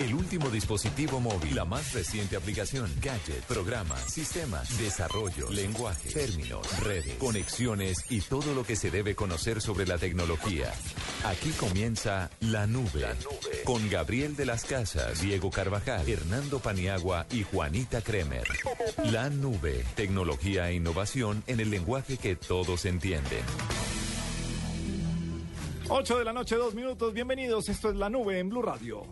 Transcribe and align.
El 0.00 0.12
último 0.12 0.50
dispositivo 0.50 1.20
móvil, 1.20 1.54
la 1.54 1.64
más 1.64 1.92
reciente 1.92 2.34
aplicación, 2.34 2.90
gadget, 3.00 3.44
programas, 3.44 4.12
sistemas, 4.12 4.76
desarrollo, 4.76 5.48
lenguaje, 5.50 6.10
términos, 6.10 6.66
redes, 6.80 7.14
conexiones 7.18 8.04
y 8.10 8.20
todo 8.20 8.54
lo 8.54 8.64
que 8.64 8.74
se 8.74 8.90
debe 8.90 9.14
conocer 9.14 9.60
sobre 9.60 9.86
la 9.86 9.96
tecnología. 9.96 10.72
Aquí 11.24 11.50
comienza 11.50 12.28
La 12.40 12.66
Nube, 12.66 13.02
la 13.02 13.14
Nube. 13.14 13.62
con 13.64 13.88
Gabriel 13.88 14.34
de 14.34 14.46
las 14.46 14.64
Casas, 14.64 15.20
Diego 15.20 15.50
Carvajal, 15.50 16.08
Hernando 16.08 16.58
Paniagua 16.58 17.26
y 17.30 17.44
Juanita 17.44 18.02
Kremer. 18.02 18.48
La 19.04 19.30
Nube, 19.30 19.84
tecnología 19.94 20.70
e 20.70 20.74
innovación 20.74 21.44
en 21.46 21.60
el 21.60 21.70
lenguaje 21.70 22.16
que 22.16 22.34
todos 22.34 22.84
entienden. 22.84 23.44
8 25.88 26.18
de 26.18 26.24
la 26.24 26.32
noche, 26.32 26.56
dos 26.56 26.74
minutos. 26.74 27.12
Bienvenidos. 27.12 27.68
Esto 27.68 27.90
es 27.90 27.96
La 27.96 28.10
Nube 28.10 28.40
en 28.40 28.48
Blue 28.48 28.62
Radio. 28.62 29.06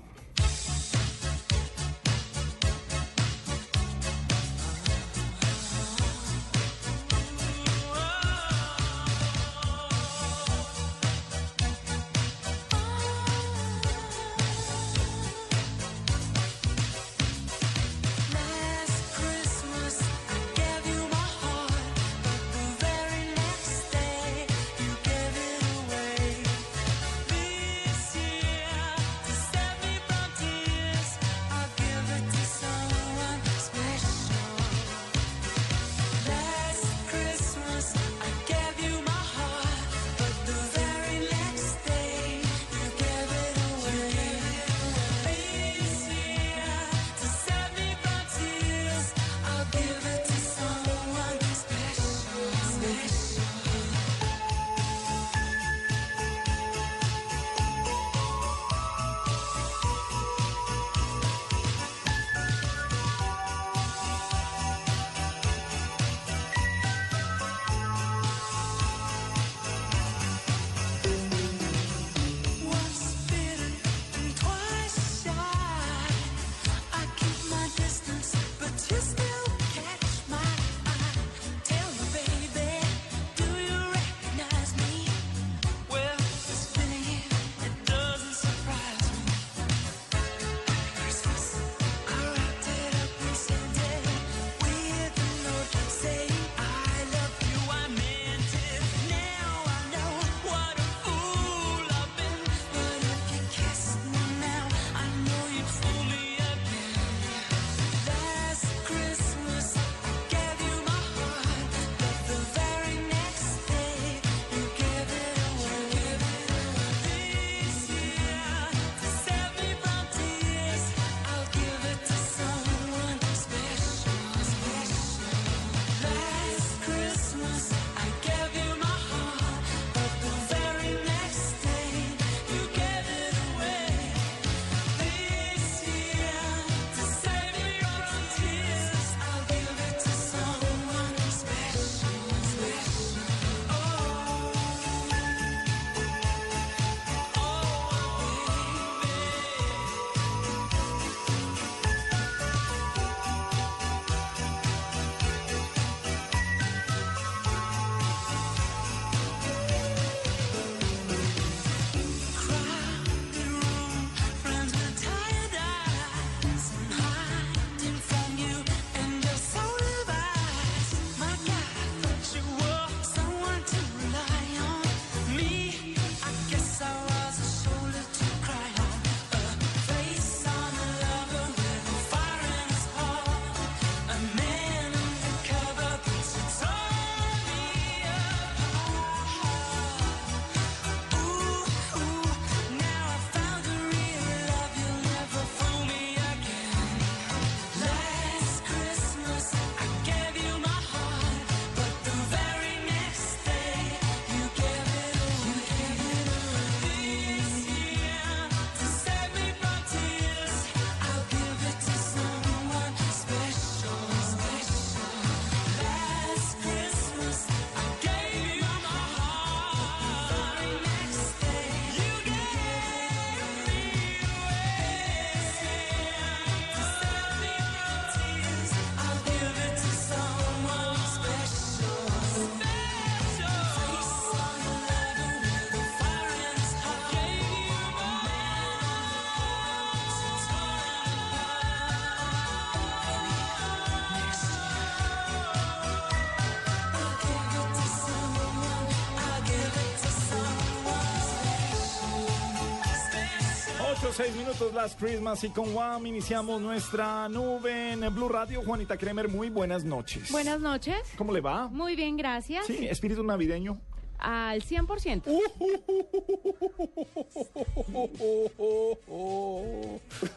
6 254.23 254.37
minutos 254.37 254.73
Last 254.73 255.01
Christmas 255.01 255.43
y 255.43 255.49
con 255.49 255.75
Wham 255.75 256.07
iniciamos 256.07 256.61
nuestra 256.61 257.29
nube 257.29 257.91
en 257.91 258.15
Blue 258.15 258.29
Radio. 258.29 258.63
Juanita 258.63 258.97
Kremer, 258.97 259.29
muy 259.29 259.51
buenas 259.51 259.83
noches. 259.83 260.31
Buenas 260.31 260.61
noches. 260.61 260.97
¿Cómo 261.17 261.33
le 261.33 261.41
va? 261.41 261.67
Muy 261.67 261.97
bien, 261.97 262.17
gracias. 262.17 262.65
Sí, 262.67 262.87
espíritu 262.87 263.25
navideño. 263.25 263.81
al 264.21 264.63
100%. 264.63 265.23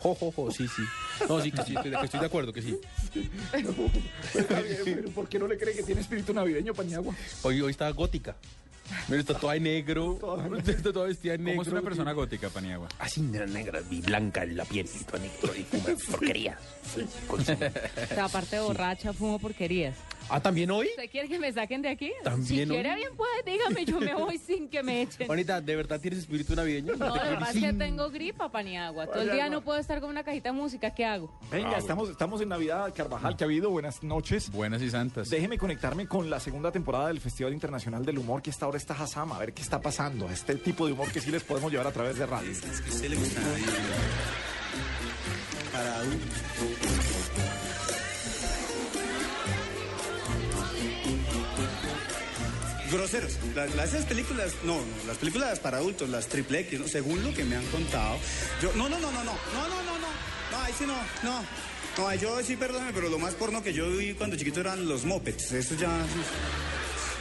Jo, 0.01 0.15
jo, 0.15 0.31
jo, 0.31 0.51
sí, 0.51 0.67
sí. 0.67 0.81
No, 1.29 1.39
sí, 1.39 1.51
que 1.51 1.61
sí, 1.61 1.75
estoy 1.75 1.93
estoy 2.03 2.19
de 2.19 2.25
acuerdo, 2.25 2.51
que 2.51 2.63
sí. 2.63 2.79
Está 4.33 4.61
bien, 4.61 4.77
pero 4.83 5.09
¿por 5.11 5.29
qué 5.29 5.37
no 5.37 5.47
le 5.47 5.59
cree 5.59 5.75
que 5.75 5.83
tiene 5.83 6.01
espíritu 6.01 6.33
navideño, 6.33 6.73
Paniagua? 6.73 7.13
Hoy, 7.43 7.61
hoy 7.61 7.69
está 7.69 7.87
gótica. 7.91 8.35
Mira, 9.07 9.19
está 9.21 9.33
toda 9.37 9.53
de 9.53 9.59
negro. 9.59 10.17
Está 10.67 10.91
toda 10.93 11.07
vestida 11.07 11.33
de 11.33 11.37
negro. 11.39 11.53
¿Cómo 11.53 11.61
es 11.63 11.67
una 11.69 11.81
persona 11.81 12.11
gótica, 12.13 12.49
Paniagua? 12.49 12.87
Así 12.99 13.21
negra, 13.21 13.45
negra 13.47 13.81
y 13.89 14.01
blanca 14.01 14.43
en 14.43 14.57
la 14.57 14.65
piel 14.65 14.87
y 14.99 15.03
toda 15.03 15.19
negro 15.19 15.55
y 15.55 15.63
fuma 15.63 15.97
porquería. 16.11 16.57
Con 17.27 17.43
su- 17.45 17.51
O 17.53 17.55
sea, 17.55 18.25
aparte 18.25 18.55
de 18.57 18.61
borracha, 18.61 19.13
fumo 19.13 19.39
porquerías. 19.39 19.95
Ah, 20.29 20.39
¿también 20.39 20.71
hoy? 20.71 20.87
¿Usted 20.87 21.09
quiere 21.09 21.27
que 21.27 21.39
me 21.39 21.53
saquen 21.53 21.81
de 21.81 21.89
aquí? 21.89 22.11
¿También 22.23 22.67
Si 22.67 22.73
quiere, 22.73 22.95
bien 22.95 23.15
puede, 23.15 23.43
dígame, 23.45 23.85
yo 23.85 23.99
me 23.99 24.13
voy 24.15 24.37
sin 24.45 24.67
que 24.69 24.81
me 24.81 25.03
echen. 25.03 25.27
Juanita, 25.27 25.61
¿de 25.61 25.75
verdad 25.75 25.99
tienes 25.99 26.19
espíritu 26.19 26.55
navideño? 26.55 26.93
No, 26.95 26.97
¿Te 26.97 27.05
lo 27.05 27.13
que 27.13 27.19
quieres 27.19 27.39
pasa 27.39 27.57
es 27.57 27.63
que 27.65 27.73
tengo 27.73 28.09
gripa, 28.09 28.51
Paniagua. 28.51 29.07
Todo 29.07 29.21
el 29.21 29.31
día 29.31 29.49
no 29.49 29.61
puedo 29.61 29.79
estar 29.79 30.01
con 30.01 30.09
una 30.09 30.23
cajita 30.23 30.49
de 30.49 30.53
música. 30.53 30.93
¿Qué 30.93 31.05
hago? 31.05 31.31
Venga, 31.51 31.77
estamos, 31.77 32.09
estamos 32.09 32.41
en 32.41 32.49
Navidad, 32.49 32.91
Carvajal, 32.95 33.37
que 33.37 33.43
ha 33.43 33.47
habido. 33.47 33.69
Buenas 33.69 34.03
noches. 34.03 34.49
Buenas 34.51 34.81
y 34.81 34.89
santas. 34.89 35.29
Déjeme 35.29 35.57
conectarme 35.57 36.07
con 36.07 36.29
la 36.29 36.39
segunda 36.39 36.71
temporada 36.71 37.07
del 37.07 37.19
Festival 37.19 37.53
Internacional 37.53 38.03
del 38.05 38.17
Humor 38.17 38.41
que 38.41 38.49
está 38.49 38.65
ahora 38.65 38.77
está 38.77 38.93
Hasam, 38.93 39.31
a 39.31 39.39
ver 39.39 39.53
qué 39.53 39.61
está 39.61 39.81
pasando. 39.81 40.29
Este 40.29 40.55
tipo 40.55 40.87
de 40.87 40.93
humor 40.93 41.11
que 41.11 41.21
sí 41.21 41.31
les 41.31 41.43
podemos 41.43 41.71
llevar 41.71 41.87
a 41.87 41.91
través 41.91 42.17
de 42.17 42.25
radio. 42.25 42.51
que 42.51 42.89
a 42.89 42.93
usted 42.93 43.09
le 43.09 43.15
gusta 43.15 43.41
para 45.71 46.01
Groseros. 52.91 53.33
La- 53.55 53.65
la- 53.67 53.83
esas 53.85 54.05
películas, 54.05 54.53
no, 54.63 54.79
las 55.07 55.17
películas 55.17 55.59
para 55.59 55.77
adultos, 55.77 56.09
las 56.09 56.27
triple 56.27 56.59
X, 56.61 56.79
¿no? 56.79 56.87
según 56.87 57.23
lo 57.23 57.33
que 57.33 57.43
me 57.43 57.55
han 57.55 57.65
contado. 57.67 58.17
Yo, 58.61 58.71
no, 58.75 58.87
no, 58.89 58.99
no, 58.99 59.11
no, 59.11 59.23
no, 59.23 59.33
no, 59.53 59.67
no, 59.69 59.83
no, 59.83 59.99
no, 59.99 60.07
no, 60.51 60.57
ahí 60.63 60.73
sí 60.77 60.85
no, 60.85 60.95
no. 61.23 61.43
No, 61.97 62.13
yo 62.15 62.43
sí, 62.43 62.55
perdóname, 62.57 62.91
pero 62.93 63.07
lo 63.09 63.17
más 63.17 63.33
porno 63.35 63.63
que 63.63 63.73
yo 63.73 63.89
vi 63.89 64.13
cuando 64.13 64.35
chiquito 64.35 64.59
eran 64.59 64.85
los 64.87 65.05
mopeds. 65.05 65.53
Eso 65.53 65.75
ya. 65.75 65.89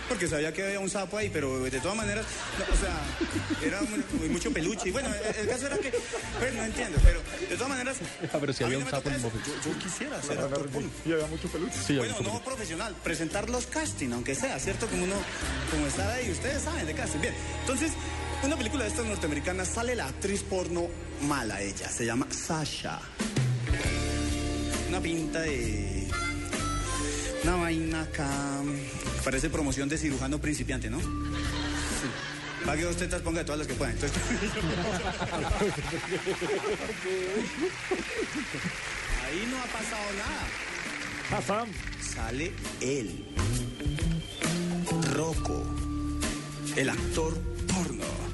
Porque 0.08 0.28
sabía 0.28 0.52
que 0.52 0.62
había 0.64 0.80
un 0.80 0.90
sapo 0.90 1.16
ahí, 1.16 1.30
pero 1.30 1.64
de 1.64 1.80
todas 1.80 1.96
maneras, 1.96 2.26
no, 2.58 2.74
o 2.74 2.78
sea, 2.78 3.66
era 3.66 3.80
muy- 4.18 4.28
mucho 4.28 4.50
peluche. 4.52 4.88
Y 4.88 4.92
bueno, 4.92 5.08
el, 5.14 5.36
el 5.36 5.48
caso 5.48 5.66
era 5.66 5.78
que, 5.78 5.90
pues 6.38 6.54
no 6.54 6.62
entiendo, 6.62 6.98
pero 7.02 7.20
de 7.48 7.54
todas 7.56 7.68
maneras. 7.70 7.96
Ah, 8.32 8.36
pero 8.38 8.52
si 8.52 8.64
había 8.64 8.78
no 8.78 8.84
un 8.84 8.90
sapo 8.90 9.08
en. 9.08 9.22
Yo, 9.22 9.30
yo 9.64 9.78
quisiera 9.78 10.20
ser 10.22 10.32
Agarra- 10.38 10.46
actor 10.56 10.68
porno. 10.68 10.90
Y 11.06 11.12
había 11.12 11.26
mucho 11.26 11.48
peluche. 11.48 11.74
Sí, 11.86 11.96
Bueno, 11.96 12.16
no 12.22 12.42
profesional, 12.44 12.94
presentar 13.02 13.48
los 13.48 13.66
casting, 13.66 14.10
aunque 14.12 14.34
sea, 14.34 14.58
¿cierto? 14.58 14.86
Como 14.88 15.04
uno, 15.04 15.14
como 15.70 15.86
estar 15.86 16.10
ahí, 16.10 16.30
ustedes 16.30 16.62
saben 16.62 16.84
de 16.86 16.94
casting. 16.94 17.20
Bien, 17.20 17.34
entonces, 17.60 17.92
una 18.42 18.56
película 18.56 18.84
de 18.84 18.90
estas 18.90 19.06
norteamericanas 19.06 19.68
sale 19.68 19.94
la 19.94 20.06
actriz 20.06 20.42
porno 20.42 20.86
mala 21.22 21.62
ella, 21.62 21.88
se 21.88 22.04
llama 22.04 22.26
Sasha. 22.30 23.00
Una 24.88 25.00
pinta 25.00 25.40
de... 25.40 26.03
Una 27.44 27.56
vaina 27.56 28.00
acá, 28.02 28.28
parece 29.22 29.50
promoción 29.50 29.86
de 29.88 29.98
cirujano 29.98 30.40
principiante, 30.40 30.88
¿no? 30.88 30.98
Sí. 30.98 31.06
Pague 32.64 32.84
dos 32.84 32.96
tetas, 32.96 33.20
ponga 33.20 33.44
todas 33.44 33.58
las 33.58 33.68
que 33.68 33.74
pueda. 33.74 33.92
Entonces, 33.92 34.16
ahí 39.26 39.46
no 39.50 39.58
ha 39.58 39.66
pasado 39.66 40.12
nada 40.16 40.48
Hasam. 41.38 41.68
sale 42.00 42.52
él, 42.80 43.26
Rocco, 45.14 45.62
el 46.76 46.88
actor 46.88 47.38
porno. 47.66 48.33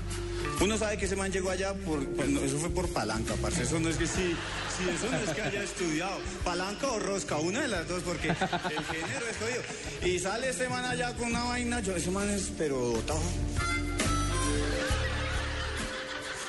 Uno 0.61 0.77
sabe 0.77 0.99
que 0.99 1.07
ese 1.07 1.17
man 1.17 1.33
llegó 1.33 1.51
allá 1.51 1.73
por, 1.73 2.07
pues, 2.07 2.29
eso 2.29 2.59
fue 2.59 2.69
por 2.69 2.89
palanca, 2.91 3.35
parce. 3.41 3.63
Eso 3.63 3.81
no 3.81 3.89
es 3.89 3.97
que 3.97 4.07
sí, 4.07 4.37
sí, 4.77 4.85
eso 4.95 5.11
no 5.11 5.17
es 5.17 5.31
que 5.31 5.41
haya 5.41 5.63
estudiado. 5.63 6.19
Palanca 6.45 6.87
o 6.89 6.99
rosca, 6.99 7.37
una 7.39 7.63
de 7.63 7.69
las 7.69 7.89
dos, 7.89 8.03
porque 8.03 8.29
el 8.29 8.37
género 8.37 9.27
es 9.31 9.37
jodido. 9.39 9.63
Y 10.05 10.19
sale 10.19 10.51
ese 10.51 10.69
man 10.69 10.85
allá 10.85 11.15
con 11.15 11.29
una 11.29 11.45
vaina, 11.45 11.81
yo, 11.81 11.97
ese 11.97 12.11
man 12.11 12.29
es, 12.29 12.53
pero 12.59 12.77
dotado. 12.77 13.23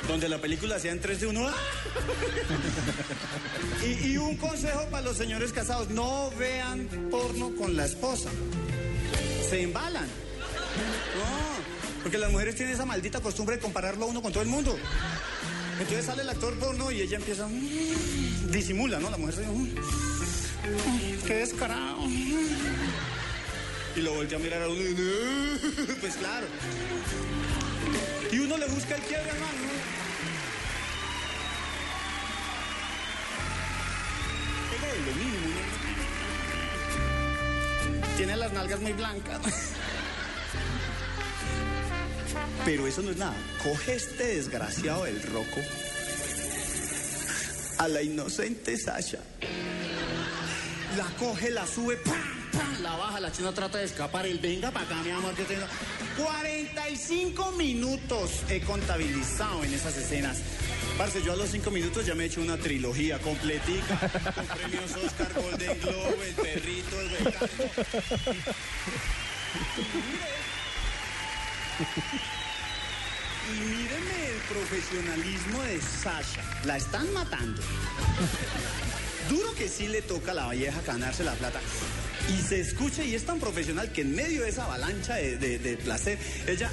Donde 0.09 0.27
la 0.27 0.39
película 0.39 0.75
hacía 0.75 0.91
en 0.91 0.99
3 0.99 1.21
de 1.21 1.27
1. 1.27 1.51
Y, 3.85 4.11
y 4.11 4.17
un 4.17 4.35
consejo 4.35 4.87
para 4.91 5.03
los 5.03 5.15
señores 5.15 5.53
casados, 5.53 5.89
no 5.89 6.31
vean 6.37 6.87
porno 7.09 7.55
con 7.55 7.77
la 7.77 7.85
esposa. 7.85 8.29
Se 9.49 9.61
embalan. 9.61 10.05
No, 10.05 11.80
porque 12.03 12.17
las 12.17 12.31
mujeres 12.31 12.55
tienen 12.55 12.73
esa 12.73 12.85
maldita 12.85 13.19
costumbre 13.19 13.57
de 13.57 13.61
compararlo 13.61 14.05
a 14.05 14.07
uno 14.07 14.21
con 14.21 14.31
todo 14.31 14.43
el 14.43 14.49
mundo. 14.49 14.77
Entonces 15.79 16.05
sale 16.05 16.21
el 16.21 16.29
actor 16.29 16.53
porno 16.59 16.91
y 16.91 17.01
ella 17.01 17.17
empieza, 17.17 17.47
mm, 17.47 18.51
disimula, 18.51 18.99
¿no? 18.99 19.09
La 19.09 19.17
mujer 19.17 19.35
se 19.35 19.41
dice, 19.41 19.53
mm, 19.53 19.63
mm, 19.63 21.21
qué 21.25 21.33
descarado. 21.35 22.01
Y 23.95 24.01
lo 24.01 24.13
voltea 24.13 24.37
a 24.37 24.41
mirar 24.41 24.61
a 24.61 24.67
uno 24.67 24.81
y 24.81 24.95
pues 26.01 26.15
claro. 26.15 26.47
Y 28.31 28.39
uno 28.39 28.57
le 28.57 28.65
busca 28.67 28.95
el 28.95 29.01
quiebre, 29.01 29.29
hermano. 29.29 29.71
es 34.91 35.05
lo. 35.05 35.11
Tiene 38.17 38.35
las 38.37 38.53
nalgas 38.53 38.79
muy 38.79 38.93
blancas. 38.93 39.41
Pero 42.63 42.85
eso 42.87 43.01
no 43.01 43.11
es 43.11 43.17
nada. 43.17 43.35
Coge 43.63 43.95
este 43.95 44.35
desgraciado 44.35 45.05
del 45.05 45.21
roco 45.23 45.61
a 47.79 47.87
la 47.87 48.03
inocente 48.03 48.77
Sasha. 48.77 49.19
La 50.95 51.05
coge, 51.17 51.49
la 51.49 51.65
sube, 51.65 51.97
¡pam! 51.97 52.51
¡pam! 52.51 52.83
La 52.83 52.95
baja, 52.95 53.19
la 53.19 53.31
china 53.31 53.51
trata 53.53 53.79
de 53.79 53.85
escapar. 53.85 54.27
Él 54.27 54.37
venga 54.39 54.69
para 54.69 54.85
acá, 54.85 55.01
mi 55.03 55.09
amor, 55.09 55.33
que 55.33 55.43
tengo. 55.43 55.65
45 56.17 57.51
minutos 57.53 58.43
he 58.49 58.61
contabilizado 58.61 59.63
en 59.63 59.73
esas 59.73 59.97
escenas. 59.97 60.41
Parce, 60.97 61.23
yo 61.23 61.33
a 61.33 61.35
los 61.35 61.49
5 61.49 61.71
minutos 61.71 62.05
ya 62.05 62.13
me 62.13 62.25
he 62.25 62.27
hecho 62.27 62.41
una 62.41 62.57
trilogía 62.57 63.17
completica. 63.19 63.97
Con 64.35 64.45
premios 64.45 64.91
Oscar, 65.03 65.33
Golden 65.41 65.79
Globe, 65.79 66.27
El 66.27 66.35
Perrito, 66.35 67.01
El 67.01 67.09
Becano. 67.09 67.47
Y 73.49 73.59
míreme 73.59 74.29
el 74.29 74.41
profesionalismo 74.53 75.61
de 75.63 75.81
Sasha. 75.81 76.41
La 76.65 76.77
están 76.77 77.11
matando. 77.13 77.61
Duro 79.29 79.53
que 79.55 79.67
sí 79.67 79.87
le 79.87 80.01
toca 80.01 80.31
a 80.31 80.35
la 80.35 80.49
vieja 80.49 80.81
ganarse 80.85 81.23
la 81.23 81.33
plata. 81.33 81.59
Y 82.29 82.41
se 82.41 82.59
escucha 82.61 83.03
y 83.03 83.15
es 83.15 83.25
tan 83.25 83.39
profesional 83.39 83.91
que 83.91 84.01
en 84.01 84.15
medio 84.15 84.43
de 84.43 84.49
esa 84.49 84.65
avalancha 84.65 85.15
de, 85.15 85.37
de- 85.37 85.77
placer, 85.77 86.17
ella, 86.47 86.69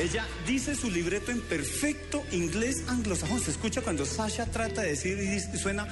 ella 0.00 0.26
dice 0.46 0.74
su 0.74 0.90
libreto 0.90 1.30
en 1.30 1.40
perfecto 1.40 2.24
inglés 2.32 2.82
anglosajón. 2.88 3.40
Se 3.40 3.50
escucha 3.50 3.80
cuando 3.80 4.04
Sasha 4.04 4.46
trata 4.46 4.82
de 4.82 4.90
decir 4.90 5.18
y 5.18 5.58
suena. 5.58 5.86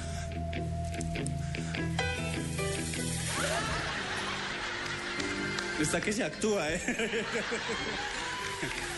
Está 5.79 6.01
que 6.01 6.11
se 6.11 6.23
actúa, 6.23 6.71
¿eh? 6.71 6.81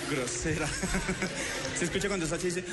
Grosera. 0.09 0.67
Se 1.77 1.85
escucha 1.85 2.07
cuando 2.07 2.25
Sasha 2.27 2.45
dice. 2.45 2.63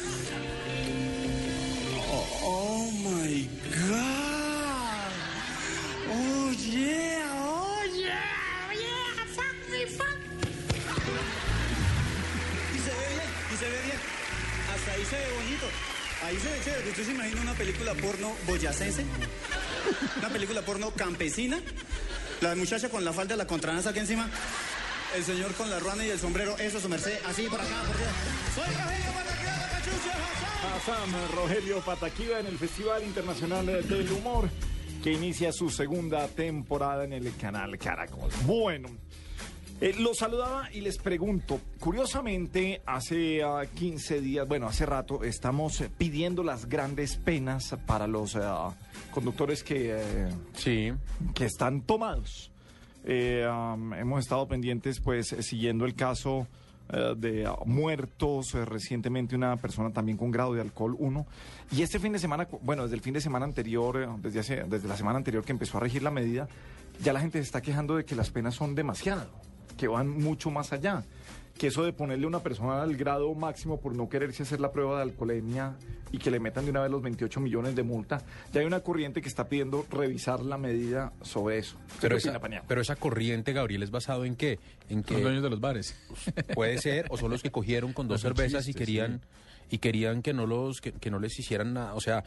Oh, 2.09 2.27
oh 2.43 2.91
my 2.93 3.49
God. 3.89 5.13
Oh 6.09 6.53
yeah, 6.53 7.29
oh 7.35 7.83
yeah, 7.95 8.73
yeah, 8.73 9.27
fuck 9.35 9.71
me, 9.71 9.87
fuck. 9.87 10.17
Y 12.75 12.79
se 12.79 12.91
ve 12.91 13.09
bien, 13.11 13.31
y 13.53 13.57
se 13.57 13.65
ve 13.65 13.83
bien. 13.85 13.99
Hasta 14.75 14.93
ahí 14.93 15.05
se 15.05 15.17
ve 15.17 15.33
bonito. 15.35 15.67
Ahí 16.25 16.37
se 16.39 16.49
ve 16.49 16.61
chévere. 16.65 16.91
¿Usted 16.91 17.05
se 17.05 17.11
imagina 17.13 17.41
una 17.43 17.55
película 17.55 17.95
porno 17.95 18.33
boyacense? 18.47 19.05
Una 20.19 20.29
película 20.31 20.63
porno 20.63 20.91
campesina. 20.93 21.61
La 22.41 22.55
muchacha 22.55 22.89
con 22.89 23.05
la 23.05 23.13
falda, 23.13 23.37
la 23.37 23.47
contranaza 23.47 23.91
aquí 23.91 23.99
encima. 23.99 24.29
El 25.15 25.25
señor 25.25 25.53
con 25.55 25.71
la 25.71 25.79
ruana 25.79 26.05
y 26.05 26.11
el 26.11 26.19
sombrero. 26.19 26.57
Eso, 26.59 26.81
su 26.81 26.89
merced. 26.89 27.19
Así 27.27 27.47
por 27.47 27.61
acá, 27.61 27.83
por 27.87 27.97
allá. 27.97 28.13
Soy 28.55 28.65
Rogelio 28.75 29.13
Pataquilla, 29.15 29.57
la 29.57 29.69
cachucha, 29.71 30.77
Hassan 30.77 31.37
Rogelio 31.37 31.81
Pataquiva 31.81 32.41
en 32.41 32.47
el 32.47 32.59
Festival 32.59 33.03
Internacional 33.05 33.67
del 33.67 34.13
Humor 34.13 34.49
que 35.03 35.13
inicia 35.13 35.53
su 35.53 35.71
segunda 35.71 36.27
temporada 36.29 37.05
en 37.05 37.13
el 37.13 37.35
canal 37.37 37.79
Caracol. 37.79 38.29
Bueno, 38.45 38.89
eh, 39.81 39.95
los 39.99 40.19
saludaba 40.19 40.69
y 40.73 40.81
les 40.81 40.99
pregunto, 40.99 41.61
curiosamente 41.79 42.83
hace 42.87 43.43
ah, 43.45 43.63
15 43.73 44.21
días, 44.21 44.49
bueno, 44.49 44.67
hace 44.67 44.85
rato 44.85 45.23
estamos 45.23 45.81
eh, 45.81 45.91
pidiendo 45.97 46.43
las 46.43 46.67
grandes 46.69 47.17
penas 47.17 47.77
para 47.87 48.07
los 48.09 48.35
ah, 48.37 48.75
conductores 49.13 49.63
que, 49.63 49.97
eh, 49.97 50.29
Sí. 50.55 50.93
que 51.35 51.45
están 51.45 51.83
tomados. 51.83 52.51
Eh, 53.09 53.49
um, 53.49 53.95
hemos 53.95 54.21
estado 54.21 54.49
pendientes, 54.49 55.01
pues, 55.01 55.33
eh, 55.33 55.43
siguiendo 55.43 55.85
el 55.85 55.95
caso 55.95 56.49
eh, 56.89 57.15
de 57.17 57.49
muertos, 57.65 58.53
eh, 58.57 58.65
recientemente 58.65 59.37
una 59.37 59.57
persona 59.57 59.93
también 59.93 60.19
con 60.19 60.33
grado 60.33 60.55
de 60.55 60.61
alcohol 60.61 60.97
1. 60.99 61.25
Y 61.71 61.83
este 61.83 62.01
fin 62.01 62.13
de 62.13 62.19
semana, 62.19 62.49
bueno, 62.63 62.83
desde 62.83 62.97
el 62.97 63.03
fin 63.03 63.15
de 63.15 63.21
semana 63.21 63.45
anterior, 63.45 64.21
desde, 64.21 64.41
hace, 64.41 64.65
desde 64.65 64.89
la 64.89 64.97
semana 64.97 65.19
anterior 65.19 65.45
que 65.45 65.53
empezó 65.53 65.79
a 65.79 65.81
regir 65.81 66.03
la 66.03 66.11
medida, 66.11 66.49
ya 67.01 67.13
la 67.13 67.21
gente 67.21 67.39
se 67.39 67.45
está 67.45 67.61
quejando 67.61 67.97
de 67.97 68.05
que 68.05 68.17
las 68.17 68.31
penas 68.31 68.57
son 68.57 68.75
demasiado, 68.75 69.31
que 69.77 69.87
van 69.87 70.09
mucho 70.09 70.51
más 70.51 70.73
allá. 70.73 71.05
Que 71.59 71.69
eso 71.69 71.85
de 71.85 71.93
ponerle 71.93 72.25
a 72.25 72.29
una 72.29 72.41
persona 72.41 72.83
al 72.83 72.97
grado 72.97 73.35
máximo 73.35 73.81
por 73.81 73.95
no 73.95 74.09
quererse 74.09 74.43
hacer 74.43 74.61
la 74.61 74.73
prueba 74.73 74.97
de 74.97 75.03
alcoholemia 75.03 75.77
y 76.13 76.19
que 76.19 76.31
le 76.31 76.39
metan 76.39 76.65
de 76.65 76.71
una 76.71 76.83
vez 76.83 76.91
los 76.91 77.03
28 77.03 77.41
millones 77.41 77.75
de 77.75 77.83
multa, 77.83 78.23
ya 78.53 78.61
hay 78.61 78.67
una 78.67 78.81
corriente 78.81 79.23
que 79.23 79.29
está 79.29 79.49
pidiendo 79.49 79.87
revisar 79.91 80.41
la 80.41 80.59
medida 80.59 81.13
sobre 81.23 81.59
eso. 81.59 81.77
¿Usted 81.87 82.01
Pero 82.03 82.17
esa, 82.17 82.39
Paniagua? 82.39 82.69
pero 82.69 82.81
esa 82.81 82.97
corriente, 82.97 83.53
Gabriel, 83.53 83.83
¿es 83.83 83.91
basado 83.91 84.25
en 84.25 84.37
qué? 84.37 84.59
En 84.89 84.99
Los 84.99 85.07
que 85.07 85.21
dueños 85.21 85.43
de 85.43 85.51
los 85.51 85.61
bares. 85.61 85.97
puede 86.55 86.79
ser, 86.79 87.07
o 87.09 87.17
son 87.17 87.31
los 87.31 87.43
que 87.43 87.51
cogieron 87.51 87.93
con 87.93 88.07
dos 88.07 88.21
cervezas 88.21 88.69
y 88.69 88.75
querían 88.75 89.21
y 89.71 89.79
querían 89.79 90.23
que 90.23 90.33
no 90.33 90.47
los 90.47 90.81
que, 90.81 90.93
que 90.93 91.11
no 91.11 91.19
les 91.19 91.39
hicieran 91.39 91.75
nada. 91.75 91.95
O 91.95 92.01
sea, 92.01 92.23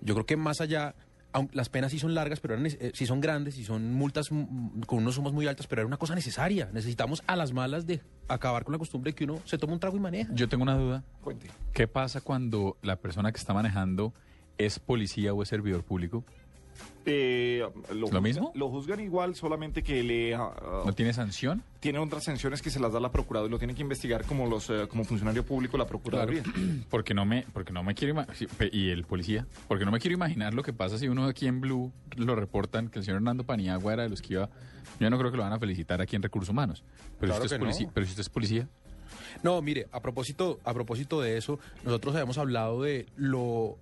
yo 0.00 0.14
creo 0.14 0.26
que 0.26 0.36
más 0.36 0.60
allá, 0.60 0.94
aun- 1.32 1.50
las 1.52 1.68
penas 1.68 1.90
sí 1.92 1.98
son 1.98 2.14
largas, 2.14 2.40
pero 2.40 2.54
eran 2.54 2.66
eh, 2.66 2.92
sí 2.94 3.06
son 3.06 3.20
grandes, 3.20 3.54
sí 3.54 3.64
son 3.64 3.92
multas 3.94 4.30
mm, 4.30 4.82
con 4.82 4.98
unos 4.98 5.14
sumos 5.16 5.32
muy 5.32 5.46
altas, 5.46 5.66
pero 5.66 5.82
era 5.82 5.86
una 5.86 5.96
cosa 5.96 6.14
necesaria. 6.14 6.68
Necesitamos 6.72 7.22
a 7.26 7.36
las 7.36 7.52
malas 7.52 7.86
de 7.86 8.00
acabar 8.28 8.64
con 8.64 8.72
la 8.72 8.78
costumbre 8.78 9.10
de 9.12 9.14
que 9.14 9.24
uno 9.24 9.40
se 9.44 9.58
toma 9.58 9.72
un 9.74 9.80
trago 9.80 9.96
y 9.96 10.00
maneja. 10.00 10.32
Yo 10.34 10.48
tengo 10.48 10.62
una 10.62 10.76
duda. 10.76 11.02
Cuente. 11.22 11.48
¿Qué 11.72 11.88
pasa 11.88 12.20
cuando 12.20 12.76
la 12.82 12.96
persona 12.96 13.32
que 13.32 13.38
está 13.38 13.52
manejando 13.54 14.12
es 14.58 14.78
policía 14.78 15.32
o 15.34 15.42
es 15.42 15.48
servidor 15.48 15.82
público? 15.84 16.24
Eh, 17.04 17.66
lo, 17.92 18.20
mismo? 18.20 18.52
Lo 18.54 18.68
juzgan 18.68 19.00
igual, 19.00 19.34
solamente 19.34 19.82
que 19.82 20.02
le 20.02 20.34
ah, 20.34 20.52
ah, 20.56 20.82
¿No 20.86 20.92
tiene 20.92 21.12
sanción? 21.12 21.62
tiene 21.80 21.98
otras 21.98 22.24
sanciones 22.24 22.62
que 22.62 22.70
se 22.70 22.78
las 22.78 22.92
da 22.92 23.00
la 23.00 23.10
Procuraduría, 23.10 23.50
lo 23.50 23.58
tiene 23.58 23.74
que 23.74 23.82
investigar 23.82 24.24
como 24.24 24.46
los 24.46 24.70
eh, 24.70 24.86
como 24.88 25.04
funcionario 25.04 25.44
público 25.44 25.76
la 25.76 25.86
Procuraduría. 25.86 26.42
Porque 26.90 27.12
no 27.14 27.24
me, 27.24 27.44
porque 27.52 27.72
no 27.72 27.82
me 27.82 27.94
quiero 27.94 28.24
y 28.70 28.90
el 28.90 29.04
policía, 29.04 29.46
porque 29.66 29.84
no 29.84 29.90
me 29.90 29.98
quiero 29.98 30.14
imaginar 30.14 30.54
lo 30.54 30.62
que 30.62 30.72
pasa 30.72 30.98
si 30.98 31.08
uno 31.08 31.24
aquí 31.26 31.46
en 31.46 31.60
Blue 31.60 31.92
lo 32.16 32.36
reportan 32.36 32.88
que 32.88 32.98
el 32.98 33.04
señor 33.04 33.16
Hernando 33.16 33.44
Paniagua 33.44 33.94
era 33.94 34.02
de 34.04 34.08
los 34.10 34.22
que 34.22 34.34
iba. 34.34 34.48
Yo 35.00 35.10
no 35.10 35.18
creo 35.18 35.30
que 35.30 35.36
lo 35.36 35.42
van 35.42 35.52
a 35.52 35.58
felicitar 35.58 36.00
aquí 36.00 36.16
en 36.16 36.22
Recursos 36.22 36.50
Humanos. 36.50 36.84
Pero, 37.18 37.32
Claro 37.32 37.42
si, 37.42 37.46
usted 37.46 37.56
es 37.56 37.60
no. 37.60 37.66
policía, 37.66 37.90
pero 37.94 38.06
si 38.06 38.10
usted 38.10 38.20
es 38.20 38.28
policía, 38.28 38.68
No, 39.42 39.60
mire, 39.62 39.88
a 39.92 40.00
propósito, 40.00 40.60
a 40.64 40.72
propósito 40.74 41.20
de 41.20 41.36
eso, 41.36 41.58
nosotros 41.84 42.14
habíamos 42.14 42.38
hablado 42.38 42.82
de 42.82 43.06
lo, 43.16 43.78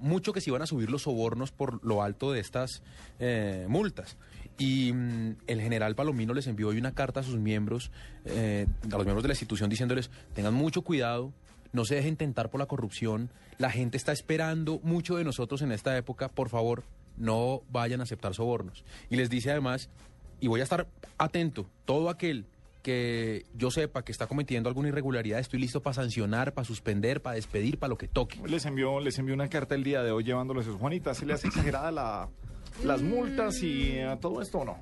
mucho 0.00 0.32
que 0.32 0.40
se 0.40 0.50
iban 0.50 0.62
a 0.62 0.66
subir 0.66 0.90
los 0.90 1.02
sobornos 1.02 1.50
por 1.50 1.84
lo 1.84 2.02
alto 2.02 2.32
de 2.32 2.40
estas 2.40 2.82
eh, 3.18 3.66
multas. 3.68 4.16
Y 4.58 4.92
mm, 4.92 5.36
el 5.46 5.60
general 5.60 5.94
Palomino 5.94 6.34
les 6.34 6.46
envió 6.46 6.68
hoy 6.68 6.78
una 6.78 6.92
carta 6.92 7.20
a 7.20 7.22
sus 7.22 7.36
miembros, 7.36 7.90
eh, 8.24 8.66
a 8.84 8.96
los 8.96 9.04
miembros 9.04 9.22
de 9.22 9.28
la 9.28 9.34
institución, 9.34 9.70
diciéndoles, 9.70 10.10
tengan 10.34 10.54
mucho 10.54 10.82
cuidado, 10.82 11.32
no 11.72 11.84
se 11.84 11.94
dejen 11.94 12.16
tentar 12.16 12.50
por 12.50 12.60
la 12.60 12.66
corrupción, 12.66 13.30
la 13.58 13.70
gente 13.70 13.96
está 13.96 14.12
esperando 14.12 14.80
mucho 14.82 15.16
de 15.16 15.24
nosotros 15.24 15.62
en 15.62 15.72
esta 15.72 15.96
época, 15.96 16.28
por 16.28 16.48
favor, 16.48 16.84
no 17.16 17.62
vayan 17.70 18.00
a 18.00 18.04
aceptar 18.04 18.34
sobornos. 18.34 18.84
Y 19.10 19.16
les 19.16 19.30
dice 19.30 19.50
además, 19.50 19.90
y 20.40 20.46
voy 20.46 20.60
a 20.60 20.64
estar 20.64 20.86
atento, 21.18 21.66
todo 21.84 22.10
aquel 22.10 22.46
que 22.82 23.46
yo 23.54 23.70
sepa 23.70 24.04
que 24.04 24.12
está 24.12 24.26
cometiendo 24.26 24.68
alguna 24.68 24.88
irregularidad, 24.88 25.40
estoy 25.40 25.60
listo 25.60 25.82
para 25.82 25.94
sancionar, 25.94 26.54
para 26.54 26.64
suspender, 26.64 27.20
para 27.20 27.36
despedir, 27.36 27.78
para 27.78 27.88
lo 27.88 27.98
que 27.98 28.08
toque. 28.08 28.40
Les 28.46 28.64
envió 28.66 29.00
les 29.00 29.18
envió 29.18 29.34
una 29.34 29.48
carta 29.48 29.74
el 29.74 29.84
día 29.84 30.02
de 30.02 30.10
hoy 30.10 30.24
llevándoles 30.24 30.66
eso. 30.66 30.78
Juanita, 30.78 31.14
¿se 31.14 31.26
le 31.26 31.34
hace 31.34 31.48
exagerada 31.48 31.90
la, 31.90 32.28
las 32.84 33.02
multas 33.02 33.62
y 33.62 33.92
eh, 33.92 34.16
todo 34.20 34.40
esto 34.42 34.58
o 34.58 34.64
no? 34.64 34.78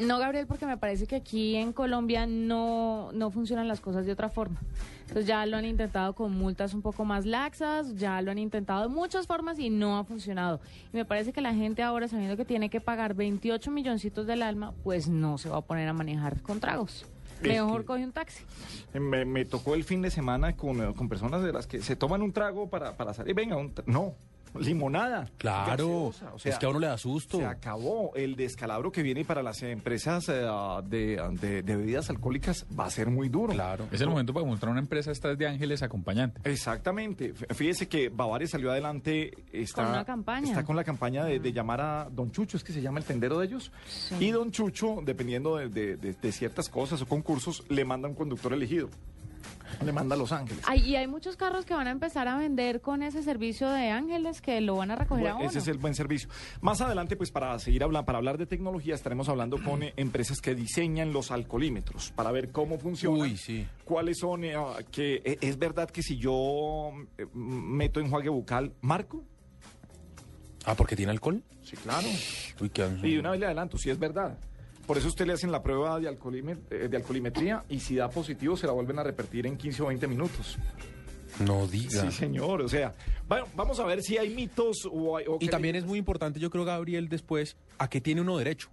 No, 0.00 0.18
Gabriel, 0.18 0.46
porque 0.46 0.64
me 0.64 0.78
parece 0.78 1.06
que 1.06 1.16
aquí 1.16 1.56
en 1.56 1.74
Colombia 1.74 2.26
no, 2.26 3.10
no 3.12 3.30
funcionan 3.30 3.68
las 3.68 3.80
cosas 3.80 4.06
de 4.06 4.12
otra 4.12 4.30
forma. 4.30 4.58
Entonces 5.02 5.26
ya 5.26 5.44
lo 5.44 5.58
han 5.58 5.66
intentado 5.66 6.14
con 6.14 6.32
multas 6.32 6.72
un 6.72 6.80
poco 6.80 7.04
más 7.04 7.26
laxas, 7.26 7.96
ya 7.96 8.22
lo 8.22 8.30
han 8.30 8.38
intentado 8.38 8.82
de 8.82 8.88
muchas 8.88 9.26
formas 9.26 9.58
y 9.58 9.68
no 9.68 9.98
ha 9.98 10.04
funcionado. 10.04 10.60
Y 10.92 10.96
me 10.96 11.04
parece 11.04 11.32
que 11.34 11.42
la 11.42 11.52
gente 11.52 11.82
ahora, 11.82 12.08
sabiendo 12.08 12.38
que 12.38 12.46
tiene 12.46 12.70
que 12.70 12.80
pagar 12.80 13.12
28 13.12 13.70
milloncitos 13.70 14.26
del 14.26 14.42
alma, 14.42 14.72
pues 14.84 15.08
no 15.08 15.36
se 15.36 15.50
va 15.50 15.58
a 15.58 15.62
poner 15.62 15.86
a 15.86 15.92
manejar 15.92 16.40
con 16.40 16.60
tragos. 16.60 17.04
Mejor 17.42 17.84
coge 17.86 18.04
un 18.04 18.12
taxi. 18.12 18.44
Me, 18.92 19.24
me 19.24 19.44
tocó 19.44 19.74
el 19.74 19.84
fin 19.84 20.02
de 20.02 20.10
semana 20.10 20.56
con, 20.56 20.92
con 20.94 21.08
personas 21.08 21.42
de 21.42 21.52
las 21.52 21.66
que 21.66 21.82
se 21.82 21.96
toman 21.96 22.22
un 22.22 22.32
trago 22.32 22.68
para, 22.68 22.96
para 22.96 23.14
salir. 23.14 23.34
Venga, 23.34 23.56
un 23.56 23.72
no, 23.86 24.14
limonada. 24.58 25.28
Claro, 25.38 26.06
gaseosa, 26.10 26.34
o 26.34 26.38
sea, 26.38 26.52
es 26.52 26.58
que 26.58 26.66
a 26.66 26.68
uno 26.70 26.78
le 26.80 26.86
da 26.88 26.98
susto. 26.98 27.38
Se 27.38 27.44
acabó. 27.44 28.12
El 28.14 28.36
descalabro 28.36 28.90
que 28.92 29.02
viene 29.02 29.24
para 29.24 29.42
las 29.42 29.62
empresas 29.62 30.28
eh, 30.28 30.46
de, 30.84 31.20
de- 31.40 31.62
de 31.62 31.76
bebidas 31.76 32.10
alcohólicas 32.10 32.66
va 32.78 32.86
a 32.86 32.90
ser 32.90 33.10
muy 33.10 33.28
duro. 33.28 33.52
Claro. 33.52 33.86
es 33.92 34.00
el 34.00 34.08
momento 34.08 34.32
para 34.34 34.46
montar 34.46 34.68
una 34.70 34.80
empresa 34.80 35.10
esta 35.12 35.30
es 35.32 35.38
de 35.38 35.46
Ángeles 35.46 35.82
acompañante. 35.82 36.40
Exactamente. 36.50 37.32
Fíjese 37.54 37.88
que 37.88 38.08
Bavaria 38.08 38.46
salió 38.48 38.70
adelante. 38.70 39.32
Está, 39.52 39.82
Con 39.82 39.92
una 39.92 40.04
campaña. 40.04 40.48
Está 40.48 40.64
con 40.64 40.76
la 40.76 40.84
campaña 40.84 41.24
de, 41.24 41.38
de 41.40 41.52
llamar 41.52 41.80
a 41.80 42.08
Don 42.10 42.30
Chucho, 42.30 42.56
es 42.56 42.64
que 42.64 42.72
se 42.72 42.80
llama 42.82 42.98
el 42.98 43.04
tendero 43.04 43.38
de 43.38 43.46
ellos. 43.46 43.70
Sí. 43.88 44.14
Y 44.20 44.30
Don 44.30 44.50
Chucho, 44.50 44.98
dependiendo 45.04 45.56
de, 45.56 45.68
de- 45.68 45.96
de- 45.96 46.12
de 46.14 46.32
ciertas 46.32 46.68
cosas 46.68 47.00
o 47.02 47.06
concursos, 47.06 47.64
le 47.68 47.84
manda 47.84 48.08
un 48.08 48.14
conductor 48.14 48.52
elegido. 48.52 48.88
Le 49.84 49.92
manda 49.92 50.14
a 50.14 50.18
Los 50.18 50.32
Ángeles. 50.32 50.62
Ay, 50.66 50.80
y 50.80 50.96
hay 50.96 51.06
muchos 51.06 51.36
carros 51.36 51.64
que 51.64 51.74
van 51.74 51.86
a 51.86 51.90
empezar 51.90 52.28
a 52.28 52.36
vender 52.36 52.80
con 52.80 53.02
ese 53.02 53.22
servicio 53.22 53.68
de 53.70 53.90
ángeles 53.90 54.40
que 54.42 54.60
lo 54.60 54.76
van 54.76 54.90
a 54.90 54.96
recoger 54.96 55.28
a 55.28 55.32
Bueno, 55.32 55.38
uno. 55.40 55.48
ese 55.50 55.58
es 55.60 55.68
el 55.68 55.78
buen 55.78 55.94
servicio. 55.94 56.28
Más 56.60 56.80
adelante, 56.80 57.16
pues 57.16 57.30
para 57.30 57.58
seguir 57.58 57.82
hablando, 57.82 58.04
para 58.06 58.18
hablar 58.18 58.36
de 58.38 58.46
tecnología, 58.46 58.94
estaremos 58.94 59.28
hablando 59.28 59.62
con 59.62 59.82
eh, 59.82 59.92
empresas 59.96 60.40
que 60.40 60.54
diseñan 60.54 61.12
los 61.12 61.30
alcoholímetros 61.30 62.10
para 62.12 62.30
ver 62.30 62.50
cómo 62.52 62.78
funcionan. 62.78 63.20
Uy, 63.22 63.36
sí. 63.36 63.66
¿Cuáles 63.84 64.18
son? 64.18 64.44
eh, 64.44 64.54
ah, 64.56 64.78
que 64.90 65.22
eh, 65.24 65.38
es 65.40 65.58
verdad 65.58 65.88
que 65.90 66.02
si 66.02 66.16
yo 66.18 66.90
eh, 67.18 67.26
meto 67.34 68.00
enjuague 68.00 68.28
bucal, 68.28 68.74
marco. 68.80 69.24
Ah, 70.66 70.74
porque 70.74 70.94
tiene 70.94 71.12
alcohol. 71.12 71.42
Sí, 71.62 71.76
claro. 71.76 72.06
Uy, 72.60 72.68
qué 72.70 72.86
Y 73.02 73.14
de 73.14 73.20
una 73.20 73.30
vez 73.30 73.40
le 73.40 73.46
adelanto, 73.46 73.78
si 73.78 73.88
es 73.90 73.98
verdad. 73.98 74.38
Por 74.90 74.98
eso 74.98 75.06
usted 75.06 75.24
le 75.24 75.34
hacen 75.34 75.52
la 75.52 75.62
prueba 75.62 76.00
de, 76.00 76.08
eh, 76.08 76.88
de 76.88 76.96
alcoholimetría 76.96 77.62
y 77.68 77.78
si 77.78 77.94
da 77.94 78.10
positivo 78.10 78.56
se 78.56 78.66
la 78.66 78.72
vuelven 78.72 78.98
a 78.98 79.04
repetir 79.04 79.46
en 79.46 79.56
15 79.56 79.84
o 79.84 79.86
20 79.86 80.08
minutos. 80.08 80.58
No 81.46 81.68
diga. 81.68 82.02
Sí, 82.02 82.10
señor. 82.10 82.60
O 82.60 82.68
sea, 82.68 82.92
bueno, 83.28 83.46
vamos 83.54 83.78
a 83.78 83.84
ver 83.84 84.02
si 84.02 84.18
hay 84.18 84.34
mitos 84.34 84.78
o, 84.90 85.16
hay- 85.16 85.26
o 85.28 85.38
Y 85.40 85.46
también 85.46 85.76
es 85.76 85.84
muy 85.84 85.96
importante, 85.96 86.40
yo 86.40 86.50
creo, 86.50 86.64
Gabriel, 86.64 87.08
después, 87.08 87.56
a 87.78 87.88
qué 87.88 88.00
tiene 88.00 88.20
uno 88.20 88.36
derecho. 88.36 88.68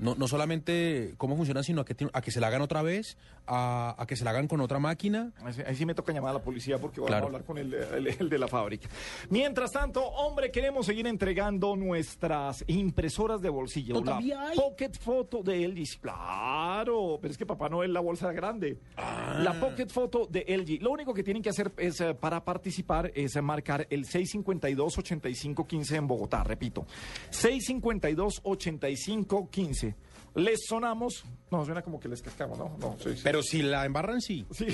No, 0.00 0.16
no 0.16 0.26
solamente 0.26 1.14
cómo 1.16 1.36
funciona, 1.36 1.62
sino 1.62 1.82
a 1.82 1.84
que, 1.84 1.94
a 2.12 2.20
que 2.22 2.32
se 2.32 2.40
la 2.40 2.48
hagan 2.48 2.62
otra 2.62 2.82
vez, 2.82 3.16
a, 3.46 3.94
a 3.98 4.06
que 4.06 4.16
se 4.16 4.24
la 4.24 4.30
hagan 4.30 4.48
con 4.48 4.60
otra 4.60 4.78
máquina. 4.78 5.32
Ahí 5.66 5.74
sí- 5.74 5.86
me 5.86 5.94
toca 5.94 6.12
llamar 6.12 6.30
a 6.30 6.34
la 6.34 6.42
policía 6.42 6.78
porque 6.78 7.00
vamos 7.00 7.08
Claro. 7.10 7.24
a 7.24 7.26
hablar 7.28 7.44
con 7.44 7.58
el, 7.58 7.72
el- 7.74 8.06
el 8.08 8.28
de 8.28 8.38
la 8.38 8.48
fábrica. 8.48 8.88
Mientras 9.30 9.72
tanto, 9.72 10.04
hombre, 10.04 10.50
queremos 10.50 10.86
seguir 10.86 11.06
entregando 11.06 11.76
nuestras 11.76 12.64
impresoras 12.66 13.40
de 13.40 13.48
bolsillo. 13.48 13.94
¿Todavía 14.02 14.36
la 14.36 14.48
hay? 14.50 14.56
Pocket 14.56 14.92
Photo 15.00 15.42
de 15.42 15.66
LG. 15.68 16.00
Claro, 16.00 17.18
pero 17.20 17.32
es 17.32 17.38
que 17.38 17.46
papá 17.46 17.68
no 17.68 17.82
es 17.82 17.90
la 17.90 18.00
bolsa 18.00 18.32
grande. 18.32 18.78
Ah. 18.96 19.40
La 19.42 19.58
Pocket 19.60 19.88
Photo 19.88 20.26
de 20.26 20.44
LG. 20.48 20.82
Lo 20.82 20.90
único 20.90 21.14
que 21.14 21.22
tienen 21.22 21.42
que 21.42 21.50
hacer 21.50 21.72
es, 21.76 22.00
eh, 22.00 22.14
para 22.14 22.44
participar 22.44 23.10
es 23.14 23.36
eh, 23.36 23.42
marcar 23.42 23.86
el 23.90 24.04
652-8515 24.06 25.96
en 25.96 26.06
Bogotá. 26.06 26.42
Repito, 26.44 26.86
652-8515. 27.30 29.94
Les 30.34 30.58
sonamos. 30.68 31.24
No, 31.48 31.64
suena 31.64 31.80
como 31.82 32.00
que 32.00 32.08
les 32.08 32.22
cascamos, 32.22 32.58
¿no? 32.58 32.76
No, 32.80 32.96
sí, 33.00 33.14
sí. 33.14 33.20
Pero 33.22 33.40
si 33.40 33.62
la 33.62 33.84
embarran, 33.84 34.20
sí. 34.20 34.44
Sí. 34.50 34.66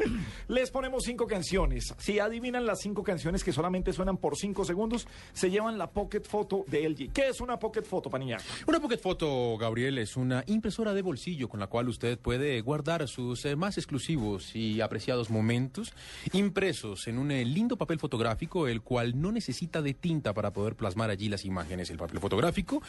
Les 0.48 0.70
ponemos 0.70 1.02
cinco 1.04 1.26
canciones. 1.26 1.92
Si 1.98 2.20
adivinan 2.20 2.66
las 2.66 2.78
cinco 2.80 3.02
canciones 3.02 3.42
que 3.42 3.52
solamente 3.52 3.92
suenan 3.92 4.16
por 4.16 4.36
cinco 4.36 4.64
segundos, 4.64 5.08
se 5.32 5.50
llevan 5.50 5.76
la 5.76 5.90
Pocket 5.90 6.22
Photo 6.22 6.64
de 6.68 6.88
LG. 6.88 7.12
¿Qué 7.12 7.28
es 7.28 7.40
una 7.40 7.58
Pocket 7.58 7.82
Photo, 7.82 8.10
Paniñac? 8.10 8.42
Una 8.66 8.78
Pocket 8.78 8.98
Photo, 8.98 9.56
Gabriel, 9.58 9.98
es 9.98 10.16
una 10.16 10.44
impresora 10.46 10.94
de 10.94 11.02
bolsillo 11.02 11.48
con 11.48 11.58
la 11.58 11.66
cual 11.66 11.88
usted 11.88 12.16
puede 12.16 12.60
guardar 12.60 13.08
sus 13.08 13.44
eh, 13.44 13.56
más 13.56 13.76
exclusivos 13.76 14.54
y 14.54 14.80
apreciados 14.80 15.30
momentos 15.30 15.92
impresos 16.32 17.08
en 17.08 17.18
un 17.18 17.32
eh, 17.32 17.44
lindo 17.44 17.76
papel 17.76 17.98
fotográfico, 17.98 18.68
el 18.68 18.82
cual 18.82 19.20
no 19.20 19.32
necesita 19.32 19.82
de 19.82 19.94
tinta 19.94 20.32
para 20.32 20.52
poder 20.52 20.76
plasmar 20.76 21.10
allí 21.10 21.28
las 21.28 21.44
imágenes. 21.44 21.90
El 21.90 21.98
papel 21.98 22.20
fotográfico, 22.20 22.82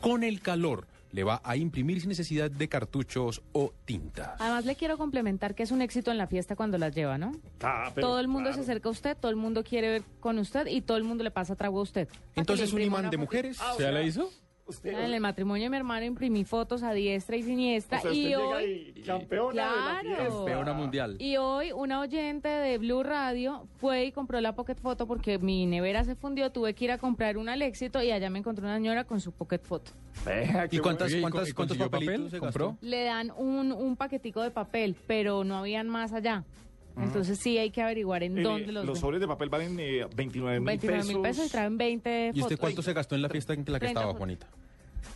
con 0.00 0.24
el 0.24 0.40
calor, 0.40 0.86
le 1.12 1.24
va 1.24 1.40
a 1.44 1.56
imprimir 1.56 2.00
sin 2.00 2.08
necesidad 2.08 2.50
de 2.50 2.68
cartuchos 2.86 3.42
o 3.52 3.72
tintas. 3.84 4.40
Además 4.40 4.64
le 4.64 4.76
quiero 4.76 4.96
complementar 4.96 5.54
que 5.54 5.64
es 5.64 5.70
un 5.72 5.82
éxito 5.82 6.10
en 6.12 6.18
la 6.18 6.26
fiesta 6.26 6.54
cuando 6.54 6.78
las 6.78 6.94
lleva, 6.94 7.18
¿no? 7.18 7.32
Ah, 7.62 7.92
todo 7.98 8.20
el 8.20 8.28
mundo 8.28 8.52
se 8.52 8.60
acerca 8.60 8.88
a 8.88 8.92
usted, 8.92 9.16
todo 9.16 9.30
el 9.30 9.36
mundo 9.36 9.64
quiere 9.64 9.88
ver 9.88 10.02
con 10.20 10.38
usted 10.38 10.66
y 10.68 10.80
todo 10.80 10.96
el 10.96 11.04
mundo 11.04 11.24
le 11.24 11.30
pasa 11.32 11.56
trago 11.56 11.80
a 11.80 11.82
usted. 11.82 12.08
Entonces, 12.36 12.72
un 12.72 12.82
imán 12.82 13.10
de 13.10 13.16
mujeres. 13.16 13.58
Ah, 13.60 13.72
o 13.74 13.78
¿Ya 13.78 13.86
sea, 13.86 13.92
la 13.92 14.02
hizo? 14.02 14.30
Usted, 14.68 14.90
En 14.90 15.12
el 15.12 15.20
matrimonio 15.20 15.62
de 15.64 15.70
mi 15.70 15.76
hermano 15.76 16.04
imprimí 16.04 16.44
fotos 16.44 16.82
a 16.82 16.92
diestra 16.92 17.36
y 17.36 17.42
siniestra 17.44 17.98
o 17.98 18.02
sea, 18.02 18.12
y 18.12 18.26
usted 18.26 18.28
llega 18.30 18.48
hoy... 18.56 18.92
y 18.96 19.02
campeona 19.02 19.62
de 19.62 19.76
la 19.76 20.00
Claro. 20.16 20.36
Campeona 20.38 20.72
mundial. 20.72 21.16
Y 21.20 21.36
hoy 21.36 21.70
una 21.70 22.00
oyente 22.00 22.48
de 22.48 22.76
Blue 22.78 23.04
Radio 23.04 23.68
fue 23.78 24.06
y 24.06 24.12
compró 24.12 24.40
la 24.40 24.56
Pocket 24.56 24.74
Photo 24.74 25.06
porque 25.06 25.38
mi 25.38 25.66
nevera 25.66 26.02
se 26.02 26.16
fundió, 26.16 26.50
tuve 26.50 26.74
que 26.74 26.84
ir 26.86 26.90
a 26.90 26.98
comprar 26.98 27.38
una 27.38 27.52
al 27.52 27.62
éxito 27.62 28.02
y 28.02 28.10
allá 28.10 28.28
me 28.28 28.40
encontré 28.40 28.64
una 28.64 28.74
señora 28.76 29.04
con 29.04 29.20
su 29.20 29.30
Pocket 29.30 29.60
Photo. 29.62 29.92
¿Y 30.72 30.78
cuántas, 30.78 31.12
bueno. 31.12 31.30
cuántas, 31.30 31.48
¿Y 31.48 31.52
cuántos 31.52 31.76
papelitos 31.78 32.16
papel? 32.16 32.30
se 32.30 32.38
¿Compró? 32.40 32.76
Le 32.80 33.04
dan 33.04 33.30
un, 33.36 33.70
un 33.70 33.96
paquetico 33.96 34.42
de 34.42 34.50
papel, 34.50 34.96
pero 35.06 35.44
no 35.44 35.58
habían 35.58 35.88
más 35.88 36.12
allá. 36.12 36.42
Entonces 36.96 37.38
sí 37.38 37.58
hay 37.58 37.70
que 37.70 37.82
averiguar 37.82 38.22
en 38.22 38.38
Eh, 38.38 38.42
dónde 38.42 38.72
los, 38.72 38.86
los 38.86 38.98
sobres 38.98 39.20
de 39.20 39.26
papel 39.28 39.48
valen 39.50 39.78
eh, 39.78 40.06
29 40.16 40.60
mil 40.60 40.66
29 40.66 40.98
pesos. 41.02 41.12
mil 41.14 41.22
pesos 41.22 41.46
y 41.46 41.50
traen 41.50 41.76
20 41.76 42.26
¿Y 42.26 42.28
usted 42.30 42.42
fotos. 42.42 42.58
cuánto 42.58 42.82
se 42.82 42.92
gastó 42.94 43.14
en 43.14 43.22
la 43.22 43.28
fiesta 43.28 43.52
en 43.52 43.60
la 43.60 43.64
que 43.78 43.86
30 43.86 43.86
estaba, 43.88 44.06
fotos. 44.06 44.18
Juanita? 44.18 44.46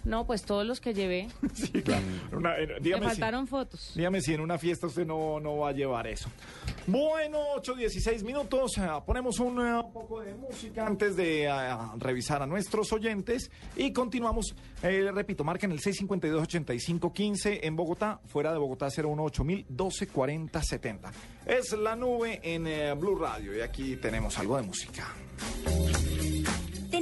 No, 0.05 0.27
pues 0.27 0.43
todos 0.43 0.67
los 0.67 0.81
que 0.81 0.95
llevé. 0.95 1.29
Sí, 1.55 1.71
claro. 1.83 2.03
Una- 2.33 2.57
eh, 2.59 2.67
Me 2.67 2.81
dígame, 2.81 3.05
si, 3.07 3.11
faltaron 3.11 3.47
fotos. 3.47 3.93
dígame 3.95 4.21
si 4.21 4.33
en 4.35 4.41
una 4.41 4.57
fiesta 4.59 4.87
usted 4.87 5.07
no, 5.07 5.39
no 5.41 5.59
va 5.59 5.71
a 5.71 5.73
llevar 5.73 6.07
eso. 6.07 6.29
Bueno, 6.87 7.39
8, 7.57 7.75
16 7.75 8.23
minutos. 8.25 8.79
ah, 8.79 9.05
ponemos 9.05 9.39
un 9.41 9.61
eh, 9.61 9.83
poco 9.93 10.21
de 10.21 10.35
música 10.35 10.87
antes 10.87 11.17
de 11.17 11.49
revisar 11.99 12.43
a 12.43 12.47
nuestros 12.47 12.93
oyentes. 12.93 13.51
Y 13.77 13.93
continuamos. 13.93 14.55
Eh, 14.83 15.11
repito, 15.13 15.45
marquen 15.45 15.71
el 15.73 15.81
652-8515 15.81 17.61
en 17.63 17.77
Bogotá. 17.77 18.21
Fuera 18.27 18.53
de 18.53 18.59
Bogotá, 18.59 18.89
018 18.89 19.45
mil 19.45 19.67
1240 19.69 20.63
70. 20.63 21.13
Es 21.47 21.73
la 21.73 21.95
nube 21.97 22.41
en 22.43 22.67
eh, 22.67 22.95
Blue 22.95 23.17
Radio. 23.17 23.57
Y 23.57 23.61
aquí 23.61 23.97
tenemos 23.97 24.39
algo 24.39 24.57
de 24.57 24.63
música. 24.63 25.09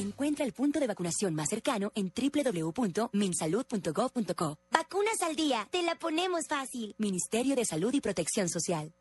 Encuentra 0.00 0.44
el 0.46 0.54
punto 0.54 0.80
de 0.80 0.86
vacunación 0.86 1.34
más 1.34 1.50
cercano 1.50 1.92
en 1.94 2.10
www.minsalud.gov.co. 2.10 4.58
Vacunas 4.70 5.20
al 5.20 5.36
día, 5.36 5.68
te 5.70 5.82
la 5.82 5.96
ponemos 5.96 6.46
fácil. 6.48 6.94
Ministerio 6.96 7.54
de 7.54 7.66
Salud 7.66 7.92
y 7.92 8.00
Protección 8.00 8.48
Social. 8.48 8.94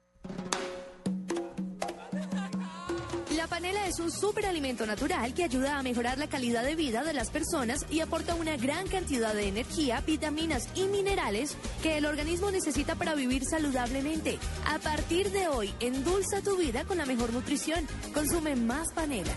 La 3.33 3.47
panela 3.47 3.87
es 3.87 4.01
un 4.01 4.11
superalimento 4.11 4.85
natural 4.85 5.33
que 5.33 5.45
ayuda 5.45 5.79
a 5.79 5.83
mejorar 5.83 6.17
la 6.17 6.27
calidad 6.27 6.65
de 6.65 6.75
vida 6.75 7.05
de 7.05 7.13
las 7.13 7.29
personas 7.29 7.85
y 7.89 8.01
aporta 8.01 8.35
una 8.35 8.57
gran 8.57 8.85
cantidad 8.89 9.33
de 9.33 9.47
energía, 9.47 10.01
vitaminas 10.01 10.67
y 10.75 10.83
minerales 10.83 11.55
que 11.81 11.97
el 11.97 12.07
organismo 12.07 12.51
necesita 12.51 12.95
para 12.95 13.15
vivir 13.15 13.45
saludablemente. 13.45 14.37
A 14.65 14.79
partir 14.79 15.31
de 15.31 15.47
hoy, 15.47 15.73
endulza 15.79 16.41
tu 16.41 16.57
vida 16.57 16.83
con 16.83 16.97
la 16.97 17.05
mejor 17.05 17.31
nutrición. 17.31 17.87
Consume 18.13 18.57
más 18.57 18.91
panela. 18.93 19.31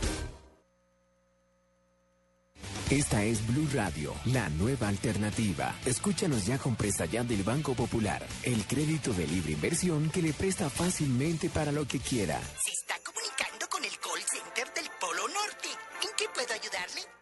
Esta 2.91 3.25
es 3.25 3.47
Blue 3.47 3.69
Radio, 3.73 4.15
la 4.27 4.49
nueva 4.51 4.89
alternativa. 4.89 5.75
Escúchanos 5.87 6.45
ya 6.45 6.59
con 6.59 6.77
presta 6.77 7.07
ya 7.07 7.25
del 7.25 7.43
Banco 7.43 7.75
Popular, 7.75 8.27
el 8.43 8.65
crédito 8.67 9.12
de 9.12 9.27
libre 9.27 9.53
inversión 9.53 10.11
que 10.11 10.21
le 10.21 10.33
presta 10.33 10.69
fácilmente 10.69 11.49
para 11.49 11.73
lo 11.73 11.87
que 11.87 11.99
quiera. 11.99 12.39
Se 12.62 12.73
está 12.73 12.95
comunicando 13.03 13.67
con 13.71 13.85
el 13.85 13.93
call 13.99 14.23
center 14.31 14.75
del 14.75 14.91
Polo 15.01 15.29
Norte. 15.29 15.69
¿En 16.03 16.11
qué 16.19 16.27
puedo 16.35 16.53
ayudarle? 16.53 17.22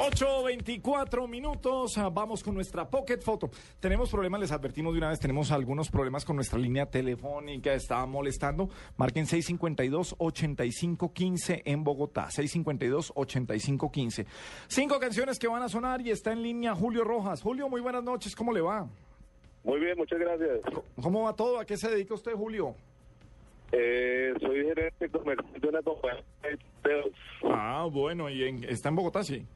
8.24 0.00 1.28
minutos, 1.28 1.98
ah, 1.98 2.08
vamos 2.08 2.42
con 2.42 2.54
nuestra 2.54 2.88
Pocket 2.88 3.18
Photo. 3.20 3.50
Tenemos 3.80 4.08
problemas, 4.10 4.40
les 4.40 4.50
advertimos 4.50 4.94
de 4.94 4.98
una 4.98 5.10
vez, 5.10 5.20
tenemos 5.20 5.52
algunos 5.52 5.90
problemas 5.90 6.24
con 6.24 6.36
nuestra 6.36 6.58
línea 6.58 6.86
telefónica, 6.86 7.74
estaba 7.74 8.06
molestando. 8.06 8.70
Marquen 8.96 9.26
652-8515 9.26 11.60
en 11.66 11.84
Bogotá, 11.84 12.28
652-8515. 12.28 14.24
Cinco 14.68 14.98
canciones 14.98 15.38
que 15.38 15.48
van 15.48 15.62
a 15.62 15.68
sonar 15.68 16.00
y 16.00 16.10
está 16.10 16.32
en 16.32 16.42
línea 16.42 16.74
Julio 16.74 17.04
Rojas. 17.04 17.42
Julio, 17.42 17.68
muy 17.68 17.82
buenas 17.82 18.02
noches, 18.02 18.34
¿cómo 18.34 18.54
le 18.54 18.62
va? 18.62 18.88
Muy 19.64 19.80
bien, 19.80 19.98
muchas 19.98 20.18
gracias. 20.18 20.60
¿Cómo 21.02 21.24
va 21.24 21.36
todo? 21.36 21.60
¿A 21.60 21.66
qué 21.66 21.76
se 21.76 21.90
dedica 21.90 22.14
usted, 22.14 22.32
Julio? 22.32 22.74
Eh, 23.70 24.32
soy 24.40 24.64
gerente 24.64 25.10
comercial 25.10 25.60
de 25.60 25.68
una 25.68 25.82
compañía 25.82 26.24
de. 26.42 26.58
Ah, 27.44 27.86
bueno, 27.92 28.30
¿y 28.30 28.44
en- 28.44 28.64
está 28.64 28.88
en 28.88 28.96
Bogotá, 28.96 29.22
sí? 29.22 29.46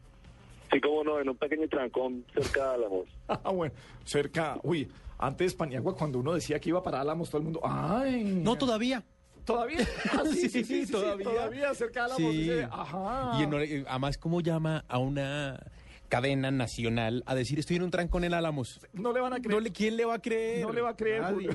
Sí, 0.74 0.80
como 0.80 1.04
no, 1.04 1.20
en 1.20 1.28
un 1.28 1.36
pequeño 1.36 1.68
trancón 1.68 2.24
cerca 2.34 2.70
de 2.70 2.74
Álamos. 2.74 3.06
Ah, 3.28 3.50
bueno, 3.52 3.72
cerca, 4.04 4.58
uy, 4.64 4.88
antes 5.18 5.54
Paniagua 5.54 5.96
cuando 5.96 6.18
uno 6.18 6.34
decía 6.34 6.58
que 6.58 6.70
iba 6.70 6.82
para 6.82 7.00
Álamos, 7.00 7.28
todo 7.30 7.38
el 7.38 7.44
mundo, 7.44 7.60
ay. 7.62 8.24
No, 8.24 8.56
todavía. 8.56 9.04
¿Todavía? 9.44 9.78
Ah, 10.12 10.22
sí, 10.24 10.40
sí, 10.40 10.48
sí, 10.48 10.64
sí, 10.64 10.86
sí, 10.86 10.92
todavía. 10.92 11.24
todavía 11.24 11.74
cerca 11.74 12.00
de 12.00 12.12
Álamos. 12.14 12.32
Sí. 12.32 12.38
dice, 12.40 12.68
ajá. 12.70 13.32
Y 13.38 13.42
en 13.44 13.54
eh, 13.54 13.84
además, 13.88 14.18
¿cómo 14.18 14.40
llama 14.40 14.84
a 14.88 14.98
una 14.98 15.60
cadena 16.08 16.50
nacional 16.50 17.22
a 17.26 17.34
decir 17.34 17.58
estoy 17.60 17.76
en 17.76 17.84
un 17.84 17.90
trancón 17.90 18.24
en 18.24 18.34
Álamos? 18.34 18.80
No 18.92 19.12
le 19.12 19.20
van 19.20 19.32
a 19.32 19.36
creer. 19.36 19.50
No 19.52 19.60
le- 19.60 19.70
¿Quién 19.70 19.96
le 19.96 20.04
va 20.04 20.14
a 20.14 20.18
creer? 20.20 20.66
No 20.66 20.72
le 20.72 20.80
va 20.80 20.90
a 20.90 20.96
creer, 20.96 21.22
Nadie. 21.22 21.50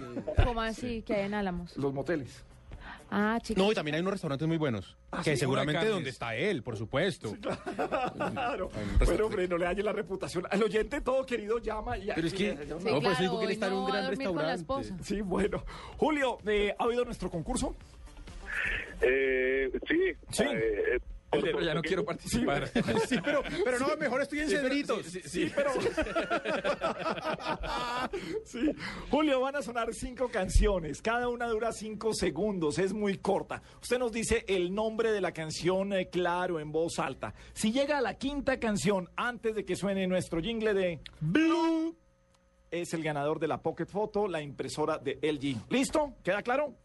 ¿Cómo 0.45 0.61
así? 0.61 1.01
que 1.01 1.13
hay 1.15 1.25
en 1.25 1.33
Álamos? 1.33 1.75
Los 1.77 1.93
moteles. 1.93 2.43
Ah, 3.11 3.39
chicos. 3.41 3.63
No, 3.63 3.71
y 3.71 3.75
también 3.75 3.95
hay 3.95 4.01
unos 4.01 4.13
restaurantes 4.13 4.47
muy 4.47 4.57
buenos. 4.57 4.95
Ah, 5.11 5.21
que 5.23 5.31
sí, 5.31 5.37
seguramente 5.37 5.87
donde 5.87 6.09
está 6.11 6.35
él, 6.35 6.61
por 6.63 6.77
supuesto. 6.77 7.35
Claro. 7.41 7.63
Un 7.75 8.19
restaurante. 8.19 9.05
Pero, 9.07 9.25
hombre, 9.27 9.47
no 9.47 9.57
le 9.57 9.65
dañe 9.65 9.81
la 9.83 9.93
reputación. 9.93 10.45
El 10.51 10.63
oyente 10.63 11.01
todo 11.01 11.25
querido 11.25 11.57
llama 11.59 11.97
y... 11.97 12.07
Pero 12.13 12.27
es 12.27 12.33
que- 12.33 12.55
Sí, 12.55 12.63
no, 12.67 13.01
pues 13.01 13.19
dijo 13.19 13.39
que 13.39 13.45
él 13.45 13.51
está 13.51 13.67
en 13.67 13.73
un 13.73 13.85
gran 13.91 14.07
restaurante. 14.09 14.65
Sí, 15.03 15.21
bueno. 15.21 15.63
Julio, 15.97 16.37
eh, 16.45 16.75
¿ha 16.77 16.85
oído 16.85 17.03
nuestro 17.05 17.29
concurso? 17.31 17.75
Eh, 19.01 19.71
sí. 19.87 19.99
Sí. 20.31 20.43
eh, 20.43 20.83
eh, 20.95 20.99
Pero 21.31 21.61
ya 21.61 21.73
no 21.73 21.81
quiero 21.81 22.03
participar. 22.03 22.67
sí, 23.07 23.17
pero, 23.23 23.43
pero 23.63 23.79
no, 23.79 23.95
mejor 23.97 24.21
estoy 24.21 24.39
en 24.39 24.49
Cedritos. 24.49 25.05
Sí, 25.05 25.51
pero... 25.55 25.71
sí. 28.45 28.71
Julio, 29.09 29.39
van 29.41 29.55
a 29.57 29.61
sonar 29.61 29.93
cinco 29.93 30.29
canciones. 30.29 31.01
Cada 31.01 31.27
una 31.27 31.47
dura 31.47 31.71
cinco 31.71 32.13
segundos. 32.13 32.79
Es 32.79 32.93
muy 32.93 33.17
corta. 33.17 33.61
Usted 33.81 33.99
nos 33.99 34.11
dice 34.11 34.43
el 34.47 34.73
nombre 34.73 35.11
de 35.11 35.21
la 35.21 35.31
canción 35.31 35.93
eh, 35.93 36.09
claro, 36.09 36.59
en 36.59 36.71
voz 36.71 36.99
alta. 36.99 37.33
Si 37.53 37.71
llega 37.71 37.99
a 37.99 38.01
la 38.01 38.15
quinta 38.15 38.59
canción 38.59 39.09
antes 39.15 39.55
de 39.55 39.65
que 39.65 39.75
suene 39.75 40.07
nuestro 40.07 40.41
jingle 40.41 40.73
de 40.73 40.99
Blue, 41.19 41.95
es 42.71 42.93
el 42.93 43.03
ganador 43.03 43.39
de 43.39 43.47
la 43.47 43.61
Pocket 43.61 43.85
Photo, 43.85 44.27
la 44.27 44.41
impresora 44.41 44.97
de 44.97 45.19
LG. 45.21 45.71
¿Listo? 45.71 46.15
¿Queda 46.23 46.41
claro? 46.41 46.75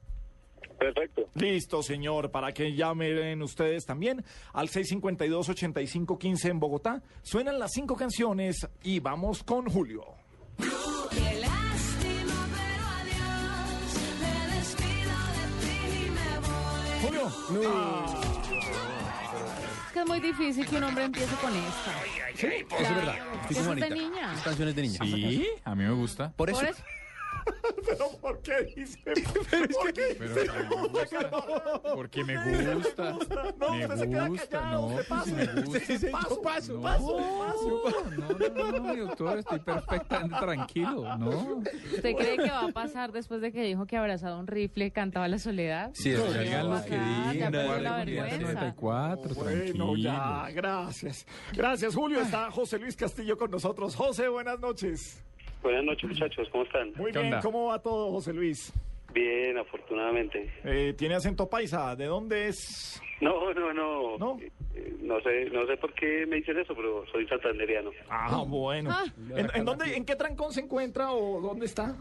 Perfecto. 0.79 1.22
Listo, 1.35 1.83
señor, 1.83 2.31
para 2.31 2.53
que 2.53 2.74
llamen 2.74 3.42
ustedes 3.42 3.85
también 3.85 4.24
al 4.53 4.68
652-8515 4.68 6.50
en 6.50 6.61
Bogotá. 6.61 7.03
Suenan 7.22 7.59
las 7.59 7.72
cinco 7.72 7.96
canciones 7.96 8.66
y 8.83 9.00
vamos 9.00 9.42
con 9.42 9.68
Julio. 9.68 10.05
Julio. 17.03 17.31
Ah, 17.66 18.20
Es 19.87 19.92
que 19.92 20.00
es 20.00 20.07
muy 20.07 20.20
difícil 20.20 20.66
que 20.66 20.77
un 20.77 20.85
hombre 20.85 21.05
empiece 21.05 21.35
con 21.37 21.53
esta. 21.55 21.92
Sí, 22.35 22.46
eso 22.46 22.77
es 22.83 22.94
verdad. 22.96 23.14
Eso 23.50 23.61
es 23.61 23.66
de 23.66 23.72
Anita. 23.72 23.88
niña. 23.94 24.35
Es 24.35 24.40
canciones 24.42 24.74
de 24.74 24.83
niña. 24.83 24.98
Sí, 25.03 25.46
a 25.64 25.74
mí 25.74 25.85
me 25.85 25.92
gusta. 25.92 26.33
Por 26.37 26.50
eso. 26.50 26.61
Por 26.61 26.68
eso. 26.68 26.83
pero 27.87 28.09
¿por 28.21 28.41
qué 28.41 28.73
dice? 28.77 28.99
¿Por 29.73 29.93
qué 29.93 30.17
Pero 30.19 30.35
dice? 30.35 30.51
a 30.51 30.55
mí 30.55 30.69
me 30.71 30.89
gusta. 30.89 31.95
Porque 31.95 32.25
me 32.25 32.75
gusta. 32.75 33.17
No, 33.59 33.71
me 33.75 33.85
usted 33.87 33.97
se 33.99 34.09
queda 34.09 34.29
gusta. 34.29 34.49
callado, 34.49 34.91
No, 34.91 34.97
pues 35.09 35.27
me 35.33 35.63
gusta. 35.63 36.11
Paso, 36.11 36.43
paso, 36.43 36.73
No, 36.75 36.83
paso, 36.83 37.83
no, 38.17 38.49
no, 38.49 38.73
no, 38.73 38.83
mi 38.85 38.97
doctor, 38.97 39.39
estoy 39.39 39.59
perfectamente 39.61 40.37
tranquilo, 40.41 41.17
¿no? 41.19 41.31
¿Usted 41.95 42.17
cree 42.17 42.37
que 42.37 42.51
va 42.51 42.65
a 42.67 42.73
pasar 42.73 43.13
después 43.13 43.41
de 43.41 43.53
que 43.53 43.63
dijo 43.63 43.87
que 43.87 43.97
abrazaba 43.97 44.37
un 44.39 44.47
rifle 44.47 44.91
cantaba 44.91 45.29
la 45.29 45.39
soledad? 45.39 45.91
Sí, 45.95 46.13
No, 46.13 46.25
digan 46.33 46.71
lo 46.71 46.83
que 46.85 46.91
Ya 46.91 47.33
digan. 47.33 47.53
perdió 47.53 47.79
la 47.81 47.91
guarden 47.91 48.07
vergüenza. 48.17 48.53
94, 48.55 49.35
Bueno, 49.35 49.51
tranquilo. 49.51 49.97
ya, 49.97 50.49
gracias. 50.55 51.27
Gracias, 51.53 51.95
Julio. 51.95 52.21
Está 52.21 52.51
José 52.51 52.79
Luis 52.79 52.97
Castillo 52.97 53.37
con 53.37 53.51
nosotros. 53.51 53.95
José, 53.97 54.29
buenas 54.29 54.61
noches. 54.61 55.23
Buenas 55.64 55.85
noches, 55.85 56.11
muchachos. 56.11 56.46
¿Cómo 56.53 56.64
están? 56.64 56.92
Muy 56.96 57.11
¿Qué 57.11 57.18
bien, 57.20 57.33
onda? 57.35 57.40
¿cómo 57.42 57.66
va 57.68 57.79
todo, 57.81 58.11
José 58.12 58.35
Luis? 58.35 58.70
Bien, 59.14 59.57
afortunadamente. 59.57 60.53
Eh, 60.62 60.92
¿Tiene 60.96 61.14
acento 61.14 61.48
paisa? 61.48 61.96
¿De 61.96 62.05
dónde 62.05 62.48
es? 62.48 63.00
No, 63.22 63.50
no, 63.55 63.72
no. 63.72 64.18
¿No? 64.18 64.38
Eh, 64.74 64.94
no 65.00 65.18
sé, 65.22 65.48
no 65.50 65.66
sé 65.66 65.77
por 65.79 65.94
qué 65.94 66.27
me 66.27 66.37
dicen 66.37 66.59
eso, 66.59 66.74
pero 66.74 67.07
soy 67.11 67.27
santanderiano. 67.29 67.90
Ah, 68.11 68.44
bueno. 68.46 68.90
Ah. 68.92 69.05
¿En, 69.35 69.48
en 69.55 69.64
dónde, 69.64 69.96
¿En 69.96 70.05
qué 70.05 70.16
trancón 70.16 70.53
se 70.53 70.61
encuentra 70.61 71.12
o 71.12 71.40
dónde 71.40 71.64
está? 71.64 71.96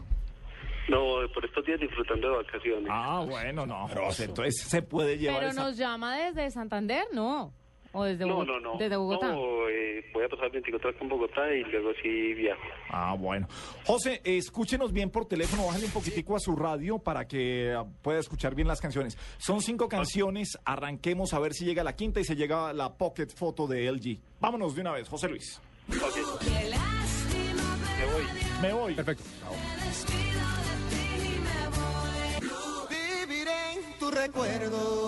No, 0.90 1.16
por 1.32 1.42
estos 1.42 1.64
días 1.64 1.80
disfrutando 1.80 2.28
de 2.32 2.36
vacaciones. 2.36 2.88
Ah, 2.92 3.24
bueno, 3.26 3.64
no, 3.64 3.88
José, 3.88 4.24
entonces 4.24 4.60
se 4.60 4.82
puede 4.82 5.16
llevar 5.16 5.38
Pero 5.38 5.50
esa- 5.52 5.62
nos 5.62 5.78
llama 5.78 6.18
desde 6.18 6.50
Santander, 6.50 7.04
¿no? 7.14 7.54
O 7.94 8.04
desde 8.04 8.26
no, 8.26 8.34
Bogotá. 8.34 8.52
no, 8.52 8.60
no. 8.60 8.78
Desde 8.78 8.96
Bogotá. 8.96 9.28
No, 9.32 9.68
eh, 9.68 10.04
voy 10.12 10.24
a 10.24 10.28
pasar 10.28 10.50
24 10.50 10.88
horas 10.88 11.00
en 11.00 11.08
Bogotá 11.08 11.54
y 11.54 11.62
luego 11.64 11.90
sí 12.02 12.34
viajo. 12.34 12.60
Ah, 12.90 13.14
bueno. 13.18 13.46
José, 13.86 14.20
escúchenos 14.24 14.92
bien 14.92 15.10
por 15.10 15.26
teléfono, 15.26 15.66
bájale 15.66 15.86
un 15.86 15.92
poquitico 15.92 16.36
a 16.36 16.40
su 16.40 16.54
radio 16.56 16.98
para 16.98 17.26
que 17.26 17.72
ah, 17.72 17.84
pueda 18.02 18.18
escuchar 18.18 18.54
bien 18.54 18.68
las 18.68 18.80
canciones. 18.80 19.16
Son 19.38 19.60
cinco 19.60 19.88
canciones, 19.88 20.58
arranquemos 20.64 21.32
a 21.34 21.38
ver 21.38 21.54
si 21.54 21.64
llega 21.64 21.84
la 21.84 21.94
quinta 21.96 22.20
y 22.20 22.24
se 22.24 22.34
llega 22.36 22.72
la 22.72 22.94
pocket 22.94 23.28
foto 23.28 23.66
de 23.66 23.90
LG. 23.90 24.18
Vámonos 24.40 24.74
de 24.74 24.80
una 24.80 24.92
vez, 24.92 25.08
José 25.08 25.28
Luis. 25.28 25.60
Me 25.86 25.96
voy. 28.06 28.24
Me 28.62 28.72
voy. 28.72 28.94
Perfecto. 28.94 29.24
Me 29.50 29.86
despido 29.86 30.40
de 30.60 30.74
ti 30.90 31.02
y 31.26 31.38
me 31.40 32.48
voy. 32.48 32.88
Viviré 33.26 33.72
en 33.74 33.98
tu 33.98 34.10
recuerdo 34.10 35.03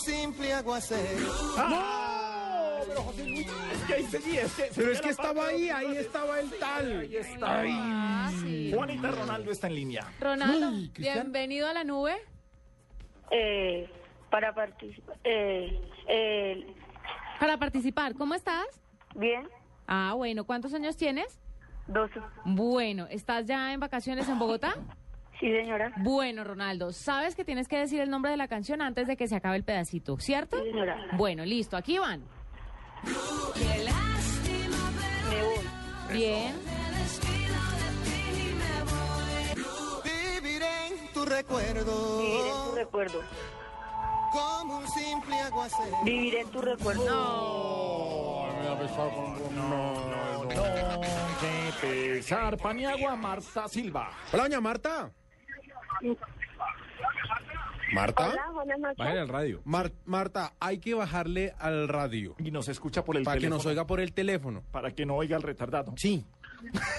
simple 0.00 0.52
aguacero. 0.52 1.32
¡Ah! 1.58 2.80
Pero 2.86 3.02
José 3.02 3.24
Luis, 3.28 3.46
es 3.46 3.82
que 3.86 3.94
ahí 3.94 4.04
seguía, 4.04 4.42
es 4.42 4.54
que 4.54 4.70
Pero 4.74 4.90
es 4.92 5.00
que 5.00 5.08
estaba 5.10 5.46
ahí, 5.46 5.68
ahí 5.68 5.96
estaba 5.96 6.40
el 6.40 6.50
tal. 6.58 7.00
Ahí 7.00 7.16
está. 7.16 7.62
Ah, 7.66 8.30
sí. 8.40 8.72
Juanita 8.74 9.10
Ronaldo 9.10 9.50
está 9.52 9.66
en 9.68 9.74
línea. 9.74 10.12
Ronaldo, 10.18 10.70
bienvenido 10.98 11.68
a 11.68 11.72
la 11.74 11.84
nube. 11.84 12.16
Eh, 13.30 13.88
para 14.30 14.54
participar. 14.54 15.16
Eh, 15.24 15.80
eh, 16.08 16.66
Para 17.38 17.58
participar, 17.58 18.14
¿cómo 18.14 18.34
estás? 18.34 18.66
bien, 19.14 19.48
Ah, 19.86 20.14
bueno, 20.16 20.44
¿cuántos 20.44 20.72
años 20.74 20.96
tienes? 20.96 21.40
12. 21.88 22.20
Bueno, 22.44 23.06
¿estás 23.10 23.46
ya 23.46 23.72
en 23.72 23.80
vacaciones 23.80 24.28
en 24.28 24.38
Bogotá? 24.38 24.74
Sí, 25.40 25.50
señora. 25.50 25.92
Bueno, 25.96 26.44
Ronaldo, 26.44 26.92
sabes 26.92 27.34
que 27.34 27.44
tienes 27.46 27.66
que 27.66 27.78
decir 27.78 28.00
el 28.02 28.10
nombre 28.10 28.30
de 28.30 28.36
la 28.36 28.46
canción 28.46 28.82
antes 28.82 29.06
de 29.08 29.16
que 29.16 29.26
se 29.26 29.36
acabe 29.36 29.56
el 29.56 29.64
pedacito, 29.64 30.18
¿cierto? 30.18 30.58
Sí, 30.62 30.70
señora. 30.70 30.98
Bueno, 31.16 31.44
listo, 31.46 31.76
aquí 31.78 31.98
van. 31.98 32.22
Qué 33.54 33.84
lástima, 33.84 34.76
pero 35.30 35.30
Me 35.30 35.42
voy. 35.44 36.18
Bien. 36.18 36.54
Viviré 40.04 40.86
en 40.88 41.12
tu 41.14 41.24
recuerdo 41.24 42.18
Viviré 42.18 42.48
en 42.50 42.64
tu 42.70 42.74
recuerdo. 42.76 43.20
como 44.32 44.78
un 44.78 44.88
simple 44.88 45.40
aguacero. 45.40 45.96
Viviré 46.04 46.40
en 46.40 46.50
tu 46.50 46.60
recuerdo. 46.60 47.04
No, 47.06 48.48
que 51.40 51.86
pesar. 51.86 52.56
Paniagua, 52.58 53.16
Marta 53.16 53.68
Silva. 53.68 54.10
Hola, 54.32 54.42
doña 54.42 54.60
Marta. 54.60 55.10
Marta. 57.92 58.30
Hola, 58.30 58.50
buenas 58.52 58.78
noches. 58.78 58.96
Bájale 58.98 59.20
al 59.20 59.28
radio. 59.28 59.60
Mar- 59.64 59.92
Marta, 60.04 60.52
hay 60.60 60.78
que 60.78 60.94
bajarle 60.94 61.54
al 61.58 61.88
radio 61.88 62.36
Y 62.38 62.52
nos 62.52 62.68
escucha 62.68 63.04
por 63.04 63.16
el 63.16 63.24
para 63.24 63.34
que 63.36 63.40
teléfono. 63.40 63.56
nos 63.56 63.66
oiga 63.66 63.86
por 63.86 64.00
el 64.00 64.12
teléfono. 64.12 64.62
Para 64.70 64.92
que 64.92 65.04
no 65.06 65.16
oiga 65.16 65.36
el 65.36 65.42
retardado. 65.42 65.92
Sí. 65.96 66.24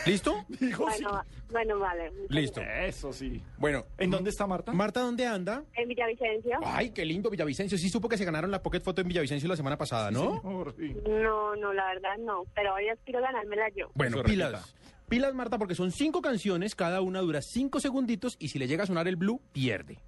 ¿Listo? 0.06 0.44
Bueno, 0.78 1.24
bueno, 1.52 1.80
vale. 1.80 2.12
Listo. 2.30 2.62
Eso 2.62 3.14
sí. 3.14 3.42
Bueno. 3.58 3.86
¿En 3.98 4.10
dónde 4.10 4.32
está 4.32 4.48
Marta? 4.48 4.74
Marta, 4.74 5.02
¿dónde 5.02 5.26
anda? 5.28 5.64
En 5.76 5.88
Villavicencio. 5.88 6.60
Ay, 6.66 6.90
qué 6.92 7.06
lindo 7.06 7.30
Villavicencio. 7.30 7.78
Sí 7.78 7.90
supo 7.90 8.10
que 8.10 8.18
se 8.18 8.26
ganaron 8.26 8.52
la 8.52 8.62
Pocket 8.64 8.82
Photo 8.82 9.02
en 9.02 9.08
Villavicencio 9.08 9.48
la 9.48 9.56
semana 9.56 9.78
pasada, 9.78 10.10
¿no? 10.12 10.42
No, 10.44 11.56
no, 11.56 11.74
la 11.74 11.86
verdad 11.94 12.18
no. 12.20 12.44
Pero 12.56 12.74
hoy 12.74 12.90
aspiro 12.90 13.20
a 13.20 13.22
ganármela 13.22 13.70
yo. 13.76 13.92
Bueno, 13.94 14.18
Eso 14.18 14.26
pilas. 14.26 14.52
repita. 14.52 14.81
Pilas, 15.12 15.34
Marta, 15.34 15.58
porque 15.58 15.76
son 15.76 15.92
cinco 15.92 16.22
canciones, 16.22 16.74
cada 16.74 17.02
una 17.02 17.20
dura 17.20 17.42
cinco 17.42 17.82
segunditos 17.82 18.38
y 18.40 18.48
si 18.48 18.60
le 18.60 18.68
llega 18.70 18.86
a 18.86 18.88
sonar 18.88 19.10
el 19.10 19.18
blue, 19.18 19.42
pierde. 19.52 20.00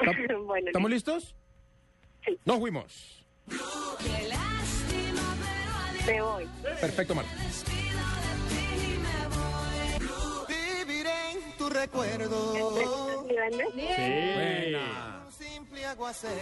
bueno, 0.46 0.66
¿Estamos 0.66 0.90
listos? 0.90 1.36
Sí. 2.26 2.36
Nos 2.44 2.58
fuimos. 2.58 3.24
me 6.08 6.20
voy. 6.20 6.44
Perfecto, 6.80 7.14
Marta. 7.14 7.30
Viviré 10.48 11.30
en 11.30 11.56
tu 11.56 11.68
recuerdo. 11.68 13.22
Buena. 13.22 15.22
Un 15.24 15.32
simple 15.32 15.84
aguacero. 15.84 16.34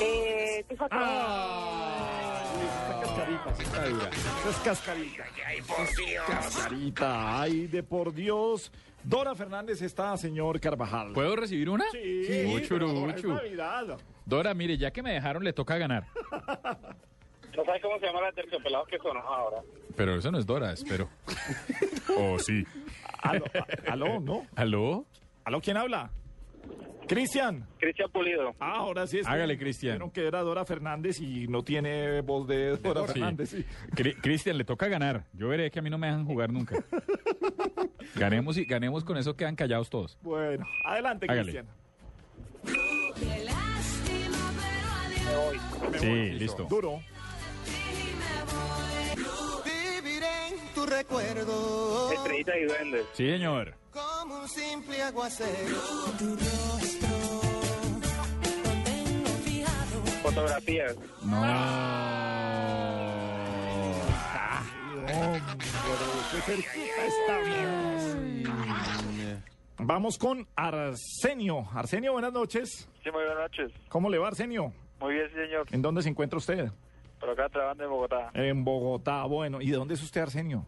Eh, 0.00 0.64
tu 0.68 0.76
foto. 0.76 0.94
Sí 0.94 1.69
dura. 3.92 4.10
Es 4.48 4.56
cascarita. 4.64 5.24
Ay, 5.46 5.60
por 5.62 5.86
Dios. 5.96 6.24
Cascarita, 6.26 7.40
ay, 7.40 7.66
de 7.66 7.82
por 7.82 8.12
Dios. 8.12 8.72
Dora 9.02 9.34
Fernández 9.34 9.80
está, 9.82 10.16
señor 10.16 10.60
Carvajal. 10.60 11.12
¿Puedo 11.12 11.34
recibir 11.36 11.70
una? 11.70 11.84
Sí, 11.90 12.52
Uchu, 12.54 12.66
pero 12.68 12.92
Dora, 12.92 13.14
es. 13.14 13.24
Navidad. 13.24 13.98
Dora, 14.26 14.54
mire, 14.54 14.76
ya 14.76 14.90
que 14.90 15.02
me 15.02 15.12
dejaron, 15.12 15.42
le 15.42 15.52
toca 15.52 15.78
ganar. 15.78 16.06
¿No 17.56 17.64
sabes 17.64 17.82
cómo 17.82 17.98
se 17.98 18.06
llama 18.06 18.20
la 18.20 18.32
terciopelados 18.32 18.88
que 18.88 18.98
sonó 18.98 19.20
ahora? 19.20 19.62
Pero 19.96 20.14
eso 20.14 20.30
no 20.30 20.38
es 20.38 20.46
Dora, 20.46 20.72
espero. 20.72 21.08
¿O 22.16 22.38
sí? 22.38 22.64
Aló, 23.22 23.44
aló, 23.88 24.20
¿no? 24.20 24.46
¿Aló? 24.54 25.06
¿Aló, 25.44 25.60
quién 25.60 25.76
habla? 25.76 26.10
Cristian. 27.08 27.66
Cristian 27.78 28.08
Pulido. 28.12 28.54
Ah, 28.60 28.74
ahora 28.76 29.04
sí 29.08 29.20
Hágale, 29.26 29.58
Cristian. 29.58 29.94
Dijeron 29.94 30.10
que 30.12 30.26
era 30.28 30.42
Dora 30.42 30.64
Fernández 30.64 31.20
y 31.20 31.48
no 31.48 31.64
tiene 31.64 32.20
voz 32.20 32.46
de 32.46 32.76
Dora 32.76 33.04
Sí. 33.08 33.14
Fernández. 33.14 33.48
sí. 33.50 33.64
Cristian, 34.22 34.56
le 34.56 34.64
toca 34.64 34.86
ganar. 34.86 35.24
Yo 35.32 35.48
veré 35.48 35.72
que 35.72 35.80
a 35.80 35.82
mí 35.82 35.90
no 35.90 35.98
me 35.98 36.06
dejan 36.06 36.24
jugar 36.24 36.52
nunca. 36.52 36.76
Ganemos 38.14 38.56
y 38.58 38.64
ganemos 38.64 39.02
con 39.04 39.16
eso 39.16 39.34
quedan 39.36 39.56
callados 39.56 39.90
todos. 39.90 40.16
Bueno, 40.22 40.64
adelante. 40.84 41.26
Cristian. 41.26 41.66
Sí, 45.98 46.30
listo. 46.30 46.64
Duro. 46.70 47.00
Viviré 49.64 50.48
en 50.48 50.74
tu 50.74 50.86
recuerdo. 50.86 52.12
Estrellita 52.12 52.52
y. 52.58 52.66
Sí, 53.14 53.28
señor. 53.30 53.74
Como 53.92 54.40
un 54.40 54.48
simple 54.48 55.02
aguacero. 55.02 55.76
Fotografías. 60.22 60.96
No. 61.24 61.40
Hombre, 65.12 65.42
qué 66.30 66.40
cerquita 66.42 67.04
estamos. 67.06 68.16
Vamos 69.78 70.18
con 70.18 70.46
Arsenio. 70.54 71.66
Arsenio, 71.74 72.12
buenas 72.12 72.32
noches. 72.32 72.88
Sí, 73.02 73.10
muy 73.10 73.24
buenas 73.24 73.50
noches. 73.50 73.72
¿Cómo 73.88 74.08
le 74.08 74.18
va, 74.18 74.28
Arsenio? 74.28 74.72
Muy 75.00 75.14
bien, 75.14 75.28
sí, 75.30 75.34
señor. 75.34 75.66
¿En 75.72 75.82
dónde 75.82 76.02
se 76.02 76.10
encuentra 76.10 76.38
usted? 76.38 76.70
Por 77.18 77.30
acá 77.30 77.48
trabajando 77.48 77.84
en 77.84 77.90
Bogotá. 77.90 78.30
En 78.34 78.64
Bogotá. 78.64 79.24
Bueno, 79.24 79.60
¿y 79.60 79.70
de 79.70 79.76
dónde 79.76 79.94
es 79.94 80.02
usted, 80.02 80.20
Arsenio? 80.20 80.64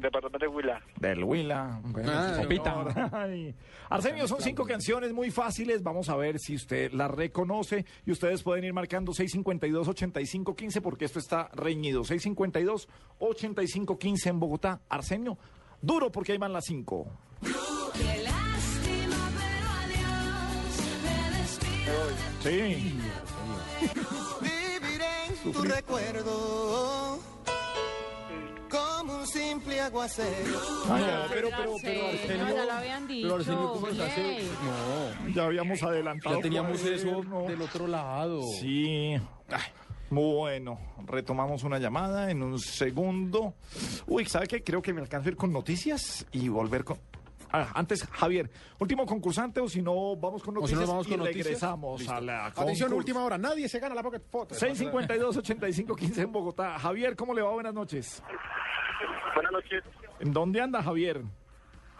Departamento 0.00 0.38
de 0.38 0.48
Huila. 0.48 0.80
Del 0.98 1.24
Huila. 1.24 1.80
Bueno, 1.84 2.10
Ah, 2.14 2.38
Sopita. 2.40 2.74
Arsenio, 3.90 4.26
son 4.28 4.40
cinco 4.40 4.64
canciones 4.64 5.12
muy 5.12 5.30
fáciles. 5.30 5.82
Vamos 5.82 6.08
a 6.08 6.16
ver 6.16 6.38
si 6.38 6.54
usted 6.54 6.92
las 6.92 7.10
reconoce. 7.10 7.84
Y 8.06 8.12
ustedes 8.12 8.42
pueden 8.42 8.64
ir 8.64 8.72
marcando 8.72 9.12
652-8515 9.12 10.80
porque 10.80 11.04
esto 11.04 11.18
está 11.18 11.48
reñido. 11.52 12.02
652-8515 12.04 14.26
en 14.26 14.40
Bogotá. 14.40 14.80
Arsenio, 14.88 15.36
duro 15.80 16.10
porque 16.10 16.32
ahí 16.32 16.38
van 16.38 16.52
las 16.52 16.64
cinco. 16.64 17.06
Sí. 22.42 22.98
Viviré 24.40 25.26
en 25.44 25.52
tu 25.52 25.62
recuerdo. 25.62 27.11
Aguacero. 29.82 30.60
Ay, 30.90 31.04
pero, 31.28 31.48
pero, 31.50 31.50
pero, 31.50 31.74
Arsenio, 31.74 32.06
Arsenio, 32.08 32.54
ya 32.56 32.64
lo 32.64 32.72
habían 32.72 33.06
dicho. 33.08 33.22
Pero 33.28 33.34
Arsenio, 33.36 33.72
¿cómo 33.72 33.86
oye. 33.86 34.02
hace? 34.04 34.42
No, 35.24 35.28
ya 35.34 35.44
habíamos 35.44 35.82
adelantado. 35.82 36.36
ya 36.36 36.42
teníamos 36.42 36.84
eso 36.84 37.22
no. 37.24 37.42
del 37.44 37.62
otro 37.62 37.86
lado. 37.86 38.42
Sí. 38.60 39.14
Ay, 39.48 39.62
bueno, 40.10 40.78
retomamos 41.06 41.62
una 41.64 41.78
llamada 41.78 42.30
en 42.30 42.42
un 42.42 42.58
segundo. 42.58 43.54
Uy, 44.06 44.26
¿sabe 44.26 44.46
qué? 44.46 44.62
Creo 44.62 44.82
que 44.82 44.92
me 44.92 45.00
alcanzo 45.00 45.28
a 45.28 45.32
ir 45.32 45.36
con 45.36 45.52
noticias 45.52 46.26
y 46.32 46.48
volver 46.48 46.84
con... 46.84 46.98
Ah, 47.54 47.70
antes, 47.74 48.06
Javier, 48.06 48.50
último 48.78 49.04
concursante 49.04 49.60
o 49.60 49.68
si 49.68 49.82
no, 49.82 50.16
vamos 50.16 50.42
con 50.42 50.56
O 50.56 50.66
si 50.66 50.74
noticias 50.74 50.80
no, 50.80 50.86
vamos 50.86 51.06
con 51.06 51.14
y 51.14 51.16
noticias. 51.18 51.44
regresamos 51.44 52.00
Listo. 52.00 52.14
a 52.14 52.20
la 52.20 52.46
Atención, 52.46 52.92
última 52.94 53.22
hora. 53.22 53.36
Nadie 53.36 53.68
se 53.68 53.78
gana 53.78 53.94
la 53.94 54.02
Pocket 54.02 54.22
Photo. 54.30 54.54
652-8515 54.54 56.18
en 56.22 56.32
Bogotá. 56.32 56.78
Javier, 56.78 57.14
¿cómo 57.14 57.34
le 57.34 57.42
va? 57.42 57.50
Buenas 57.52 57.74
noches. 57.74 58.22
Buenas 59.34 59.52
noches. 59.52 59.84
¿En 60.20 60.32
dónde 60.32 60.60
anda 60.60 60.82
Javier? 60.82 61.22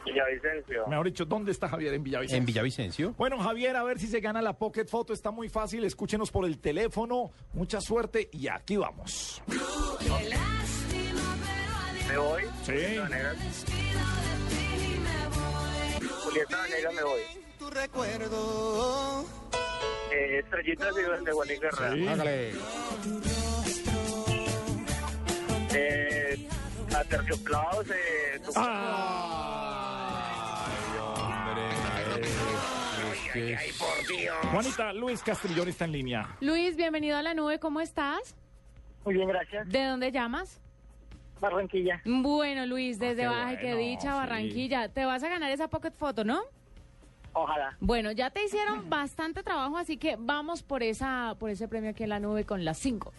Villavicencio. 0.05 0.87
Mejor 0.89 1.07
dicho, 1.07 1.25
¿dónde 1.25 1.53
está 1.53 1.69
Javier? 1.69 1.95
En 1.95 2.03
Villavicencio. 2.03 2.39
En 2.39 2.47
Villavicencio. 2.47 3.13
Bueno, 3.17 3.39
Javier, 3.39 3.77
a 3.77 3.85
ver 3.85 3.99
si 4.01 4.09
se 4.09 4.21
gana 4.21 4.43
la 4.43 4.53
Pocket 4.59 4.87
Photo. 4.87 5.13
Está 5.13 5.31
muy 5.31 5.49
fácil. 5.49 5.85
Escúchenos 5.85 6.31
por 6.31 6.45
el 6.45 6.59
teléfono. 6.59 7.31
Mucha 7.53 7.81
suerte 7.81 8.29
y 8.33 8.49
aquí 8.49 8.77
vamos. 8.77 9.43
Me 12.09 12.19
voy. 12.19 12.43
Sí. 12.65 12.99
Julieta 16.25 16.63
Venegas, 16.63 16.95
me 16.95 17.03
voy. 17.03 17.21
En 17.35 17.59
tu 17.59 17.71
recuerdo. 17.71 19.25
Eh, 20.13 20.41
Estrellitas 20.41 20.95
y 20.99 21.03
duendes, 21.03 21.35
Juan 21.35 21.49
Guerra. 21.49 21.93
Sí. 21.93 22.07
Hágale. 22.09 22.53
Eh, 25.75 26.49
Aterciopelados, 26.95 27.91
eh, 27.91 28.41
Ah. 28.57 29.89
Ay, 33.35 33.71
por 33.79 34.07
Dios. 34.17 34.37
Juanita, 34.51 34.93
Luis 34.93 35.23
Castrillón 35.23 35.69
está 35.69 35.87
en 35.87 35.93
línea. 35.93 36.37
Luis, 36.41 36.77
bienvenido 36.77 37.17
a 37.17 37.23
la 37.23 37.33
nube, 37.33 37.59
¿cómo 37.59 37.81
estás? 37.81 38.35
Muy 39.07 39.15
bien, 39.15 39.27
gracias. 39.29 39.67
¿De 39.69 39.87
dónde 39.87 40.13
llamas? 40.13 40.61
Barranquilla. 41.41 42.03
Bueno, 42.05 42.67
Luis, 42.67 42.99
desde 42.99 43.23
qué 43.23 43.29
Baja, 43.29 43.57
que 43.59 43.73
bueno, 43.75 43.79
dicha, 43.79 44.01
sí. 44.03 44.09
Barranquilla. 44.09 44.89
Te 44.91 45.05
vas 45.07 45.23
a 45.23 45.29
ganar 45.29 45.51
esa 45.51 45.69
Pocket 45.69 45.93
Photo, 45.93 46.25
¿no? 46.25 46.43
Ojalá. 47.33 47.75
Bueno, 47.81 48.13
ya 48.13 48.29
te 48.31 48.45
hicieron 48.45 48.89
bastante 48.91 49.43
trabajo, 49.43 49.79
así 49.79 49.97
que 49.97 50.17
vamos 50.19 50.63
por 50.63 50.83
esa, 50.83 51.35
por 51.41 51.49
ese 51.49 51.67
premio 51.69 51.91
aquí 51.91 52.03
en 52.03 52.11
la 52.11 52.21
nube 52.21 52.45
con 52.45 52.65
las 52.67 52.77
cinco. 52.79 53.13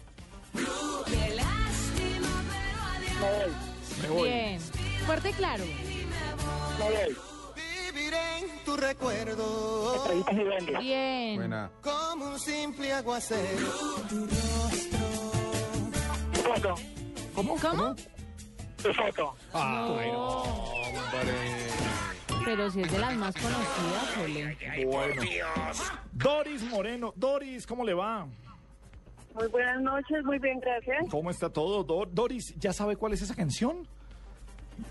Me 3.24 3.30
voy. 3.30 3.52
Me 4.02 4.08
voy. 4.08 4.28
Bien. 4.28 4.60
Fuerte 5.06 5.30
y 5.30 5.32
claro. 5.32 5.64
Me 6.78 6.84
voy. 6.84 7.16
Viviré 7.92 8.38
en 8.38 8.64
tu 8.64 8.76
recuerdo. 8.76 9.94
Estrellitas 9.96 10.34
y 10.34 10.44
duendes. 10.44 10.78
Bien. 10.78 11.36
Buena. 11.36 11.70
Como 11.80 12.26
un 12.26 12.38
simple 12.38 12.92
aguacero. 12.92 13.66
Tu 16.32 16.40
foto. 16.40 16.74
¿Cómo? 17.34 17.56
¿Cómo? 17.56 17.94
Tu 18.82 18.92
foto. 18.92 19.36
Pero 22.44 22.70
si 22.70 22.82
es 22.82 22.92
de 22.92 22.98
las 22.98 23.14
más 23.16 23.34
conocidas, 23.34 24.16
Ole. 24.22 24.84
Bueno. 24.84 25.22
Doris 26.12 26.62
Moreno. 26.62 27.12
Doris, 27.16 27.66
¿cómo 27.66 27.84
le 27.84 27.94
va? 27.94 28.26
Muy 29.34 29.48
buenas 29.48 29.80
noches, 29.82 30.24
muy 30.24 30.38
bien, 30.38 30.60
gracias. 30.60 31.08
¿Cómo 31.10 31.30
está 31.30 31.50
todo? 31.50 31.82
Do- 31.82 32.06
Doris, 32.10 32.54
¿ya 32.58 32.72
sabe 32.72 32.96
cuál 32.96 33.12
es 33.14 33.22
esa 33.22 33.34
canción? 33.34 33.86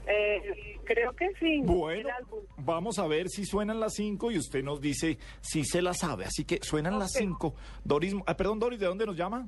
Eh, 0.07 0.77
creo 0.85 1.13
que 1.13 1.29
sí. 1.39 1.61
Bueno, 1.63 2.09
vamos 2.57 2.99
a 2.99 3.07
ver 3.07 3.29
si 3.29 3.45
suenan 3.45 3.79
las 3.79 3.93
cinco 3.95 4.31
y 4.31 4.37
usted 4.37 4.63
nos 4.63 4.79
dice 4.81 5.17
si 5.41 5.63
se 5.65 5.81
la 5.81 5.93
sabe. 5.93 6.25
Así 6.25 6.45
que 6.45 6.59
suenan 6.61 6.99
las 6.99 7.11
cinco. 7.13 7.53
Doris, 7.83 8.15
ah, 8.25 8.35
perdón, 8.35 8.59
Doris, 8.59 8.79
¿de 8.79 8.85
dónde 8.85 9.05
nos 9.05 9.15
llama? 9.17 9.47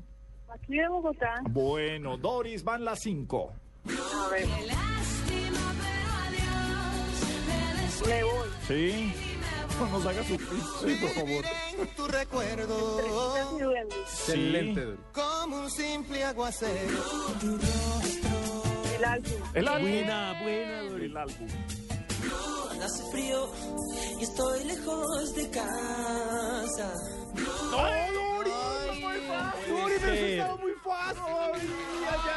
Aquí 0.50 0.76
de 0.76 0.88
Bogotá. 0.88 1.42
Bueno, 1.50 2.18
Doris, 2.18 2.64
van 2.64 2.84
las 2.86 3.00
cinco. 3.02 3.52
A 3.88 4.30
ver. 4.32 4.46
Me 8.08 8.24
voy. 8.24 8.48
¿Sí? 8.68 9.14
No 9.80 9.88
nos 9.90 10.06
haga 10.06 10.24
sufrir. 10.24 10.62
Sí, 10.82 10.96
por 11.02 11.10
favor. 11.12 11.46
En 11.80 11.88
tu 11.96 12.08
recuerdo 12.08 13.36
Excelente. 14.02 14.96
Como 15.14 15.58
un 15.58 15.72
simple 15.72 16.24
aguacero. 16.24 16.98
El 18.96 19.04
álbum. 19.04 19.32
El 19.54 19.68
álbum. 19.68 19.90
Buena, 19.92 20.42
buena. 20.42 20.80
El 20.80 21.18
álbum. 21.18 21.48
Hace 22.84 23.12
frío 23.12 23.50
y 24.20 24.24
estoy 24.24 24.64
lejos 24.66 25.36
de 25.36 25.50
casa. 25.50 26.94
¡Ay, 27.78 28.14
Dori! 28.14 29.02
muy 29.02 29.20
fácil! 29.28 29.76
¡Dori, 29.76 29.94
pero 30.00 30.14
eso 30.14 30.26
estaba 30.26 30.58
muy 30.58 30.72
fácil! 30.84 31.24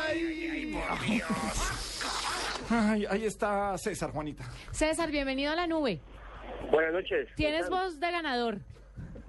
¡Ay, 0.07 0.20
ay, 0.51 0.83
ay! 1.01 1.22
Ay, 2.70 3.07
ahí 3.09 3.24
está 3.24 3.77
César, 3.79 4.11
Juanita. 4.12 4.44
César, 4.72 5.11
bienvenido 5.11 5.53
a 5.53 5.57
la 5.57 5.66
nube. 5.66 6.01
Buenas 6.71 6.92
noches. 6.92 7.29
Tienes 7.37 7.68
voz 7.71 7.99
de 8.01 8.11
ganador. 8.11 8.59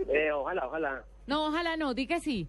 Eh, 0.08 0.32
ojalá, 0.32 0.68
ojalá. 0.68 1.04
No, 1.28 1.48
ojalá 1.48 1.78
no, 1.78 1.94
di 1.94 2.08
que 2.08 2.20
sí. 2.20 2.48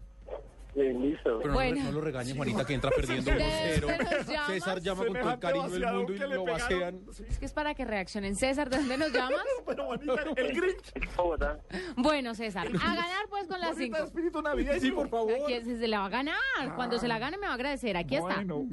Eh, 0.77 0.95
listo. 0.97 1.39
Pero 1.39 1.49
no, 1.49 1.55
Bueno. 1.55 1.83
no 1.85 1.91
lo 1.93 2.01
regañen, 2.01 2.37
Juanita, 2.37 2.65
que 2.65 2.75
entra 2.75 2.91
perdiendo 2.97 3.33
¿De 3.33 3.39
1-0. 3.39 3.81
dónde 3.81 4.05
nos 4.05 4.27
llamas? 4.29 4.47
César 4.47 4.81
llama 4.81 5.05
con 5.05 5.15
todo 5.19 5.31
el 5.33 5.39
cariño 5.41 5.69
del 5.69 5.87
mundo 5.93 6.13
y 6.15 6.19
lo 6.19 6.29
pegaron. 6.29 6.47
vacean. 6.47 7.01
Es 7.29 7.39
que 7.39 7.45
es 7.47 7.53
para 7.53 7.75
que 7.75 7.85
reaccionen. 7.85 8.37
César, 8.37 8.71
¿de 8.71 8.77
dónde 8.77 8.97
nos 8.97 9.13
llamas? 9.13 9.41
Bueno, 9.65 9.85
Juanita, 9.87 10.15
el 10.37 10.53
Grinch. 10.55 11.17
Bogotá. 11.17 11.59
Bueno, 11.97 12.35
César, 12.35 12.69
a 12.69 12.71
ganar 12.95 13.27
pues 13.29 13.47
con 13.49 13.61
las 13.61 13.71
Juanita, 13.73 13.97
cinco. 13.99 14.07
espíritu 14.09 14.43
navideño. 14.43 14.81
Sí, 14.81 14.91
por 14.93 15.09
favor. 15.09 15.33
Aquí 15.45 15.61
se 15.65 15.77
se 15.77 15.89
la 15.89 16.01
va 16.01 16.07
a 16.07 16.09
ganar. 16.09 16.37
Cuando 16.77 16.99
se 16.99 17.09
la 17.09 17.19
gane 17.19 17.37
me 17.37 17.47
va 17.47 17.53
a 17.53 17.57
agradecer. 17.57 17.97
Aquí 17.97 18.15
está. 18.15 18.37
Bueno. 18.37 18.67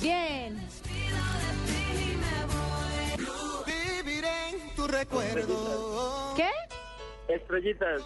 Bien. 0.00 0.56
Tu 4.86 4.92
recuerdo 4.92 6.34
¿Qué? 6.36 6.50
Estrellitas. 7.28 8.02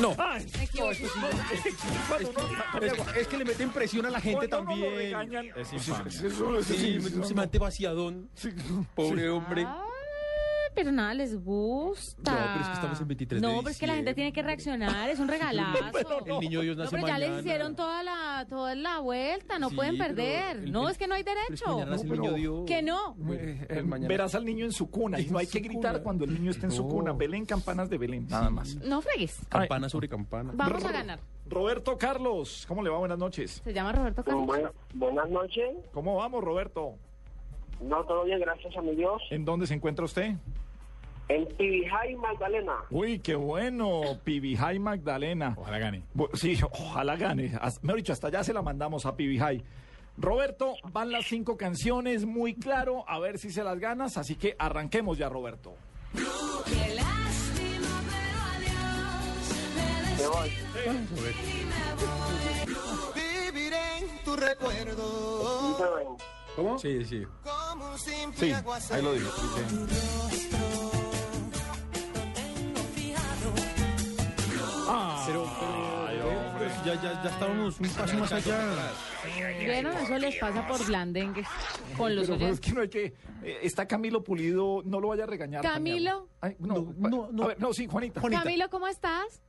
No. 0.00 0.14
Ay, 0.18 0.46
Es, 2.82 3.16
es 3.16 3.28
que 3.28 3.38
le 3.38 3.44
meten 3.44 3.70
presión 3.70 4.06
a 4.06 4.10
la 4.10 4.20
gente 4.20 4.48
cuando 4.48 4.72
uno 4.72 4.86
lo 4.90 5.10
también. 5.10 5.52
Es 5.56 5.68
sí, 5.68 6.98
vaciadón. 7.58 8.30
Pobre 8.94 9.30
hombre. 9.30 9.66
Ay, 9.66 9.85
pero 10.76 10.92
nada 10.92 11.12
les 11.14 11.42
gusta. 11.42 12.30
No, 12.32 12.38
pero 12.38 12.60
es 12.60 12.66
que 12.68 12.74
estamos 12.74 13.00
en 13.00 13.08
23 13.08 13.42
de 13.42 13.48
No, 13.48 13.56
pero 13.58 13.70
es 13.70 13.78
que 13.80 13.86
la 13.88 13.94
gente 13.96 14.14
tiene 14.14 14.32
que 14.32 14.42
reaccionar. 14.42 15.08
Es 15.10 15.18
un 15.18 15.26
regalazo. 15.28 16.24
El 16.26 16.38
niño 16.40 16.60
Dios 16.60 16.76
No, 16.76 16.84
nace 16.84 16.94
pero 16.94 17.06
ya 17.08 17.14
mañana. 17.14 17.34
les 17.36 17.44
hicieron 17.44 17.74
toda 17.74 18.02
la, 18.04 18.46
toda 18.48 18.74
la 18.76 19.00
vuelta, 19.00 19.58
no 19.58 19.70
Sí, 19.70 19.74
pueden 19.76 19.96
pero 19.98 20.14
perder. 20.14 20.56
el- 20.58 20.70
no, 20.70 20.84
el- 20.84 20.92
es 20.92 20.98
que 20.98 21.08
no 21.08 21.14
hay 21.14 21.24
Pero 21.24 21.40
es 21.40 21.60
que 21.62 21.66
derecho. 21.66 22.08
pero- 22.22 22.32
Dios. 22.34 22.64
Que 22.66 22.82
no. 22.82 23.16
Eh, 23.32 23.66
El 23.70 23.86
mañana. 23.86 24.08
Verás 24.08 24.34
al 24.34 24.44
niño 24.44 24.64
en 24.66 24.72
su 24.72 24.90
cuna 24.90 25.18
y 25.18 25.26
no 25.30 25.38
hay 25.38 25.46
que 25.46 25.58
gritar 25.60 25.92
cuna. 25.94 26.02
cuando 26.04 26.24
el 26.26 26.34
niño 26.34 26.50
esté 26.52 26.66
en 26.66 26.72
su 26.72 26.82
No. 26.84 26.88
cuna. 26.90 27.12
Belén, 27.14 27.46
campanas 27.46 27.88
de 27.90 27.98
Belén, 27.98 28.26
nada 28.28 28.50
más. 28.50 28.76
No 28.76 29.00
fregues. 29.00 29.40
Campana 29.48 29.88
sobre 29.88 30.08
campana. 30.08 30.52
Vamos 30.54 30.84
a 30.84 30.92
ganar. 30.92 31.18
Roberto 31.48 31.96
Carlos, 31.96 32.64
¿cómo 32.66 32.82
le 32.82 32.90
va? 32.90 32.98
Buenas 32.98 33.18
noches. 33.18 33.62
Se 33.64 33.72
llama 33.72 33.92
Roberto 33.92 34.22
Carlos. 34.24 34.46
Bueno, 34.46 34.70
buenas 34.94 35.30
noches. 35.30 35.76
¿Cómo 35.92 36.16
vamos, 36.16 36.42
Roberto? 36.42 36.94
No, 37.80 38.02
todo 38.04 38.24
bien, 38.24 38.40
gracias 38.40 38.76
a 38.76 38.82
mi 38.82 38.94
Dios. 38.96 39.22
¿En 39.30 39.44
dónde 39.44 39.66
se 39.66 39.74
encuentra 39.74 40.04
usted? 40.04 40.34
En 41.28 41.46
Tibijay, 41.56 42.14
Magdalena. 42.16 42.74
Uy, 42.90 43.18
qué 43.18 43.34
bueno, 43.34 44.00
Pibijay 44.22 44.78
Magdalena. 44.78 45.54
Ojalá 45.58 45.78
gane. 45.78 46.04
Sí, 46.34 46.56
ojalá 46.70 47.16
gane. 47.16 47.52
As- 47.60 47.82
Mejor 47.82 47.96
dicho, 47.98 48.12
hasta 48.12 48.28
allá 48.28 48.44
se 48.44 48.52
la 48.52 48.62
mandamos 48.62 49.06
a 49.06 49.16
Pibijay. 49.16 49.64
Roberto, 50.18 50.74
van 50.92 51.10
las 51.10 51.26
cinco 51.26 51.56
canciones, 51.56 52.24
muy 52.24 52.54
claro, 52.54 53.04
a 53.08 53.18
ver 53.18 53.38
si 53.38 53.50
se 53.50 53.62
las 53.64 53.78
ganas, 53.78 54.16
así 54.16 54.36
que 54.36 54.54
arranquemos 54.58 55.18
ya, 55.18 55.28
Roberto. 55.28 55.74
Qué 56.14 56.94
lástima, 56.94 58.00
pero 58.08 58.40
adiós. 58.54 59.50
Me 60.16 60.22
Me 60.22 60.28
voy. 60.28 60.50
Viviré 63.14 63.98
en 63.98 64.24
tu 64.24 64.36
recuerdo 64.36 65.76
Me. 65.78 66.16
¿Cómo? 66.54 66.78
Sí, 66.78 67.04
sí. 67.04 67.22
como 67.42 67.90
un 67.92 67.98
simple 67.98 68.38
Sí, 68.46 68.52
aguacero. 68.52 68.96
ahí 68.96 69.02
lo 69.04 69.12
digo. 69.12 69.30
sí. 69.30 70.95
Ah, 74.88 75.24
Pero, 75.26 75.44
pero, 75.58 76.52
pero 76.58 76.70
ya, 76.84 77.02
ya, 77.02 77.22
ya 77.22 77.30
estábamos 77.30 77.80
un 77.80 77.88
paso 77.88 78.16
más 78.18 78.32
allá. 78.32 78.58
¿Vieron? 79.58 79.96
Eso 79.96 80.18
les 80.18 80.36
pasa 80.36 80.66
por 80.66 80.86
blandengues 80.86 81.46
con 81.96 82.14
los 82.14 82.26
pero, 82.26 82.38
pero 82.38 82.52
es 82.52 82.60
que 82.60 82.72
no 82.72 82.80
hay 82.82 82.88
que. 82.88 83.04
eh, 83.42 83.58
está 83.62 83.86
Camilo 83.86 84.22
Pulido, 84.22 84.82
no 84.84 85.00
lo 85.00 85.08
vaya 85.08 85.24
a 85.24 85.26
regañar. 85.26 85.62
Camilo. 85.62 86.28
Ay, 86.40 86.56
no, 86.60 86.94
No, 86.98 87.08
no, 87.08 87.28
no. 87.32 87.42
A 87.44 87.46
ver, 87.48 87.60
no, 87.60 87.72
sí, 87.72 87.86
Juanita. 87.86 88.20
Camilo, 88.20 88.68
¿cómo 88.70 88.86
estás? 88.86 89.42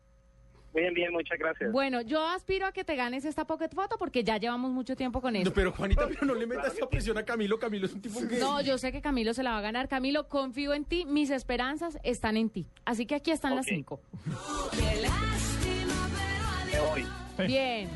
Bien, 0.73 0.93
bien, 0.93 1.11
muchas 1.11 1.39
gracias. 1.39 1.71
Bueno, 1.71 2.01
yo 2.01 2.25
aspiro 2.27 2.65
a 2.67 2.71
que 2.71 2.83
te 2.83 2.95
ganes 2.95 3.25
esta 3.25 3.45
pocket 3.45 3.69
foto 3.73 3.97
porque 3.97 4.23
ya 4.23 4.37
llevamos 4.37 4.71
mucho 4.71 4.95
tiempo 4.95 5.21
con 5.21 5.35
eso. 5.35 5.45
No, 5.49 5.53
pero 5.53 5.71
Juanita, 5.71 6.07
pero 6.07 6.25
no 6.25 6.35
le 6.35 6.45
metas 6.45 6.75
esa 6.75 6.87
presión 6.87 7.17
a 7.17 7.23
Camilo. 7.23 7.57
Camilo 7.57 7.87
es 7.87 7.93
un 7.93 8.01
tipo 8.01 8.19
que... 8.27 8.37
No, 8.37 8.61
yo 8.61 8.77
sé 8.77 8.91
que 8.91 9.01
Camilo 9.01 9.33
se 9.33 9.41
la 9.43 9.51
va 9.51 9.57
a 9.57 9.61
ganar. 9.61 9.87
Camilo, 9.87 10.27
confío 10.27 10.73
en 10.73 10.85
ti. 10.85 11.05
Mis 11.05 11.29
esperanzas 11.31 11.97
están 12.03 12.37
en 12.37 12.49
ti. 12.49 12.67
Así 12.85 13.05
que 13.05 13.15
aquí 13.15 13.31
están 13.31 13.55
las 13.55 13.65
cinco. 13.65 14.01
Qué 14.71 15.01
lástima, 15.01 16.09
pero 16.71 16.83
Me 16.85 16.89
voy. 16.89 17.47
Bien. 17.47 17.89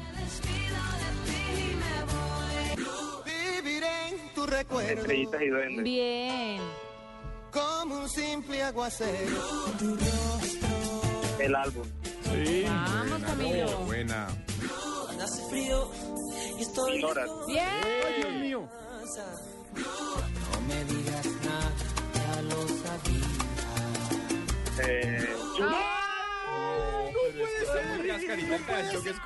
Viviré 3.26 4.10
en 4.10 4.34
tu 4.34 4.46
recuerdo 4.46 4.90
Estrellitas 5.02 5.42
y 5.42 5.48
duendes. 5.48 5.84
Bien. 5.84 6.62
como 7.52 8.00
un 8.00 8.10
simple 8.10 8.62
aguacero. 8.64 9.38
El 11.40 11.56
álbum. 11.56 11.88
Sí. 12.34 12.64
Vamos, 12.66 13.22
Camilo. 13.24 13.78
Buena. 13.86 14.28
Hace 15.22 15.50
frío 15.50 15.92
y 16.58 16.62
estoy 16.62 17.04
Bien. 17.48 17.68
Dios 18.18 18.34
mío. 18.42 18.70
No 19.76 20.62
me 20.68 20.86
digas 20.86 21.26
nada, 21.46 21.72
ya 22.16 22.42
lo 22.42 22.68
sabía. 22.68 23.28
Eh, 24.88 25.11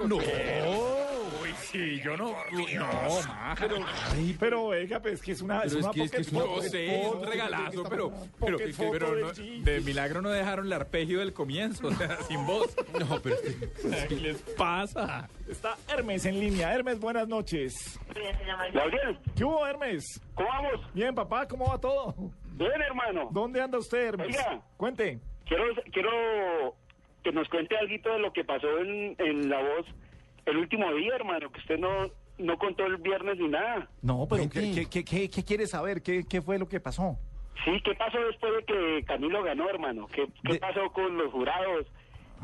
No. 0.07 0.17
Uy, 0.17 1.53
sí, 1.71 1.99
yo 2.03 2.15
no. 2.17 2.35
No, 2.51 3.21
ma. 3.27 3.55
Pero, 3.59 3.75
pero 4.39 4.67
venga, 4.69 4.99
pues 5.01 5.21
que 5.21 5.31
es 5.31 5.41
una, 5.41 5.63
es 5.63 5.73
Pero 5.73 5.79
es 5.79 5.83
una 5.85 5.93
que- 5.93 6.03
es 6.03 6.11
que 6.11 6.21
es 6.21 6.31
una- 6.31 6.61
sé, 6.61 7.01
es 7.01 7.07
un 7.07 7.25
regalazo, 7.25 7.83
pero, 7.89 8.11
pero, 8.39 8.57
pero 8.91 9.15
no- 9.15 9.31
de 9.31 9.81
milagro 9.81 10.21
no 10.21 10.29
dejaron 10.29 10.67
el 10.67 10.73
arpegio 10.73 11.19
del 11.19 11.33
comienzo, 11.33 11.87
o 11.87 11.91
sea, 11.93 12.17
sin 12.27 12.45
voz. 12.45 12.75
No, 12.99 13.19
pero... 13.21 13.35
¿Qué 14.09 14.15
les 14.21 14.37
pasa? 14.57 15.27
Está 15.49 15.75
Hermes 15.89 16.25
en 16.25 16.39
línea. 16.39 16.73
Hermes, 16.73 16.99
buenas 16.99 17.27
noches. 17.27 17.99
Gabriel, 18.73 19.19
¿Qué 19.35 19.43
hubo, 19.43 19.65
Hermes? 19.65 20.03
¿cómo 20.33 20.49
vamos? 20.49 20.93
Bien, 20.93 21.13
papá, 21.15 21.47
¿cómo 21.47 21.67
va 21.69 21.79
todo? 21.79 22.13
Bien, 22.53 22.81
hermano. 22.81 23.29
¿Dónde 23.31 23.61
anda 23.61 23.77
usted, 23.77 24.07
Hermes? 24.07 24.27
Oiga. 24.27 24.61
Cuente. 24.77 25.19
Quiero, 25.45 25.63
quiero 25.91 26.75
que 27.25 27.31
nos 27.31 27.49
cuente 27.49 27.75
algo 27.75 28.11
de 28.13 28.19
lo 28.19 28.31
que 28.31 28.43
pasó 28.43 28.67
en, 28.79 29.15
en 29.17 29.49
La 29.49 29.57
Voz 29.59 29.87
el 30.45 30.57
último 30.57 30.93
día, 30.93 31.15
hermano, 31.15 31.51
que 31.51 31.59
usted 31.59 31.79
no, 31.79 31.89
no 32.37 32.57
contó 32.59 32.85
el 32.85 32.97
viernes 32.97 33.39
ni 33.39 33.47
nada. 33.47 33.89
No, 34.03 34.27
pero 34.29 34.47
¿qué, 34.47 34.71
qué, 34.71 34.85
qué, 34.85 35.03
qué, 35.03 35.27
qué 35.29 35.43
quiere 35.43 35.65
saber? 35.65 36.03
¿Qué, 36.03 36.23
¿Qué 36.29 36.39
fue 36.43 36.59
lo 36.59 36.69
que 36.69 36.79
pasó? 36.79 37.17
Sí, 37.65 37.71
¿qué 37.83 37.95
pasó 37.95 38.19
después 38.27 38.51
de 38.57 38.63
que 38.65 39.03
Camilo 39.05 39.41
ganó, 39.41 39.67
hermano? 39.67 40.05
¿Qué, 40.13 40.27
qué 40.45 40.53
De- 40.53 40.59
pasó 40.59 40.81
con 40.93 41.17
los 41.17 41.31
jurados? 41.31 41.87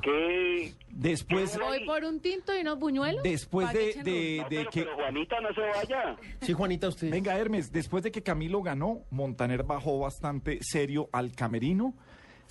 ¿Qué...? 0.01 0.73
Después, 0.89 1.59
Voy 1.59 1.85
por 1.85 2.03
un 2.03 2.19
tinto 2.21 2.57
y 2.57 2.61
unos 2.61 2.79
buñuelos. 2.79 3.21
después 3.21 3.71
de, 3.71 3.89
echen 3.91 4.03
de, 4.03 4.37
No, 4.41 4.49
de 4.49 4.55
pero, 4.57 4.69
que... 4.71 4.81
pero 4.83 4.95
Juanita, 4.95 5.39
no 5.41 5.53
se 5.53 5.61
vaya. 5.61 6.15
Sí, 6.41 6.53
Juanita, 6.53 6.87
usted... 6.87 7.11
Venga, 7.11 7.37
Hermes, 7.37 7.71
después 7.71 8.03
de 8.03 8.11
que 8.11 8.23
Camilo 8.23 8.63
ganó, 8.63 9.01
Montaner 9.11 9.63
bajó 9.63 9.99
bastante 9.99 10.57
serio 10.61 11.07
al 11.13 11.33
camerino, 11.35 11.93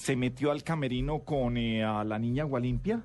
se 0.01 0.17
metió 0.17 0.51
al 0.51 0.63
camerino 0.63 1.19
con 1.19 1.59
eh, 1.59 1.85
a 1.85 2.05
la 2.05 2.19
niña 2.19 2.45
Gualimpia, 2.45 3.03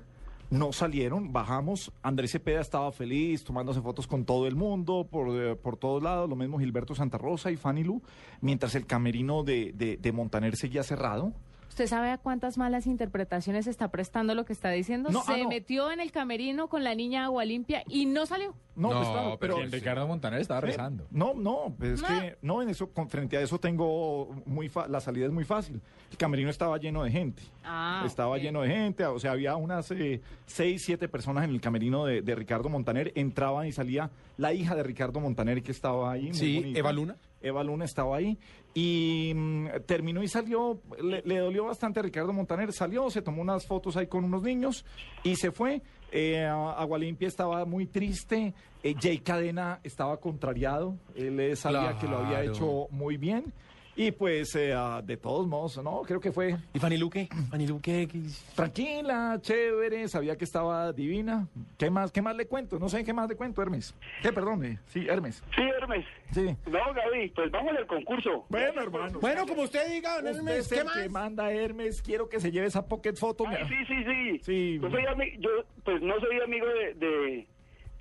no 0.48 0.72
salieron, 0.72 1.30
bajamos, 1.30 1.92
Andrés 2.02 2.30
Cepeda 2.32 2.62
estaba 2.62 2.90
feliz, 2.90 3.44
tomándose 3.44 3.82
fotos 3.82 4.06
con 4.06 4.24
todo 4.24 4.46
el 4.46 4.56
mundo, 4.56 5.06
por, 5.10 5.28
eh, 5.36 5.56
por 5.56 5.76
todos 5.76 6.02
lados, 6.02 6.26
lo 6.26 6.36
mismo 6.36 6.58
Gilberto 6.58 6.94
Santa 6.94 7.18
Rosa 7.18 7.50
y 7.50 7.56
Fanny 7.56 7.84
Lu, 7.84 8.00
mientras 8.40 8.74
el 8.76 8.86
camerino 8.86 9.42
de, 9.42 9.74
de, 9.74 9.98
de 9.98 10.12
Montaner 10.12 10.56
seguía 10.56 10.82
cerrado. 10.82 11.34
¿Usted 11.76 11.88
sabe 11.88 12.08
a 12.10 12.16
cuántas 12.16 12.56
malas 12.56 12.86
interpretaciones 12.86 13.66
está 13.66 13.90
prestando 13.90 14.34
lo 14.34 14.46
que 14.46 14.54
está 14.54 14.70
diciendo? 14.70 15.10
No, 15.10 15.22
Se 15.24 15.34
ah, 15.34 15.36
no. 15.42 15.50
metió 15.50 15.92
en 15.92 16.00
el 16.00 16.10
camerino 16.10 16.68
con 16.68 16.82
la 16.84 16.94
niña 16.94 17.26
agua 17.26 17.44
limpia 17.44 17.82
y 17.86 18.06
no 18.06 18.24
salió. 18.24 18.54
No, 18.74 18.88
No, 18.92 18.96
pues 19.00 19.08
claro, 19.10 19.36
pero, 19.38 19.56
pero... 19.56 19.68
Ricardo 19.70 20.06
Montaner 20.08 20.40
estaba 20.40 20.60
Eh, 20.60 20.62
rezando. 20.70 21.06
No, 21.10 21.34
no, 21.34 21.74
pues 21.78 21.92
es 21.92 22.00
No. 22.02 22.08
que 22.08 22.38
no 22.40 22.62
en 22.62 22.70
eso 22.70 22.88
con 22.94 23.10
frente 23.10 23.36
a 23.36 23.42
eso 23.42 23.58
tengo 23.60 24.34
muy 24.46 24.70
fa- 24.70 24.88
la 24.88 25.00
salida 25.00 25.26
es 25.26 25.32
muy 25.32 25.44
fácil. 25.44 25.82
El 26.10 26.16
camerino 26.16 26.48
estaba 26.48 26.78
lleno 26.78 27.02
de 27.04 27.10
gente. 27.10 27.42
Ah, 27.62 28.04
estaba 28.06 28.38
lleno 28.38 28.62
de 28.62 28.68
gente, 28.70 29.04
o 29.04 29.18
sea, 29.18 29.32
había 29.32 29.56
unas 29.56 29.90
eh, 29.90 30.22
seis, 30.46 30.82
siete 30.82 31.08
personas 31.08 31.44
en 31.44 31.50
el 31.50 31.60
camerino 31.60 32.06
de, 32.06 32.22
de 32.22 32.34
Ricardo 32.34 32.70
Montaner, 32.70 33.12
entraban 33.16 33.66
y 33.66 33.72
salía 33.72 34.10
la 34.38 34.54
hija 34.54 34.74
de 34.74 34.82
Ricardo 34.82 35.20
Montaner 35.20 35.62
que 35.62 35.72
estaba 35.72 36.10
ahí. 36.12 36.32
Sí. 36.32 36.72
Eva 36.74 36.90
Luna. 36.92 37.16
Eva 37.46 37.64
Luna 37.64 37.84
estaba 37.84 38.16
ahí 38.16 38.38
y 38.74 39.32
mm, 39.34 39.66
terminó 39.86 40.22
y 40.22 40.28
salió, 40.28 40.80
le, 41.02 41.22
le 41.24 41.38
dolió 41.38 41.64
bastante 41.64 42.00
a 42.00 42.02
Ricardo 42.02 42.32
Montaner, 42.32 42.72
salió, 42.72 43.10
se 43.10 43.22
tomó 43.22 43.42
unas 43.42 43.66
fotos 43.66 43.96
ahí 43.96 44.06
con 44.06 44.24
unos 44.24 44.42
niños 44.42 44.84
y 45.22 45.36
se 45.36 45.50
fue. 45.50 45.82
Eh, 46.12 46.46
Agua 46.46 46.98
Limpia 46.98 47.28
estaba 47.28 47.64
muy 47.64 47.86
triste, 47.86 48.54
eh, 48.82 48.94
Jay 48.98 49.18
Cadena 49.18 49.80
estaba 49.82 50.18
contrariado, 50.18 50.96
él 51.14 51.38
eh, 51.40 51.56
sabía 51.56 51.98
que 51.98 52.06
lo 52.06 52.18
había 52.18 52.44
hecho 52.44 52.86
muy 52.90 53.16
bien 53.16 53.52
y 53.96 54.10
pues 54.10 54.54
eh, 54.56 54.72
ah, 54.74 55.00
de 55.02 55.16
todos 55.16 55.46
modos, 55.46 55.82
¿no? 55.82 56.02
Creo 56.02 56.20
que 56.20 56.30
fue... 56.30 56.54
¿Y 56.74 56.78
Fanny 56.78 56.98
Luque? 56.98 57.28
Fanny 57.50 57.66
Luque, 57.66 58.06
¿qué 58.06 58.18
hizo? 58.18 58.44
Tranquila, 58.54 59.38
chévere, 59.40 60.06
sabía 60.08 60.36
que 60.36 60.44
estaba 60.44 60.92
divina. 60.92 61.48
¿Qué 61.78 61.88
más, 61.90 62.12
qué 62.12 62.20
más 62.22 62.36
le 62.36 62.46
cuento? 62.46 62.78
No 62.78 62.88
sé 62.88 63.04
qué 63.04 63.12
más 63.14 63.28
le 63.28 63.36
cuento, 63.36 63.62
Hermes. 63.62 63.94
¿Qué, 64.22 64.32
perdón? 64.32 64.64
eh, 64.64 64.78
Sí, 64.88 65.06
Hermes. 65.08 65.42
Sí, 65.54 65.62
Hermes. 65.62 66.04
Sí. 66.32 66.56
No, 66.66 66.78
Gaby, 66.94 67.28
pues 67.34 67.50
vamos 67.50 67.74
al 67.76 67.86
concurso. 67.86 68.44
Bueno, 68.48 68.82
hermano. 68.82 69.18
Bueno, 69.20 69.46
como 69.46 69.62
usted 69.62 69.88
diga, 69.90 70.16
don 70.20 70.26
Usted 70.26 70.36
Hermes, 70.38 70.58
es 70.58 70.68
¿qué 70.68 70.78
el 70.80 70.84
más? 70.84 70.96
que 70.98 71.08
manda 71.08 71.50
Hermes. 71.52 72.02
Quiero 72.02 72.28
que 72.28 72.38
se 72.40 72.50
lleve 72.52 72.66
esa 72.66 72.86
pocket 72.86 73.14
photo. 73.14 73.44
Ay, 73.48 73.56
mira. 73.64 73.68
sí, 73.68 73.84
sí, 73.86 74.04
sí. 74.04 74.40
Sí. 74.42 74.78
Yo, 74.82 74.90
soy 74.90 75.02
ami- 75.04 75.38
yo, 75.40 75.50
pues 75.84 76.02
no 76.02 76.18
soy 76.20 76.38
amigo 76.44 76.66
de, 76.66 76.94
de, 76.94 77.46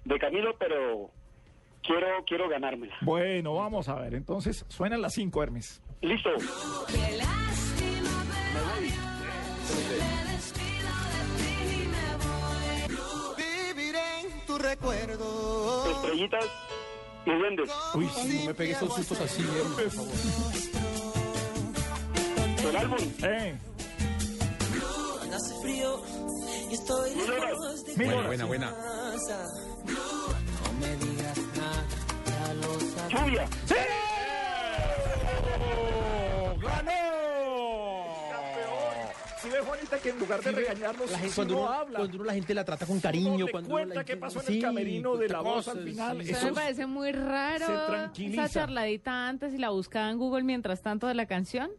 de 0.04 0.20
Camilo, 0.20 0.56
pero 0.58 1.10
quiero, 1.84 2.08
quiero 2.28 2.50
ganármela. 2.50 2.96
Bueno, 3.02 3.54
vamos 3.56 3.88
a 3.88 3.96
ver. 3.96 4.16
Entonces, 4.16 4.66
suenan 4.68 5.02
las 5.02 5.14
5, 5.14 5.44
Hermes. 5.44 5.82
Listo. 6.06 6.30
Qué 6.88 7.18
lástima, 7.18 8.16
pero. 8.54 8.66
Me 9.98 10.34
despido 10.34 10.94
de 11.12 11.20
ti 11.38 11.54
y 11.74 11.88
me 11.88 12.08
voy. 12.26 13.36
Viviré 13.38 14.08
en 14.22 14.28
tu 14.46 14.54
recuerdo. 14.58 15.28
Estrellitas 15.92 16.46
y 17.26 17.32
duendes. 17.32 17.70
Uy, 17.96 18.08
sí, 18.22 18.40
no 18.40 18.46
me 18.46 18.54
pegue 18.54 18.72
estos 18.74 18.94
sustos 18.96 19.20
así, 19.22 19.42
Hermes, 19.42 19.96
por 19.96 20.06
favor. 20.06 20.14
El 22.70 22.76
álbum. 22.78 23.00
Eh, 23.24 23.58
Hace 25.34 25.54
frío 25.62 26.02
y 26.72 26.74
estoy 26.76 27.14
lejos 27.16 27.84
de 27.86 27.96
Buena, 27.96 28.28
buena, 28.28 28.46
buena. 28.46 28.72
No 28.72 28.78
me 30.80 30.96
digas 30.98 31.38
nada, 31.58 31.86
ya 32.26 32.54
lo 32.54 32.80
sabes. 32.80 33.12
Lluvia. 33.14 33.48
¡Sí! 33.66 33.76
¡Ganó! 36.66 38.06
Si 39.42 39.50
ve, 39.52 39.60
Juanita, 39.60 40.00
que 40.00 40.10
en 40.10 40.20
lugar 40.20 40.42
de 40.42 40.52
regañarnos, 40.52 41.12
La 41.12 41.18
gente, 41.20 41.30
sí 41.30 41.36
cuando, 41.36 41.54
no 41.54 41.60
uno, 41.62 41.70
habla. 41.72 41.98
cuando 42.00 42.16
uno 42.18 42.26
la 42.26 42.34
gente 42.34 42.54
la 42.56 42.66
trata 42.66 42.86
con 42.88 43.00
cariño, 43.00 43.46
cuando 43.52 43.70
cuenta 43.70 43.86
uno 43.94 43.96
la 44.02 44.04
qué 44.04 44.18
pasó 44.18 44.40
en 44.40 44.46
sí, 44.48 44.56
el 44.56 44.62
camerino 44.64 45.16
de 45.18 45.30
la 45.30 45.42
voz 45.42 45.68
al 45.68 45.84
final. 45.84 46.24
sí. 46.24 46.30
Eso 46.32 46.38
Eso 46.40 46.48
me 46.48 46.54
parece 46.54 46.86
muy 46.88 47.12
raro. 47.12 47.66
se 47.68 47.74
tranquiliza. 47.92 48.46
Esa 48.46 48.54
charladita 48.62 49.28
antes 49.28 49.54
y 49.54 49.58
la 49.60 49.70
buscaba 49.70 50.10
en 50.10 50.18
Google 50.18 50.44
mientras 50.44 50.82
tanto 50.82 51.06
de 51.08 51.14
la 51.14 51.28
canción. 51.28 51.70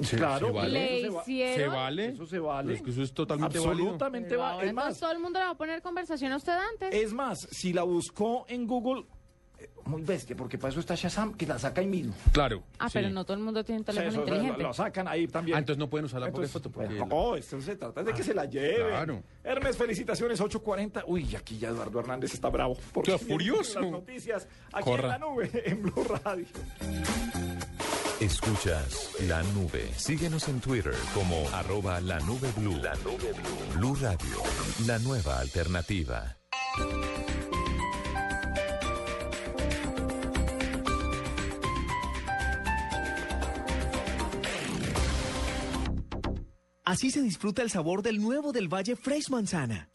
Sí, 0.00 0.16
Claro, 0.16 0.46
se 0.48 0.52
vale. 0.54 0.70
Le 0.72 1.00
eso 1.06 1.06
se 1.06 1.14
va-. 1.14 1.54
¿Se 1.54 1.66
vale? 1.68 2.06
Eso 2.06 2.26
se 2.26 2.38
vale. 2.40 2.74
Es 2.74 2.82
que 2.82 2.90
eso 2.90 3.02
es 3.02 3.12
totalmente 3.12 3.58
válido. 3.58 3.72
Absolutamente 3.90 4.28
Pero 4.30 4.40
va. 4.40 4.64
Es 4.64 4.72
más, 4.72 4.98
todo 4.98 5.12
el 5.12 5.18
mundo 5.20 5.38
le 5.38 5.44
va 5.44 5.50
a 5.52 5.56
poner 5.56 5.82
conversación 5.82 6.32
a 6.32 6.36
usted 6.38 6.52
antes. 6.72 6.92
es 7.00 7.12
más, 7.12 7.46
si 7.52 7.72
la 7.72 7.82
buscó 7.84 8.44
en 8.48 8.66
Google, 8.66 9.04
muy 9.84 10.02
bestia, 10.02 10.36
porque 10.36 10.58
para 10.58 10.70
eso 10.70 10.80
está 10.80 10.94
Shazam, 10.94 11.34
que 11.34 11.46
la 11.46 11.58
saca 11.58 11.80
ahí 11.80 11.86
mismo. 11.86 12.14
Claro. 12.32 12.62
ah, 12.78 12.88
sí. 12.88 12.94
pero 12.94 13.10
no 13.10 13.24
todo 13.24 13.36
el 13.36 13.42
mundo 13.42 13.64
tiene 13.64 13.80
un 13.80 13.84
teléfono 13.84 14.10
Eso, 14.10 14.20
o 14.20 14.24
sea, 14.24 14.34
inteligente. 14.34 14.62
Lo, 14.62 14.68
lo 14.68 14.74
sacan 14.74 15.08
ahí 15.08 15.26
también. 15.26 15.56
Ah, 15.56 15.58
entonces 15.58 15.78
no 15.78 15.88
pueden 15.90 16.06
usar 16.06 16.20
la 16.20 16.28
Entonces, 16.28 16.50
foto 16.52 16.70
porque... 16.70 16.94
no, 16.94 17.36
esto 17.36 17.60
se 17.60 17.76
trata 17.76 18.02
de 18.02 18.12
que 18.12 18.22
se 18.22 18.34
la 18.34 18.44
lleven. 18.44 18.88
Claro. 18.88 19.22
Hermes, 19.44 19.76
felicitaciones, 19.76 20.40
8.40. 20.40 21.04
Uy, 21.06 21.34
aquí 21.36 21.58
ya 21.58 21.68
Eduardo 21.70 22.00
Hernández 22.00 22.32
está 22.34 22.48
bravo. 22.48 22.76
Porque 22.92 23.12
Qué 23.12 23.18
furioso. 23.18 23.80
Las 23.80 23.90
noticias 23.90 24.48
aquí 24.72 24.84
Corra. 24.84 25.02
en 25.02 25.08
la 25.08 25.18
nube, 25.18 25.50
en 25.64 25.82
Blue 25.82 26.04
Radio. 26.24 26.46
Escuchas 28.20 29.10
la 29.26 29.42
nube. 29.54 29.90
Síguenos 29.96 30.48
en 30.48 30.60
Twitter 30.60 30.94
como 31.12 31.48
arroba 31.54 32.00
la 32.00 32.20
nube 32.20 32.52
blue. 32.56 32.76
La 32.80 32.94
nube 32.96 33.32
blue. 33.32 33.74
Blue 33.78 33.96
Radio, 34.00 34.36
la 34.86 34.98
nueva 35.00 35.40
alternativa. 35.40 36.36
Así 46.92 47.10
se 47.10 47.22
disfruta 47.22 47.62
el 47.62 47.70
sabor 47.70 48.02
del 48.02 48.20
nuevo 48.20 48.52
del 48.52 48.68
Valle 48.68 48.96
Fresh 48.96 49.30
Manzana. 49.30 49.88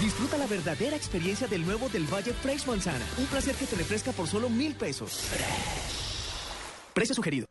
Disfruta 0.00 0.38
la 0.38 0.46
verdadera 0.46 0.94
experiencia 0.94 1.48
del 1.48 1.66
nuevo 1.66 1.88
del 1.88 2.04
Valle 2.04 2.32
Fresh 2.32 2.68
Manzana. 2.68 3.04
Un 3.18 3.26
placer 3.26 3.56
que 3.56 3.66
te 3.66 3.74
refresca 3.74 4.12
por 4.12 4.28
solo 4.28 4.48
mil 4.48 4.76
pesos. 4.76 5.24
Precio 6.94 7.16
sugerido. 7.16 7.46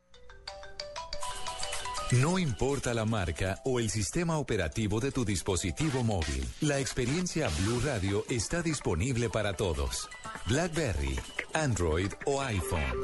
No 2.14 2.39
importa 2.39 2.93
la 2.93 3.03
marca 3.03 3.59
o 3.66 3.82
el 3.82 3.89
sistema 3.89 4.38
operativo 4.38 5.01
de 5.01 5.12
tu 5.12 5.26
dispositivo 5.26 6.05
móvil, 6.05 6.47
la 6.62 6.80
experiencia 6.80 7.49
Blue 7.59 7.82
Radio 7.84 8.24
está 8.30 8.62
disponible 8.62 9.30
para 9.30 9.57
todos. 9.57 10.07
BlackBerry, 10.47 11.20
Android 11.53 12.14
o 12.26 12.41
iPhone. 12.41 13.03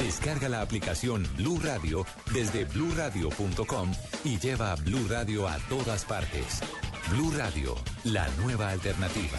Descarga 0.00 0.48
la 0.48 0.62
aplicación 0.62 1.28
Blue 1.36 1.60
Radio 1.62 2.06
desde 2.32 2.64
bluradio.com 2.64 3.92
y 4.24 4.38
lleva 4.38 4.72
a 4.72 4.76
Blue 4.76 5.06
Radio 5.10 5.46
a 5.46 5.58
todas 5.68 6.06
partes. 6.06 6.60
Blue 7.10 7.30
Radio, 7.36 7.76
la 8.04 8.26
nueva 8.42 8.70
alternativa. 8.70 9.38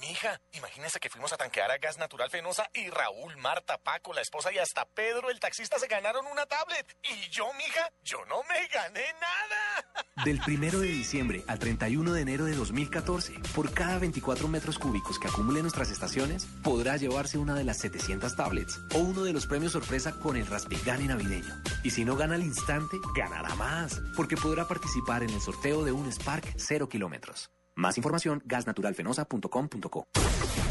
Mija, 0.00 0.40
imagínese 0.52 0.98
que 0.98 1.10
fuimos 1.10 1.30
a 1.34 1.36
tanquear 1.36 1.70
a 1.70 1.76
Gas 1.76 1.98
Natural 1.98 2.30
Fenosa 2.30 2.70
y 2.72 2.88
Raúl, 2.88 3.36
Marta, 3.36 3.76
Paco, 3.76 4.14
la 4.14 4.22
esposa 4.22 4.50
y 4.50 4.56
hasta 4.56 4.86
Pedro, 4.86 5.28
el 5.28 5.38
taxista, 5.38 5.78
se 5.78 5.88
ganaron 5.88 6.26
una 6.26 6.46
tablet. 6.46 6.96
Y 7.02 7.28
yo, 7.28 7.52
mija, 7.52 7.92
yo 8.02 8.24
no 8.24 8.42
me 8.44 8.66
gané 8.68 9.04
nada. 9.20 10.04
Del 10.24 10.40
1 10.46 10.80
de 10.80 10.86
diciembre 10.86 11.44
al 11.46 11.58
31 11.58 12.14
de 12.14 12.22
enero 12.22 12.44
de 12.46 12.54
2014, 12.54 13.34
por 13.54 13.74
cada 13.74 13.98
24 13.98 14.48
metros 14.48 14.78
cúbicos 14.78 15.18
que 15.18 15.28
acumule 15.28 15.60
nuestras 15.60 15.90
estaciones, 15.90 16.46
podrá 16.64 16.96
llevarse 16.96 17.36
una 17.36 17.54
de 17.54 17.64
las 17.64 17.78
700 17.78 18.34
tablets 18.36 18.80
o 18.94 18.98
uno 18.98 19.24
de 19.24 19.34
los 19.34 19.46
premios 19.46 19.72
sorpresa 19.72 20.12
con 20.12 20.36
el 20.36 20.46
Raspigani 20.46 21.08
navideño. 21.08 21.62
Y 21.82 21.90
si 21.90 22.06
no 22.06 22.16
gana 22.16 22.36
al 22.36 22.42
instante, 22.42 22.96
ganará 23.14 23.54
más, 23.54 24.00
porque 24.16 24.36
podrá 24.36 24.66
participar 24.66 25.22
en 25.22 25.30
el 25.30 25.40
sorteo 25.42 25.84
de 25.84 25.92
un 25.92 26.10
Spark 26.10 26.54
0 26.56 26.88
kilómetros. 26.88 27.50
Más 27.74 27.96
información, 27.96 28.42
gasnaturalfenosa.com.co. 28.46 30.06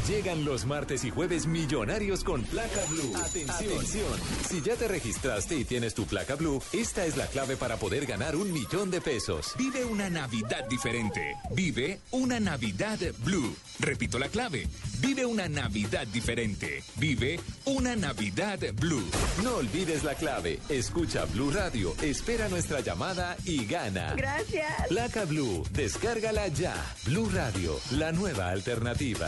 Llegan 0.10 0.44
los 0.44 0.66
martes 0.66 1.04
y 1.04 1.12
jueves 1.12 1.46
millonarios 1.46 2.24
con 2.24 2.42
placa 2.42 2.84
blue. 2.90 3.16
Atención. 3.16 4.20
Si 4.50 4.60
ya 4.60 4.76
te 4.76 4.88
registraste 4.88 5.56
y 5.56 5.66
tienes 5.66 5.94
tu 5.94 6.06
placa 6.08 6.34
blue, 6.34 6.60
esta 6.74 7.06
es 7.06 7.16
la 7.16 7.28
clave 7.28 7.58
para 7.58 7.78
poder 7.78 8.08
ganar 8.08 8.36
un 8.36 8.52
millón 8.52 8.90
de 8.90 9.02
pesos. 9.02 9.54
Vive 9.56 9.86
una 9.86 10.10
Navidad 10.10 10.68
diferente. 10.68 11.36
Vive 11.52 12.00
una 12.10 12.40
Navidad 12.40 12.98
Blue. 13.20 13.56
Repito 13.80 14.18
la 14.18 14.30
clave. 14.30 14.68
Vive 15.00 15.28
una 15.28 15.48
Navidad 15.48 16.08
diferente. 16.08 16.82
Vive 16.96 17.40
una 17.66 17.96
Navidad 17.96 18.60
Blue. 18.74 19.06
No 19.44 19.58
olvides 19.58 20.04
la 20.04 20.16
clave. 20.16 20.60
Escucha 20.70 21.26
Blue 21.26 21.52
Radio, 21.52 21.94
espera 22.02 22.50
nuestra 22.50 22.80
llamada 22.80 23.38
y 23.46 23.64
gana. 23.66 24.16
Gracias. 24.16 24.88
Placa 24.88 25.26
Blue, 25.26 25.64
descárgala 25.72 26.48
ya. 26.48 26.76
Blue 27.06 27.30
Radio, 27.32 27.80
la 27.92 28.12
nueva 28.12 28.50
alternativa. 28.50 29.28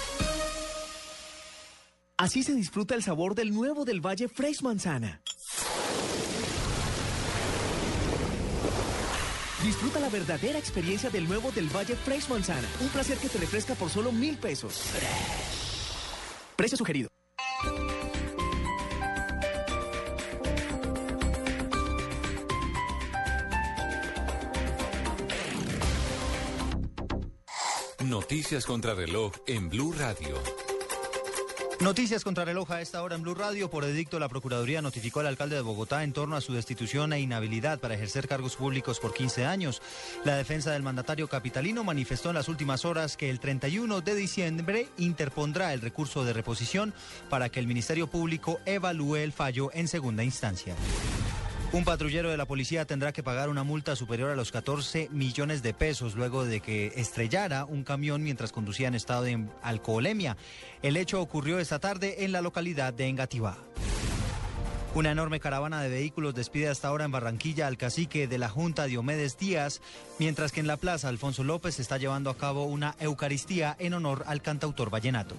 Así 2.21 2.43
se 2.43 2.53
disfruta 2.53 2.93
el 2.93 3.01
sabor 3.01 3.33
del 3.33 3.51
nuevo 3.51 3.83
del 3.83 3.99
Valle 3.99 4.27
Fresh 4.27 4.61
Manzana. 4.61 5.23
Disfruta 9.63 9.99
la 9.99 10.07
verdadera 10.07 10.59
experiencia 10.59 11.09
del 11.09 11.27
nuevo 11.27 11.51
del 11.51 11.67
Valle 11.75 11.95
Fresh 11.95 12.29
Manzana. 12.29 12.67
Un 12.79 12.89
placer 12.89 13.17
que 13.17 13.27
te 13.27 13.39
refresca 13.39 13.73
por 13.73 13.89
solo 13.89 14.11
mil 14.11 14.37
pesos. 14.37 14.83
Precio 16.55 16.77
sugerido. 16.77 17.09
Noticias 28.05 28.67
contra 28.67 28.93
reloj 28.93 29.33
en 29.47 29.69
Blue 29.69 29.91
Radio. 29.93 30.70
Noticias 31.81 32.23
contra 32.23 32.45
reloj 32.45 32.69
a 32.69 32.79
esta 32.79 33.01
hora 33.01 33.15
en 33.15 33.23
Blue 33.23 33.33
Radio. 33.33 33.71
Por 33.71 33.83
edicto, 33.85 34.19
la 34.19 34.29
Procuraduría 34.29 34.83
notificó 34.83 35.19
al 35.21 35.25
alcalde 35.25 35.55
de 35.55 35.63
Bogotá 35.63 36.03
en 36.03 36.13
torno 36.13 36.35
a 36.35 36.41
su 36.41 36.53
destitución 36.53 37.11
e 37.11 37.19
inhabilidad 37.19 37.79
para 37.79 37.95
ejercer 37.95 38.27
cargos 38.27 38.55
públicos 38.55 38.99
por 38.99 39.15
15 39.15 39.47
años. 39.47 39.81
La 40.23 40.35
defensa 40.35 40.71
del 40.73 40.83
mandatario 40.83 41.27
capitalino 41.27 41.83
manifestó 41.83 42.29
en 42.29 42.35
las 42.35 42.49
últimas 42.49 42.85
horas 42.85 43.17
que 43.17 43.31
el 43.31 43.39
31 43.39 44.01
de 44.01 44.13
diciembre 44.13 44.89
interpondrá 44.99 45.73
el 45.73 45.81
recurso 45.81 46.23
de 46.23 46.33
reposición 46.33 46.93
para 47.31 47.49
que 47.49 47.59
el 47.59 47.65
Ministerio 47.65 48.05
Público 48.05 48.59
evalúe 48.67 49.15
el 49.15 49.33
fallo 49.33 49.71
en 49.73 49.87
segunda 49.87 50.23
instancia. 50.23 50.75
Un 51.73 51.85
patrullero 51.85 52.29
de 52.29 52.35
la 52.35 52.45
policía 52.45 52.83
tendrá 52.83 53.13
que 53.13 53.23
pagar 53.23 53.47
una 53.47 53.63
multa 53.63 53.95
superior 53.95 54.29
a 54.29 54.35
los 54.35 54.51
14 54.51 55.07
millones 55.09 55.63
de 55.63 55.73
pesos 55.73 56.15
luego 56.15 56.43
de 56.43 56.59
que 56.59 56.91
estrellara 56.97 57.63
un 57.63 57.85
camión 57.85 58.23
mientras 58.23 58.51
conducía 58.51 58.89
en 58.89 58.93
estado 58.93 59.23
de 59.23 59.45
alcoholemia. 59.61 60.35
El 60.81 60.97
hecho 60.97 61.21
ocurrió 61.21 61.59
esta 61.59 61.79
tarde 61.79 62.25
en 62.25 62.33
la 62.33 62.41
localidad 62.41 62.93
de 62.93 63.07
Engativá. 63.07 63.57
Una 64.95 65.11
enorme 65.11 65.39
caravana 65.39 65.81
de 65.81 65.87
vehículos 65.87 66.35
despide 66.35 66.67
hasta 66.67 66.89
ahora 66.89 67.05
en 67.05 67.11
Barranquilla 67.11 67.67
al 67.67 67.77
cacique 67.77 68.27
de 68.27 68.37
la 68.37 68.49
Junta 68.49 68.83
Diomedes 68.83 69.37
Díaz, 69.37 69.79
mientras 70.19 70.51
que 70.51 70.59
en 70.59 70.67
la 70.67 70.75
plaza 70.75 71.07
Alfonso 71.07 71.45
López 71.45 71.75
se 71.75 71.83
está 71.83 71.97
llevando 71.97 72.29
a 72.29 72.37
cabo 72.37 72.65
una 72.65 72.97
Eucaristía 72.99 73.77
en 73.79 73.93
honor 73.93 74.25
al 74.27 74.41
cantautor 74.41 74.89
vallenato. 74.89 75.37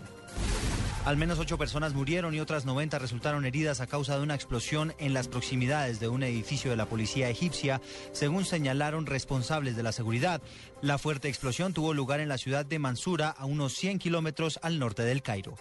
Al 1.05 1.17
menos 1.17 1.41
ocho 1.41 1.59
personas 1.59 1.95
murieron 1.95 2.33
y 2.33 2.39
otras 2.39 2.65
90 2.65 3.01
resultaron 3.01 3.45
heridas 3.45 3.81
a 3.81 3.89
causa 3.89 4.17
de 4.17 4.23
una 4.23 4.37
explosión 4.37 4.95
en 4.99 5.13
las 5.13 5.27
proximidades 5.27 5.99
de 5.99 6.07
un 6.07 6.23
edificio 6.23 6.71
de 6.71 6.77
la 6.77 6.87
policía 6.87 7.29
egipcia, 7.29 7.81
según 8.13 8.45
señalaron 8.45 9.07
responsables 9.07 9.75
de 9.75 9.83
la 9.83 9.91
seguridad. 9.91 10.41
La 10.81 10.99
fuerte 10.99 11.29
explosión 11.29 11.73
tuvo 11.73 11.93
lugar 11.93 12.21
en 12.21 12.29
la 12.29 12.39
ciudad 12.39 12.65
de 12.65 12.79
Mansura, 12.79 13.31
a 13.31 13.47
unos 13.47 13.75
100 13.75 13.99
kilómetros 13.99 14.61
al 14.63 14.79
norte 14.79 15.03
del 15.03 15.23
Cairo. 15.23 15.57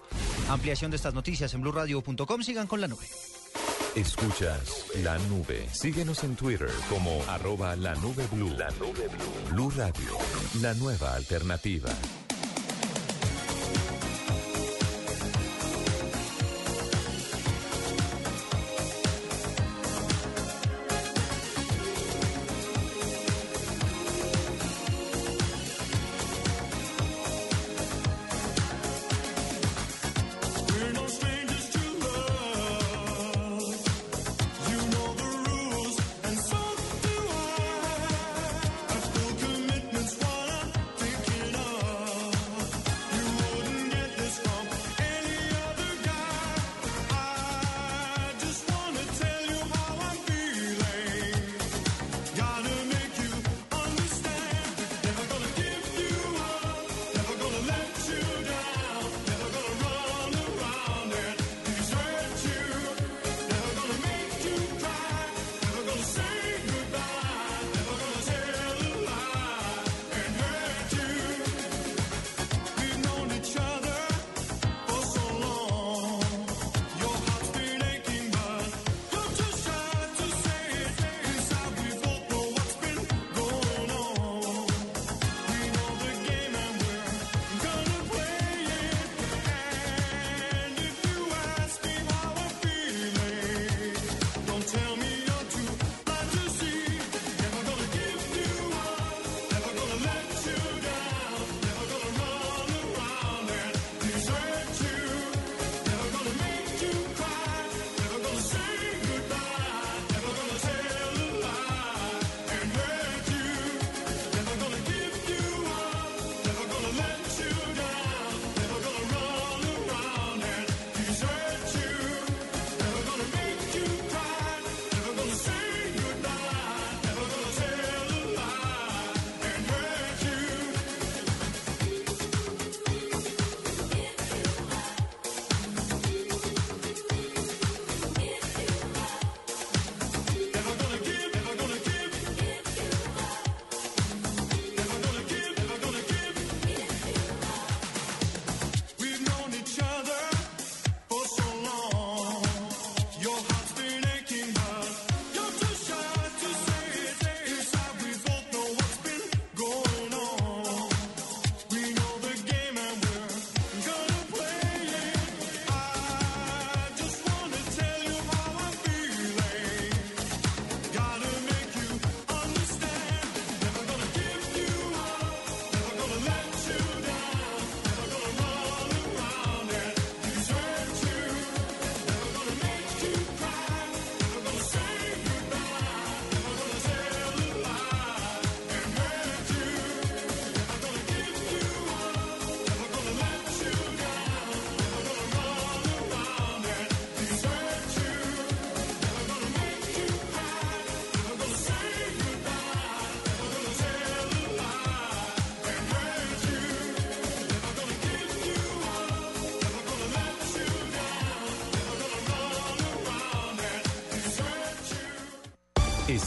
Ampliación 0.48 0.92
de 0.92 0.98
estas 0.98 1.16
noticias 1.16 1.52
en 1.56 1.62
blurradio.com. 1.62 2.44
Sigan 2.44 2.68
con 2.68 2.80
la 2.80 2.88
nube. 2.88 3.08
Escuchas 3.96 4.86
la 5.04 5.18
nube. 5.18 5.68
Síguenos 5.72 6.24
en 6.24 6.36
Twitter 6.36 6.70
como 6.88 7.20
arroba 7.28 7.76
la 7.76 7.96
nube. 7.96 8.28
La 8.58 8.70
nube 8.72 9.08
blue. 9.08 9.52
Blue 9.52 9.72
Radio, 9.72 10.18
la 10.62 10.76
nueva 10.76 11.16
alternativa. 11.16 11.90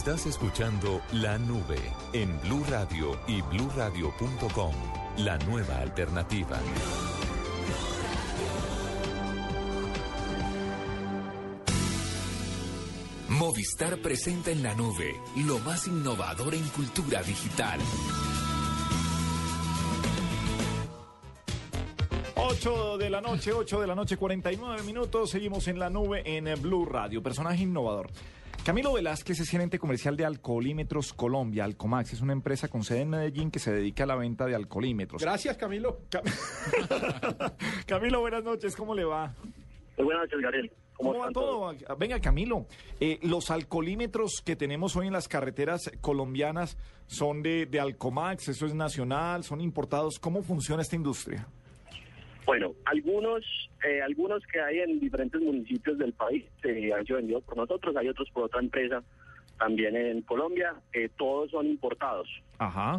Estás 0.07 0.27
escuchando 0.27 1.01
La 1.13 1.39
Nube 1.39 1.79
en 2.13 2.39
Blue 2.43 2.63
Radio 2.69 3.19
y 3.27 3.41
bluradio.com. 3.41 4.75
La 5.17 5.39
nueva 5.39 5.79
alternativa. 5.79 6.61
Movistar 13.31 13.97
presenta 14.03 14.51
en 14.51 14.63
la 14.63 14.75
nube 14.75 15.19
lo 15.47 15.59
más 15.61 15.89
innovador 15.89 16.55
en 16.55 16.69
cultura 16.69 17.23
digital. 17.23 17.81
8 22.35 22.99
de 22.99 23.09
la 23.09 23.23
noche, 23.23 23.55
8 23.55 23.81
de 23.81 23.87
la 23.87 23.95
noche, 23.95 24.19
49 24.19 24.83
minutos. 24.83 25.31
Seguimos 25.31 25.67
en 25.69 25.79
la 25.79 25.89
nube 25.89 26.23
en 26.27 26.61
Blue 26.61 26.85
Radio. 26.85 27.23
Personaje 27.23 27.63
innovador. 27.63 28.11
Camilo 28.65 28.95
Velázquez 28.95 29.39
es 29.41 29.51
gerente 29.51 29.79
comercial 29.79 30.17
de 30.17 30.25
Alcoholímetros 30.25 31.13
Colombia. 31.13 31.65
Alcomax 31.65 32.15
es 32.15 32.23
una 32.23 32.33
empresa 32.33 32.67
con 32.69 32.83
sede 32.83 33.03
en 33.03 33.11
Medellín 33.11 33.51
que 33.51 33.59
se 33.59 33.71
dedica 33.71 34.05
a 34.05 34.07
la 34.07 34.17
venta 34.17 34.47
de 34.47 34.55
alcoholímetros. 34.55 35.21
Gracias, 35.21 35.59
Camilo. 35.59 36.01
Camilo, 37.87 38.21
buenas 38.21 38.43
noches. 38.43 38.75
¿Cómo 38.75 38.95
le 38.95 39.05
va? 39.05 39.35
Muy 39.99 40.07
buenas 40.07 40.23
noches, 40.23 40.41
Gabriel. 40.41 40.73
¿Cómo, 40.95 41.13
¿Cómo 41.13 41.25
va 41.25 41.31
todo? 41.31 41.75
Venga, 41.99 42.19
Camilo, 42.21 42.67
eh, 43.01 43.19
los 43.21 43.51
alcoholímetros 43.51 44.41
que 44.43 44.57
tenemos 44.57 44.97
hoy 44.97 45.09
en 45.09 45.13
las 45.13 45.29
carreteras 45.29 45.91
colombianas 46.01 46.79
son 47.07 47.43
de, 47.43 47.67
de 47.67 47.81
Alcomax, 47.81 48.49
eso 48.49 48.65
es 48.65 48.73
nacional, 48.73 49.45
son 49.45 49.61
importados. 49.61 50.19
¿Cómo 50.19 50.43
funciona 50.43 50.81
esta 50.81 50.97
industria? 50.97 51.47
Bueno, 52.47 52.73
algunos 52.85 53.43
eh, 53.87 54.03
algunos 54.03 54.43
que 54.47 54.61
hay 54.61 54.81
en 54.81 55.01
diferentes 55.01 55.41
municipios 55.41 55.99
del 55.99 56.13
país 56.13 56.45
se 56.63 56.93
han 56.93 57.05
sido 57.07 57.17
vendidos 57.19 57.43
por 57.45 57.57
nosotros, 57.57 57.97
hay 57.97 58.09
otros 58.09 58.29
por 58.31 58.45
otra 58.45 58.61
empresa 58.61 59.03
también 59.59 59.97
en 59.97 60.21
Colombia, 60.23 60.75
eh, 60.93 61.09
todos 61.17 61.51
son 61.53 61.67
importados, 61.67 62.29
Ajá. 62.59 62.97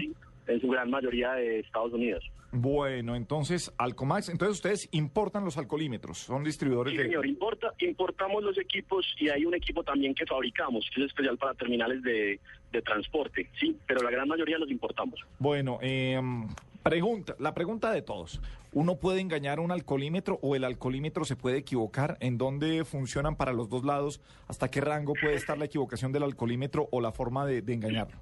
en 0.48 0.62
su 0.62 0.68
gran 0.70 0.90
mayoría 0.90 1.34
de 1.34 1.60
Estados 1.60 1.92
Unidos. 1.94 2.24
Bueno, 2.58 3.18
entonces, 3.18 3.74
Alcomax, 3.78 4.30
entonces 4.30 4.56
ustedes 4.56 4.88
importan 4.94 5.44
los 5.44 5.58
alcoholímetros, 5.58 6.20
son 6.20 6.46
distribuidores 6.46 6.94
Sí, 6.94 6.98
de... 6.98 7.04
señor, 7.04 7.26
importa, 7.26 7.74
importamos 7.80 8.42
los 8.42 8.58
equipos 8.58 9.06
y 9.20 9.28
hay 9.28 9.46
un 9.46 9.54
equipo 9.54 9.84
también 9.84 10.16
que 10.16 10.26
fabricamos, 10.26 10.90
que 10.96 11.02
es 11.02 11.08
especial 11.08 11.38
para 11.38 11.54
terminales 11.56 12.02
de, 12.02 12.40
de 12.72 12.82
transporte, 12.82 13.50
sí, 13.60 13.76
pero 13.86 14.02
la 14.02 14.10
gran 14.10 14.30
mayoría 14.30 14.58
los 14.58 14.72
importamos. 14.72 15.20
Bueno, 15.38 15.80
eh, 15.82 16.18
pregunta, 16.86 17.36
la 17.40 17.56
pregunta 17.56 17.92
de 17.92 18.04
todos. 18.04 18.40
¿Uno 18.72 19.00
puede 19.00 19.20
engañar 19.20 19.60
un 19.60 19.72
alcoholímetro 19.72 20.38
o 20.44 20.56
el 20.56 20.64
alcoholímetro 20.64 21.26
se 21.26 21.36
puede 21.36 21.58
equivocar? 21.58 22.16
¿En 22.20 22.38
dónde 22.38 22.86
funcionan 22.86 23.36
para 23.36 23.54
los 23.54 23.70
dos 23.70 23.84
lados? 23.84 24.22
¿Hasta 24.48 24.70
qué 24.70 24.82
rango 24.82 25.14
puede 25.20 25.34
estar 25.34 25.58
la 25.58 25.66
equivocación 25.66 26.12
del 26.12 26.22
alcoholímetro 26.22 26.88
o 26.92 27.02
la 27.02 27.12
forma 27.12 27.48
de, 27.48 27.64
de 27.64 27.74
engañarlo? 27.74 28.16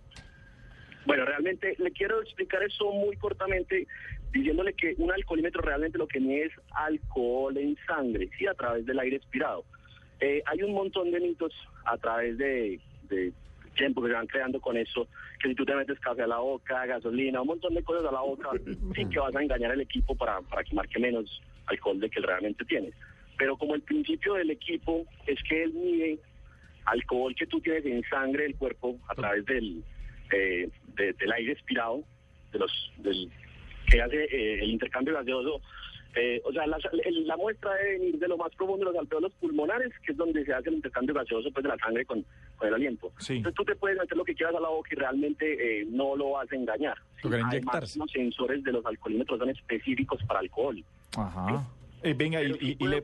Bueno, 1.05 1.26
realmente 1.26 1.76
le 1.78 1.91
quiero 1.91 2.22
explicar 2.22 2.64
eso 2.64 2.89
muy 2.93 3.18
cortamente, 3.18 3.86
diciéndole 4.32 4.74
que 4.74 4.95
un 4.97 5.11
alcoholímetro 5.11 5.61
realmente 5.61 5.97
lo 5.97 6.07
que 6.07 6.22
mide 6.22 6.45
es 6.45 6.53
alcohol 6.72 7.57
en 7.57 7.76
sangre, 7.86 8.30
sí, 8.38 8.47
a 8.47 8.53
través 8.53 8.86
del 8.86 8.97
aire 8.99 9.18
expirado. 9.18 9.66
Eh, 10.22 10.41
hay 10.45 10.64
un 10.64 10.74
montón 10.74 11.11
de 11.11 11.20
mitos 11.20 11.51
a 11.84 11.97
través 11.97 12.38
de, 12.38 12.80
de 13.09 13.34
tiempo 13.74 14.02
que 14.04 14.12
van 14.12 14.28
creando 14.28 14.60
con 14.62 14.78
eso, 14.78 15.08
que 15.42 15.50
si 15.50 15.56
tú 15.56 15.66
te 15.66 15.76
metes 15.76 16.00
café 16.00 16.24
a 16.24 16.28
la 16.28 16.38
boca, 16.40 16.86
gasolina, 16.86 17.42
un 17.42 17.48
montón 17.48 17.74
de 17.74 17.84
cosas 17.84 18.06
a 18.06 18.12
la 18.12 18.22
boca, 18.22 18.50
sí 18.96 19.06
que 19.10 19.20
vas 19.20 19.36
a 19.36 19.42
engañar 19.44 19.72
al 19.72 19.82
equipo 19.82 20.16
para, 20.16 20.42
para 20.42 20.64
que 20.64 20.74
marque 20.76 21.00
menos 21.00 21.42
alcohol 21.68 22.00
de 22.00 22.10
que 22.10 22.20
realmente 22.20 22.64
tiene. 22.66 22.92
Pero 23.38 23.58
como 23.58 23.76
el 23.76 23.82
principio 23.82 24.36
del 24.36 24.52
equipo 24.52 25.06
es 25.28 25.42
que 25.44 25.64
él 25.64 25.74
mide 25.74 26.20
alcohol 26.86 27.34
que 27.36 27.48
tú 27.48 27.60
tienes 27.62 27.86
en 27.86 28.04
sangre 28.10 28.44
del 28.44 28.56
cuerpo 28.56 28.98
a 29.08 29.16
través 29.16 29.46
del, 29.46 29.84
eh, 30.32 30.70
de- 30.96 31.14
del 31.14 31.32
aire 31.32 31.54
expirado, 31.54 32.04
de 32.52 32.60
los, 32.60 32.92
del, 32.98 33.30
que 33.90 34.02
hace 34.02 34.24
eh, 34.26 34.64
el 34.64 34.70
intercambio 34.72 35.14
gaseoso. 35.14 35.62
Eh, 36.16 36.40
o 36.46 36.52
sea, 36.54 36.68
la, 36.68 36.78
la 37.26 37.38
muestra 37.38 37.74
debe 37.74 37.94
venir 37.98 38.20
de 38.20 38.28
lo 38.28 38.38
más 38.38 38.54
profundo 38.56 38.86
de 38.86 38.92
los 38.92 39.02
alveolos 39.02 39.34
pulmonares, 39.42 39.92
que 40.06 40.12
es 40.12 40.18
donde 40.18 40.46
se 40.46 40.54
hace 40.54 40.70
el 40.70 40.76
intercambio 40.76 41.16
gaseoso 41.16 41.50
pues, 41.52 41.64
de 41.64 41.70
la 41.70 41.78
sangre 41.78 42.06
con, 42.06 42.24
con 42.64 42.68
el 42.70 42.74
aliento. 42.76 43.11
Entonces 43.30 43.53
tú 43.55 43.64
te 43.66 43.76
puedes 43.76 43.97
meter 43.97 44.18
lo 44.18 44.24
que 44.24 44.34
quieras 44.36 44.55
a 44.55 44.59
la 44.59 44.70
boca 44.70 44.89
y 44.91 44.95
realmente 44.95 45.82
eh, 45.82 45.86
no 45.89 46.16
lo 46.16 46.32
vas 46.32 46.51
a 46.51 46.55
engañar. 46.55 46.97
Además, 47.24 47.95
los 47.97 48.11
sensores 48.11 48.64
de 48.64 48.72
los 48.72 48.86
alcoholímetros 48.86 49.39
son 49.39 49.49
específicos 49.49 50.22
para 50.28 50.39
alcohol. 50.39 50.84
Ajá. 51.18 51.68
Eh, 52.01 52.14
venga, 52.14 52.41
y, 52.41 52.51
y- 52.59 52.78
y 52.80 52.88
le, 52.88 53.03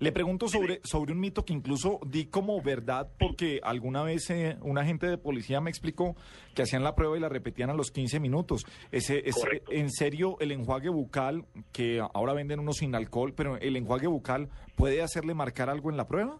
le 0.00 0.12
pregunto 0.12 0.48
sobre, 0.48 0.80
sobre 0.84 1.12
un 1.12 1.18
mito 1.20 1.44
que 1.44 1.52
incluso 1.54 1.98
di 2.06 2.26
como 2.26 2.60
verdad, 2.62 3.08
porque 3.18 3.58
alguna 3.62 4.02
vez 4.02 4.28
eh, 4.30 4.56
un 4.60 4.76
agente 4.78 5.06
de 5.06 5.16
policía 5.18 5.60
me 5.62 5.70
explicó 5.70 6.14
que 6.54 6.62
hacían 6.62 6.84
la 6.84 6.94
prueba 6.94 7.16
y 7.16 7.20
la 7.20 7.28
repetían 7.30 7.70
a 7.70 7.74
los 7.74 7.90
15 7.90 8.20
minutos. 8.20 8.64
Ese, 8.92 9.26
es, 9.28 9.34
Correcto. 9.36 9.72
en 9.72 9.90
serio, 9.90 10.36
el 10.40 10.52
enjuague 10.52 10.90
bucal, 10.90 11.46
que 11.72 12.00
ahora 12.14 12.34
venden 12.34 12.60
unos 12.60 12.76
sin 12.76 12.94
alcohol, 12.94 13.32
pero 13.34 13.56
el 13.56 13.76
enjuague 13.76 14.08
bucal, 14.08 14.48
¿puede 14.76 15.00
hacerle 15.02 15.32
marcar 15.34 15.70
algo 15.70 15.90
en 15.90 15.96
la 15.96 16.06
prueba? 16.06 16.38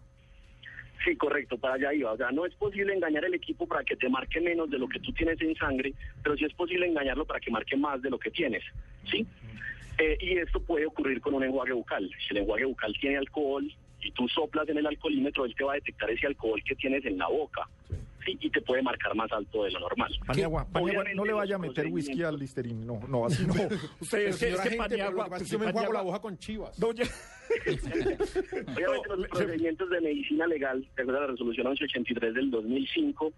Sí, 1.03 1.15
correcto, 1.15 1.57
para 1.57 1.75
allá 1.75 1.93
iba. 1.93 2.11
O 2.11 2.17
sea, 2.17 2.31
no 2.31 2.45
es 2.45 2.53
posible 2.55 2.93
engañar 2.93 3.23
el 3.25 3.33
equipo 3.33 3.65
para 3.67 3.83
que 3.83 3.95
te 3.95 4.09
marque 4.09 4.41
menos 4.41 4.69
de 4.69 4.77
lo 4.77 4.87
que 4.87 4.99
tú 4.99 5.13
tienes 5.13 5.39
en 5.41 5.55
sangre, 5.55 5.93
pero 6.21 6.35
sí 6.35 6.45
es 6.45 6.53
posible 6.53 6.87
engañarlo 6.87 7.25
para 7.25 7.39
que 7.39 7.51
marque 7.51 7.77
más 7.77 8.01
de 8.01 8.09
lo 8.09 8.19
que 8.19 8.31
tienes, 8.31 8.63
¿sí? 9.09 9.25
Eh, 9.97 10.17
y 10.19 10.37
esto 10.37 10.59
puede 10.61 10.85
ocurrir 10.85 11.21
con 11.21 11.33
un 11.33 11.43
enjuague 11.43 11.73
bucal. 11.73 12.09
Si 12.19 12.31
el 12.31 12.37
enjuague 12.37 12.65
bucal 12.65 12.93
tiene 12.99 13.17
alcohol 13.17 13.71
y 14.01 14.11
tú 14.11 14.27
soplas 14.27 14.67
en 14.69 14.77
el 14.77 14.87
alcoholímetro, 14.87 15.45
él 15.45 15.55
te 15.55 15.63
va 15.63 15.73
a 15.73 15.75
detectar 15.75 16.09
ese 16.09 16.27
alcohol 16.27 16.61
que 16.63 16.75
tienes 16.75 17.05
en 17.05 17.17
la 17.17 17.27
boca. 17.27 17.67
Y 18.27 18.49
te 18.49 18.61
puede 18.61 18.81
marcar 18.81 19.15
más 19.15 19.31
alto 19.31 19.63
de 19.63 19.71
lo 19.71 19.79
normal. 19.79 20.11
Paniagua, 20.25 20.65
Paniagua, 20.67 21.03
no 21.15 21.25
le 21.25 21.33
vaya 21.33 21.55
a 21.55 21.59
meter 21.59 21.87
whisky 21.87 22.23
al 22.23 22.37
Listerine, 22.37 22.85
no, 22.85 22.99
no, 23.07 23.25
así 23.25 23.45
no. 23.45 23.53
Usted 23.99 24.27
es 24.27 24.37
que, 24.37 24.49
es 24.49 24.61
que 24.61 24.75
Paniagua, 24.77 25.27
pues, 25.27 25.49
yo 25.49 25.59
me 25.59 25.67
enjuago 25.67 25.93
la 25.93 26.01
boca 26.01 26.19
con 26.19 26.37
chivas. 26.37 26.77
No, 26.79 26.91
ya- 26.91 27.05
Obviamente 27.65 29.09
los 29.17 29.27
procedimientos 29.29 29.89
de 29.89 30.01
medicina 30.01 30.45
legal, 30.47 30.85
de 30.95 31.01
acuerdo 31.01 31.17
a 31.19 31.21
la 31.21 31.27
resolución 31.31 31.67
1183 31.67 32.33
del 32.33 32.51
2005, 32.51 33.33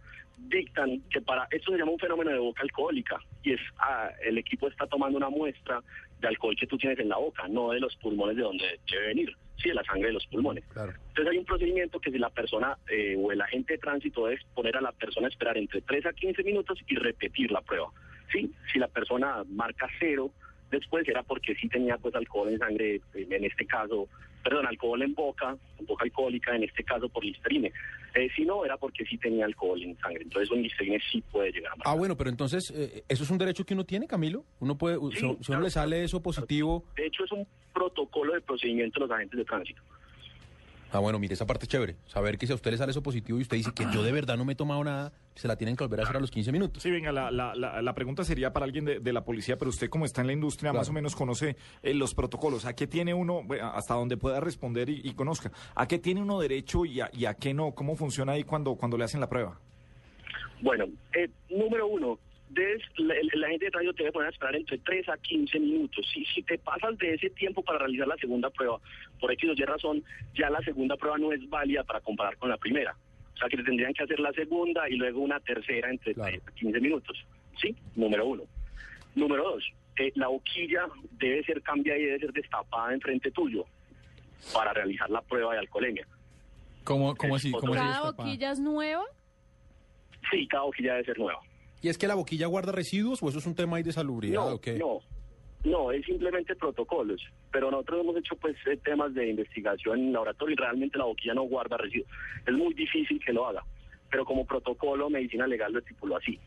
dictan 0.49 1.01
que 1.09 1.21
para 1.21 1.47
esto 1.51 1.71
se 1.71 1.77
llama 1.77 1.91
un 1.91 1.99
fenómeno 1.99 2.31
de 2.31 2.39
boca 2.39 2.63
alcohólica 2.63 3.17
y 3.43 3.53
es 3.53 3.59
ah, 3.77 4.09
el 4.25 4.37
equipo 4.37 4.67
está 4.67 4.87
tomando 4.87 5.17
una 5.17 5.29
muestra 5.29 5.81
de 6.21 6.27
alcohol 6.27 6.55
que 6.57 6.67
tú 6.67 6.77
tienes 6.77 6.99
en 6.99 7.09
la 7.09 7.17
boca, 7.17 7.47
no 7.47 7.71
de 7.71 7.79
los 7.79 7.95
pulmones 7.97 8.35
de 8.35 8.43
donde 8.43 8.79
debe 8.89 9.07
venir, 9.07 9.35
sí, 9.57 9.69
de 9.69 9.75
la 9.75 9.83
sangre 9.83 10.07
de 10.07 10.13
los 10.13 10.25
pulmones. 10.27 10.63
Entonces 10.69 11.27
hay 11.27 11.37
un 11.37 11.45
procedimiento 11.45 11.99
que 11.99 12.11
si 12.11 12.19
la 12.19 12.29
persona 12.29 12.77
eh, 12.89 13.15
o 13.17 13.31
el 13.31 13.41
agente 13.41 13.73
de 13.73 13.79
tránsito 13.79 14.25
debe 14.25 14.41
poner 14.53 14.77
a 14.77 14.81
la 14.81 14.91
persona 14.91 15.27
a 15.27 15.29
esperar 15.29 15.57
entre 15.57 15.81
3 15.81 16.05
a 16.05 16.13
15 16.13 16.43
minutos 16.43 16.79
y 16.87 16.95
repetir 16.95 17.51
la 17.51 17.61
prueba. 17.61 17.89
Sí, 18.31 18.49
si 18.71 18.79
la 18.79 18.87
persona 18.87 19.43
marca 19.49 19.89
cero, 19.99 20.31
después 20.69 21.07
era 21.07 21.23
porque 21.23 21.55
sí 21.55 21.67
tenía 21.67 21.97
pues 21.97 22.15
alcohol 22.15 22.49
en 22.49 22.59
sangre, 22.59 23.01
en 23.13 23.43
este 23.43 23.65
caso, 23.65 24.07
perdón, 24.43 24.65
alcohol 24.67 25.01
en 25.01 25.13
boca, 25.13 25.55
en 25.79 25.85
boca 25.85 26.03
alcohólica, 26.03 26.55
en 26.55 26.63
este 26.63 26.83
caso 26.83 27.07
por 27.09 27.23
listerine. 27.23 27.71
Eh, 28.15 28.29
si 28.35 28.43
no, 28.43 28.65
era 28.65 28.75
porque 28.77 29.05
sí 29.05 29.17
tenía 29.17 29.45
alcohol 29.45 29.81
en 29.81 29.97
sangre. 29.99 30.23
Entonces 30.23 30.49
un 30.51 30.61
listerine 30.61 30.99
sí 31.11 31.23
puede 31.31 31.51
llegar 31.51 31.71
a 31.73 31.75
marcar. 31.77 31.93
Ah, 31.93 31.97
bueno, 31.97 32.17
pero 32.17 32.29
entonces, 32.29 32.71
eh, 32.75 33.03
¿eso 33.07 33.23
es 33.23 33.29
un 33.29 33.37
derecho 33.37 33.65
que 33.65 33.73
uno 33.73 33.85
tiene, 33.85 34.07
Camilo? 34.07 34.43
Uno 34.59 34.77
puede, 34.77 34.97
si- 35.11 35.19
si 35.41 35.51
a 35.53 35.55
uno 35.55 35.61
le 35.61 35.69
sale 35.69 36.03
eso 36.03 36.21
positivo... 36.21 36.83
De 36.95 37.05
hecho, 37.07 37.23
es 37.23 37.31
un 37.31 37.47
protocolo 37.73 38.33
de 38.33 38.41
procedimiento 38.41 38.99
de 38.99 39.07
los 39.07 39.15
agentes 39.15 39.37
de 39.37 39.45
tránsito. 39.45 39.81
Ah, 40.93 40.99
bueno, 40.99 41.19
mire, 41.19 41.33
esa 41.33 41.45
parte 41.45 41.65
es 41.65 41.69
chévere. 41.69 41.95
Saber 42.05 42.37
que 42.37 42.45
si 42.45 42.51
a 42.51 42.55
usted 42.55 42.71
le 42.71 42.77
sale 42.77 42.91
eso 42.91 43.01
positivo 43.01 43.39
y 43.39 43.43
usted 43.43 43.57
dice 43.57 43.71
que 43.73 43.85
yo 43.93 44.03
de 44.03 44.11
verdad 44.11 44.35
no 44.37 44.43
me 44.43 44.53
he 44.53 44.55
tomado 44.55 44.83
nada, 44.83 45.13
se 45.35 45.47
la 45.47 45.55
tienen 45.55 45.75
que 45.77 45.83
volver 45.85 46.01
a 46.01 46.03
hacer 46.03 46.17
a 46.17 46.19
los 46.19 46.31
15 46.31 46.51
minutos. 46.51 46.83
Sí, 46.83 46.91
venga, 46.91 47.11
la, 47.13 47.31
la, 47.31 47.55
la, 47.55 47.81
la 47.81 47.93
pregunta 47.95 48.23
sería 48.25 48.51
para 48.51 48.65
alguien 48.65 48.83
de, 48.83 48.99
de 48.99 49.13
la 49.13 49.23
policía, 49.23 49.57
pero 49.57 49.69
usted 49.69 49.89
como 49.89 50.03
está 50.05 50.19
en 50.21 50.27
la 50.27 50.33
industria, 50.33 50.73
más 50.73 50.89
o 50.89 50.93
menos 50.93 51.15
conoce 51.15 51.55
eh, 51.81 51.93
los 51.93 52.13
protocolos. 52.13 52.65
¿A 52.65 52.75
qué 52.75 52.87
tiene 52.87 53.13
uno, 53.13 53.41
bueno, 53.43 53.71
hasta 53.73 53.93
donde 53.93 54.17
pueda 54.17 54.41
responder 54.41 54.89
y, 54.89 55.01
y 55.03 55.13
conozca? 55.13 55.51
¿A 55.75 55.87
qué 55.87 55.97
tiene 55.97 56.21
uno 56.21 56.39
derecho 56.39 56.83
y 56.85 56.99
a, 56.99 57.09
y 57.13 57.25
a 57.25 57.35
qué 57.35 57.53
no? 57.53 57.71
¿Cómo 57.71 57.95
funciona 57.95 58.33
ahí 58.33 58.43
cuando, 58.43 58.75
cuando 58.75 58.97
le 58.97 59.05
hacen 59.05 59.21
la 59.21 59.29
prueba? 59.29 59.57
Bueno, 60.61 60.85
eh, 61.17 61.29
número 61.49 61.87
uno, 61.87 62.19
debes, 62.53 62.81
la, 62.97 63.47
gente 63.47 63.65
de 63.65 63.71
tránsito 63.71 63.93
te 63.93 64.03
debe 64.03 64.13
poner 64.13 64.27
a 64.27 64.31
esperar 64.31 64.55
entre 64.55 64.77
3 64.77 65.09
a 65.09 65.17
15 65.17 65.59
minutos. 65.59 66.05
Si, 66.13 66.25
si 66.25 66.43
te 66.43 66.57
pasas 66.57 66.97
de 66.97 67.13
ese 67.13 67.29
tiempo 67.31 67.61
para 67.61 67.79
realizar 67.79 68.07
la 68.07 68.17
segunda 68.17 68.49
prueba, 68.49 68.79
por 69.19 69.31
X 69.31 69.49
o 69.49 69.53
Y 69.53 69.65
razón, 69.65 70.03
ya 70.33 70.49
la 70.49 70.61
segunda 70.61 70.95
prueba 70.97 71.17
no 71.17 71.31
es 71.31 71.47
válida 71.49 71.83
para 71.83 72.01
comparar 72.01 72.37
con 72.37 72.49
la 72.49 72.57
primera. 72.57 72.95
O 73.33 73.37
sea 73.37 73.49
que 73.49 73.57
te 73.57 73.63
tendrían 73.63 73.93
que 73.93 74.03
hacer 74.03 74.19
la 74.19 74.31
segunda 74.33 74.87
y 74.89 74.95
luego 74.95 75.21
una 75.21 75.39
tercera 75.39 75.89
entre 75.89 76.13
3 76.13 76.41
a 76.47 76.51
15 76.51 76.79
minutos. 76.79 77.25
¿Sí? 77.59 77.75
Número 77.95 78.25
uno. 78.25 78.43
Número 79.15 79.43
dos, 79.43 79.63
eh, 79.99 80.11
la 80.15 80.27
boquilla 80.27 80.87
debe 81.11 81.43
ser 81.43 81.61
cambiada 81.61 81.99
y 81.99 82.05
debe 82.05 82.19
ser 82.19 82.33
destapada 82.33 82.93
enfrente 82.93 83.29
tuyo 83.31 83.65
para 84.53 84.73
realizar 84.73 85.09
la 85.09 85.21
prueba 85.21 85.53
de 85.53 85.59
alcoholemia. 85.59 86.07
¿Cómo, 86.83 87.15
cómo 87.15 87.35
así? 87.35 87.51
¿Cómo 87.51 87.73
así 87.73 87.81
¿Cada 87.81 87.89
destapada? 87.89 88.23
boquilla 88.23 88.51
es 88.51 88.59
nueva? 88.59 89.03
Sí, 90.31 90.47
cada 90.47 90.63
boquilla 90.63 90.93
debe 90.93 91.05
ser 91.05 91.19
nueva. 91.19 91.41
¿Y 91.81 91.89
es 91.89 91.97
que 91.97 92.07
la 92.07 92.15
boquilla 92.15 92.47
guarda 92.47 92.71
residuos 92.71 93.21
o 93.23 93.29
eso 93.29 93.39
es 93.39 93.45
un 93.45 93.55
tema 93.55 93.77
ahí 93.77 93.83
de 93.83 93.91
salubridad 93.91 94.35
No, 94.45 94.55
o 94.55 94.61
qué? 94.61 94.73
no, 94.77 94.99
no, 95.63 95.91
es 95.91 96.05
simplemente 96.05 96.55
protocolos. 96.55 97.21
Pero 97.51 97.71
nosotros 97.71 98.01
hemos 98.01 98.17
hecho 98.17 98.35
pues 98.35 98.55
eh, 98.67 98.77
temas 98.83 99.13
de 99.13 99.29
investigación 99.29 99.99
en 99.99 100.13
laboratorio 100.13 100.53
y 100.53 100.57
realmente 100.57 100.97
la 100.97 101.05
boquilla 101.05 101.33
no 101.33 101.43
guarda 101.43 101.77
residuos. 101.77 102.09
Es 102.45 102.53
muy 102.53 102.73
difícil 102.73 103.19
que 103.23 103.33
lo 103.33 103.47
haga. 103.47 103.63
Pero 104.11 104.25
como 104.25 104.45
protocolo 104.45 105.09
medicina 105.09 105.47
legal 105.47 105.71
lo 105.71 105.79
estipuló 105.79 106.17
así. 106.17 106.37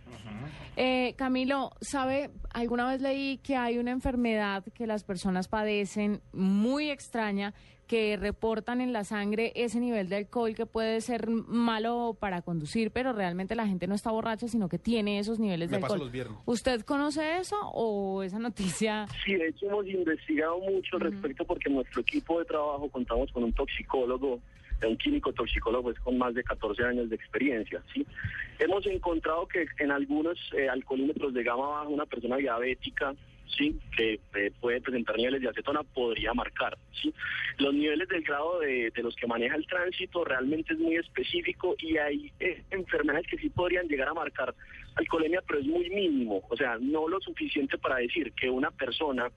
Eh, 0.76 1.14
Camilo, 1.16 1.72
¿sabe? 1.80 2.30
Alguna 2.52 2.86
vez 2.90 3.00
leí 3.00 3.38
que 3.38 3.56
hay 3.56 3.78
una 3.78 3.90
enfermedad 3.90 4.62
que 4.74 4.86
las 4.86 5.02
personas 5.02 5.48
padecen 5.48 6.20
muy 6.32 6.90
extraña 6.90 7.54
que 7.86 8.16
reportan 8.16 8.80
en 8.80 8.92
la 8.94 9.04
sangre 9.04 9.52
ese 9.54 9.78
nivel 9.78 10.08
de 10.08 10.16
alcohol 10.16 10.54
que 10.54 10.64
puede 10.64 11.02
ser 11.02 11.28
malo 11.28 12.16
para 12.18 12.40
conducir, 12.40 12.90
pero 12.90 13.12
realmente 13.12 13.54
la 13.54 13.66
gente 13.66 13.86
no 13.86 13.94
está 13.94 14.10
borracha, 14.10 14.48
sino 14.48 14.70
que 14.70 14.78
tiene 14.78 15.18
esos 15.18 15.38
niveles 15.38 15.70
de 15.70 15.76
Me 15.76 15.82
alcohol. 15.82 15.98
los 16.00 16.10
viernes. 16.10 16.38
¿Usted 16.46 16.80
conoce 16.82 17.38
eso 17.38 17.56
o 17.72 18.22
esa 18.22 18.38
noticia? 18.38 19.06
Sí, 19.24 19.34
de 19.34 19.48
hecho 19.48 19.66
hemos 19.66 19.86
investigado 19.86 20.58
mucho 20.60 20.96
al 20.96 21.02
respecto 21.02 21.44
porque 21.44 21.68
en 21.68 21.76
nuestro 21.76 22.00
equipo 22.00 22.38
de 22.38 22.46
trabajo 22.46 22.88
contamos 22.90 23.30
con 23.32 23.44
un 23.44 23.52
toxicólogo, 23.52 24.40
un 24.82 24.96
químico 24.96 25.32
toxicólogo 25.32 25.84
pues, 25.84 25.98
con 26.00 26.18
más 26.18 26.34
de 26.34 26.44
14 26.44 26.84
años 26.84 27.08
de 27.08 27.16
experiencia. 27.16 27.82
¿sí? 27.92 28.06
Hemos 28.58 28.86
encontrado 28.86 29.46
que 29.46 29.66
en 29.78 29.90
algunos 29.90 30.38
eh, 30.56 30.68
alcoholímetros 30.68 31.34
de 31.34 31.42
gama 31.42 31.68
baja 31.68 31.88
una 31.88 32.06
persona 32.06 32.36
diabética 32.36 33.14
sí 33.56 33.78
que 33.96 34.20
eh, 34.34 34.52
puede 34.60 34.80
presentar 34.80 35.16
niveles 35.16 35.40
de 35.42 35.48
acetona 35.48 35.82
podría 35.82 36.32
marcar 36.34 36.76
sí 37.00 37.12
los 37.58 37.74
niveles 37.74 38.08
del 38.08 38.22
grado 38.22 38.60
de, 38.60 38.90
los 38.96 39.14
que 39.16 39.26
maneja 39.26 39.54
el 39.56 39.66
tránsito 39.66 40.24
realmente 40.24 40.72
es 40.72 40.78
muy 40.78 40.96
específico 40.96 41.74
y 41.78 41.96
hay 41.98 42.32
eh, 42.40 42.62
enfermedades 42.70 43.26
que 43.26 43.36
sí 43.38 43.50
podrían 43.50 43.86
llegar 43.86 44.08
a 44.08 44.14
marcar 44.14 44.54
alcoholemia 44.96 45.42
pero 45.46 45.60
es 45.60 45.66
muy 45.66 45.88
mínimo 45.90 46.42
o 46.48 46.56
sea 46.56 46.78
no 46.80 47.08
lo 47.08 47.20
suficiente 47.20 47.78
para 47.78 47.96
decir 47.96 48.32
que 48.32 48.48
una 48.50 48.70
persona 48.70 49.30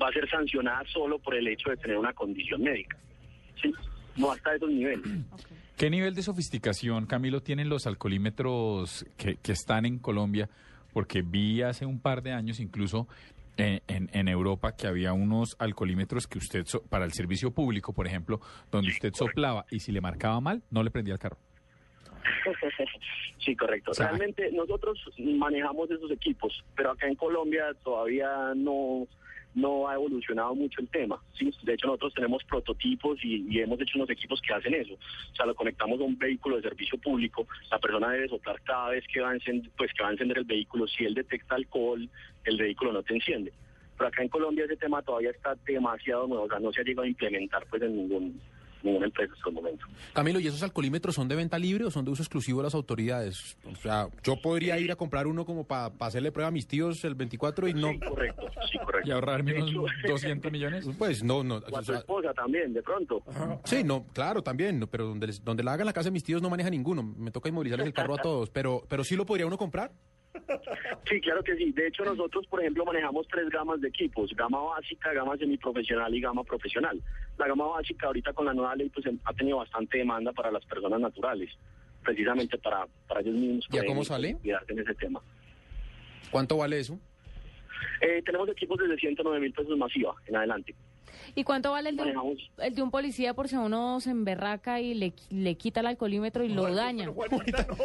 va 0.00 0.08
a 0.08 0.12
ser 0.12 0.28
sancionada 0.28 0.84
solo 0.92 1.18
por 1.18 1.34
el 1.34 1.46
hecho 1.46 1.70
de 1.70 1.76
tener 1.76 1.96
una 1.96 2.12
condición 2.12 2.62
médica 2.62 2.98
sí 3.62 3.72
no 4.16 4.30
hasta 4.32 4.54
esos 4.54 4.70
niveles 4.70 5.04
¿Qué 5.76 5.90
nivel 5.90 6.14
de 6.14 6.22
sofisticación, 6.22 7.06
Camilo, 7.06 7.40
tienen 7.42 7.68
los 7.68 7.86
alcoholímetros 7.86 9.04
que, 9.16 9.36
que 9.36 9.52
están 9.52 9.84
en 9.86 9.98
Colombia? 9.98 10.48
Porque 10.92 11.22
vi 11.22 11.62
hace 11.62 11.86
un 11.86 11.98
par 12.00 12.22
de 12.22 12.32
años 12.32 12.60
incluso 12.60 13.08
en, 13.56 13.80
en- 13.88 14.10
en 14.12 14.28
Europa 14.28 14.76
que 14.76 14.86
había 14.86 15.12
unos 15.12 15.56
alcoholímetros 15.58 16.26
que 16.26 16.38
usted, 16.38 16.66
so- 16.66 16.82
para 16.82 17.04
el 17.04 17.12
servicio 17.12 17.50
público, 17.50 17.92
por 17.92 18.06
ejemplo, 18.06 18.40
donde 18.70 18.90
usted 18.90 19.12
soplaba 19.14 19.64
y 19.70 19.80
si 19.80 19.90
le 19.92 20.00
marcaba 20.00 20.40
mal, 20.40 20.62
no 20.70 20.82
le 20.82 20.90
prendía 20.90 21.14
el 21.14 21.20
carro. 21.20 21.38
Sí, 23.44 23.56
correcto. 23.56 23.92
sea, 23.92 24.06
Realmente 24.08 24.52
nosotros 24.52 24.96
manejamos 25.18 25.90
esos 25.90 26.10
equipos, 26.12 26.62
pero 26.76 26.92
acá 26.92 27.08
en 27.08 27.16
Colombia 27.16 27.74
todavía 27.82 28.52
no 28.54 29.08
no 29.54 29.88
ha 29.88 29.94
evolucionado 29.94 30.54
mucho 30.54 30.80
el 30.80 30.88
tema. 30.88 31.20
De 31.62 31.74
hecho, 31.74 31.86
nosotros 31.86 32.14
tenemos 32.14 32.42
prototipos 32.44 33.18
y, 33.22 33.46
y 33.48 33.60
hemos 33.60 33.80
hecho 33.80 33.98
unos 33.98 34.10
equipos 34.10 34.40
que 34.40 34.54
hacen 34.54 34.74
eso. 34.74 34.94
O 34.94 35.36
sea, 35.36 35.46
lo 35.46 35.54
conectamos 35.54 36.00
a 36.00 36.04
un 36.04 36.16
vehículo 36.16 36.56
de 36.56 36.62
servicio 36.62 36.98
público, 36.98 37.46
la 37.70 37.78
persona 37.78 38.10
debe 38.10 38.28
soplar 38.28 38.60
cada 38.62 38.90
vez 38.90 39.04
que 39.12 39.20
va 39.20 39.30
a 39.30 39.34
encender, 39.34 39.70
pues, 39.76 39.92
que 39.92 40.02
va 40.02 40.08
a 40.10 40.12
encender 40.12 40.38
el 40.38 40.44
vehículo. 40.44 40.86
Si 40.86 41.04
él 41.04 41.14
detecta 41.14 41.54
alcohol, 41.54 42.08
el 42.44 42.56
vehículo 42.56 42.92
no 42.92 43.02
te 43.02 43.14
enciende. 43.14 43.52
Pero 43.96 44.08
acá 44.08 44.22
en 44.22 44.28
Colombia 44.28 44.64
ese 44.64 44.76
tema 44.76 45.02
todavía 45.02 45.30
está 45.30 45.54
demasiado 45.66 46.26
nuevo, 46.26 46.44
o 46.44 46.48
sea, 46.48 46.58
no 46.58 46.72
se 46.72 46.80
ha 46.80 46.84
llegado 46.84 47.04
a 47.04 47.08
implementar 47.08 47.66
pues 47.68 47.82
en 47.82 47.96
ningún, 47.96 48.40
ninguna 48.84 49.06
empresa 49.06 49.32
hasta 49.34 49.48
el 49.48 49.54
momento. 49.54 49.86
Camilo, 50.12 50.40
¿y 50.40 50.46
esos 50.46 50.62
alcoholímetros 50.62 51.14
son 51.14 51.28
de 51.28 51.36
venta 51.36 51.58
libre 51.58 51.84
o 51.84 51.90
son 51.90 52.04
de 52.04 52.10
uso 52.10 52.22
exclusivo 52.22 52.60
de 52.60 52.64
las 52.64 52.74
autoridades? 52.74 53.56
O 53.70 53.76
sea, 53.76 54.08
yo 54.22 54.40
podría 54.40 54.78
ir 54.78 54.90
a 54.92 54.96
comprar 54.96 55.26
uno 55.26 55.44
como 55.44 55.64
para 55.64 55.92
hacerle 56.00 56.32
prueba 56.32 56.48
a 56.48 56.50
mis 56.50 56.66
tíos 56.66 57.04
el 57.04 57.14
24 57.14 57.68
y 57.68 57.74
no... 57.74 57.90
correcto, 58.08 58.42
sí, 58.70 58.78
correcto. 58.78 59.08
¿Y 59.08 59.12
ahorrarme 59.12 59.62
unos 59.62 59.90
hecho- 60.02 60.12
200 60.12 60.52
millones? 60.52 60.86
Pues 60.98 61.22
no, 61.22 61.42
no. 61.44 61.56
O 61.56 61.78
a 61.78 61.82
tu 61.82 61.92
esposa 61.92 62.32
también, 62.34 62.72
de 62.72 62.82
pronto. 62.82 63.22
Sí, 63.64 63.82
no, 63.84 64.04
claro, 64.12 64.42
también, 64.42 64.78
no, 64.78 64.86
pero 64.86 65.06
donde, 65.06 65.26
les- 65.28 65.44
donde 65.44 65.62
la 65.62 65.72
hagan 65.74 65.86
la 65.86 65.92
casa 65.92 66.08
de 66.08 66.12
mis 66.12 66.24
tíos 66.24 66.42
no 66.42 66.50
maneja 66.50 66.70
ninguno. 66.70 67.02
Me 67.02 67.30
toca 67.30 67.48
inmovilizarles 67.48 67.86
el 67.86 67.92
carro 67.92 68.14
a 68.14 68.18
todos, 68.18 68.50
pero, 68.50 68.82
pero 68.88 69.04
sí 69.04 69.16
lo 69.16 69.26
podría 69.26 69.46
uno 69.46 69.58
comprar. 69.58 69.92
Sí, 71.08 71.20
claro 71.20 71.42
que 71.42 71.56
sí. 71.56 71.72
De 71.72 71.88
hecho, 71.88 72.04
nosotros, 72.04 72.46
por 72.46 72.60
ejemplo, 72.60 72.84
manejamos 72.84 73.26
tres 73.28 73.48
gamas 73.50 73.80
de 73.80 73.88
equipos, 73.88 74.34
gama 74.34 74.60
básica, 74.62 75.12
gama 75.12 75.36
semiprofesional 75.36 76.14
y 76.14 76.20
gama 76.20 76.42
profesional. 76.44 77.00
La 77.38 77.46
gama 77.48 77.66
básica 77.66 78.06
ahorita 78.06 78.32
con 78.32 78.46
la 78.46 78.54
nueva 78.54 78.74
ley 78.74 78.88
pues 78.88 79.04
em- 79.06 79.18
ha 79.24 79.32
tenido 79.34 79.58
bastante 79.58 79.98
demanda 79.98 80.32
para 80.32 80.50
las 80.50 80.64
personas 80.64 81.00
naturales, 81.00 81.50
precisamente 82.02 82.56
para, 82.58 82.86
para 83.08 83.20
ellos 83.20 83.34
mismos. 83.34 83.66
¿Y 83.70 83.76
a 83.76 83.80
poder 83.80 83.86
cómo 83.86 84.04
sale? 84.04 84.36
en 84.68 84.78
ese 84.78 84.94
tema. 84.94 85.20
¿Cuánto 86.30 86.56
vale 86.56 86.78
eso? 86.80 86.98
Eh, 88.00 88.22
tenemos 88.24 88.48
equipos 88.48 88.78
desde 88.78 88.96
109 88.96 89.40
mil 89.40 89.52
pesos 89.52 89.76
masiva 89.76 90.14
en 90.26 90.36
adelante. 90.36 90.74
¿Y 91.34 91.44
cuánto 91.44 91.72
vale 91.72 91.90
el 91.90 91.96
de, 91.96 92.02
un, 92.16 92.38
el 92.58 92.74
de 92.74 92.82
un 92.82 92.90
policía 92.90 93.34
por 93.34 93.48
si 93.48 93.56
uno 93.56 94.00
se 94.00 94.10
emberraca 94.10 94.80
y 94.80 94.94
le, 94.94 95.12
le 95.30 95.54
quita 95.56 95.80
el 95.80 95.86
alcoholímetro 95.86 96.44
y 96.44 96.48
lo 96.48 96.72
daña? 96.74 97.06
no. 97.06 97.14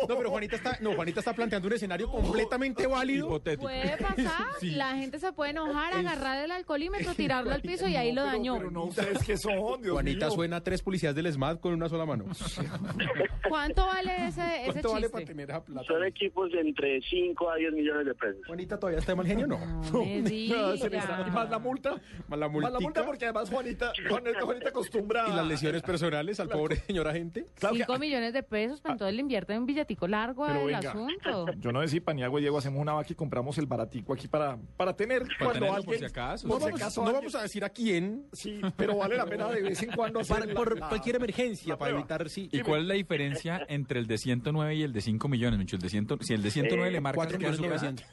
pero 0.07 0.29
Juanita 0.29 0.55
está, 0.55 0.77
no, 0.81 0.93
Juanita 0.93 1.19
está 1.19 1.33
planteando 1.33 1.67
un 1.67 1.73
escenario 1.73 2.09
completamente 2.09 2.87
válido. 2.87 3.39
Puede 3.41 3.97
pasar, 3.97 4.45
la 4.63 4.95
gente 4.95 5.19
se 5.19 5.31
puede 5.33 5.51
enojar, 5.51 5.93
agarrar 5.93 6.43
el 6.43 6.51
alcoholímetro, 6.51 7.13
tirarlo 7.15 7.51
al 7.51 7.61
piso 7.61 7.87
y 7.87 7.95
ahí 7.95 8.11
lo 8.11 8.23
dañó. 8.23 8.55
Pero 8.57 8.71
no 8.71 8.85
ustedes 8.85 9.23
qué 9.23 9.37
son, 9.37 9.81
Dios 9.81 9.93
Juanita 9.93 10.27
mío. 10.27 10.35
suena 10.35 10.57
a 10.57 10.63
tres 10.63 10.81
policías 10.81 11.15
del 11.15 11.31
SMAT 11.31 11.59
con 11.59 11.73
una 11.73 11.89
sola 11.89 12.05
mano. 12.05 12.25
¿Cuánto 13.49 13.85
vale 13.85 14.27
ese, 14.27 14.41
ese 14.63 14.71
¿Cuánto 14.71 14.89
vale 14.91 15.01
chiste? 15.07 15.11
para 15.13 15.25
tener 15.25 15.49
esa 15.49 15.63
plata? 15.63 15.87
Son 15.87 16.03
equipos 16.05 16.51
de 16.51 16.59
entre 16.61 17.01
5 17.01 17.49
a 17.49 17.55
10 17.55 17.73
millones 17.73 18.05
de 18.05 18.13
pesos. 18.15 18.45
Juanita 18.45 18.77
todavía 18.79 18.99
está 18.99 19.11
de 19.13 19.15
mal 19.15 19.27
genio, 19.27 19.47
no. 19.47 19.57
No 19.57 20.03
me 20.03 20.21
No, 20.21 20.77
se 20.77 20.89
le 20.89 20.97
está- 20.97 21.17
diga. 21.17 21.25
¿Y 21.27 21.31
más 21.31 21.49
la 21.49 21.59
multa? 21.59 21.91
Más 22.27 22.39
la 22.39 22.47
Más 22.49 22.71
la 22.73 22.79
multa 22.79 23.05
porque 23.05 23.16
además 23.25 23.49
Juanita, 23.49 23.91
Juanita, 24.09 24.41
Juanita 24.41 24.69
acostumbra... 24.69 25.25
Y 25.27 25.35
las 25.35 25.47
lesiones 25.47 25.81
personales 25.81 26.39
al 26.39 26.49
pobre 26.49 26.77
señor 26.77 27.07
agente. 27.07 27.45
Claro 27.55 27.73
que- 27.75 27.79
Cinco 27.83 27.99
millones 27.99 28.33
de 28.33 28.43
pesos, 28.43 28.81
pero 28.81 28.93
entonces 28.93 29.15
le 29.15 29.21
invierten 29.21 29.59
un 29.59 29.65
billetico 29.65 30.07
largo 30.07 30.45
al 30.45 30.73
asunto. 30.75 31.45
Yo 31.59 31.71
no 31.71 31.87
si 31.87 31.99
Paniagua 31.99 32.39
y 32.39 32.43
Diego 32.43 32.57
hacemos 32.57 32.79
una 32.81 32.93
vaca 32.93 33.07
y 33.11 33.15
compramos 33.15 33.57
el 33.57 33.65
baratico 33.65 34.13
aquí 34.13 34.27
para, 34.27 34.57
para 34.75 34.95
tener 34.95 35.23
cuando 35.37 35.53
tenerlo 35.53 35.83
por 35.83 35.97
si 35.97 36.05
acaso. 36.05 36.47
por 36.47 36.59
No 36.59 36.65
si 36.65 36.71
vamos, 36.71 36.81
acaso 36.81 37.01
no 37.01 37.07
alguien- 37.07 37.21
vamos 37.21 37.35
a 37.35 37.41
decir 37.43 37.63
a 37.63 37.69
quién. 37.69 38.25
Sí, 38.33 38.59
pero 38.75 38.97
vale 38.97 39.15
la 39.15 39.25
pena 39.25 39.47
de 39.49 39.61
vez 39.61 39.81
en 39.83 39.91
cuando 39.91 40.19
hacer 40.19 40.35
Para- 40.39 40.45
la- 40.47 40.53
por 40.53 40.79
la- 40.79 40.89
cualquier 40.89 41.15
emergencia, 41.15 41.77
para 41.77 41.89
prueba. 41.91 41.99
evitar, 41.99 42.29
sí. 42.29 42.49
¿Y 42.51 42.59
cuál 42.61 42.81
es 42.81 42.87
la 42.87 42.93
diferencia 42.95 43.65
entre 43.69 43.99
el 43.99 44.07
de 44.07 44.17
109 44.17 44.75
y 44.75 44.83
el 44.83 44.93
de 44.93 45.01
5 45.01 45.27
millones, 45.27 45.59
Micho? 45.59 45.75
El 45.77 45.81
de 45.81 45.89
100, 45.89 46.07
si 46.21 46.33
el 46.33 46.41
de 46.43 46.51
109 46.51 46.89
Eh, 46.89 46.91
le 46.91 47.01
marca 47.01 47.15
Cuatro 47.15 47.35
el 47.35 47.39
millones 47.39 47.59
caso, 47.59 47.69
novecientos. 47.69 48.05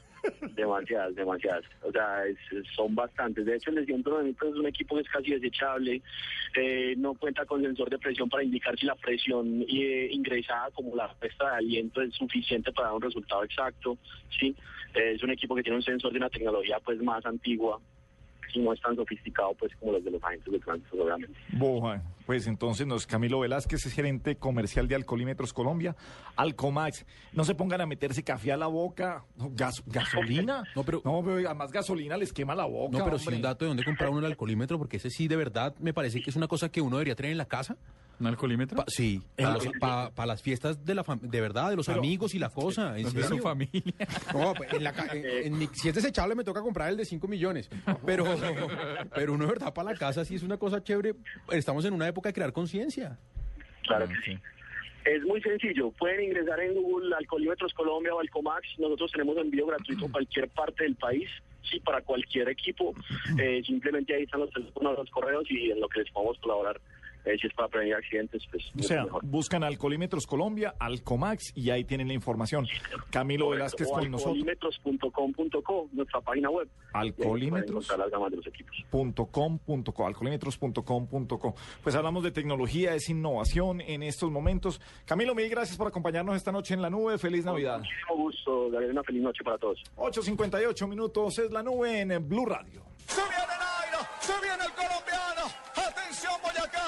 Demasiadas, 0.55 1.15
demasiadas. 1.15 1.63
O 1.83 1.91
sea, 1.91 2.25
es- 2.25 2.37
son 2.75 2.95
bastantes. 2.95 3.45
De 3.45 3.55
hecho, 3.55 3.69
el 3.71 3.77
de 3.77 3.85
109 3.85 4.23
mil 4.25 4.35
pesos 4.35 4.53
es 4.55 4.59
un 4.59 4.67
equipo 4.67 4.95
que 4.95 5.01
es 5.01 5.09
casi 5.09 5.31
desechable. 5.31 6.01
Eh, 6.55 6.93
no 6.97 7.13
cuenta 7.15 7.45
con 7.45 7.61
sensor 7.61 7.89
de 7.89 7.97
presión 7.99 8.29
para 8.29 8.43
indicar 8.43 8.77
si 8.77 8.85
la 8.85 8.95
presión 8.95 9.63
eh, 9.67 10.07
ingresada 10.11 10.69
como 10.71 10.95
la 10.95 11.13
puesta 11.13 11.51
de 11.51 11.55
aliento 11.57 12.01
es 12.01 12.13
suficiente 12.13 12.71
para 12.71 12.87
dar 12.89 12.95
un 12.95 13.01
resultado 13.01 13.43
exacto. 13.43 13.97
Sí, 14.39 14.55
Eh, 14.95 15.11
es 15.15 15.23
un 15.23 15.29
equipo 15.31 15.53
que 15.55 15.61
tiene 15.63 15.75
un 15.75 15.83
sensor 15.83 16.11
de 16.13 16.19
una 16.19 16.29
tecnología 16.29 16.79
pues 16.79 17.01
más 17.01 17.25
antigua 17.25 17.79
y 18.53 18.59
no 18.59 18.71
es 18.71 18.79
tan 18.79 18.95
sofisticado 18.95 19.53
pues 19.59 19.75
como 19.75 19.91
los 19.91 20.03
de 20.05 20.11
los 20.11 20.23
agentes 20.23 20.53
de 20.53 20.59
tránsito, 20.59 21.03
obviamente. 21.03 21.37
Boja. 21.51 22.01
Pues 22.25 22.47
entonces 22.47 22.87
nos 22.87 23.05
Camilo 23.05 23.39
Velázquez 23.39 23.85
es 23.85 23.93
gerente 23.93 24.35
comercial 24.37 24.87
de 24.87 24.95
Alcolímetros 24.95 25.53
Colombia, 25.53 25.95
Alcomax. 26.35 27.05
No 27.33 27.45
se 27.45 27.55
pongan 27.55 27.81
a 27.81 27.85
meterse 27.85 28.23
café 28.23 28.51
a 28.51 28.57
la 28.57 28.67
boca, 28.67 29.23
no, 29.37 29.51
gas- 29.53 29.83
gasolina. 29.85 30.63
No, 30.75 30.83
pero- 30.83 31.01
no, 31.05 31.21
pero 31.23 31.35
además 31.47 31.71
gasolina 31.71 32.17
les 32.17 32.33
quema 32.33 32.55
la 32.55 32.65
boca. 32.65 32.97
No, 32.97 33.03
pero 33.05 33.17
si 33.19 33.25
hombre. 33.25 33.35
un 33.37 33.41
dato 33.43 33.65
de 33.65 33.69
dónde 33.69 33.83
comprar 33.83 34.09
uno 34.09 34.19
el 34.19 34.25
alcoholímetro, 34.25 34.77
porque 34.77 34.97
ese 34.97 35.09
sí 35.09 35.27
de 35.27 35.35
verdad 35.35 35.75
me 35.79 35.93
parece 35.93 36.21
que 36.21 36.29
es 36.29 36.35
una 36.35 36.47
cosa 36.47 36.69
que 36.69 36.81
uno 36.81 36.97
debería 36.97 37.15
tener 37.15 37.31
en 37.31 37.37
la 37.37 37.45
casa. 37.45 37.77
¿Un 38.17 38.27
alcoholímetro? 38.27 38.77
Pa- 38.77 38.85
sí, 38.87 39.21
para, 39.35 39.55
los- 39.55 39.67
pa- 39.77 40.09
pa 40.11 40.25
las 40.25 40.41
fiestas 40.41 40.85
de 40.85 40.95
la 40.95 41.03
de 41.21 41.41
verdad, 41.41 41.69
de 41.69 41.75
los 41.75 41.89
amigos 41.89 42.33
y 42.33 42.39
la 42.39 42.47
cosa. 42.49 42.97
¿en 42.97 43.03
¿Dónde 43.03 43.19
es 43.19 43.27
su 43.27 43.39
familia? 43.39 43.93
No, 44.33 44.53
pues, 44.53 44.71
en 44.71 44.83
la 44.85 44.93
ca- 44.93 45.07
en- 45.13 45.25
en 45.47 45.57
mi- 45.57 45.67
si 45.73 45.89
es 45.89 45.95
desechable 45.95 46.33
me 46.33 46.45
toca 46.45 46.61
comprar 46.61 46.87
el 46.89 46.95
de 46.95 47.03
5 47.03 47.27
millones. 47.27 47.69
Pero, 48.05 48.23
pero 49.13 49.33
uno 49.33 49.43
de 49.45 49.51
verdad 49.51 49.73
para 49.73 49.91
la 49.91 49.97
casa 49.97 50.23
sí 50.23 50.35
es 50.35 50.43
una 50.43 50.55
cosa 50.55 50.81
chévere. 50.81 51.15
Estamos 51.51 51.83
en 51.83 51.93
una 51.93 52.07
época 52.15 52.29
de 52.29 52.33
crear 52.33 52.53
conciencia. 52.53 53.17
Claro 53.83 54.07
que 54.07 54.15
sí. 54.23 54.39
Es 55.03 55.21
muy 55.23 55.41
sencillo. 55.41 55.91
Pueden 55.91 56.23
ingresar 56.23 56.59
en 56.61 56.73
Google 56.73 57.13
Alcoholímetros 57.15 57.73
Colombia 57.73 58.15
o 58.15 58.19
Alcomax. 58.19 58.67
Nosotros 58.79 59.11
tenemos 59.11 59.37
envío 59.37 59.67
gratuito 59.67 60.05
a 60.07 60.11
cualquier 60.11 60.47
parte 60.49 60.83
del 60.83 60.95
país. 60.95 61.29
Sí, 61.69 61.79
para 61.79 62.01
cualquier 62.01 62.47
equipo. 62.49 62.95
Eh, 63.39 63.61
simplemente 63.65 64.15
ahí 64.15 64.23
están 64.23 64.41
los 64.41 64.51
teléfonos, 64.51 64.97
los 64.97 65.09
correos 65.09 65.45
y 65.49 65.71
en 65.71 65.79
lo 65.79 65.89
que 65.89 65.99
les 65.99 66.11
podemos 66.11 66.39
colaborar. 66.39 66.79
Es 67.25 67.41
para 67.55 67.67
prevenir 67.67 67.95
accidentes, 67.95 68.43
pues 68.51 68.63
O 68.79 68.83
sea, 68.83 69.03
mejor. 69.03 69.25
buscan 69.25 69.63
Alcolímetros 69.63 70.25
Colombia, 70.27 70.75
Alcomax 70.79 71.51
y 71.55 71.69
ahí 71.71 71.83
tienen 71.83 72.07
la 72.07 72.13
información. 72.13 72.67
Camilo 73.09 73.49
Velázquez 73.49 73.87
o 73.87 73.93
con 73.93 74.11
nosotros. 74.11 74.37
alcoholímetros.com.co, 74.37 75.89
nuestra 75.91 76.21
página 76.21 76.49
web. 76.49 76.67
Encontrar 76.93 77.99
las 77.99 78.11
gamas 78.11 78.31
de 78.31 78.37
los 78.37 78.47
equipos. 78.47 78.75
.com.co, 78.91 80.05
alcoholímetros.com.co. 80.07 81.55
Pues 81.83 81.95
hablamos 81.95 82.23
de 82.23 82.31
tecnología, 82.31 82.93
es 82.93 83.09
innovación 83.09 83.81
en 83.81 84.03
estos 84.03 84.31
momentos. 84.31 84.79
Camilo, 85.05 85.35
mil 85.35 85.49
gracias 85.49 85.77
por 85.77 85.87
acompañarnos 85.87 86.35
esta 86.35 86.51
noche 86.51 86.73
en 86.73 86.81
la 86.81 86.89
nube. 86.89 87.17
Feliz 87.17 87.45
Navidad. 87.45 87.79
Muchísimo 87.79 88.15
gusto, 88.15 88.69
Gabriel. 88.69 88.91
Una 88.91 89.03
feliz 89.03 89.21
noche 89.23 89.43
para 89.43 89.57
todos. 89.57 89.81
8.58 89.97 90.87
minutos 90.87 91.39
es 91.39 91.51
la 91.51 91.63
nube 91.63 92.01
en 92.01 92.27
Blue 92.27 92.45
Radio. 92.45 92.83
Se 93.07 93.21
viene 93.21 93.35
Nairo, 93.35 93.99
se 94.19 94.33
viene 94.41 94.63
el 94.63 94.71
colombiano. 94.71 94.94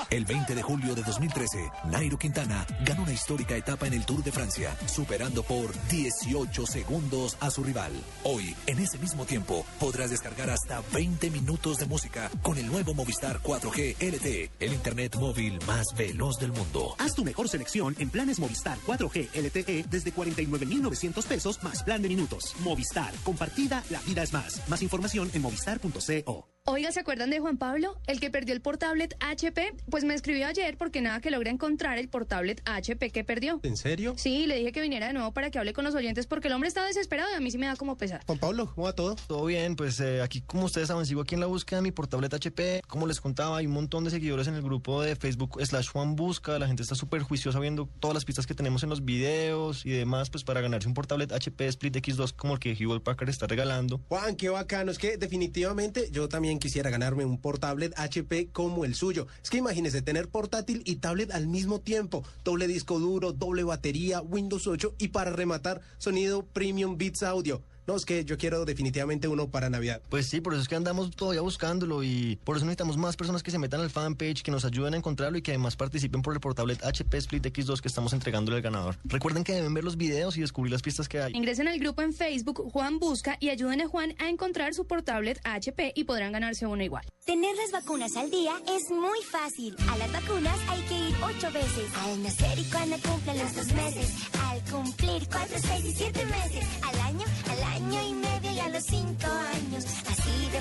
El 0.10 0.24
20 0.24 0.56
de 0.56 0.62
julio 0.62 0.96
de 0.96 1.04
2013, 1.04 1.70
Nairo 1.92 2.18
Quintana 2.18 2.66
ganó 2.86 3.04
una 3.04 3.12
histórica 3.12 3.58
etapa 3.58 3.88
en 3.88 3.94
el 3.94 4.06
Tour 4.06 4.24
de 4.24 4.32
Francia, 4.32 4.74
superando 4.86 5.44
por 5.44 5.74
18 5.90 6.66
segundos 6.66 7.36
a 7.42 7.50
su 7.50 7.62
rival. 7.62 7.92
Hoy, 8.24 8.56
en 8.68 8.80
ese 8.80 8.98
mismo 9.00 9.26
tiempo, 9.26 9.66
podrás 9.82 10.10
descargar 10.10 10.50
hasta 10.50 10.82
20 10.94 11.30
minutos 11.32 11.80
de 11.80 11.88
música 11.88 12.32
con 12.42 12.58
el 12.58 12.68
nuevo 12.68 12.94
Movistar 12.94 13.42
4G 13.42 13.96
LTE, 14.00 14.50
el 14.62 14.74
internet 14.74 15.18
móvil 15.18 15.60
más 15.68 15.88
veloz 15.98 16.40
del 16.40 16.54
mundo. 16.54 16.96
Haz 17.00 17.14
tu 17.14 17.26
mejor 17.26 17.50
selección 17.50 17.94
en 18.00 18.10
planes 18.10 18.40
Movistar 18.40 18.78
4G 18.88 19.28
LTE 19.34 19.88
desde 19.90 20.14
49,900 20.14 21.26
pesos 21.26 21.62
más 21.64 21.84
plan 21.84 22.02
de 22.02 22.08
minutos. 22.08 22.56
Movistar, 22.60 23.14
compartida, 23.26 23.84
la 23.90 24.00
vida 24.02 24.24
es 24.24 24.32
más. 24.32 24.62
Más 24.70 24.82
información 24.82 25.30
en 25.34 25.42
movistar.co. 25.42 26.48
Oiga, 26.70 26.92
¿se 26.92 27.00
acuerdan 27.00 27.30
de 27.30 27.40
Juan 27.40 27.58
Pablo? 27.58 27.96
El 28.08 28.20
que 28.20 28.30
perdió 28.30 28.54
el 28.54 28.60
portablet 28.60 29.16
HP. 29.22 29.74
Pues 29.90 29.97
me 30.04 30.14
escribió 30.14 30.48
ayer 30.48 30.78
porque 30.78 31.02
nada 31.02 31.20
que 31.22 31.32
logra 31.32 31.52
encontrar 31.52 31.98
el 31.98 32.10
portablet 32.10 32.62
HP 32.66 33.12
que 33.12 33.24
perdió. 33.24 33.60
¿En 33.64 33.78
serio? 33.78 34.14
Sí, 34.18 34.46
le 34.46 34.58
dije 34.58 34.72
que 34.72 34.82
viniera 34.82 35.08
de 35.08 35.14
nuevo 35.14 35.32
para 35.32 35.52
que 35.52 35.60
hable 35.60 35.74
con 35.74 35.84
los 35.84 35.96
oyentes 35.96 36.28
porque 36.28 36.48
el 36.48 36.54
hombre 36.54 36.68
está 36.68 36.86
desesperado 36.86 37.30
y 37.32 37.36
a 37.36 37.40
mí 37.40 37.52
sí 37.52 37.58
me 37.58 37.68
da 37.68 37.76
como 37.76 37.98
pesar. 37.98 38.24
Juan 38.26 38.40
Pablo, 38.40 38.72
¿cómo 38.74 38.86
va 38.86 38.94
todo? 38.94 39.16
Todo 39.28 39.46
bien, 39.46 39.76
pues 39.76 40.00
eh, 40.00 40.22
aquí 40.22 40.42
como 40.42 40.66
ustedes 40.66 40.88
saben, 40.88 41.06
sigo 41.06 41.22
aquí 41.22 41.36
en 41.36 41.42
la 41.42 41.48
búsqueda 41.48 41.80
de 41.80 41.84
mi 41.84 41.92
portablet 41.92 42.34
HP. 42.34 42.82
Como 42.88 43.08
les 43.08 43.22
contaba, 43.22 43.58
hay 43.58 43.68
un 43.68 43.74
montón 43.74 44.04
de 44.04 44.12
seguidores 44.12 44.48
en 44.48 44.56
el 44.56 44.62
grupo 44.62 45.02
de 45.02 45.16
Facebook 45.16 45.60
slash 45.64 45.90
Juan 45.90 46.16
Busca. 46.16 46.60
La 46.60 46.68
gente 46.68 46.84
está 46.84 46.96
súper 46.96 47.22
juiciosa 47.22 47.60
viendo 47.60 47.90
todas 48.00 48.14
las 48.14 48.26
pistas 48.26 48.48
que 48.48 48.54
tenemos 48.54 48.84
en 48.84 48.90
los 48.90 49.04
videos 49.06 49.86
y 49.86 49.92
demás, 49.92 50.30
pues 50.30 50.44
para 50.44 50.62
ganarse 50.62 50.88
un 50.88 50.94
portablet 50.94 51.32
HP 51.32 51.68
Split 51.68 51.96
X2 51.98 52.34
como 52.34 52.54
el 52.54 52.60
que 52.60 52.74
Hewlett 52.74 53.04
Packard 53.04 53.30
está 53.30 53.48
regalando. 53.48 54.02
Juan, 54.10 54.36
qué 54.36 54.50
bacano. 54.50 54.92
Es 54.92 54.98
que 54.98 55.18
definitivamente 55.18 56.10
yo 56.12 56.30
también 56.30 56.60
quisiera 56.60 56.90
ganarme 56.90 57.26
un 57.26 57.40
portablet 57.40 57.94
HP 57.98 58.50
como 58.52 58.86
el 58.86 58.96
suyo. 58.96 59.28
Es 59.44 59.50
que 59.50 59.58
imagínese 59.88 60.02
tener 60.02 60.28
portátil 60.28 60.82
y 60.86 60.98
tablet 60.98 61.32
al 61.32 61.48
mismo 61.48 61.80
tiempo. 61.80 62.24
Doble 62.44 62.68
disco 62.68 63.00
duro, 63.00 63.32
doble 63.32 63.64
batería, 63.64 64.22
Windows 64.22 64.68
8 64.68 64.96
y 64.98 65.10
para 65.10 65.32
rematar, 65.32 65.82
sonido 65.98 66.46
Premium 66.46 66.98
Beats 66.98 67.24
Audio. 67.24 67.62
No, 67.88 67.96
es 67.96 68.06
que 68.06 68.26
yo 68.26 68.38
quiero 68.38 68.66
definitivamente 68.66 69.30
uno 69.30 69.50
para 69.50 69.70
Navidad. 69.70 70.02
Pues 70.10 70.28
sí, 70.28 70.42
por 70.42 70.52
eso 70.52 70.62
es 70.62 70.68
que 70.68 70.76
andamos 70.76 71.10
todavía 71.12 71.40
buscándolo 71.40 72.04
y 72.04 72.38
por 72.44 72.58
eso 72.58 72.66
necesitamos 72.66 72.98
más 72.98 73.16
personas 73.16 73.44
que 73.44 73.50
se 73.50 73.60
metan 73.60 73.80
al 73.80 73.90
fanpage, 73.90 74.44
que 74.44 74.52
nos 74.52 74.66
ayuden 74.66 74.94
a 74.94 74.98
encontrarlo 74.98 75.38
y 75.38 75.42
que 75.42 75.52
además 75.52 75.78
participen 75.78 76.22
por 76.22 76.34
el 76.34 76.42
portablet 76.42 76.84
HP 76.84 77.18
Split 77.18 77.46
X2 77.46 77.80
que 77.80 77.88
estamos 77.88 78.12
entregándole 78.12 78.58
al 78.58 78.62
ganador. 78.62 78.98
Recuerden 79.06 79.46
que 79.46 79.54
deben 79.54 79.74
ver 79.74 79.86
los 79.86 79.96
videos 79.96 80.36
y 80.36 80.42
descubrir 80.42 80.74
las 80.74 80.82
pistas 80.82 81.08
que 81.08 81.22
hay. 81.22 81.32
Ingresen 81.34 81.70
al 81.70 81.80
grupo 81.80 82.02
en 82.02 82.14
Facebook 82.14 82.70
Juan 82.74 83.00
Busca 83.00 83.38
y 83.40 83.52
ayuden 83.52 83.80
a 83.80 83.88
Juan 83.88 84.16
a 84.20 84.28
encontrar 84.28 84.74
su 84.74 84.86
portablet 84.86 85.40
HP 85.46 85.94
y 85.96 86.04
podrán 86.04 86.34
ganarse 86.34 86.66
uno 86.68 86.84
igual. 86.84 87.06
Tener 87.26 87.56
las 87.56 87.72
vacunas 87.72 88.18
al 88.18 88.30
día 88.30 88.52
es 88.68 88.92
muy 88.92 89.22
fácil. 89.32 89.78
A 89.90 89.96
las 89.96 90.12
vacunas 90.12 90.60
hay 90.68 90.82
que 90.82 91.10
ir 91.10 91.16
ocho 91.24 91.52
veces. 91.54 91.90
Al 92.04 92.22
nacer 92.22 92.60
y 92.60 92.66
cuando 92.66 92.98
cumplen 93.00 93.38
los 93.38 93.56
dos 93.56 93.74
meses. 93.74 94.14
Al 94.50 94.62
cumplir 94.70 95.26
cuatro, 95.30 95.58
seis 95.62 95.86
y 95.86 95.94
siete 95.94 96.26
meses. 96.26 96.67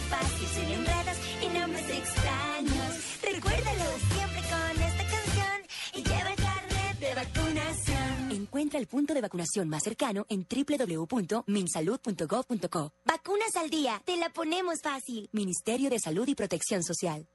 Fácil, 0.06 0.48
sin 0.48 0.70
enredos 0.70 1.16
y 1.42 1.48
nombres 1.48 1.88
extraños. 1.90 3.20
Recuérdalo 3.22 3.84
siempre 4.12 4.42
con 4.50 4.82
esta 4.82 5.04
canción 5.04 5.62
y 5.94 6.02
lleva 6.02 6.30
el 6.30 6.36
carnet 6.36 6.98
de 6.98 7.14
vacunación. 7.14 8.30
Encuentra 8.30 8.78
el 8.78 8.86
punto 8.86 9.12
de 9.14 9.20
vacunación 9.20 9.68
más 9.68 9.82
cercano 9.82 10.24
en 10.28 10.46
www.minsalud.gov.co. 10.48 12.92
Vacunas 13.04 13.56
al 13.56 13.68
día, 13.70 14.00
te 14.04 14.16
la 14.16 14.30
ponemos 14.30 14.80
fácil. 14.82 15.28
Ministerio 15.32 15.90
de 15.90 15.98
Salud 15.98 16.26
y 16.28 16.34
Protección 16.34 16.82
Social. 16.82 17.28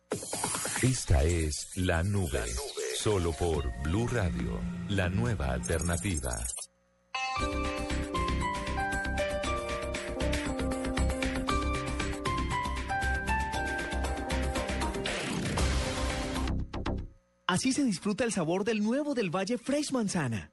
Esta 0.82 1.24
es 1.24 1.68
La 1.76 2.04
Nube. 2.04 2.44
Solo 2.98 3.32
por 3.34 3.72
Blue 3.84 4.08
Radio, 4.08 4.60
la 4.90 5.10
nueva 5.10 5.54
alternativa. 5.54 6.44
Así 17.52 17.74
se 17.74 17.84
disfruta 17.84 18.24
el 18.24 18.32
sabor 18.32 18.64
del 18.64 18.82
nuevo 18.82 19.14
del 19.14 19.30
Valle 19.30 19.58
Fresh 19.58 19.92
Manzana. 19.92 20.52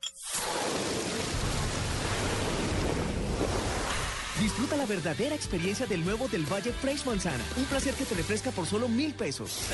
Disfruta 4.41 4.77
la 4.77 4.85
verdadera 4.85 5.37
experiencia 5.37 5.87
del 5.87 6.05
nuevo 6.05 6.27
del 6.27 6.45
Valle 6.53 6.73
Fresh 6.73 7.07
Manzana. 7.07 7.45
Un 7.57 7.67
placer 7.67 7.95
que 7.95 8.05
te 8.05 8.17
refresca 8.17 8.51
por 8.51 8.67
solo 8.67 8.89
mil 8.89 9.15
pesos. 9.15 9.69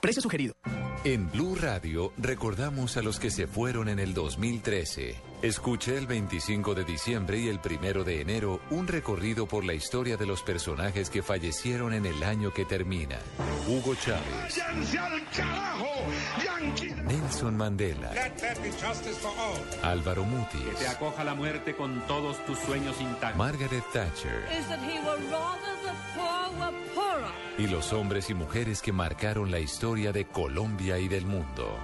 Precio 0.00 0.22
sugerido. 0.22 0.54
En 1.06 1.30
Blue 1.30 1.54
Radio 1.54 2.12
recordamos 2.18 2.96
a 2.96 3.00
los 3.00 3.20
que 3.20 3.30
se 3.30 3.46
fueron 3.46 3.88
en 3.88 4.00
el 4.00 4.12
2013. 4.12 5.14
Escuche 5.40 5.96
el 5.96 6.08
25 6.08 6.74
de 6.74 6.82
diciembre 6.82 7.38
y 7.38 7.46
el 7.46 7.60
1 7.64 8.02
de 8.02 8.22
enero 8.22 8.60
un 8.70 8.88
recorrido 8.88 9.46
por 9.46 9.64
la 9.64 9.72
historia 9.72 10.16
de 10.16 10.26
los 10.26 10.42
personajes 10.42 11.08
que 11.08 11.22
fallecieron 11.22 11.94
en 11.94 12.06
el 12.06 12.24
año 12.24 12.52
que 12.52 12.64
termina. 12.64 13.20
Hugo 13.68 13.94
Chávez, 13.94 14.60
Nelson 17.06 17.56
Mandela, 17.56 18.10
Álvaro 19.82 20.24
Mutis, 20.24 20.60
Que 20.60 20.74
te 20.84 20.88
acoja 20.88 21.22
la 21.24 21.34
muerte 21.34 21.74
con 21.76 22.00
todos 22.06 22.44
tus 22.46 22.58
sueños 22.58 23.00
intactos. 23.00 23.36
Margaret 23.36 23.84
Thatcher 23.92 24.44
Is 24.58 24.66
that 24.68 24.80
he 24.80 24.98
were 25.00 25.16
rather 25.30 25.76
the 25.82 25.92
poor 26.16 26.50
were 26.58 26.76
poorer. 26.94 27.30
y 27.58 27.66
los 27.68 27.92
hombres 27.92 28.28
y 28.30 28.34
mujeres 28.34 28.82
que 28.82 28.92
marcaron 28.92 29.50
la 29.50 29.60
historia 29.60 30.12
de 30.12 30.26
Colombia 30.26 30.98
y 30.98 31.08
del 31.08 31.26
mundo. 31.26 31.78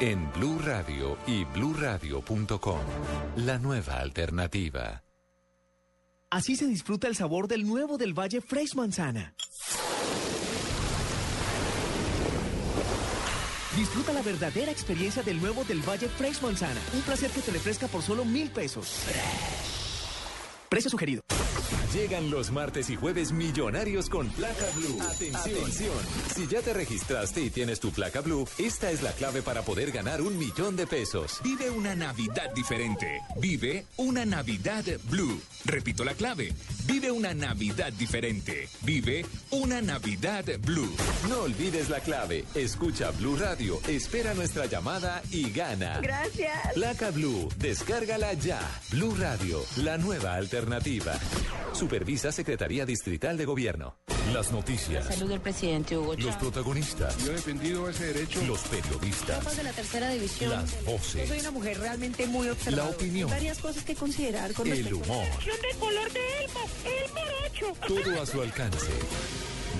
En 0.00 0.30
Blue 0.32 0.58
Radio 0.62 1.16
y 1.26 1.44
bluradio.com, 1.44 2.78
la 3.36 3.58
nueva 3.58 3.94
alternativa. 4.00 5.02
Así 6.30 6.56
se 6.56 6.66
disfruta 6.66 7.08
el 7.08 7.16
sabor 7.16 7.48
del 7.48 7.66
nuevo 7.66 7.96
del 7.96 8.12
Valle 8.12 8.42
Fresh 8.42 8.74
Manzana. 8.76 9.34
Disfruta 13.78 14.12
la 14.12 14.22
verdadera 14.22 14.72
experiencia 14.72 15.22
del 15.22 15.40
nuevo 15.40 15.62
del 15.62 15.80
Valle 15.88 16.08
Fresh 16.08 16.42
Manzana. 16.42 16.80
Un 16.94 17.00
placer 17.02 17.30
que 17.30 17.40
te 17.40 17.52
refresca 17.52 17.86
por 17.86 18.02
solo 18.02 18.24
mil 18.24 18.50
pesos. 18.50 19.04
Precio 20.68 20.90
sugerido. 20.90 21.22
Llegan 21.92 22.30
los 22.30 22.50
martes 22.50 22.90
y 22.90 22.96
jueves 22.96 23.32
millonarios 23.32 24.08
con 24.08 24.28
placa 24.30 24.66
blue. 24.76 24.98
Atención. 25.02 25.94
Si 26.34 26.46
ya 26.46 26.60
te 26.60 26.72
registraste 26.72 27.40
y 27.42 27.50
tienes 27.50 27.80
tu 27.80 27.90
placa 27.90 28.20
blue, 28.20 28.46
esta 28.58 28.90
es 28.90 29.02
la 29.02 29.12
clave 29.12 29.42
para 29.42 29.62
poder 29.62 29.90
ganar 29.90 30.20
un 30.22 30.38
millón 30.38 30.76
de 30.76 30.86
pesos. 30.86 31.40
Vive 31.42 31.70
una 31.70 31.94
Navidad 31.94 32.52
diferente. 32.54 33.20
Vive 33.40 33.86
una 33.96 34.24
Navidad 34.24 34.84
Blue. 35.04 35.40
Repito 35.64 36.04
la 36.04 36.14
clave. 36.14 36.52
Vive 36.86 37.10
una 37.10 37.34
Navidad 37.34 37.92
diferente. 37.92 38.68
Vive 38.82 39.24
una 39.50 39.80
Navidad 39.80 40.44
Blue. 40.60 40.94
No 41.28 41.40
olvides 41.40 41.88
la 41.88 42.00
clave. 42.00 42.44
Escucha 42.54 43.10
Blue 43.12 43.36
Radio, 43.36 43.80
espera 43.88 44.34
nuestra 44.34 44.66
llamada 44.66 45.22
y 45.30 45.50
gana. 45.50 46.00
Gracias. 46.00 46.72
Placa 46.74 47.10
Blue, 47.10 47.48
descárgala 47.58 48.32
ya. 48.34 48.60
Blue 48.90 49.14
Radio, 49.18 49.64
la 49.76 49.98
nueva 49.98 50.34
alternativa. 50.34 51.18
Supervisa 51.72 52.32
Secretaría 52.32 52.84
Distrital 52.86 53.36
de 53.36 53.44
Gobierno. 53.44 53.96
Las 54.32 54.52
noticias. 54.52 55.06
Salud 55.06 55.30
del 55.30 55.40
presidente 55.40 55.96
Hugo 55.96 56.14
Los 56.14 56.36
protagonistas. 56.36 57.16
Yo 57.24 57.30
he 57.32 57.34
defendido 57.36 57.88
ese 57.88 58.12
derecho. 58.12 58.42
Los 58.44 58.60
periodistas. 58.62 59.56
de 59.56 59.62
la 59.62 59.72
tercera 59.72 60.10
división. 60.10 60.50
Las 60.50 60.84
voces. 60.84 61.22
Yo 61.22 61.28
soy 61.28 61.40
una 61.40 61.50
mujer 61.50 61.78
realmente 61.78 62.26
muy 62.26 62.48
observadora. 62.48 62.90
La 62.90 62.96
opinión. 62.96 63.30
Varias 63.30 63.58
cosas 63.58 63.84
que 63.84 63.94
considerar 63.94 64.52
con 64.52 64.66
El 64.66 64.92
humor. 64.92 65.26
de 65.44 65.78
color 65.78 66.12
de 66.12 66.20
elmo, 66.44 66.60
el 66.84 67.10
morocho. 67.14 67.86
Todo 67.86 68.22
a 68.22 68.26
su 68.26 68.42
alcance. 68.42 68.90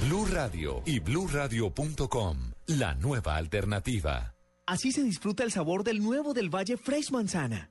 Blue 0.06 0.26
Radio 0.26 0.82
y 0.86 1.00
bluradio.com. 1.00 2.52
La 2.66 2.94
nueva 2.94 3.36
alternativa. 3.36 4.34
Así 4.66 4.92
se 4.92 5.02
disfruta 5.02 5.44
el 5.44 5.50
sabor 5.52 5.82
del 5.82 6.02
nuevo 6.02 6.34
del 6.34 6.48
Valle 6.54 6.76
Fresh 6.76 7.10
Manzana. 7.10 7.70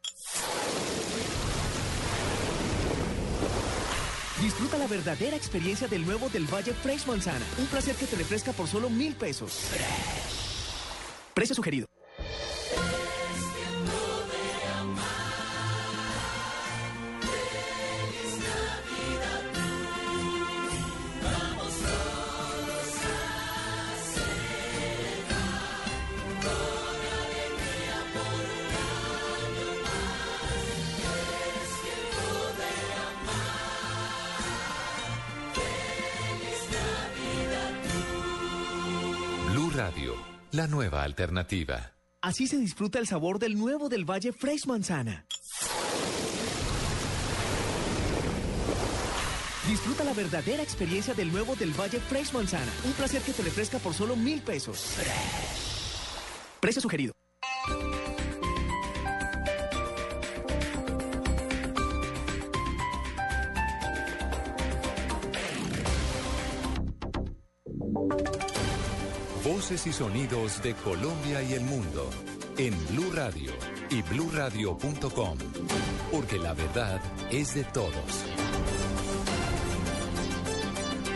Disfruta 4.41 4.77
la 4.77 4.85
verdadera 4.85 5.35
experiencia 5.35 5.87
del 5.87 6.05
nuevo 6.05 6.29
del 6.29 6.45
Valle 6.45 6.71
Fresh 6.71 7.07
Manzana. 7.07 7.43
Un 7.57 7.65
placer 7.65 7.95
que 7.95 8.05
te 8.05 8.15
refresca 8.15 8.51
por 8.51 8.67
solo 8.67 8.87
mil 8.87 9.15
pesos. 9.15 9.71
Precio 11.33 11.55
sugerido. 11.55 11.87
La 40.51 40.67
nueva 40.67 41.03
alternativa. 41.03 41.93
Así 42.21 42.47
se 42.47 42.57
disfruta 42.57 42.99
el 42.99 43.07
sabor 43.07 43.39
del 43.39 43.57
nuevo 43.57 43.89
del 43.89 44.05
Valle 44.05 44.31
Fresh 44.31 44.65
Manzana. 44.65 45.25
Disfruta 49.67 50.03
la 50.05 50.13
verdadera 50.13 50.63
experiencia 50.63 51.13
del 51.13 51.31
nuevo 51.31 51.55
del 51.55 51.71
Valle 51.71 51.99
Fresh 51.99 52.33
Manzana. 52.33 52.71
Un 52.85 52.93
placer 52.93 53.21
que 53.21 53.33
te 53.33 53.43
refresca 53.43 53.79
por 53.79 53.93
solo 53.93 54.15
mil 54.15 54.41
pesos. 54.41 54.95
Precio 56.61 56.81
sugerido. 56.81 57.13
Y 69.69 69.91
sonidos 69.91 70.63
de 70.63 70.73
Colombia 70.75 71.43
y 71.43 71.51
el 71.51 71.61
mundo 71.61 72.09
en 72.57 72.73
Blue 72.87 73.11
Radio 73.13 73.51
y 73.89 74.01
bluradio.com, 74.01 75.37
porque 76.09 76.39
la 76.39 76.53
verdad 76.53 77.01
es 77.29 77.53
de 77.53 77.65
todos. 77.65 77.91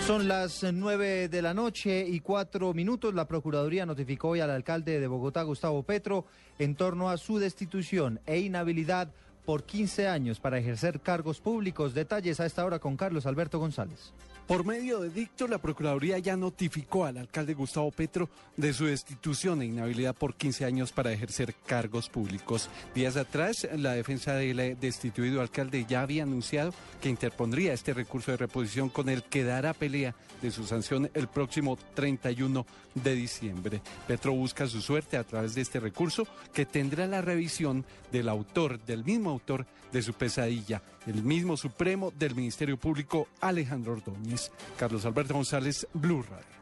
Son 0.06 0.28
las 0.28 0.66
nueve 0.74 1.30
de 1.30 1.42
la 1.42 1.54
noche 1.54 2.06
y 2.06 2.20
cuatro 2.20 2.74
minutos. 2.74 3.14
La 3.14 3.26
Procuraduría 3.26 3.86
notificó 3.86 4.30
hoy 4.30 4.42
al 4.42 4.52
alcalde 4.52 5.00
de 5.00 5.08
Bogotá, 5.08 5.44
Gustavo 5.44 5.84
Petro, 5.84 6.26
en 6.60 6.76
torno 6.76 7.10
a 7.10 7.16
su 7.16 7.40
destitución 7.40 8.20
e 8.26 8.40
inhabilidad 8.40 9.14
por 9.46 9.64
15 9.64 10.10
años 10.10 10.42
para 10.42 10.60
ejercer 10.60 11.00
cargos 11.00 11.40
públicos. 11.40 11.94
Detalles 11.94 12.42
a 12.42 12.46
esta 12.46 12.66
hora 12.66 12.80
con 12.80 12.98
Carlos 12.98 13.26
Alberto 13.26 13.60
González. 13.60 14.12
Por 14.52 14.66
medio 14.66 15.00
de 15.00 15.10
dicto, 15.10 15.48
la 15.48 15.60
Procuraduría 15.60 16.20
ya 16.20 16.36
notificó 16.36 17.06
al 17.06 17.18
alcalde 17.18 17.54
Gustavo 17.54 17.90
Petro 17.90 18.30
de 18.58 18.74
su 18.74 18.84
destitución 18.84 19.62
e 19.62 19.66
inhabilidad 19.68 20.14
por 20.14 20.36
15 20.36 20.66
años 20.66 20.92
para 20.92 21.14
ejercer 21.14 21.56
cargos 21.66 22.10
públicos. 22.10 22.70
Días 22.94 23.16
atrás, 23.16 23.66
la 23.78 23.94
defensa 23.94 24.34
del 24.34 24.78
destituido 24.78 25.40
alcalde 25.40 25.86
ya 25.88 26.02
había 26.02 26.24
anunciado 26.24 26.74
que 27.00 27.08
interpondría 27.08 27.72
este 27.72 27.94
recurso 27.94 28.32
de 28.32 28.36
reposición 28.36 28.90
con 28.90 29.08
el 29.08 29.24
que 29.24 29.46
dará 29.46 29.74
pelea 29.74 30.16
de 30.42 30.52
su 30.52 30.66
sanción 30.66 31.10
el 31.14 31.30
próximo 31.30 31.78
31 31.94 32.66
de 32.96 33.16
diciembre. 33.16 33.82
Petro 34.06 34.34
busca 34.34 34.68
su 34.68 34.82
suerte 34.82 35.16
a 35.16 35.24
través 35.24 35.56
de 35.56 35.62
este 35.62 35.80
recurso 35.80 36.28
que 36.54 36.66
tendrá 36.66 37.08
la 37.08 37.22
revisión 37.22 37.86
del 38.12 38.28
autor, 38.28 38.84
del 38.84 39.06
mismo 39.06 39.30
autor 39.30 39.66
de 39.94 40.02
su 40.02 40.14
pesadilla, 40.14 40.82
el 41.08 41.24
mismo 41.24 41.58
Supremo 41.58 42.12
del 42.18 42.36
Ministerio 42.36 42.78
Público, 42.78 43.28
Alejandro 43.40 43.94
Ordóñez. 43.94 44.52
Carlos 44.78 45.06
Alberto 45.06 45.34
González, 45.34 45.88
Blue 45.94 46.24
Radio. 46.24 46.62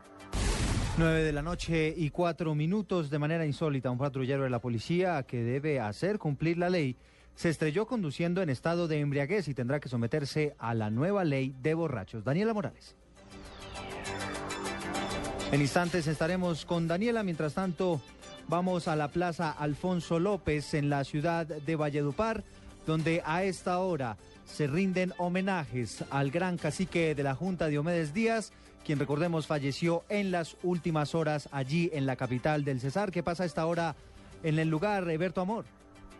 9 0.98 1.24
de 1.24 1.32
la 1.32 1.42
noche 1.42 1.94
y 1.96 2.10
cuatro 2.10 2.56
minutos 2.56 3.10
de 3.10 3.20
manera 3.20 3.46
insólita. 3.46 3.90
Un 3.90 3.98
patrullero 3.98 4.44
de 4.44 4.50
la 4.50 4.60
policía 4.60 5.24
que 5.24 5.42
debe 5.42 5.80
hacer 5.80 6.20
cumplir 6.20 6.58
la 6.58 6.70
ley 6.70 6.98
se 7.36 7.50
estrelló 7.50 7.88
conduciendo 7.88 8.42
en 8.42 8.50
estado 8.50 8.90
de 8.90 9.00
embriaguez 9.00 9.48
y 9.48 9.54
tendrá 9.54 9.80
que 9.80 9.88
someterse 9.88 10.56
a 10.60 10.74
la 10.74 10.90
nueva 10.90 11.24
ley 11.24 11.56
de 11.62 11.74
borrachos. 11.74 12.26
Daniela 12.26 12.54
Morales. 12.54 12.98
En 15.54 15.62
instantes 15.62 16.06
estaremos 16.08 16.66
con 16.66 16.88
Daniela. 16.88 17.24
Mientras 17.24 17.54
tanto, 17.54 18.02
vamos 18.50 18.90
a 18.90 18.96
la 18.98 19.08
Plaza 19.08 19.52
Alfonso 19.52 20.20
López 20.20 20.74
en 20.74 20.90
la 20.90 21.06
ciudad 21.06 21.48
de 21.48 21.76
Valledupar, 21.78 22.44
donde 22.86 23.22
a 23.26 23.44
esta 23.44 23.80
hora 23.80 24.18
se 24.52 24.68
rinden 24.68 25.14
homenajes 25.18 26.04
al 26.10 26.32
gran 26.32 26.58
cacique 26.58 27.16
de 27.16 27.24
la 27.24 27.36
Junta 27.36 27.68
Diomedes 27.68 28.14
Díaz, 28.14 28.52
quien 28.86 29.00
recordemos 29.00 29.48
falleció 29.48 30.04
en 30.10 30.32
las 30.32 30.58
últimas 30.64 31.16
horas 31.16 31.48
allí 31.52 31.90
en 31.94 32.06
la 32.06 32.16
capital 32.16 32.66
del 32.66 32.80
Cesar. 32.80 33.12
¿Qué 33.12 33.24
pasa 33.24 33.44
a 33.44 33.46
esta 33.46 33.66
hora 33.66 33.96
en 34.44 34.60
el 34.60 34.70
lugar, 34.70 35.10
Eberto 35.10 35.42
Amor? 35.42 35.66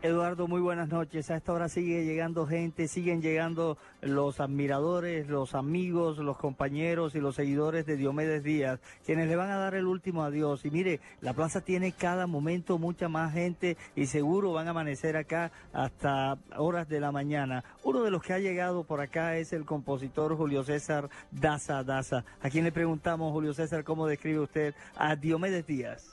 Eduardo, 0.02 0.48
muy 0.48 0.62
buenas 0.62 0.88
noches. 0.88 1.30
A 1.30 1.36
esta 1.36 1.52
hora 1.52 1.68
sigue 1.68 2.06
llegando 2.06 2.48
gente, 2.48 2.88
siguen 2.88 3.22
llegando 3.22 3.78
los 4.02 4.40
admiradores, 4.40 5.28
los 5.28 5.56
amigos, 5.56 6.20
los 6.20 6.38
compañeros 6.38 7.16
y 7.16 7.20
los 7.20 7.36
seguidores 7.36 7.86
de 7.86 7.98
Diomedes 7.98 8.42
Díaz, 8.42 8.80
quienes 9.06 9.28
le 9.28 9.36
van 9.36 9.52
a 9.52 9.58
dar 9.58 9.76
el 9.76 9.88
último 9.88 10.24
adiós. 10.24 10.64
Y 10.64 10.72
mire, 10.72 11.02
la 11.20 11.34
plaza 11.34 11.60
tiene 11.60 11.92
cada 11.92 12.28
momento 12.28 12.78
mucha 12.78 13.10
más 13.10 13.34
gente 13.34 13.76
y 13.94 14.06
seguro 14.06 14.54
van 14.54 14.68
a 14.68 14.70
amanecer 14.70 15.18
acá 15.18 15.52
hasta 15.74 16.38
horas 16.56 16.88
de 16.88 17.02
la 17.02 17.12
mañana. 17.12 17.66
Uno 17.84 18.02
de 18.02 18.12
los 18.12 18.24
que 18.24 18.32
ha 18.32 18.40
llegado 18.40 18.86
por 18.86 19.02
acá 19.02 19.36
es 19.36 19.52
el 19.52 19.66
compositor 19.66 20.38
Julio 20.38 20.64
César 20.64 21.10
Daza 21.30 21.84
Daza, 21.84 22.24
a 22.42 22.50
quien 22.50 22.64
le 22.64 22.72
preguntamos, 22.72 23.34
Julio 23.34 23.54
César, 23.54 23.84
¿cómo 23.84 24.08
describe 24.08 24.40
usted 24.40 24.76
a 24.96 25.18
Diomedes 25.18 25.68
Díaz? 25.68 26.10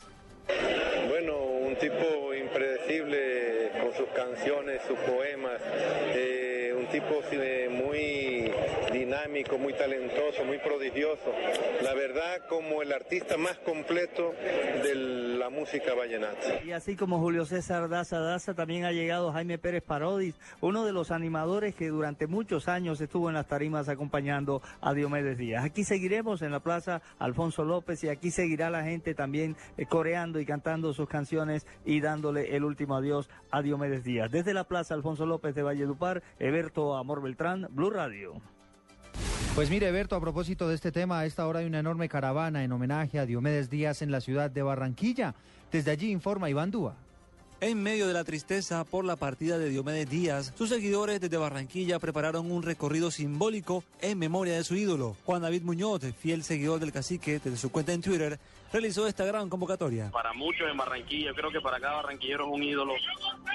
Bueno, 1.08 1.36
un 1.38 1.76
tipo 1.76 2.34
impredecible 2.56 3.70
con 3.80 3.92
sus 3.92 4.08
canciones, 4.14 4.80
sus 4.88 4.98
poemas, 5.00 5.60
eh, 6.14 6.74
un 6.76 6.86
tipo 6.86 7.20
muy 7.68 8.50
dinámico, 9.06 9.56
muy 9.56 9.72
talentoso, 9.72 10.44
muy 10.44 10.58
prodigioso. 10.58 11.32
La 11.80 11.94
verdad, 11.94 12.42
como 12.48 12.82
el 12.82 12.92
artista 12.92 13.36
más 13.36 13.56
completo 13.58 14.32
de 14.82 14.94
la 15.38 15.48
música 15.48 15.94
vallenata. 15.94 16.64
Y 16.64 16.72
así 16.72 16.96
como 16.96 17.20
Julio 17.20 17.44
César 17.44 17.88
Daza 17.88 18.18
Daza, 18.18 18.54
también 18.54 18.84
ha 18.84 18.90
llegado 18.90 19.30
Jaime 19.32 19.58
Pérez 19.58 19.84
Parodis, 19.84 20.34
uno 20.60 20.84
de 20.84 20.92
los 20.92 21.12
animadores 21.12 21.76
que 21.76 21.88
durante 21.88 22.26
muchos 22.26 22.66
años 22.66 23.00
estuvo 23.00 23.28
en 23.28 23.36
las 23.36 23.46
tarimas 23.46 23.88
acompañando 23.88 24.60
a 24.80 24.92
Diomedes 24.92 25.38
Díaz. 25.38 25.64
Aquí 25.64 25.84
seguiremos 25.84 26.42
en 26.42 26.50
la 26.50 26.58
Plaza 26.58 27.00
Alfonso 27.20 27.64
López 27.64 28.02
y 28.02 28.08
aquí 28.08 28.32
seguirá 28.32 28.70
la 28.70 28.82
gente 28.82 29.14
también 29.14 29.54
eh, 29.76 29.86
coreando 29.86 30.40
y 30.40 30.46
cantando 30.46 30.92
sus 30.92 31.08
canciones 31.08 31.64
y 31.84 32.00
dándole 32.00 32.56
el 32.56 32.64
último 32.64 32.96
adiós 32.96 33.30
a 33.52 33.62
Diomedes 33.62 34.02
Díaz. 34.02 34.32
Desde 34.32 34.52
la 34.52 34.64
Plaza 34.64 34.94
Alfonso 34.94 35.26
López 35.26 35.54
de 35.54 35.62
Valledupar, 35.62 36.24
Eberto 36.40 36.96
Amor 36.96 37.22
Beltrán, 37.22 37.68
Blue 37.70 37.90
Radio. 37.90 38.42
Pues 39.54 39.70
mire, 39.70 39.90
Berto, 39.90 40.16
a 40.16 40.20
propósito 40.20 40.68
de 40.68 40.74
este 40.74 40.92
tema, 40.92 41.20
a 41.20 41.26
esta 41.26 41.46
hora 41.46 41.60
hay 41.60 41.66
una 41.66 41.78
enorme 41.78 42.08
caravana 42.08 42.62
en 42.62 42.72
homenaje 42.72 43.18
a 43.18 43.24
Diomedes 43.26 43.70
Díaz 43.70 44.02
en 44.02 44.10
la 44.10 44.20
ciudad 44.20 44.50
de 44.50 44.62
Barranquilla. 44.62 45.34
Desde 45.72 45.90
allí 45.90 46.10
informa 46.10 46.50
Iván 46.50 46.70
Dúa. 46.70 46.94
En 47.58 47.82
medio 47.82 48.06
de 48.06 48.12
la 48.12 48.22
tristeza 48.22 48.84
por 48.84 49.06
la 49.06 49.16
partida 49.16 49.56
de 49.56 49.70
Diomedes 49.70 50.10
Díaz, 50.10 50.52
sus 50.58 50.68
seguidores 50.68 51.22
desde 51.22 51.38
Barranquilla 51.38 51.98
prepararon 51.98 52.50
un 52.50 52.62
recorrido 52.62 53.10
simbólico 53.10 53.82
en 54.02 54.18
memoria 54.18 54.52
de 54.52 54.62
su 54.62 54.76
ídolo. 54.76 55.16
Juan 55.24 55.40
David 55.40 55.62
Muñoz, 55.62 56.02
fiel 56.20 56.42
seguidor 56.44 56.80
del 56.80 56.92
cacique, 56.92 57.40
desde 57.42 57.56
su 57.56 57.70
cuenta 57.70 57.94
en 57.94 58.02
Twitter, 58.02 58.38
realizó 58.76 59.06
esta 59.06 59.24
gran 59.24 59.48
convocatoria. 59.48 60.10
Para 60.10 60.34
muchos 60.34 60.68
en 60.70 60.76
Barranquilla, 60.76 61.32
creo 61.32 61.50
que 61.50 61.62
para 61.62 61.80
cada 61.80 61.94
barranquillero 61.96 62.44
es 62.44 62.52
un 62.52 62.62
ídolo. 62.62 62.92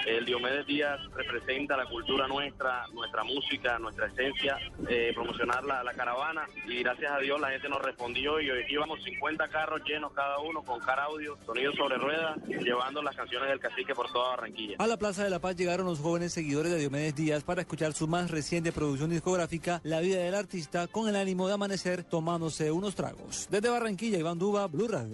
El 0.04 0.24
Diomedes 0.24 0.66
Díaz 0.66 0.98
representa 1.14 1.76
la 1.76 1.86
cultura 1.86 2.26
nuestra, 2.26 2.86
nuestra 2.92 3.22
música, 3.22 3.78
nuestra 3.78 4.08
esencia, 4.08 4.58
eh, 4.88 5.12
promocionar 5.14 5.62
la, 5.64 5.84
la 5.84 5.92
caravana 5.92 6.44
y 6.66 6.82
gracias 6.82 7.12
a 7.12 7.18
Dios 7.18 7.40
la 7.40 7.50
gente 7.50 7.68
nos 7.68 7.80
respondió 7.82 8.40
y 8.40 8.50
hoy 8.50 8.64
íbamos 8.68 9.00
50 9.04 9.48
carros 9.48 9.80
llenos 9.84 10.12
cada 10.12 10.40
uno 10.40 10.62
con 10.64 10.80
car 10.80 10.98
audio, 10.98 11.38
sonido 11.46 11.72
sobre 11.74 11.98
ruedas, 11.98 12.36
llevando 12.46 13.00
las 13.00 13.14
canciones 13.14 13.48
del 13.48 13.60
cacique 13.60 13.94
por 13.94 14.12
toda 14.12 14.30
Barranquilla. 14.30 14.76
A 14.80 14.88
la 14.88 14.96
Plaza 14.96 15.22
de 15.22 15.30
la 15.30 15.38
Paz 15.38 15.54
llegaron 15.54 15.86
los 15.86 16.00
jóvenes 16.00 16.32
seguidores 16.32 16.72
de 16.72 16.80
Diomedes 16.80 17.14
Díaz 17.14 17.44
para 17.44 17.60
escuchar 17.60 17.92
su 17.92 18.08
más 18.08 18.28
reciente 18.28 18.72
producción 18.72 19.10
discográfica, 19.10 19.80
La 19.84 20.00
vida 20.00 20.18
del 20.18 20.34
artista, 20.34 20.88
con 20.88 21.08
el 21.08 21.14
ánimo 21.14 21.46
de 21.46 21.54
amanecer 21.54 22.02
tomándose 22.02 22.72
unos 22.72 22.96
tragos. 22.96 23.46
Desde 23.52 23.68
Barranquilla, 23.68 24.18
Iván 24.18 24.40
Duba, 24.40 24.66
Blue 24.66 24.88
Radio. 24.88 25.11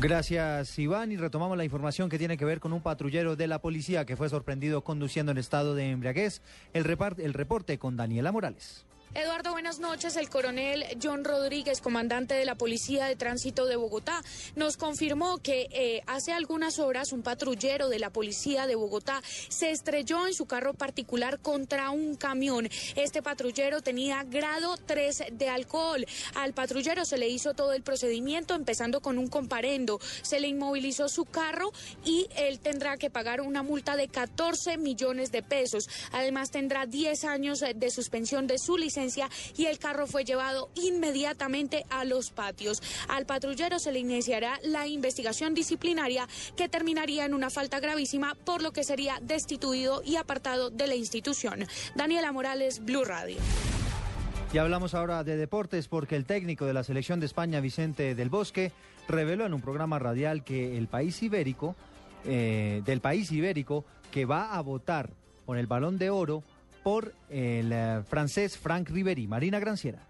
Gracias, 0.00 0.78
Iván. 0.78 1.12
Y 1.12 1.16
retomamos 1.16 1.56
la 1.56 1.64
información 1.64 2.08
que 2.08 2.18
tiene 2.18 2.36
que 2.36 2.44
ver 2.44 2.60
con 2.60 2.72
un 2.72 2.82
patrullero 2.82 3.36
de 3.36 3.46
la 3.46 3.60
policía 3.60 4.04
que 4.04 4.16
fue 4.16 4.28
sorprendido 4.28 4.82
conduciendo 4.82 5.32
en 5.32 5.38
estado 5.38 5.74
de 5.74 5.90
embriaguez. 5.90 6.42
El, 6.72 6.84
el 7.18 7.32
reporte 7.32 7.78
con 7.78 7.96
Daniela 7.96 8.32
Morales. 8.32 8.84
Eduardo, 9.16 9.52
buenas 9.52 9.78
noches. 9.78 10.16
El 10.16 10.28
coronel 10.28 10.84
John 11.00 11.22
Rodríguez, 11.24 11.80
comandante 11.80 12.34
de 12.34 12.44
la 12.44 12.56
Policía 12.56 13.06
de 13.06 13.14
Tránsito 13.14 13.64
de 13.64 13.76
Bogotá, 13.76 14.24
nos 14.56 14.76
confirmó 14.76 15.38
que 15.38 15.68
eh, 15.70 16.02
hace 16.08 16.32
algunas 16.32 16.80
horas 16.80 17.12
un 17.12 17.22
patrullero 17.22 17.88
de 17.88 18.00
la 18.00 18.10
Policía 18.10 18.66
de 18.66 18.74
Bogotá 18.74 19.22
se 19.48 19.70
estrelló 19.70 20.26
en 20.26 20.34
su 20.34 20.46
carro 20.46 20.74
particular 20.74 21.38
contra 21.38 21.90
un 21.90 22.16
camión. 22.16 22.68
Este 22.96 23.22
patrullero 23.22 23.82
tenía 23.82 24.24
grado 24.24 24.76
3 24.84 25.26
de 25.30 25.48
alcohol. 25.48 26.04
Al 26.34 26.52
patrullero 26.52 27.04
se 27.04 27.16
le 27.16 27.28
hizo 27.28 27.54
todo 27.54 27.72
el 27.72 27.84
procedimiento, 27.84 28.56
empezando 28.56 29.00
con 29.00 29.18
un 29.18 29.28
comparendo. 29.28 30.00
Se 30.22 30.40
le 30.40 30.48
inmovilizó 30.48 31.08
su 31.08 31.24
carro 31.24 31.70
y 32.04 32.26
él 32.34 32.58
tendrá 32.58 32.96
que 32.96 33.10
pagar 33.10 33.42
una 33.42 33.62
multa 33.62 33.94
de 33.94 34.08
14 34.08 34.76
millones 34.76 35.30
de 35.30 35.44
pesos. 35.44 35.88
Además, 36.10 36.50
tendrá 36.50 36.86
10 36.86 37.24
años 37.26 37.60
de 37.60 37.90
suspensión 37.92 38.48
de 38.48 38.58
su 38.58 38.76
licencia 38.76 39.03
y 39.56 39.66
el 39.66 39.78
carro 39.78 40.06
fue 40.06 40.24
llevado 40.24 40.70
inmediatamente 40.74 41.84
a 41.90 42.04
los 42.04 42.30
patios. 42.30 42.82
Al 43.08 43.26
patrullero 43.26 43.78
se 43.78 43.92
le 43.92 43.98
iniciará 43.98 44.58
la 44.62 44.86
investigación 44.86 45.54
disciplinaria 45.54 46.26
que 46.56 46.68
terminaría 46.68 47.24
en 47.24 47.34
una 47.34 47.50
falta 47.50 47.80
gravísima, 47.80 48.34
por 48.34 48.62
lo 48.62 48.72
que 48.72 48.84
sería 48.84 49.18
destituido 49.20 50.02
y 50.04 50.16
apartado 50.16 50.70
de 50.70 50.86
la 50.86 50.94
institución. 50.94 51.66
Daniela 51.94 52.32
Morales, 52.32 52.84
Blue 52.84 53.04
Radio. 53.04 53.36
Y 54.52 54.58
hablamos 54.58 54.94
ahora 54.94 55.24
de 55.24 55.36
deportes 55.36 55.88
porque 55.88 56.16
el 56.16 56.24
técnico 56.24 56.64
de 56.64 56.72
la 56.72 56.84
selección 56.84 57.20
de 57.20 57.26
España, 57.26 57.60
Vicente 57.60 58.14
del 58.14 58.30
Bosque, 58.30 58.72
reveló 59.08 59.44
en 59.44 59.52
un 59.52 59.60
programa 59.60 59.98
radial 59.98 60.44
que 60.44 60.78
el 60.78 60.86
país 60.86 61.22
ibérico, 61.22 61.74
eh, 62.24 62.80
del 62.84 63.00
país 63.00 63.30
ibérico, 63.32 63.84
que 64.10 64.24
va 64.24 64.54
a 64.54 64.60
votar 64.60 65.10
con 65.44 65.58
el 65.58 65.66
balón 65.66 65.98
de 65.98 66.10
oro 66.10 66.42
por 66.84 67.14
el 67.30 67.72
eh, 67.72 68.02
francés 68.06 68.56
Frank 68.56 68.90
Riveri. 68.90 69.26
Marina 69.26 69.58
Granciera. 69.58 70.06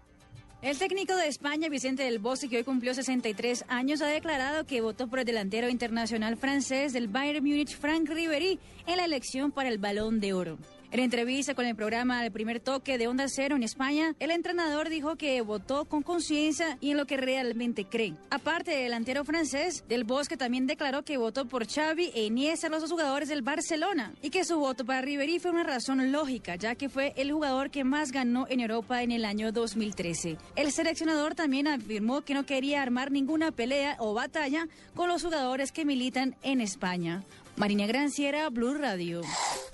El 0.61 0.77
técnico 0.79 1.15
de 1.15 1.27
España, 1.27 1.69
Vicente 1.69 2.03
del 2.03 2.19
Bosque, 2.19 2.49
que 2.49 2.57
hoy 2.57 2.63
cumplió 2.63 2.93
63 2.93 3.65
años, 3.67 4.01
ha 4.01 4.07
declarado 4.07 4.65
que 4.65 4.81
votó 4.81 5.07
por 5.07 5.19
el 5.19 5.25
delantero 5.25 5.69
internacional 5.69 6.37
francés 6.37 6.91
del 6.91 7.07
Bayern 7.07 7.45
Múnich, 7.45 7.77
Frank 7.77 8.09
Riveri, 8.09 8.59
en 8.87 8.97
la 8.97 9.05
elección 9.05 9.51
para 9.51 9.69
el 9.69 9.77
Balón 9.77 10.19
de 10.19 10.33
Oro. 10.33 10.57
En 10.95 11.01
entrevista 11.01 11.55
con 11.55 11.65
el 11.65 11.75
programa 11.75 12.25
El 12.25 12.31
Primer 12.31 12.61
Toque 12.61 12.97
de 12.97 13.09
Onda 13.09 13.25
Cero 13.27 13.57
en 13.57 13.63
España, 13.63 14.15
el 14.17 14.31
entrenador 14.31 14.87
dijo 14.87 15.17
que 15.17 15.41
votó 15.41 15.83
con 15.83 16.03
conciencia 16.03 16.77
y 16.79 16.91
en 16.91 16.95
lo 16.95 17.05
que 17.05 17.17
realmente 17.17 17.83
cree. 17.83 18.13
Aparte 18.29 18.71
del 18.71 18.83
delantero 18.83 19.25
francés, 19.25 19.83
Del 19.89 20.05
Bosque 20.05 20.37
también 20.37 20.67
declaró 20.67 21.03
que 21.03 21.17
votó 21.17 21.49
por 21.49 21.67
Xavi 21.67 22.11
e 22.15 22.23
Iniesta, 22.23 22.69
los 22.69 22.79
dos 22.79 22.91
jugadores 22.91 23.27
del 23.27 23.41
Barcelona, 23.41 24.13
y 24.21 24.29
que 24.29 24.45
su 24.45 24.57
voto 24.57 24.85
para 24.85 25.01
Ribery 25.01 25.39
fue 25.39 25.51
una 25.51 25.63
razón 25.63 26.13
lógica, 26.13 26.55
ya 26.55 26.75
que 26.75 26.87
fue 26.87 27.11
el 27.17 27.29
jugador 27.29 27.71
que 27.71 27.83
más 27.83 28.13
ganó 28.13 28.47
en 28.47 28.61
Europa 28.61 29.03
en 29.03 29.11
el 29.11 29.25
año 29.25 29.51
2013. 29.51 30.37
El 30.55 30.71
seleccionador 30.71 31.35
también 31.35 31.67
afirmó 31.67 32.21
que 32.21 32.33
no 32.33 32.45
quería 32.45 32.81
armar 32.81 33.11
ninguna 33.11 33.51
pelea 33.51 33.97
o 33.99 34.13
batalla 34.13 34.69
con 34.93 35.09
los 35.09 35.23
jugadores 35.23 35.73
que 35.73 35.83
militan 35.83 36.37
en 36.41 36.61
España. 36.61 37.25
Marina 37.57 37.87
Granciera, 37.87 38.49
Blue 38.49 38.73
Radio. 38.73 39.21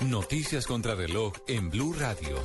Noticias 0.08 0.68
contra 0.68 0.94
reloj 0.94 1.34
en 1.48 1.72
Blue 1.72 1.94
Radio. 1.94 2.38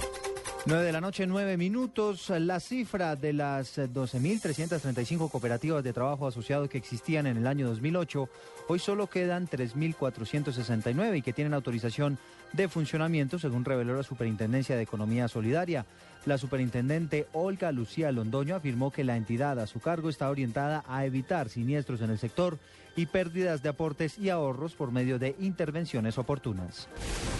9 0.64 0.82
de 0.82 0.92
la 0.92 1.00
noche, 1.00 1.26
9 1.26 1.58
minutos. 1.58 2.30
La 2.30 2.58
cifra 2.58 3.16
de 3.16 3.34
las 3.34 3.78
12.335 3.78 5.30
cooperativas 5.30 5.84
de 5.84 5.92
trabajo 5.92 6.26
asociados 6.26 6.70
que 6.70 6.78
existían 6.78 7.26
en 7.26 7.36
el 7.36 7.46
año 7.46 7.68
2008, 7.68 8.28
hoy 8.68 8.78
solo 8.78 9.08
quedan 9.08 9.46
3.469 9.46 11.18
y 11.18 11.22
que 11.22 11.34
tienen 11.34 11.54
autorización 11.54 12.18
de 12.52 12.68
funcionamiento, 12.68 13.38
según 13.38 13.64
reveló 13.64 13.94
la 13.94 14.02
Superintendencia 14.02 14.74
de 14.74 14.82
Economía 14.82 15.28
Solidaria. 15.28 15.84
La 16.24 16.38
superintendente 16.38 17.28
Olga 17.34 17.70
Lucía 17.70 18.10
Londoño 18.10 18.56
afirmó 18.56 18.90
que 18.90 19.04
la 19.04 19.16
entidad 19.16 19.60
a 19.60 19.66
su 19.66 19.80
cargo 19.80 20.08
está 20.08 20.30
orientada 20.30 20.82
a 20.88 21.04
evitar 21.04 21.50
siniestros 21.50 22.00
en 22.00 22.10
el 22.10 22.18
sector 22.18 22.58
y 22.96 23.06
pérdidas 23.06 23.62
de 23.62 23.68
aportes 23.68 24.18
y 24.18 24.30
ahorros 24.30 24.74
por 24.74 24.90
medio 24.90 25.18
de 25.18 25.36
intervenciones 25.38 26.18
oportunas. 26.18 26.88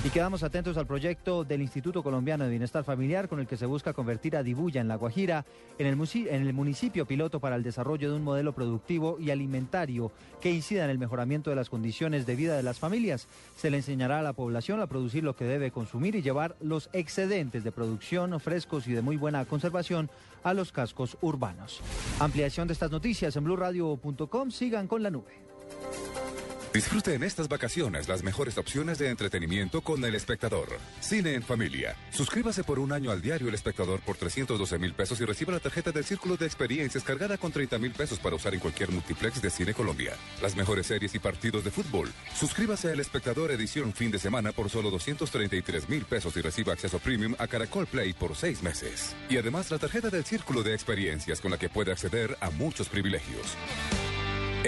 Y 0.05 0.11
quedamos 0.11 0.43
atentos 0.43 0.77
al 0.77 0.87
proyecto 0.87 1.43
del 1.45 1.63
Instituto 1.63 2.03
Colombiano 2.03 2.45
de 2.45 2.51
Bienestar 2.51 2.85
Familiar 2.85 3.29
con 3.29 3.41
el 3.41 3.47
que 3.47 3.57
se 3.57 3.67
busca 3.67 3.95
convertir 3.95 4.37
a 4.37 4.43
Dibuya 4.43 4.81
en 4.81 4.89
La 4.89 4.97
Guajira 4.97 5.45
en 5.79 5.87
el, 5.87 6.09
en 6.29 6.47
el 6.47 6.53
municipio 6.53 7.07
piloto 7.07 7.41
para 7.41 7.57
el 7.57 7.63
desarrollo 7.63 8.11
de 8.11 8.17
un 8.17 8.23
modelo 8.23 8.53
productivo 8.53 9.19
y 9.19 9.31
alimentario 9.31 10.13
que 10.41 10.51
incida 10.51 10.85
en 10.85 10.91
el 10.91 10.99
mejoramiento 10.99 11.51
de 11.51 11.57
las 11.57 11.71
condiciones 11.71 12.27
de 12.27 12.37
vida 12.37 12.57
de 12.57 12.63
las 12.63 12.79
familias. 12.79 13.27
Se 13.57 13.71
le 13.71 13.79
enseñará 13.79 14.21
a 14.21 14.23
la 14.23 14.35
población 14.35 14.81
a 14.81 14.87
producir 14.87 15.25
lo 15.25 15.35
que 15.35 15.45
debe 15.45 15.71
consumir 15.71 16.15
y 16.15 16.23
llevar 16.23 16.57
los 16.61 16.91
excedentes 16.93 17.65
de 17.65 17.73
producción 17.73 18.39
frescos 18.41 18.87
y 18.87 18.93
de 18.93 19.03
muy 19.03 19.17
buena 19.17 19.45
conservación 19.45 20.11
a 20.45 20.55
los 20.55 20.73
cascos 20.73 21.17
urbanos. 21.21 21.81
Ampliación 22.21 22.69
de 22.69 22.75
estas 22.75 22.91
noticias 22.91 23.35
en 23.37 23.45
blurradio.com. 23.45 24.51
Sigan 24.51 24.87
con 24.87 25.03
la 25.03 25.11
nube. 25.11 25.46
Disfrute 26.77 27.15
en 27.15 27.23
estas 27.23 27.49
vacaciones 27.49 28.07
las 28.07 28.23
mejores 28.23 28.59
opciones 28.59 28.99
de 28.99 29.09
entretenimiento 29.09 29.81
con 29.81 30.05
El 30.05 30.15
Espectador. 30.15 30.69
Cine 31.01 31.33
en 31.33 31.43
familia. 31.43 31.97
Suscríbase 32.11 32.65
por 32.65 32.79
un 32.79 32.93
año 32.93 33.11
al 33.11 33.23
diario 33.23 33.49
El 33.49 33.55
Espectador 33.55 34.01
por 34.01 34.19
312 34.19 34.79
mil 34.79 34.93
pesos 34.93 35.19
y 35.23 35.25
reciba 35.25 35.55
la 35.55 35.59
tarjeta 35.59 35.91
del 35.91 36.05
Círculo 36.05 36.37
de 36.37 36.45
Experiencias 36.45 37.03
cargada 37.03 37.39
con 37.39 37.51
30 37.51 37.79
mil 37.79 37.93
pesos 37.93 38.19
para 38.19 38.37
usar 38.37 38.53
en 38.53 38.61
cualquier 38.61 38.91
multiplex 38.91 39.41
de 39.41 39.49
Cine 39.49 39.73
Colombia. 39.73 40.13
Las 40.43 40.55
mejores 40.55 40.89
series 40.89 41.15
y 41.15 41.19
partidos 41.19 41.65
de 41.65 41.71
fútbol. 41.71 42.13
Suscríbase 42.39 42.89
a 42.89 42.93
El 42.93 43.01
Espectador 43.01 43.53
edición 43.53 43.95
fin 43.95 44.11
de 44.11 44.19
semana 44.19 44.53
por 44.53 44.69
solo 44.69 44.91
233 44.91 45.89
mil 45.89 46.05
pesos 46.05 46.37
y 46.37 46.43
reciba 46.43 46.75
acceso 46.75 46.99
premium 46.99 47.35
a 47.39 47.47
Caracol 47.47 47.87
Play 47.87 48.13
por 48.13 48.37
seis 48.37 48.63
meses. 48.63 49.17
Y 49.31 49.39
además 49.39 49.71
la 49.71 49.79
tarjeta 49.79 50.11
del 50.11 50.27
Círculo 50.27 50.63
de 50.63 50.75
Experiencias 50.75 51.41
con 51.41 51.53
la 51.53 51.57
que 51.57 51.71
puede 51.71 51.91
acceder 51.91 52.37
a 52.43 52.51
muchos 52.51 52.91
privilegios. 52.91 53.57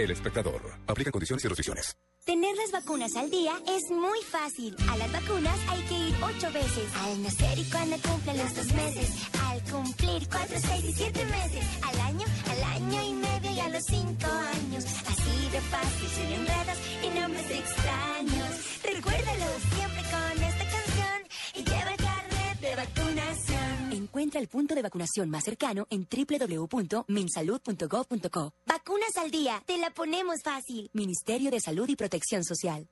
El 0.05 0.13
Espectador. 0.13 0.63
Aplica 0.87 1.11
condiciones 1.11 1.45
y 1.45 1.49
restricciones. 1.49 1.97
Tener 2.25 2.55
las 2.57 2.71
vacunas 2.71 3.17
al 3.17 3.31
día 3.31 3.55
es 3.67 3.91
muy 3.91 4.21
fácil. 4.23 4.77
A 4.91 4.97
las 4.99 5.11
vacunas 5.11 5.59
hay 5.69 5.83
que 5.85 5.95
ir 5.95 6.15
ocho 6.23 6.53
veces. 6.53 6.85
Al 7.03 7.23
nacer 7.23 7.59
y 7.59 7.65
cuando 7.65 7.97
cumplen 8.07 8.37
los 8.37 8.55
dos 8.55 8.73
meses. 8.75 9.11
Al 9.49 9.63
cumplir 9.63 10.29
cuatro, 10.29 10.57
seis 10.61 10.85
y 10.85 10.93
siete 10.93 11.25
meses. 11.25 11.65
Al 11.83 12.01
año, 12.01 12.27
al 12.51 12.63
año 12.65 13.03
y 13.03 13.13
medio 13.15 13.51
y 13.51 13.61
a 13.61 13.69
los 13.71 13.83
cinco 13.85 14.27
años. 14.27 14.85
Así 14.85 15.49
de 15.51 15.61
fácil, 15.73 16.09
sin 16.09 16.33
enredos 16.33 16.79
y 17.03 17.08
Encuentra 24.29 24.43
el 24.43 24.49
punto 24.49 24.75
de 24.75 24.83
vacunación 24.83 25.31
más 25.31 25.45
cercano 25.45 25.87
en 25.89 26.07
www.minsalud.gov.co. 26.07 28.53
Vacunas 28.67 29.17
al 29.17 29.31
día, 29.31 29.63
te 29.65 29.79
la 29.79 29.89
ponemos 29.89 30.43
fácil. 30.45 30.91
Ministerio 30.93 31.51
de 31.51 31.61
Salud 31.61 31.89
y 31.89 31.97
Protección 31.97 32.45
Social. 32.45 32.87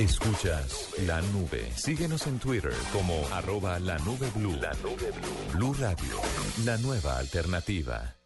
Escuchas 0.00 0.88
la 1.06 1.22
nube. 1.22 1.70
Síguenos 1.76 2.26
en 2.26 2.40
Twitter 2.40 2.74
como 2.92 3.24
arroba 3.32 3.78
la 3.78 3.96
nube 3.98 4.28
blue. 4.34 4.56
La 4.56 4.72
nube 4.82 5.12
blue. 5.12 5.52
Blue 5.54 5.72
Radio, 5.74 6.16
la 6.64 6.76
nueva 6.78 7.18
alternativa. 7.18 8.16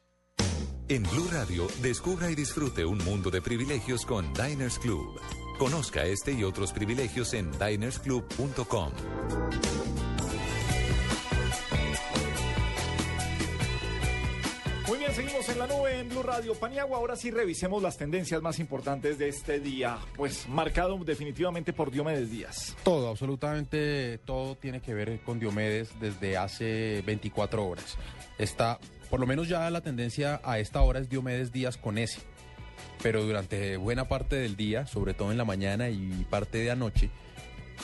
En 0.88 1.02
Blue 1.02 1.28
Radio, 1.30 1.66
descubra 1.82 2.30
y 2.30 2.34
disfrute 2.34 2.86
un 2.86 2.96
mundo 3.04 3.30
de 3.30 3.42
privilegios 3.42 4.06
con 4.06 4.32
Diners 4.32 4.78
Club. 4.78 5.20
Conozca 5.58 6.06
este 6.06 6.32
y 6.32 6.42
otros 6.42 6.72
privilegios 6.72 7.34
en 7.34 7.52
dinersclub.com. 7.52 8.92
seguimos 15.16 15.48
en 15.48 15.58
la 15.58 15.66
nube 15.66 15.98
en 15.98 16.10
Blue 16.10 16.22
Radio 16.22 16.54
Paniagua. 16.54 16.98
Ahora 16.98 17.16
sí 17.16 17.30
revisemos 17.30 17.82
las 17.82 17.96
tendencias 17.96 18.42
más 18.42 18.58
importantes 18.58 19.16
de 19.16 19.28
este 19.30 19.60
día, 19.60 19.96
pues 20.14 20.46
marcado 20.46 20.94
definitivamente 20.98 21.72
por 21.72 21.90
Diomedes 21.90 22.30
Díaz. 22.30 22.76
Todo, 22.84 23.08
absolutamente 23.08 24.18
todo 24.18 24.56
tiene 24.56 24.82
que 24.82 24.92
ver 24.92 25.18
con 25.20 25.40
Diomedes 25.40 25.98
desde 26.00 26.36
hace 26.36 27.02
24 27.06 27.66
horas. 27.66 27.96
Está, 28.36 28.78
por 29.08 29.18
lo 29.18 29.26
menos 29.26 29.48
ya 29.48 29.70
la 29.70 29.80
tendencia 29.80 30.38
a 30.44 30.58
esta 30.58 30.82
hora 30.82 31.00
es 31.00 31.08
Diomedes 31.08 31.50
Díaz 31.50 31.78
con 31.78 31.96
S. 31.96 32.20
Pero 33.02 33.22
durante 33.22 33.78
buena 33.78 34.08
parte 34.08 34.36
del 34.36 34.54
día, 34.54 34.86
sobre 34.86 35.14
todo 35.14 35.32
en 35.32 35.38
la 35.38 35.46
mañana 35.46 35.88
y 35.88 36.26
parte 36.28 36.58
de 36.58 36.70
anoche, 36.70 37.08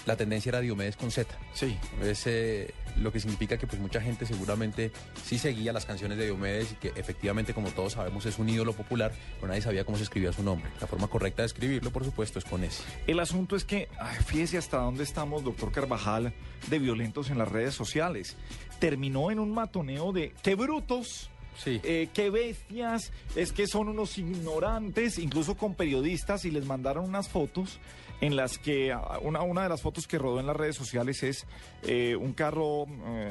la 0.07 0.17
tendencia 0.17 0.51
era 0.51 0.61
Diomedes 0.61 0.97
con 0.97 1.11
Z. 1.11 1.37
Sí. 1.55 1.77
Es 2.03 2.27
eh, 2.27 2.73
lo 2.97 3.13
que 3.13 3.21
significa 3.21 3.57
que 3.57 3.67
pues 3.67 3.81
mucha 3.81 4.01
gente 4.01 4.27
seguramente 4.27 4.91
sí 5.25 5.39
seguía 5.39 5.73
las 5.73 5.87
canciones 5.87 6.19
de 6.19 6.27
Diomedes 6.27 6.73
y 6.73 6.75
que 6.77 6.89
efectivamente, 6.97 7.55
como 7.55 7.71
todos 7.71 7.95
sabemos, 7.95 8.27
es 8.27 8.39
un 8.39 8.49
ídolo 8.49 8.73
popular, 8.73 9.13
pero 9.37 9.49
nadie 9.49 9.63
sabía 9.63 9.85
cómo 9.85 9.97
se 9.97 10.05
escribía 10.05 10.33
su 10.33 10.43
nombre. 10.43 10.71
La 10.81 10.87
forma 10.87 11.09
correcta 11.09 11.43
de 11.43 11.47
escribirlo, 11.47 11.91
por 11.91 12.05
supuesto, 12.05 12.39
es 12.39 12.45
con 12.45 12.65
S. 12.65 12.83
El 13.07 13.21
asunto 13.21 13.57
es 13.57 13.65
que, 13.65 13.89
ay, 13.99 14.17
fíjese 14.25 14.59
hasta 14.59 14.79
dónde 14.79 15.05
estamos, 15.05 15.45
doctor 15.45 15.73
Carvajal, 15.73 16.33
de 16.69 16.79
violentos 16.79 17.31
en 17.31 17.39
las 17.39 17.49
redes 17.49 17.75
sociales. 17.75 18.37
Terminó 18.79 19.31
en 19.31 19.39
un 19.39 19.53
matoneo 19.53 20.13
de 20.13 20.35
qué 20.43 20.55
brutos. 20.55 21.31
eh, 21.67 22.09
qué 22.15 22.31
bestias, 22.31 23.13
es 23.37 23.53
que 23.53 23.67
son 23.67 23.89
unos 23.89 24.17
ignorantes, 24.17 25.19
incluso 25.19 25.55
con 25.55 25.75
periodistas, 25.75 26.45
y 26.47 26.51
les 26.51 26.65
mandaron 26.65 27.05
unas 27.05 27.29
fotos 27.29 27.79
en 28.23 28.37
las 28.37 28.57
que 28.57 28.97
una, 29.21 29.43
una 29.43 29.65
de 29.65 29.69
las 29.69 29.83
fotos 29.83 30.07
que 30.07 30.17
rodó 30.17 30.39
en 30.41 30.47
las 30.47 30.57
redes 30.57 30.77
sociales 30.77 31.23
es 31.25 31.45
eh, 31.83 32.15
un 32.17 32.33
carro 32.33 32.87
eh, 32.89 33.31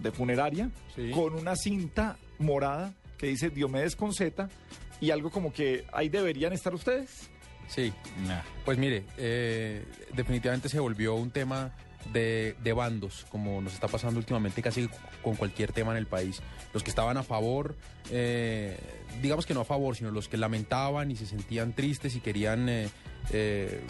de 0.00 0.10
funeraria 0.10 0.68
con 1.14 1.34
una 1.34 1.54
cinta 1.54 2.16
morada 2.40 2.92
que 3.16 3.28
dice 3.28 3.50
Diomedes 3.50 3.94
con 3.94 4.12
Z 4.12 4.48
y 5.00 5.12
algo 5.12 5.30
como 5.30 5.52
que 5.52 5.86
ahí 5.92 6.08
deberían 6.08 6.52
estar 6.52 6.74
ustedes. 6.74 7.30
Sí, 7.68 7.92
pues 8.64 8.78
mire, 8.78 9.04
eh, 9.16 9.84
definitivamente 10.12 10.68
se 10.68 10.80
volvió 10.80 11.14
un 11.14 11.30
tema 11.30 11.72
de, 12.12 12.56
de 12.62 12.72
bandos, 12.72 13.24
como 13.30 13.60
nos 13.60 13.74
está 13.74 13.86
pasando 13.86 14.18
últimamente 14.18 14.60
casi 14.60 14.88
con 15.22 15.36
cualquier 15.36 15.72
tema 15.72 15.92
en 15.92 15.98
el 15.98 16.06
país. 16.06 16.42
Los 16.74 16.82
que 16.82 16.90
estaban 16.90 17.16
a 17.16 17.22
favor, 17.22 17.76
eh, 18.10 18.76
digamos 19.22 19.46
que 19.46 19.54
no 19.54 19.60
a 19.60 19.64
favor, 19.64 19.94
sino 19.94 20.10
los 20.10 20.28
que 20.28 20.36
lamentaban 20.36 21.12
y 21.12 21.16
se 21.16 21.26
sentían 21.26 21.74
tristes 21.74 22.16
y 22.16 22.20
querían 22.20 22.68
eh, 22.68 22.88
eh, 23.30 23.80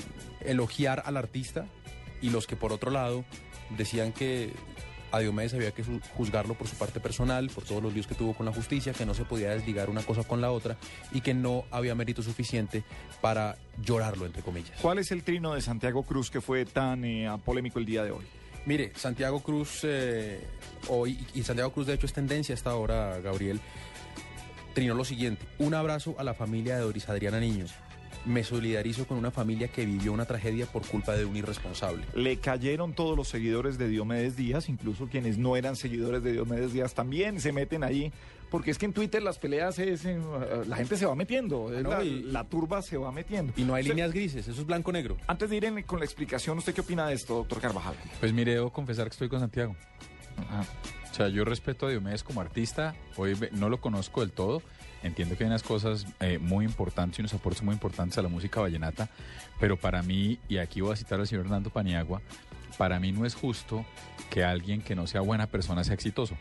elogiar 0.40 1.02
al 1.06 1.16
artista, 1.16 1.66
y 2.20 2.30
los 2.30 2.46
que 2.46 2.56
por 2.56 2.72
otro 2.72 2.90
lado 2.90 3.24
decían 3.76 4.12
que 4.12 4.52
a 5.12 5.20
Diomedes 5.20 5.52
había 5.52 5.72
que 5.72 5.84
juzgarlo 6.16 6.54
por 6.54 6.66
su 6.66 6.76
parte 6.76 6.98
personal, 6.98 7.50
por 7.50 7.64
todos 7.64 7.82
los 7.82 7.92
líos 7.92 8.06
que 8.06 8.14
tuvo 8.14 8.34
con 8.34 8.46
la 8.46 8.52
justicia, 8.52 8.94
que 8.94 9.04
no 9.04 9.12
se 9.12 9.24
podía 9.24 9.50
desligar 9.50 9.90
una 9.90 10.02
cosa 10.02 10.24
con 10.24 10.40
la 10.40 10.50
otra 10.50 10.78
y 11.12 11.20
que 11.20 11.34
no 11.34 11.64
había 11.70 11.94
mérito 11.94 12.22
suficiente 12.22 12.82
para 13.20 13.58
llorarlo, 13.82 14.24
entre 14.24 14.42
comillas. 14.42 14.72
¿Cuál 14.80 14.98
es 14.98 15.12
el 15.12 15.22
trino 15.22 15.54
de 15.54 15.60
Santiago 15.60 16.02
Cruz 16.02 16.30
que 16.30 16.40
fue 16.40 16.64
tan 16.64 17.04
eh, 17.04 17.30
polémico 17.44 17.78
el 17.78 17.84
día 17.84 18.02
de 18.04 18.10
hoy? 18.10 18.24
Mire, 18.64 18.92
Santiago 18.94 19.40
Cruz, 19.40 19.80
eh, 19.82 20.40
hoy, 20.88 21.26
y 21.34 21.42
Santiago 21.42 21.72
Cruz 21.72 21.86
de 21.86 21.94
hecho 21.94 22.06
es 22.06 22.12
tendencia 22.12 22.54
hasta 22.54 22.70
ahora, 22.70 23.20
Gabriel, 23.20 23.60
trinó 24.72 24.94
lo 24.94 25.04
siguiente, 25.04 25.44
un 25.58 25.74
abrazo 25.74 26.14
a 26.18 26.24
la 26.24 26.32
familia 26.32 26.76
de 26.76 26.82
Doris 26.82 27.08
Adriana 27.08 27.38
Niño. 27.38 27.66
Me 28.24 28.44
solidarizo 28.44 29.06
con 29.06 29.18
una 29.18 29.32
familia 29.32 29.66
que 29.68 29.84
vivió 29.84 30.12
una 30.12 30.24
tragedia 30.26 30.66
por 30.66 30.86
culpa 30.86 31.16
de 31.16 31.24
un 31.24 31.36
irresponsable. 31.36 32.04
Le 32.14 32.36
cayeron 32.38 32.92
todos 32.92 33.16
los 33.16 33.26
seguidores 33.28 33.78
de 33.78 33.88
Diomedes 33.88 34.36
Díaz, 34.36 34.68
incluso 34.68 35.08
quienes 35.08 35.38
no 35.38 35.56
eran 35.56 35.74
seguidores 35.74 36.22
de 36.22 36.32
Diomedes 36.32 36.72
Díaz 36.72 36.94
también 36.94 37.40
se 37.40 37.50
meten 37.50 37.82
ahí, 37.82 38.12
porque 38.48 38.70
es 38.70 38.78
que 38.78 38.86
en 38.86 38.92
Twitter 38.92 39.22
las 39.22 39.38
peleas 39.38 39.78
es, 39.80 40.04
en- 40.04 40.20
eh, 40.20 40.62
la 40.68 40.76
gente 40.76 40.96
se 40.96 41.04
va 41.06 41.16
metiendo, 41.16 41.68
no, 41.82 41.90
la, 41.90 42.04
y- 42.04 42.22
la 42.22 42.44
turba 42.44 42.80
se 42.82 42.96
va 42.96 43.10
metiendo. 43.10 43.52
Y 43.56 43.64
no 43.64 43.74
hay 43.74 43.82
líneas 43.82 44.12
grises, 44.12 44.46
eso 44.46 44.60
es 44.60 44.66
blanco-negro. 44.68 45.16
Antes 45.26 45.50
de 45.50 45.56
ir 45.56 45.64
en- 45.64 45.82
con 45.82 45.98
la 45.98 46.04
explicación, 46.04 46.58
¿usted 46.58 46.72
qué 46.74 46.82
opina 46.82 47.08
de 47.08 47.14
esto, 47.14 47.34
doctor 47.34 47.60
Carvajal? 47.60 47.94
Pues 48.20 48.32
mire, 48.32 48.52
debo 48.54 48.70
confesar 48.72 49.06
que 49.06 49.12
estoy 49.14 49.28
con 49.28 49.40
Santiago. 49.40 49.74
O 51.12 51.14
sea, 51.14 51.28
yo 51.28 51.44
respeto 51.44 51.86
a 51.86 51.90
Diomedes 51.90 52.22
como 52.22 52.40
artista, 52.40 52.94
hoy 53.18 53.36
no 53.52 53.68
lo 53.68 53.82
conozco 53.82 54.22
del 54.22 54.32
todo, 54.32 54.62
entiendo 55.02 55.36
que 55.36 55.44
hay 55.44 55.48
unas 55.48 55.62
cosas 55.62 56.06
eh, 56.20 56.38
muy 56.38 56.64
importantes 56.64 57.18
y 57.18 57.22
unos 57.22 57.34
aportes 57.34 57.62
muy 57.62 57.74
importantes 57.74 58.16
a 58.16 58.22
la 58.22 58.30
música 58.30 58.62
vallenata, 58.62 59.10
pero 59.60 59.76
para 59.76 60.02
mí, 60.02 60.38
y 60.48 60.56
aquí 60.56 60.80
voy 60.80 60.94
a 60.94 60.96
citar 60.96 61.20
al 61.20 61.26
señor 61.26 61.44
Hernando 61.44 61.68
Paniagua, 61.68 62.22
para 62.78 62.98
mí 62.98 63.12
no 63.12 63.26
es 63.26 63.34
justo 63.34 63.84
que 64.30 64.42
alguien 64.42 64.80
que 64.80 64.94
no 64.94 65.06
sea 65.06 65.20
buena 65.20 65.46
persona 65.48 65.84
sea 65.84 65.92
exitoso. 65.92 66.34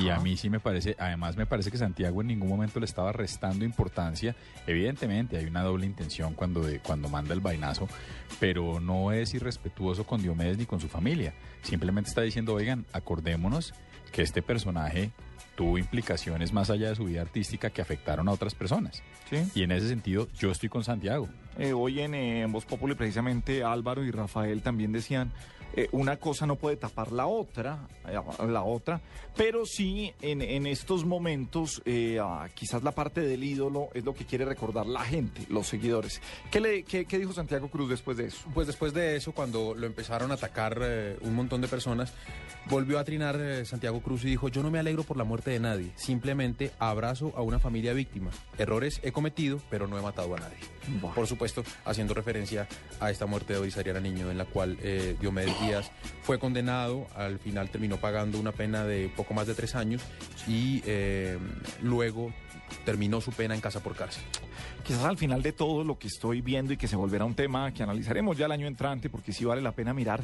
Y 0.00 0.08
a 0.10 0.18
mí 0.20 0.36
sí 0.36 0.50
me 0.50 0.60
parece, 0.60 0.94
además 0.98 1.36
me 1.36 1.46
parece 1.46 1.70
que 1.70 1.78
Santiago 1.78 2.20
en 2.20 2.28
ningún 2.28 2.48
momento 2.48 2.78
le 2.80 2.86
estaba 2.86 3.12
restando 3.12 3.64
importancia. 3.64 4.36
Evidentemente 4.66 5.36
hay 5.38 5.46
una 5.46 5.62
doble 5.62 5.86
intención 5.86 6.34
cuando, 6.34 6.60
de- 6.62 6.80
cuando 6.80 7.08
manda 7.08 7.34
el 7.34 7.40
vainazo, 7.40 7.88
pero 8.40 8.80
no 8.80 9.12
es 9.12 9.34
irrespetuoso 9.34 10.04
con 10.04 10.20
Diomedes 10.22 10.58
ni 10.58 10.66
con 10.66 10.80
su 10.80 10.88
familia. 10.88 11.32
Simplemente 11.62 12.08
está 12.10 12.22
diciendo, 12.22 12.54
oigan, 12.54 12.84
acordémonos 12.92 13.72
que 14.12 14.22
este 14.22 14.42
personaje 14.42 15.10
tuvo 15.56 15.76
implicaciones 15.76 16.52
más 16.52 16.70
allá 16.70 16.88
de 16.90 16.94
su 16.94 17.04
vida 17.04 17.20
artística 17.20 17.70
que 17.70 17.82
afectaron 17.82 18.28
a 18.28 18.32
otras 18.32 18.54
personas. 18.54 19.02
Y 19.54 19.62
en 19.64 19.72
ese 19.72 19.88
sentido, 19.88 20.28
yo 20.38 20.52
estoy 20.52 20.68
con 20.68 20.84
Santiago. 20.84 21.28
Eh, 21.58 21.72
hoy 21.72 22.00
en, 22.00 22.14
eh, 22.14 22.42
en 22.42 22.52
Voz 22.52 22.64
Populi 22.64 22.94
precisamente 22.94 23.64
Álvaro 23.64 24.04
y 24.04 24.10
Rafael 24.12 24.62
también 24.62 24.92
decían 24.92 25.32
eh, 25.74 25.88
una 25.92 26.16
cosa 26.16 26.46
no 26.46 26.56
puede 26.56 26.76
tapar 26.76 27.12
la 27.12 27.26
otra, 27.26 27.86
eh, 28.08 28.18
la 28.48 28.62
otra, 28.62 29.00
pero 29.36 29.64
sí 29.66 30.12
en, 30.22 30.42
en 30.42 30.66
estos 30.66 31.04
momentos 31.04 31.82
eh, 31.84 32.18
ah, 32.20 32.48
quizás 32.54 32.82
la 32.82 32.92
parte 32.92 33.20
del 33.20 33.44
ídolo 33.44 33.88
es 33.94 34.04
lo 34.04 34.14
que 34.14 34.24
quiere 34.24 34.44
recordar 34.44 34.86
la 34.86 35.04
gente, 35.04 35.42
los 35.48 35.66
seguidores. 35.66 36.20
¿Qué, 36.50 36.60
le, 36.60 36.82
qué, 36.82 37.04
qué 37.04 37.18
dijo 37.18 37.32
Santiago 37.32 37.68
Cruz 37.68 37.90
después 37.90 38.16
de 38.16 38.26
eso? 38.26 38.48
Pues 38.54 38.66
después 38.66 38.92
de 38.92 39.16
eso, 39.16 39.32
cuando 39.32 39.74
lo 39.74 39.86
empezaron 39.86 40.30
a 40.30 40.34
atacar 40.34 40.78
eh, 40.82 41.16
un 41.20 41.34
montón 41.34 41.60
de 41.60 41.68
personas, 41.68 42.12
volvió 42.68 42.98
a 42.98 43.04
trinar 43.04 43.38
Santiago 43.64 44.00
Cruz 44.00 44.24
y 44.24 44.28
dijo, 44.28 44.48
yo 44.48 44.62
no 44.62 44.70
me 44.70 44.78
alegro 44.78 45.04
por 45.04 45.16
la 45.16 45.24
muerte 45.24 45.50
de 45.50 45.60
nadie, 45.60 45.92
simplemente 45.96 46.72
abrazo 46.78 47.32
a 47.36 47.42
una 47.42 47.58
familia 47.58 47.92
víctima. 47.92 48.30
Errores 48.58 49.00
he 49.02 49.12
cometido, 49.12 49.60
pero 49.70 49.86
no 49.86 49.98
he 49.98 50.02
matado 50.02 50.34
a 50.34 50.40
nadie. 50.40 50.58
Por 51.14 51.26
supuesto, 51.26 51.62
haciendo 51.84 52.14
referencia 52.14 52.66
a 53.00 53.10
esta 53.10 53.26
muerte 53.26 53.52
de 53.52 53.58
Doris 53.58 53.76
Ariana 53.76 54.00
Niño, 54.00 54.30
en 54.30 54.38
la 54.38 54.44
cual 54.46 54.78
eh, 54.82 55.16
Díaz 55.60 55.90
fue 56.22 56.38
condenado, 56.38 57.06
al 57.14 57.38
final 57.38 57.70
terminó 57.70 57.96
pagando 57.96 58.38
una 58.38 58.52
pena 58.52 58.84
de 58.84 59.10
poco 59.16 59.34
más 59.34 59.46
de 59.46 59.54
tres 59.54 59.74
años 59.74 60.02
y 60.46 60.82
eh, 60.86 61.38
luego 61.82 62.32
terminó 62.84 63.20
su 63.20 63.32
pena 63.32 63.54
en 63.54 63.60
casa 63.60 63.80
por 63.80 63.94
cárcel. 63.94 64.22
Quizás 64.84 65.04
al 65.04 65.18
final 65.18 65.42
de 65.42 65.52
todo 65.52 65.84
lo 65.84 65.98
que 65.98 66.06
estoy 66.08 66.40
viendo 66.40 66.72
y 66.72 66.76
que 66.76 66.88
se 66.88 66.96
volverá 66.96 67.24
un 67.24 67.34
tema 67.34 67.72
que 67.72 67.82
analizaremos 67.82 68.36
ya 68.36 68.46
el 68.46 68.52
año 68.52 68.66
entrante, 68.66 69.10
porque 69.10 69.32
sí 69.32 69.44
vale 69.44 69.60
la 69.60 69.72
pena 69.72 69.92
mirar, 69.92 70.22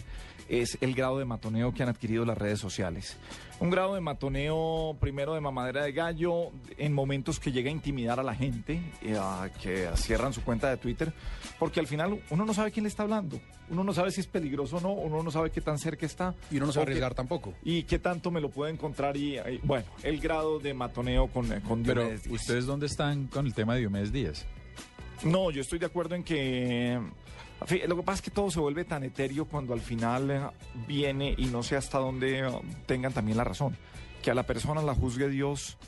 es 0.48 0.78
el 0.80 0.94
grado 0.94 1.18
de 1.18 1.24
matoneo 1.24 1.72
que 1.72 1.82
han 1.82 1.88
adquirido 1.88 2.24
las 2.24 2.36
redes 2.38 2.60
sociales. 2.60 3.16
Un 3.60 3.70
grado 3.70 3.94
de 3.94 4.00
matoneo, 4.00 4.96
primero 5.00 5.34
de 5.34 5.40
mamadera 5.40 5.84
de 5.84 5.92
gallo, 5.92 6.50
en 6.76 6.92
momentos 6.92 7.38
que 7.38 7.52
llega 7.52 7.68
a 7.68 7.72
intimidar 7.72 8.18
a 8.18 8.22
la 8.22 8.34
gente, 8.34 8.80
eh, 9.02 9.16
que 9.62 9.88
cierran 9.96 10.32
su 10.32 10.42
cuenta 10.42 10.68
de 10.70 10.76
Twitter, 10.76 11.12
porque 11.58 11.78
al 11.80 11.86
final 11.86 12.20
uno 12.30 12.44
no 12.44 12.52
sabe 12.54 12.72
quién 12.72 12.82
le 12.84 12.88
está 12.88 13.04
hablando, 13.04 13.40
uno 13.70 13.84
no 13.84 13.92
sabe 13.94 14.10
si 14.10 14.20
es 14.20 14.26
peligroso 14.26 14.76
o 14.76 14.80
no, 14.80 14.92
uno 14.92 15.22
no 15.22 15.30
sabe 15.30 15.50
qué 15.50 15.60
tan 15.60 15.78
cerca 15.78 16.04
está. 16.04 16.34
Y 16.50 16.56
uno 16.56 16.66
no 16.66 16.72
qué- 16.72 16.80
arriesgar 16.80 17.14
tampoco. 17.14 17.54
Y 17.64 17.84
qué 17.84 17.98
tanto 17.98 18.30
me 18.30 18.40
lo 18.40 18.50
puede 18.50 18.72
encontrar 18.72 19.16
y, 19.16 19.38
y, 19.38 19.60
bueno, 19.62 19.86
el 20.02 20.20
grado 20.20 20.58
de 20.58 20.74
matoneo 20.74 21.28
con, 21.28 21.46
con 21.60 21.82
Pero, 21.82 22.00
Diomedes 22.02 22.24
Díaz. 22.24 22.40
¿ustedes 22.40 22.66
dónde 22.66 22.86
están 22.86 23.26
con 23.28 23.46
el 23.46 23.54
tema 23.54 23.74
de 23.74 23.80
Diomedes 23.80 24.12
Díaz? 24.12 24.23
No, 25.24 25.50
yo 25.50 25.60
estoy 25.62 25.78
de 25.78 25.86
acuerdo 25.86 26.14
en 26.14 26.22
que... 26.24 27.00
Lo 27.86 27.96
que 27.96 28.02
pasa 28.02 28.16
es 28.16 28.22
que 28.22 28.30
todo 28.30 28.50
se 28.50 28.60
vuelve 28.60 28.84
tan 28.84 29.04
etéreo 29.04 29.46
cuando 29.46 29.72
al 29.72 29.80
final 29.80 30.30
eh, 30.30 30.40
viene 30.86 31.34
y 31.38 31.46
no 31.46 31.62
sé 31.62 31.76
hasta 31.76 31.98
dónde 31.98 32.40
eh, 32.40 32.50
tengan 32.86 33.12
también 33.12 33.38
la 33.38 33.44
razón. 33.44 33.76
Que 34.22 34.30
a 34.30 34.34
la 34.34 34.42
persona 34.42 34.82
la 34.82 34.94
juzgue 34.94 35.28
Dios 35.28 35.78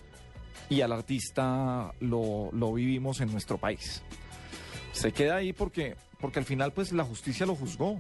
y 0.71 0.81
al 0.81 0.93
artista 0.93 1.93
lo, 2.01 2.49
lo 2.53 2.73
vivimos 2.73 3.21
en 3.21 3.31
nuestro 3.31 3.59
país. 3.59 4.03
Se 4.93 5.13
queda 5.13 5.37
ahí 5.37 5.53
porque, 5.53 5.97
porque 6.19 6.39
al 6.39 6.45
final 6.47 6.73
pues 6.73 6.93
la 6.93 7.05
justicia 7.05 7.45
lo 7.45 7.55
juzgó. 7.55 7.99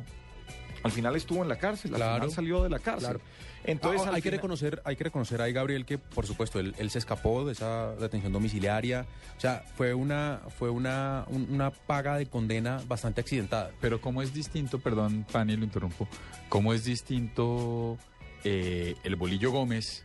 Al 0.82 0.92
final 0.92 1.14
estuvo 1.16 1.42
en 1.42 1.48
la 1.48 1.58
cárcel, 1.58 1.90
al 1.94 1.96
Claro. 2.00 2.14
final 2.16 2.30
salió 2.30 2.62
de 2.62 2.70
la 2.70 2.78
cárcel. 2.78 3.18
Claro. 3.18 3.20
Entonces 3.66 4.02
Ah, 4.06 4.12
hay 4.14 4.22
que 4.22 4.30
reconocer, 4.30 4.80
hay 4.84 4.96
que 4.96 5.04
reconocer 5.04 5.42
ahí, 5.42 5.52
Gabriel, 5.52 5.84
que 5.84 5.98
por 5.98 6.26
supuesto 6.26 6.58
él, 6.60 6.74
él 6.78 6.90
se 6.90 6.98
escapó 6.98 7.44
de 7.44 7.52
esa 7.52 7.94
detención 7.96 8.32
domiciliaria. 8.32 9.06
O 9.36 9.40
sea, 9.40 9.64
fue 9.76 9.92
una, 9.94 10.40
fue 10.58 10.70
una, 10.70 11.24
un- 11.28 11.48
una 11.50 11.70
paga 11.70 12.16
de 12.16 12.26
condena 12.26 12.80
bastante 12.86 13.20
accidentada. 13.20 13.70
Pero 13.80 14.00
cómo 14.00 14.22
es 14.22 14.32
distinto, 14.32 14.78
perdón, 14.78 15.26
Pani, 15.30 15.56
lo 15.56 15.64
interrumpo, 15.64 16.08
cómo 16.48 16.72
es 16.72 16.84
distinto 16.84 17.98
eh, 18.44 18.94
el 19.04 19.16
Bolillo 19.16 19.50
Gómez. 19.50 20.04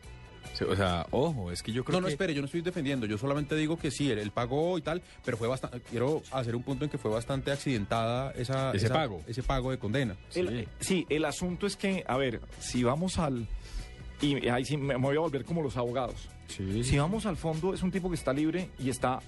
O 0.69 0.75
sea, 0.75 1.05
ojo, 1.11 1.51
es 1.51 1.63
que 1.63 1.71
yo 1.71 1.83
creo 1.83 1.97
No, 1.97 2.01
no, 2.01 2.07
que... 2.07 2.13
espere, 2.13 2.33
yo 2.33 2.41
no 2.41 2.45
estoy 2.45 2.61
defendiendo, 2.61 3.05
yo 3.07 3.17
solamente 3.17 3.55
digo 3.55 3.77
que 3.77 3.89
sí, 3.89 4.11
él, 4.11 4.19
él 4.19 4.31
pagó 4.31 4.77
y 4.77 4.81
tal, 4.81 5.01
pero 5.25 5.37
fue 5.37 5.47
bastante, 5.47 5.81
quiero 5.81 6.21
hacer 6.31 6.55
un 6.55 6.63
punto 6.63 6.85
en 6.85 6.91
que 6.91 6.97
fue 6.97 7.09
bastante 7.09 7.51
accidentada 7.51 8.31
esa, 8.33 8.71
Ese 8.71 8.85
esa- 8.85 8.93
pago. 8.93 9.23
ese 9.27 9.41
pago 9.43 9.71
de 9.71 9.79
condena. 9.79 10.15
El- 10.35 10.67
sí, 10.79 11.05
el 11.09 11.25
asunto 11.25 11.65
es 11.65 11.75
que, 11.75 12.03
a 12.07 12.17
ver, 12.17 12.41
si 12.59 12.83
vamos 12.83 13.17
al... 13.17 13.47
Y 14.21 14.47
ahí 14.49 14.63
sí 14.65 14.77
me 14.77 14.93
me 14.97 15.07
voy 15.07 15.15
a 15.17 15.19
volver 15.21 15.43
como 15.45 15.63
los 15.63 15.77
abogados. 15.77 16.29
Si 16.47 16.97
vamos 16.97 17.25
al 17.25 17.37
fondo, 17.37 17.73
es 17.73 17.81
un 17.81 17.89
tipo 17.91 18.09
que 18.09 18.15
está 18.15 18.33
libre 18.33 18.69
y 18.77 18.89
está 18.89 19.19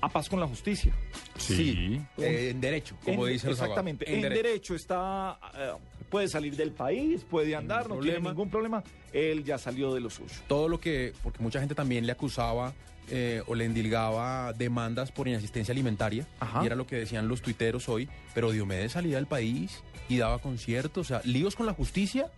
a 0.00 0.08
paz 0.08 0.28
con 0.28 0.38
la 0.40 0.46
justicia. 0.46 0.92
Sí, 1.36 2.00
eh, 2.18 2.50
en 2.50 2.60
derecho, 2.60 2.96
como 3.04 3.26
En- 3.26 3.32
dicen 3.34 3.50
los 3.50 3.60
abogados. 3.60 3.84
Exactamente. 3.86 4.08
En 4.08 4.14
En, 4.16 4.22
derecho. 4.22 4.42
derecho. 4.42 4.74
está... 4.74 5.38
eh, 5.56 5.72
puede 6.08 6.28
salir 6.28 6.56
del 6.56 6.72
país, 6.72 7.24
puede 7.28 7.54
andar, 7.54 7.88
no 7.88 7.98
tiene 7.98 8.20
ningún 8.20 8.48
problema. 8.50 8.82
Él 9.12 9.44
ya 9.44 9.58
salió 9.58 9.92
de 9.94 10.00
lo 10.00 10.08
suyo. 10.10 10.32
todo 10.46 10.68
lo 10.68 10.80
que, 10.80 11.12
porque 11.22 11.42
mucha 11.42 11.60
gente 11.60 11.74
también 11.74 12.06
le 12.06 12.12
acusaba 12.12 12.72
eh, 13.10 13.42
o 13.46 13.54
le 13.54 13.64
endilgaba 13.64 14.52
demandas 14.52 15.10
por 15.12 15.28
inasistencia 15.28 15.72
alimentaria, 15.72 16.26
Ajá. 16.40 16.62
y 16.62 16.66
era 16.66 16.76
lo 16.76 16.86
que 16.86 16.96
decían 16.96 17.26
los 17.28 17.40
tuiteros 17.42 17.88
hoy, 17.88 18.08
pero 18.34 18.50
Diomedes 18.52 18.92
salía 18.92 19.16
del 19.16 19.26
país 19.26 19.82
y 20.08 20.16
daba 20.18 20.38
conciertos, 20.38 21.06
o 21.06 21.08
sea, 21.08 21.20
líos 21.24 21.56
con 21.56 21.66
la 21.66 21.72
justicia 21.74 22.30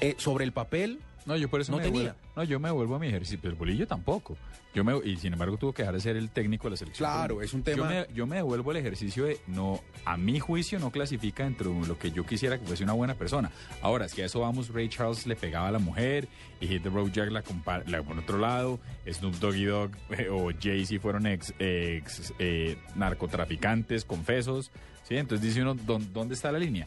eh, 0.00 0.14
sobre 0.18 0.44
el 0.44 0.52
papel. 0.52 0.98
No, 1.26 1.36
yo 1.36 1.48
por 1.48 1.60
eso 1.60 1.72
no 1.72 1.78
me 1.78 1.84
tenía. 1.84 2.00
devuelvo. 2.00 2.18
No, 2.36 2.44
yo 2.44 2.60
me 2.60 2.68
devuelvo 2.68 2.96
a 2.96 2.98
mi 2.98 3.06
ejercicio, 3.08 3.38
pero 3.40 3.52
el 3.52 3.58
bolillo 3.58 3.86
tampoco. 3.86 4.36
Yo 4.74 4.82
me, 4.84 4.92
y 5.04 5.16
sin 5.16 5.32
embargo 5.32 5.56
tuvo 5.56 5.72
que 5.72 5.82
dejar 5.82 5.94
de 5.94 6.00
ser 6.00 6.16
el 6.16 6.30
técnico 6.30 6.64
de 6.64 6.72
la 6.72 6.76
selección. 6.76 7.08
Claro, 7.08 7.40
es 7.42 7.54
un 7.54 7.62
tema- 7.62 7.76
Yo 7.76 7.84
me, 8.08 8.14
yo 8.14 8.26
me 8.26 8.36
devuelvo 8.36 8.72
el 8.72 8.76
ejercicio 8.78 9.24
de 9.24 9.38
no, 9.46 9.80
a 10.04 10.16
mi 10.16 10.40
juicio 10.40 10.80
no 10.80 10.90
clasifica 10.90 11.44
dentro 11.44 11.72
de 11.80 11.86
lo 11.86 11.96
que 11.96 12.10
yo 12.10 12.26
quisiera 12.26 12.58
que 12.58 12.66
fuese 12.66 12.82
una 12.82 12.92
buena 12.92 13.14
persona. 13.14 13.52
Ahora, 13.82 14.08
si 14.08 14.20
a 14.20 14.26
eso 14.26 14.40
vamos, 14.40 14.70
Ray 14.70 14.88
Charles 14.88 15.26
le 15.28 15.36
pegaba 15.36 15.68
a 15.68 15.70
la 15.72 15.78
mujer 15.78 16.26
y 16.60 16.66
Hit 16.66 16.82
the 16.82 16.90
Road 16.90 17.10
Jack 17.12 17.30
la, 17.30 17.42
la 17.86 18.02
por 18.02 18.18
otro 18.18 18.36
lado, 18.38 18.80
Snoop 19.08 19.34
Doggy 19.36 19.64
Dogg 19.64 19.92
eh, 20.10 20.28
o 20.28 20.50
Jay-Z 20.60 21.00
fueron 21.00 21.26
ex, 21.28 21.54
ex, 21.60 22.34
eh, 22.40 22.76
narcotraficantes, 22.96 24.04
confesos. 24.04 24.70
¿sí? 25.04 25.16
Entonces 25.16 25.46
dice 25.46 25.62
uno, 25.62 25.74
¿dó- 25.74 25.98
¿dónde 26.12 26.34
está 26.34 26.50
la 26.52 26.58
línea? 26.58 26.86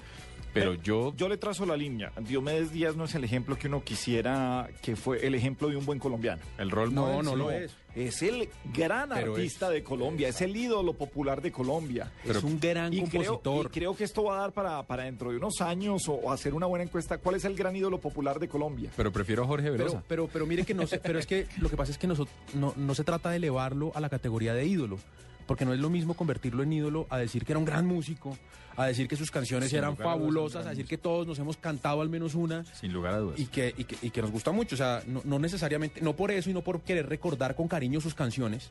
Pero 0.60 0.74
Eh, 0.74 0.80
yo 0.84 1.14
Yo 1.16 1.28
le 1.30 1.38
trazo 1.38 1.66
la 1.66 1.76
línea. 1.78 2.12
Diomedes 2.22 2.72
Díaz 2.72 2.96
no 2.96 3.06
es 3.06 3.16
el 3.16 3.24
ejemplo 3.24 3.58
que 3.58 3.68
uno 3.68 3.84
quisiera 3.84 4.70
que 4.82 4.96
fue 4.96 5.26
el 5.26 5.36
ejemplo 5.36 5.68
de 5.70 5.76
un 5.78 5.86
buen 5.86 6.00
colombiano. 6.00 6.42
El 6.58 6.72
rol 6.72 6.94
No, 6.94 7.08
model, 7.08 7.26
no 7.26 7.36
lo 7.36 7.52
es. 7.52 7.76
Es 7.96 8.22
el 8.22 8.48
gran 8.76 9.10
Pero 9.10 9.34
artista 9.34 9.72
de 9.72 9.82
Colombia, 9.84 10.28
es 10.28 10.40
el 10.42 10.56
ídolo 10.56 10.94
popular 10.94 11.42
de 11.42 11.52
Colombia. 11.52 12.12
es 12.24 12.44
un 12.44 12.60
gran 12.60 12.94
y 12.94 13.00
compositor. 13.02 13.42
Creo, 13.42 13.62
y 13.64 13.70
creo 13.70 13.96
que 13.98 14.04
esto 14.04 14.24
va 14.26 14.38
a 14.38 14.42
dar 14.42 14.52
para, 14.52 14.84
para 14.84 15.04
dentro 15.06 15.32
de 15.32 15.38
unos 15.38 15.62
años 15.62 16.08
o, 16.08 16.14
o 16.14 16.32
hacer 16.32 16.54
una 16.54 16.68
buena 16.68 16.84
encuesta. 16.84 17.18
¿Cuál 17.18 17.36
es 17.36 17.46
el 17.46 17.56
gran 17.56 17.76
ídolo 17.76 17.98
popular 18.00 18.40
de 18.40 18.48
Colombia? 18.48 18.92
pero 18.96 19.12
prefiero 19.12 19.44
a 19.44 19.48
Jorge 19.48 19.72
Velosa. 19.72 20.04
Pero, 20.08 20.26
pero, 20.26 20.30
pero 20.32 20.46
mire 20.46 20.64
que 20.64 20.76
no 20.76 20.86
se, 20.86 21.00
pero 21.00 21.18
es 21.18 21.26
que 21.26 21.48
lo 21.60 21.70
que 21.70 21.76
pasa 21.78 21.92
es 21.92 21.98
que 21.98 22.08
noso- 22.08 22.28
no, 22.54 22.74
no 22.78 22.94
se 22.94 23.04
trata 23.04 23.32
de 23.32 23.38
elevarlo 23.38 23.92
a 23.96 24.00
la 24.00 24.10
categoría 24.10 24.54
de 24.54 24.66
ídolo. 24.68 25.00
Porque 25.48 25.66
no 25.66 25.74
es 25.74 25.80
lo 25.80 25.90
mismo 25.90 26.14
convertirlo 26.14 26.62
en 26.62 26.74
ídolo 26.74 27.08
a 27.10 27.18
decir 27.18 27.46
que 27.46 27.54
era 27.54 27.60
un 27.60 27.66
gran 27.66 27.88
músico, 27.88 28.38
a 28.76 28.86
decir 28.86 29.08
que 29.08 29.16
sus 29.16 29.32
canciones 29.32 29.70
Sin 29.70 29.80
eran 29.80 29.94
a 29.94 29.96
fabulosas, 29.96 30.58
a 30.58 30.62
gran 30.62 30.76
decir 30.76 30.86
que 30.86 30.98
todos 30.98 31.26
nos 31.26 31.40
hemos 31.40 31.58
cantado 31.58 32.02
al 32.02 32.10
menos 32.10 32.36
una. 32.36 32.64
Sin 32.76 32.94
lugar 32.94 33.16
a 33.16 33.20
dudas. 33.20 33.40
Y 33.40 33.46
que, 33.46 33.74
y 33.76 33.86
que, 33.86 33.98
y 34.06 34.12
que 34.12 34.22
nos 34.22 34.30
gusta 34.30 34.52
mucho. 34.52 34.76
O 34.76 34.78
sea, 34.78 35.02
no, 35.08 35.22
no 35.24 35.40
necesariamente, 35.40 36.02
no 36.02 36.16
por 36.16 36.30
eso 36.30 36.50
y 36.50 36.54
no 36.54 36.62
por 36.62 36.82
querer 36.82 37.08
recordar 37.10 37.56
con 37.56 37.68
cariño 37.68 38.00
sus 38.02 38.14
canciones, 38.14 38.70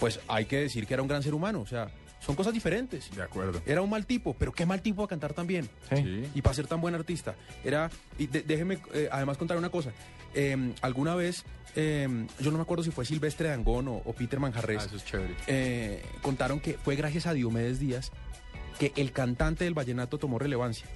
pues 0.00 0.18
hay 0.26 0.46
que 0.46 0.56
decir 0.56 0.86
que 0.86 0.94
era 0.94 1.02
un 1.02 1.08
gran 1.08 1.22
ser 1.22 1.34
humano. 1.34 1.60
O 1.60 1.66
sea, 1.66 1.88
son 2.20 2.34
cosas 2.34 2.52
diferentes. 2.52 3.10
De 3.14 3.22
acuerdo. 3.22 3.62
Era 3.64 3.80
un 3.82 3.90
mal 3.90 4.04
tipo, 4.06 4.34
pero 4.34 4.52
qué 4.52 4.66
mal 4.66 4.82
tipo 4.82 5.04
a 5.04 5.08
cantar 5.08 5.32
tan 5.34 5.46
bien. 5.46 5.68
Sí. 5.94 6.24
Y 6.34 6.42
para 6.42 6.54
ser 6.54 6.66
tan 6.66 6.80
buen 6.80 6.94
artista. 6.94 7.34
Era, 7.64 7.90
y 8.18 8.26
de- 8.26 8.42
déjeme 8.42 8.78
eh, 8.92 9.08
además 9.12 9.36
contar 9.38 9.56
una 9.56 9.68
cosa. 9.70 9.92
Eh, 10.34 10.72
alguna 10.82 11.14
vez, 11.14 11.44
eh, 11.76 12.08
yo 12.40 12.50
no 12.50 12.56
me 12.58 12.62
acuerdo 12.62 12.82
si 12.84 12.90
fue 12.90 13.04
Silvestre 13.04 13.48
Dangón 13.48 13.88
o, 13.88 13.96
o 14.04 14.12
Peter 14.12 14.38
Manjarres. 14.40 14.82
Ah, 14.82 14.86
eso 14.86 14.96
es 14.96 15.04
chévere. 15.04 15.34
eh, 15.46 16.02
contaron 16.22 16.60
que 16.60 16.74
fue 16.74 16.96
gracias 16.96 17.26
a 17.26 17.32
Diomedes 17.32 17.78
Díaz 17.78 18.10
que 18.78 18.92
el 18.96 19.12
cantante 19.12 19.64
del 19.64 19.74
vallenato 19.74 20.16
tomó 20.18 20.38
relevancia. 20.38 20.86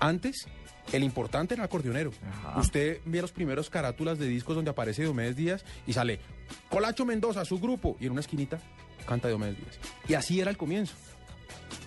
Antes, 0.00 0.46
el 0.92 1.04
importante 1.04 1.54
era 1.54 1.62
el 1.62 1.66
acordeonero. 1.66 2.12
Usted 2.56 3.00
ve 3.04 3.20
los 3.20 3.32
primeros 3.32 3.70
carátulas 3.70 4.18
de 4.18 4.26
discos 4.26 4.56
donde 4.56 4.70
aparece 4.70 5.02
Diomedes 5.02 5.36
Díaz 5.36 5.64
y 5.86 5.92
sale 5.92 6.20
Colacho 6.68 7.04
Mendoza, 7.04 7.44
su 7.44 7.58
grupo, 7.58 7.96
y 8.00 8.06
en 8.06 8.12
una 8.12 8.20
esquinita 8.20 8.58
canta 9.06 9.28
Diomedes 9.28 9.56
Díaz. 9.56 9.78
Y 10.08 10.14
así 10.14 10.40
era 10.40 10.50
el 10.50 10.56
comienzo. 10.56 10.94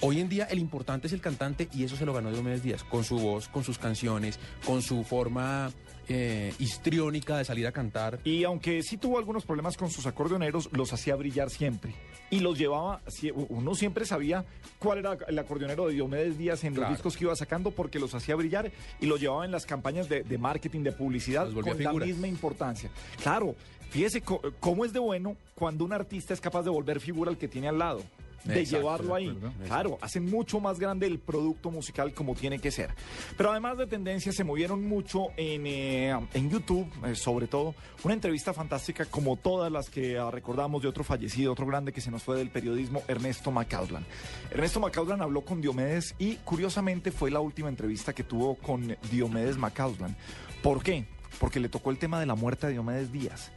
Hoy 0.01 0.19
en 0.19 0.29
día 0.29 0.45
el 0.45 0.59
importante 0.59 1.07
es 1.07 1.13
el 1.13 1.21
cantante 1.21 1.67
y 1.73 1.83
eso 1.83 1.95
se 1.95 2.05
lo 2.05 2.13
ganó 2.13 2.31
Diomedes 2.31 2.63
Díaz, 2.63 2.83
con 2.83 3.03
su 3.03 3.17
voz, 3.17 3.47
con 3.47 3.63
sus 3.63 3.77
canciones, 3.77 4.39
con 4.65 4.81
su 4.81 5.03
forma 5.03 5.71
eh, 6.07 6.53
histriónica 6.59 7.37
de 7.37 7.45
salir 7.45 7.67
a 7.67 7.71
cantar. 7.71 8.19
Y 8.23 8.43
aunque 8.43 8.81
sí 8.83 8.97
tuvo 8.97 9.17
algunos 9.17 9.45
problemas 9.45 9.77
con 9.77 9.89
sus 9.89 10.05
acordeoneros, 10.05 10.69
los 10.73 10.91
hacía 10.93 11.15
brillar 11.15 11.49
siempre. 11.49 11.93
Y 12.29 12.39
los 12.39 12.57
llevaba, 12.57 13.01
uno 13.49 13.75
siempre 13.75 14.05
sabía 14.05 14.45
cuál 14.79 14.99
era 14.99 15.17
el 15.27 15.37
acordeonero 15.37 15.87
de 15.87 15.93
Diomedes 15.95 16.37
Díaz 16.37 16.63
en 16.63 16.73
Claro. 16.73 16.89
los 16.89 16.97
discos 16.97 17.17
que 17.17 17.25
iba 17.25 17.35
sacando 17.35 17.71
porque 17.71 17.99
los 17.99 18.15
hacía 18.15 18.35
brillar 18.35 18.71
y 19.01 19.05
los 19.05 19.19
llevaba 19.19 19.43
en 19.45 19.51
las 19.51 19.65
campañas 19.65 20.07
de, 20.07 20.23
de 20.23 20.37
marketing, 20.37 20.81
de 20.83 20.93
publicidad, 20.93 21.51
con 21.51 21.65
la 21.65 21.75
figuras. 21.75 22.07
misma 22.07 22.27
importancia. 22.29 22.89
Claro, 23.21 23.55
fíjese 23.89 24.21
cómo 24.59 24.85
es 24.85 24.93
de 24.93 24.99
bueno 24.99 25.35
cuando 25.55 25.83
un 25.83 25.91
artista 25.91 26.33
es 26.33 26.39
capaz 26.39 26.63
de 26.63 26.69
volver 26.69 27.01
figura 27.01 27.29
al 27.29 27.37
que 27.37 27.49
tiene 27.49 27.67
al 27.67 27.77
lado. 27.79 28.01
De 28.43 28.59
Exacto, 28.59 28.77
llevarlo 28.77 29.13
de 29.15 29.19
ahí. 29.19 29.30
acuerdo. 29.30 29.51
Claro, 29.65 29.97
hacen 30.01 30.26
mucho 30.26 30.59
más 30.59 30.80
grande 30.80 31.05
el 31.07 31.19
producto 31.19 31.69
musical 31.69 32.13
como 32.13 32.34
tiene 32.35 32.59
que 32.59 32.72
ser. 32.72 32.89
Pero 33.38 33.51
además 33.51 33.77
de 33.77 33.88
tendencias, 33.88 34.35
se 34.35 34.43
movieron 34.43 34.84
mucho 34.88 35.27
en, 35.38 35.68
eh, 35.68 36.09
en 36.34 36.49
YouTube, 36.49 36.88
eh, 37.05 37.15
sobre 37.15 37.47
todo. 37.47 37.76
Una 38.03 38.13
entrevista 38.15 38.53
fantástica 38.53 39.05
como 39.05 39.38
todas 39.38 39.72
las 39.72 39.89
que 39.89 40.18
ah, 40.18 40.31
recordamos 40.31 40.81
de 40.81 40.88
otro 40.88 41.03
fallecido, 41.03 41.51
otro 41.51 41.65
grande 41.68 41.91
que 41.93 42.01
se 42.01 42.09
nos 42.09 42.23
fue 42.23 42.38
del 42.38 42.49
periodismo, 42.49 43.03
Ernesto 43.07 43.51
Macauslan. 43.51 44.05
Ernesto 44.49 44.80
Macauslan 44.80 45.22
habló 45.22 45.41
con 45.41 45.61
Diomedes 45.61 46.15
y 46.18 46.35
curiosamente 46.38 47.11
fue 47.11 47.30
la 47.30 47.39
última 47.41 47.69
entrevista 47.69 48.13
que 48.13 48.23
tuvo 48.23 48.55
con 48.55 48.97
Diomedes 49.11 49.57
Macauslan. 49.57 50.15
¿Por 50.63 50.81
qué? 50.84 51.05
Porque 51.39 51.59
le 51.59 51.69
tocó 51.69 51.91
el 51.91 51.97
tema 51.97 52.19
de 52.19 52.26
la 52.26 52.35
muerte 52.35 52.68
de 52.68 52.73
Diomedes 52.73 53.11
Díaz. 53.11 53.51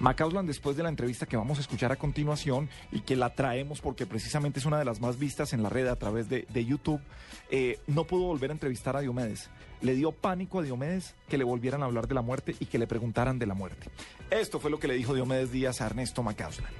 Macauslan, 0.00 0.46
después 0.46 0.78
de 0.78 0.82
la 0.82 0.88
entrevista 0.88 1.26
que 1.26 1.36
vamos 1.36 1.58
a 1.58 1.60
escuchar 1.60 1.92
a 1.92 1.96
continuación 1.96 2.70
y 2.90 3.00
que 3.00 3.16
la 3.16 3.34
traemos 3.34 3.82
porque 3.82 4.06
precisamente 4.06 4.58
es 4.58 4.64
una 4.64 4.78
de 4.78 4.86
las 4.86 4.98
más 4.98 5.18
vistas 5.18 5.52
en 5.52 5.62
la 5.62 5.68
red 5.68 5.86
a 5.88 5.96
través 5.96 6.30
de, 6.30 6.46
de 6.48 6.64
YouTube, 6.64 7.02
eh, 7.50 7.78
no 7.86 8.04
pudo 8.04 8.24
volver 8.24 8.50
a 8.50 8.54
entrevistar 8.54 8.96
a 8.96 9.00
Diomedes. 9.00 9.50
Le 9.82 9.94
dio 9.94 10.12
pánico 10.12 10.58
a 10.58 10.62
Diomedes 10.62 11.14
que 11.28 11.36
le 11.36 11.44
volvieran 11.44 11.82
a 11.82 11.84
hablar 11.84 12.08
de 12.08 12.14
la 12.14 12.22
muerte 12.22 12.56
y 12.58 12.66
que 12.66 12.78
le 12.78 12.86
preguntaran 12.86 13.38
de 13.38 13.46
la 13.46 13.52
muerte. 13.52 13.90
Esto 14.30 14.58
fue 14.58 14.70
lo 14.70 14.78
que 14.78 14.88
le 14.88 14.94
dijo 14.94 15.14
Diomedes 15.14 15.52
Díaz 15.52 15.82
a 15.82 15.86
Ernesto 15.86 16.22
Macauslan. 16.22 16.72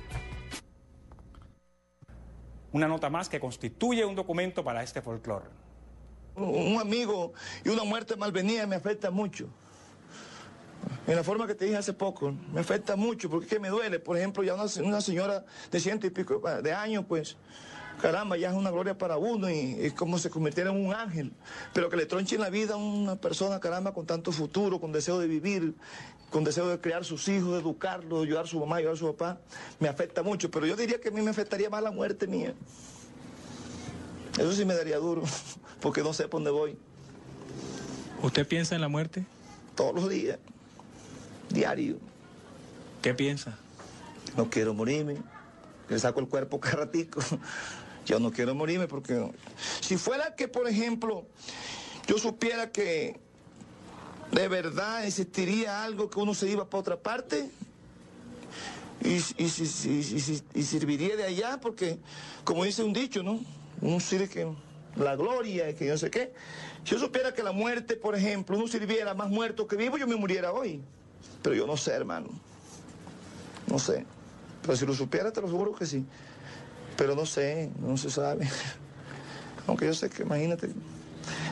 Una 2.73 2.89
nota 2.89 3.11
más 3.11 3.29
que 3.29 3.39
constituye 3.39 4.05
un 4.07 4.15
documento 4.15 4.65
para 4.65 4.83
este 4.83 5.03
folclore. 5.03 5.47
un 6.37 6.81
amigo 6.81 7.35
y 7.67 7.69
una 7.69 7.85
muerte 7.85 8.17
malvenida 8.17 8.67
me 8.67 8.77
afecta 8.77 9.11
mucho. 9.11 9.51
En 11.07 11.17
la 11.17 11.25
forma 11.25 11.47
que 11.47 11.55
te 11.55 11.65
dije 11.65 11.77
hace 11.77 11.93
poco, 11.93 12.33
me 12.53 12.61
afecta 12.61 12.97
mucho 12.97 13.29
porque 13.29 13.47
es 13.47 13.53
que 13.53 13.59
me 13.59 13.69
duele. 13.69 13.99
Por 13.99 14.17
ejemplo, 14.17 14.43
ya 14.43 14.55
una, 14.55 14.67
una 14.85 15.01
señora 15.01 15.45
de 15.71 15.81
ciento 15.81 16.07
y 16.07 16.11
pico 16.11 16.41
de 16.63 16.73
años, 16.73 17.05
pues, 17.09 17.37
caramba, 18.01 18.37
ya 18.37 18.51
es 18.51 18.55
una 18.55 18.71
gloria 18.71 18.97
para 18.97 19.17
uno 19.17 19.51
y 19.51 19.77
es 19.81 19.93
como 19.93 20.19
se 20.19 20.31
convirtiera 20.31 20.71
en 20.71 20.85
un 20.85 20.95
ángel. 20.95 21.33
Pero 21.73 21.89
que 21.91 21.97
le 21.97 22.07
tronche 22.07 22.37
en 22.37 22.43
la 22.43 22.51
vida 22.51 22.75
a 22.75 22.77
una 22.77 23.17
persona, 23.17 23.61
caramba, 23.61 23.93
con 23.93 24.07
tanto 24.07 24.33
futuro, 24.33 24.81
con 24.81 24.93
deseo 24.93 25.19
de 25.19 25.27
vivir, 25.27 25.75
con 26.31 26.45
deseo 26.45 26.69
de 26.69 26.81
criar 26.81 27.05
sus 27.05 27.29
hijos, 27.29 27.53
de 27.53 27.59
educarlos, 27.61 28.21
de 28.21 28.27
ayudar 28.27 28.45
a 28.45 28.49
su 28.49 28.59
mamá, 28.61 28.77
ayudar 28.77 28.95
a 28.95 28.97
su 28.97 29.07
papá, 29.15 29.41
me 29.79 29.89
afecta 29.89 30.23
mucho. 30.23 30.51
Pero 30.51 30.67
yo 30.67 30.77
diría 30.77 31.01
que 31.01 31.09
a 31.09 31.13
mí 31.13 31.21
me 31.23 31.31
afectaría 31.31 31.69
más 31.69 31.83
la 31.83 31.91
muerte 31.91 32.27
mía. 32.27 32.55
Eso 34.39 34.53
sí 34.53 34.65
me 34.65 34.75
daría 34.75 34.99
duro, 34.99 35.23
porque 35.81 36.03
no 36.03 36.13
sé 36.13 36.25
por 36.25 36.41
dónde 36.41 36.51
voy. 36.51 36.79
¿Usted 38.23 38.47
piensa 38.47 38.75
en 38.75 38.81
la 38.81 38.89
muerte? 38.89 39.25
Todos 39.75 39.95
los 39.95 40.09
días, 40.09 40.39
diario. 41.51 41.99
¿Qué 43.03 43.15
piensa? 43.15 43.59
No 44.37 44.49
quiero 44.51 44.75
morirme, 44.75 45.17
le 45.89 45.99
saco 45.99 46.21
el 46.21 46.29
cuerpo 46.29 46.61
cada 46.61 46.85
ratico. 46.85 47.21
Yo 48.07 48.19
no 48.19 48.33
quiero 48.33 48.55
morirme 48.55 48.89
porque 48.89 49.31
si 49.81 49.97
fuera 49.97 50.35
que, 50.35 50.49
por 50.49 50.67
ejemplo, 50.67 51.27
yo 52.07 52.19
supiera 52.19 52.73
que 52.73 53.21
de 54.33 54.49
verdad 54.49 55.05
existiría 55.05 55.85
algo 55.85 56.09
que 56.09 56.19
uno 56.19 56.35
se 56.35 56.49
iba 56.49 56.69
para 56.69 56.81
otra 56.81 56.97
parte 56.97 57.51
y, 59.05 59.17
y, 59.39 59.45
y 59.45 60.43
y 60.55 60.63
serviría 60.63 61.15
de 61.15 61.25
allá, 61.25 61.61
porque 61.61 61.99
como 62.43 62.65
dice 62.65 62.83
un 62.83 62.95
dicho, 62.95 63.23
¿no? 63.23 63.39
Uno 63.81 64.01
sirve 64.01 64.29
que 64.29 64.51
la 64.97 65.15
gloria, 65.15 65.75
que 65.75 65.87
yo 65.87 65.93
no 65.93 65.99
sé 65.99 66.11
qué. 66.11 66.33
Si 66.85 66.93
yo 66.93 66.99
supiera 66.99 67.33
que 67.33 67.43
la 67.43 67.53
muerte, 67.53 67.97
por 67.97 68.15
ejemplo, 68.15 68.57
uno 68.57 68.67
sirviera 68.67 69.15
más 69.15 69.29
muerto 69.29 69.67
que 69.67 69.77
vivo, 69.77 69.99
yo 69.99 70.07
me 70.07 70.17
muriera 70.17 70.53
hoy. 70.53 70.83
Pero 71.43 71.55
yo 71.55 71.67
no 71.67 71.77
sé, 71.77 71.93
hermano. 71.93 72.29
No 73.69 73.79
sé. 73.79 74.05
Pero 74.63 74.77
si 74.77 74.87
lo 74.87 74.95
supiera, 74.95 75.33
te 75.33 75.41
lo 75.41 75.49
juro 75.49 75.75
que 75.75 75.87
sí. 75.87 76.05
Pero 76.97 77.15
no 77.15 77.25
sé, 77.27 77.71
no 77.81 77.97
se 77.97 78.11
sabe. 78.11 78.49
Aunque 79.67 79.87
yo 79.87 79.95
sé 79.95 80.11
que, 80.11 80.23
imagínate, 80.23 80.69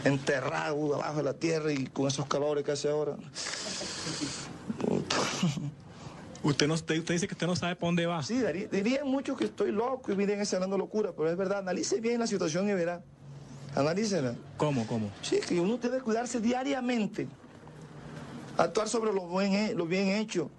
enterrado 0.04 0.94
abajo 0.94 1.18
de 1.18 1.22
la 1.22 1.34
tierra 1.34 1.72
y 1.72 1.86
con 1.86 2.06
esos 2.08 2.26
calores 2.26 2.64
que 2.64 2.72
hace 2.72 2.88
ahora. 2.90 3.16
Usted, 6.42 6.68
no, 6.68 6.74
usted, 6.74 6.98
usted 6.98 7.14
dice 7.14 7.26
que 7.28 7.34
usted 7.34 7.46
no 7.46 7.56
sabe 7.56 7.76
para 7.76 7.88
dónde 7.88 8.06
va. 8.06 8.22
Sí, 8.22 8.40
daría- 8.40 8.68
dirían 8.68 9.06
muchos 9.06 9.36
que 9.36 9.44
estoy 9.44 9.72
loco 9.72 10.12
y 10.12 10.16
miren 10.16 10.40
ese 10.40 10.56
hablando 10.56 10.78
locura, 10.78 11.12
pero 11.16 11.30
es 11.30 11.36
verdad, 11.36 11.58
analice 11.58 12.00
bien 12.00 12.20
la 12.20 12.26
situación 12.26 12.68
y 12.68 12.72
verá. 12.74 13.02
Analícela. 13.74 14.34
¿Cómo, 14.56 14.86
cómo? 14.86 15.10
Sí, 15.22 15.40
que 15.46 15.60
uno 15.60 15.76
debe 15.78 16.00
cuidarse 16.00 16.40
diariamente. 16.40 17.28
Actuar 18.58 18.88
sobre 18.88 19.12
lo, 19.12 19.22
buen, 19.22 19.54
he- 19.54 19.74
lo 19.74 19.86
bien 19.86 20.08
hecho. 20.08 20.50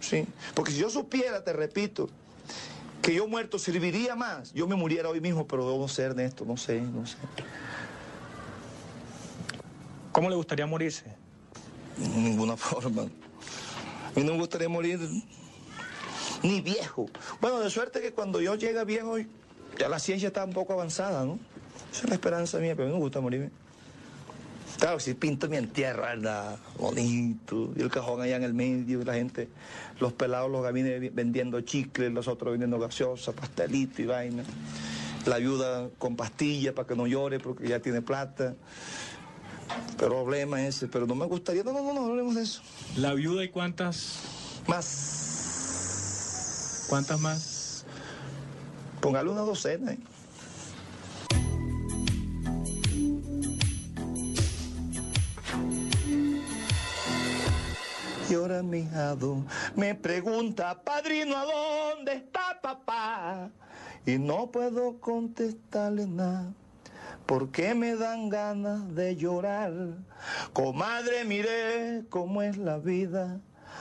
Sí. 0.00 0.26
Porque 0.54 0.72
si 0.72 0.78
yo 0.78 0.88
supiera, 0.88 1.44
te 1.44 1.52
repito, 1.52 2.08
que 3.02 3.12
yo 3.14 3.26
muerto 3.28 3.58
serviría 3.58 4.14
más, 4.16 4.52
yo 4.54 4.66
me 4.66 4.76
muriera 4.76 5.08
hoy 5.10 5.20
mismo, 5.20 5.46
pero 5.46 5.70
debo 5.70 5.88
ser 5.88 6.14
de 6.14 6.24
esto, 6.24 6.44
no 6.46 6.56
sé, 6.56 6.80
no 6.80 7.06
sé. 7.06 7.16
¿Cómo 10.12 10.28
le 10.30 10.36
gustaría 10.36 10.66
morirse? 10.66 11.04
De 11.96 12.08
ninguna 12.08 12.56
forma. 12.56 13.02
A 13.02 14.18
mí 14.18 14.24
no 14.24 14.32
me 14.32 14.38
gustaría 14.38 14.68
morir 14.68 14.98
ni 16.42 16.60
viejo. 16.60 17.06
Bueno, 17.40 17.60
de 17.60 17.70
suerte 17.70 18.00
que 18.00 18.12
cuando 18.12 18.40
yo 18.40 18.54
llegue 18.54 18.82
viejo, 18.84 19.16
ya 19.78 19.88
la 19.88 19.98
ciencia 19.98 20.28
está 20.28 20.44
un 20.44 20.52
poco 20.52 20.72
avanzada, 20.72 21.24
¿no? 21.24 21.38
Esa 21.92 22.02
es 22.04 22.08
la 22.08 22.14
esperanza 22.14 22.58
mía, 22.58 22.74
pero 22.74 22.88
a 22.88 22.90
mí 22.90 22.94
me 22.94 23.00
gusta 23.00 23.20
morirme. 23.20 23.50
Claro, 24.78 25.00
si 25.00 25.14
pinto 25.14 25.48
mi 25.48 25.56
entierro, 25.56 26.02
¿verdad? 26.02 26.58
Bonito. 26.78 27.72
Y 27.76 27.82
el 27.82 27.90
cajón 27.90 28.22
allá 28.22 28.36
en 28.36 28.44
el 28.44 28.54
medio, 28.54 29.02
y 29.02 29.04
la 29.04 29.14
gente, 29.14 29.48
los 29.98 30.12
pelados, 30.12 30.50
los 30.50 30.62
gamines 30.62 31.14
vendiendo 31.14 31.60
chicles, 31.60 32.10
los 32.12 32.28
otros 32.28 32.52
vendiendo 32.52 32.78
gaseosa, 32.78 33.32
pastelito 33.32 34.00
y 34.00 34.06
vaina. 34.06 34.42
La 35.26 35.36
ayuda 35.36 35.90
con 35.98 36.16
pastillas 36.16 36.72
para 36.72 36.88
que 36.88 36.96
no 36.96 37.06
llore 37.06 37.40
porque 37.40 37.68
ya 37.68 37.80
tiene 37.80 38.00
plata. 38.00 38.54
Problema 39.98 40.66
ese, 40.66 40.88
pero 40.88 41.06
no 41.06 41.14
me 41.14 41.26
gustaría. 41.26 41.62
No, 41.62 41.72
no, 41.72 41.82
no, 41.82 41.92
no 41.92 42.06
hablemos 42.06 42.34
de 42.34 42.42
eso. 42.42 42.62
¿La 42.96 43.12
viuda 43.12 43.44
y 43.44 43.50
cuántas? 43.50 44.20
Más. 44.66 45.26
¿Cuántas 46.88 47.20
más? 47.20 47.84
Póngale 49.00 49.30
una 49.30 49.42
docena. 49.42 49.92
¿eh? 49.92 49.98
Y 58.30 58.34
ahora 58.34 58.62
mi 58.62 58.78
hijado 58.78 59.44
me 59.74 59.96
pregunta, 59.96 60.80
padrino, 60.84 61.36
¿a 61.36 61.44
dónde 61.44 62.12
está 62.12 62.60
papá? 62.62 63.50
Y 64.06 64.18
no 64.18 64.52
puedo 64.52 65.00
contestarle 65.00 66.06
nada, 66.06 66.52
porque 67.26 67.74
me 67.74 67.96
dan 67.96 68.28
ganas 68.28 68.94
de 68.94 69.16
llorar. 69.16 69.72
Comadre, 70.52 71.24
mire 71.24 72.04
cómo 72.08 72.40
es 72.42 72.56
la 72.56 72.78
vida, 72.78 73.40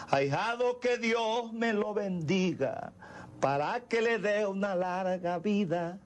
ahijado 0.09 0.79
que 0.79 0.97
Dios 0.97 1.53
me 1.53 1.71
lo 1.73 1.93
bendiga. 1.93 2.91
para 3.39 3.79
que 3.81 4.01
le 4.01 4.19
dé 4.19 4.45
una 4.45 4.75
larga 4.75 5.39
vida, 5.39 5.97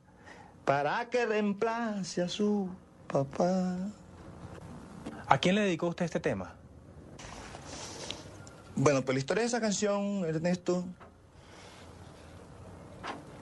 para 0.66 1.10
que 1.10 1.26
reemplace 1.26 2.22
a 2.22 2.28
su 2.28 2.70
papá. 3.08 3.78
¿A 5.28 5.38
quién 5.40 5.56
le 5.56 5.62
dedicó 5.62 5.88
usted 5.88 6.06
este 6.06 6.20
tema? 6.20 6.56
Bueno, 8.76 9.04
pues 9.06 9.16
la 9.16 9.20
historia 9.20 9.42
de 9.42 9.48
esa 9.48 9.62
canción, 9.62 10.26
Ernesto, 10.26 10.84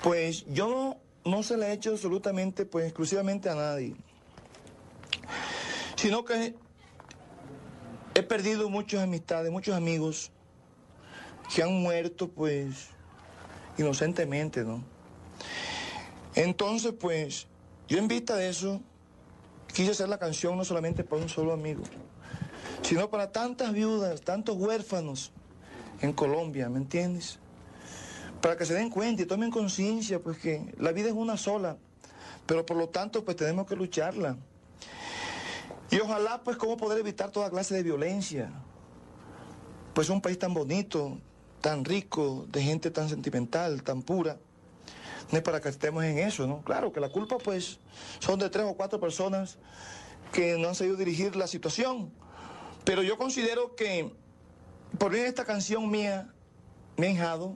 pues 0.04 0.46
yo 0.48 0.98
no, 1.24 1.44
se 1.44 1.56
la 1.56 1.70
he 1.70 1.74
hecho 1.74 1.92
absolutamente, 1.92 2.66
pues 2.66 2.86
exclusivamente 2.86 3.50
a 3.50 3.56
nadie, 3.56 3.96
sino 5.96 6.26
que 6.26 6.54
he 8.14 8.24
perdido 8.24 8.70
muchas 8.70 9.04
amistades, 9.04 9.52
muchos 9.52 9.74
amigos 9.74 10.32
que 11.56 11.64
han 11.64 11.82
muerto, 11.82 12.28
pues, 12.28 12.88
inocentemente, 13.78 14.66
¿no? 14.66 14.84
Entonces, 16.36 16.94
pues, 17.00 17.48
yo 17.88 17.98
en 17.98 18.10
vista 18.10 18.36
de 18.36 18.50
eso, 18.50 18.82
quise 19.74 19.92
hacer 19.92 20.10
la 20.10 20.18
canción 20.18 20.58
no 20.58 20.66
solamente 20.66 21.06
para 21.06 21.22
un 21.22 21.30
solo 21.30 21.54
amigo, 21.54 21.84
sino 22.82 23.10
para 23.10 23.32
tantas 23.32 23.74
viudas, 23.74 24.22
tantos 24.22 24.58
huérfanos 24.58 25.32
en 26.02 26.14
Colombia, 26.14 26.70
¿me 26.70 26.78
entiendes? 26.78 27.40
Para 28.42 28.58
que 28.58 28.66
se 28.66 28.74
den 28.74 28.90
cuenta 28.90 29.22
y 29.22 29.26
tomen 29.26 29.52
conciencia, 29.52 30.20
pues 30.20 30.38
que 30.38 30.74
la 30.80 30.92
vida 30.92 31.10
es 31.10 31.14
una 31.14 31.38
sola, 31.38 31.78
pero 32.46 32.66
por 32.66 32.78
lo 32.78 32.90
tanto, 32.90 33.24
pues 33.24 33.38
tenemos 33.38 33.68
que 33.68 33.76
lucharla. 33.76 34.36
Y 35.92 36.00
ojalá, 36.00 36.42
pues, 36.44 36.58
cómo 36.58 36.78
poder 36.78 37.00
evitar 37.00 37.32
toda 37.32 37.50
clase 37.50 37.76
de 37.76 37.84
violencia. 37.84 38.50
Pues 39.94 40.10
un 40.10 40.22
país 40.22 40.40
tan 40.40 40.54
bonito, 40.54 41.20
tan 41.60 41.84
rico, 41.84 42.46
de 42.50 42.64
gente 42.64 42.92
tan 42.92 43.10
sentimental, 43.10 43.84
tan 43.84 44.02
pura. 44.02 44.38
No 45.32 45.38
es 45.38 45.44
para 45.44 45.60
que 45.60 45.70
estemos 45.70 46.04
en 46.04 46.18
eso, 46.18 46.48
¿no? 46.48 46.62
Claro 46.62 46.92
que 46.94 47.00
la 47.02 47.10
culpa, 47.10 47.38
pues, 47.38 47.80
son 48.20 48.40
de 48.40 48.50
tres 48.50 48.66
o 48.66 48.74
cuatro 48.74 49.00
personas 49.00 49.58
que 50.32 50.58
no 50.58 50.70
han 50.70 50.76
sabido 50.76 50.96
dirigir 50.96 51.36
la 51.36 51.46
situación. 51.46 52.12
Pero 52.84 53.04
yo 53.04 53.18
considero 53.18 53.76
que 53.76 54.12
por 54.98 55.12
bien 55.12 55.26
esta 55.26 55.46
canción 55.46 55.90
mía, 55.90 56.34
me 56.98 57.10
enjado, 57.10 57.56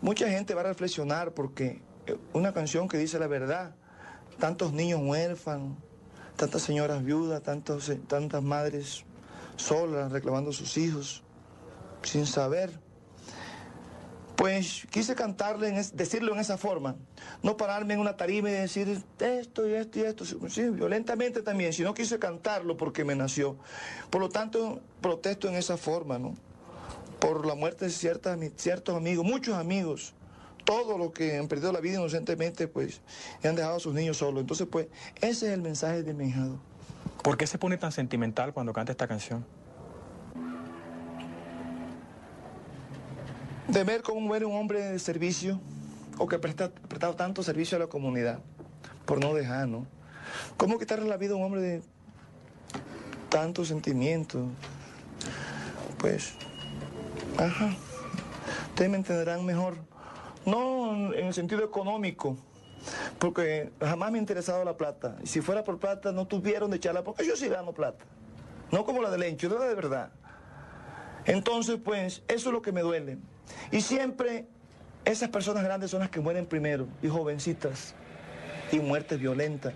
mucha 0.00 0.28
gente 0.28 0.54
va 0.54 0.60
a 0.60 0.64
reflexionar 0.64 1.32
porque 1.32 1.80
es 2.06 2.16
una 2.32 2.52
canción 2.52 2.88
que 2.88 2.98
dice 2.98 3.18
la 3.18 3.26
verdad. 3.26 3.74
Tantos 4.38 4.72
niños 4.72 5.00
huérfanos, 5.02 5.76
tantas 6.36 6.62
señoras 6.62 7.04
viudas, 7.04 7.42
eh, 7.42 8.00
tantas 8.06 8.42
madres 8.42 9.04
solas 9.56 10.10
reclamando 10.10 10.50
a 10.50 10.52
sus 10.52 10.76
hijos 10.76 11.22
sin 12.02 12.26
saber. 12.26 12.70
Pues 14.36 14.86
quise 14.90 15.14
cantarle, 15.14 15.68
en 15.68 15.96
decirlo 15.96 16.32
en 16.32 16.40
esa 16.40 16.56
forma, 16.56 16.96
no 17.42 17.56
pararme 17.56 17.94
en 17.94 18.00
una 18.00 18.16
tarima 18.16 18.50
y 18.50 18.52
decir 18.52 19.02
esto 19.18 19.68
y 19.68 19.74
esto 19.74 19.98
y 19.98 20.02
esto, 20.02 20.24
sí, 20.24 20.68
violentamente 20.70 21.42
también, 21.42 21.72
sino 21.72 21.94
quise 21.94 22.18
cantarlo 22.18 22.76
porque 22.76 23.04
me 23.04 23.14
nació. 23.14 23.56
Por 24.10 24.20
lo 24.20 24.28
tanto, 24.28 24.80
protesto 25.00 25.48
en 25.48 25.54
esa 25.54 25.76
forma, 25.76 26.18
¿no? 26.18 26.34
Por 27.18 27.46
la 27.46 27.54
muerte 27.54 27.86
de 27.86 27.90
ciertas, 27.90 28.38
ciertos 28.56 28.96
amigos, 28.96 29.24
muchos 29.24 29.54
amigos, 29.54 30.14
todos 30.64 30.98
los 30.98 31.12
que 31.12 31.38
han 31.38 31.48
perdido 31.48 31.72
la 31.72 31.80
vida 31.80 31.98
inocentemente, 31.98 32.68
pues, 32.68 33.00
y 33.42 33.46
han 33.46 33.56
dejado 33.56 33.76
a 33.76 33.80
sus 33.80 33.94
niños 33.94 34.18
solos. 34.18 34.40
Entonces, 34.40 34.66
pues, 34.70 34.86
ese 35.16 35.46
es 35.48 35.52
el 35.52 35.62
mensaje 35.62 36.02
de 36.02 36.14
mi 36.14 36.28
hijado. 36.28 36.58
¿Por 37.22 37.36
qué 37.36 37.46
se 37.46 37.58
pone 37.58 37.76
tan 37.76 37.92
sentimental 37.92 38.52
cuando 38.52 38.72
canta 38.72 38.92
esta 38.92 39.06
canción? 39.06 39.44
de 43.70 43.84
ver 43.84 44.02
cómo 44.02 44.20
muere 44.20 44.44
un 44.44 44.56
hombre 44.56 44.80
de 44.80 44.98
servicio 44.98 45.60
o 46.20 46.28
que 46.28 46.36
ha 46.36 46.40
prestado 46.40 47.16
tanto 47.16 47.42
servicio 47.42 47.76
a 47.76 47.80
la 47.80 47.86
comunidad 47.86 48.40
por 49.06 49.18
no 49.20 49.32
dejar, 49.32 49.66
¿no? 49.66 49.86
¿Cómo 50.58 50.78
quitarle 50.78 51.08
la 51.08 51.16
vida 51.16 51.32
a 51.32 51.36
un 51.36 51.44
hombre 51.44 51.62
de 51.62 51.82
tantos 53.30 53.68
sentimientos? 53.68 54.46
Pues, 55.96 56.34
ajá, 57.38 57.74
ustedes 58.68 58.90
me 58.90 58.98
entenderán 58.98 59.46
mejor. 59.46 59.78
No 60.44 61.14
en 61.14 61.26
el 61.26 61.32
sentido 61.32 61.64
económico, 61.64 62.36
porque 63.18 63.72
jamás 63.80 64.12
me 64.12 64.18
ha 64.18 64.20
interesado 64.20 64.62
la 64.62 64.76
plata. 64.76 65.16
Y 65.24 65.26
si 65.26 65.40
fuera 65.40 65.64
por 65.64 65.78
plata, 65.78 66.12
no 66.12 66.26
tuvieron 66.26 66.70
de 66.70 66.76
echarla, 66.76 67.02
porque 67.02 67.26
yo 67.26 67.34
sí 67.34 67.48
gano 67.48 67.72
plata. 67.72 68.04
No 68.70 68.84
como 68.84 69.00
la 69.00 69.10
del 69.10 69.20
Lencho, 69.20 69.48
la 69.48 69.64
de 69.64 69.74
verdad. 69.74 70.12
Entonces, 71.24 71.78
pues, 71.82 72.22
eso 72.28 72.50
es 72.50 72.52
lo 72.52 72.60
que 72.60 72.72
me 72.72 72.82
duele. 72.82 73.16
Y 73.72 73.80
siempre 73.80 74.46
esas 75.10 75.28
personas 75.28 75.64
grandes 75.64 75.90
son 75.90 76.00
las 76.00 76.10
que 76.10 76.20
mueren 76.20 76.46
primero, 76.46 76.86
y 77.02 77.08
jovencitas, 77.08 77.94
y 78.72 78.78
muertes 78.78 79.18
violentas. 79.18 79.74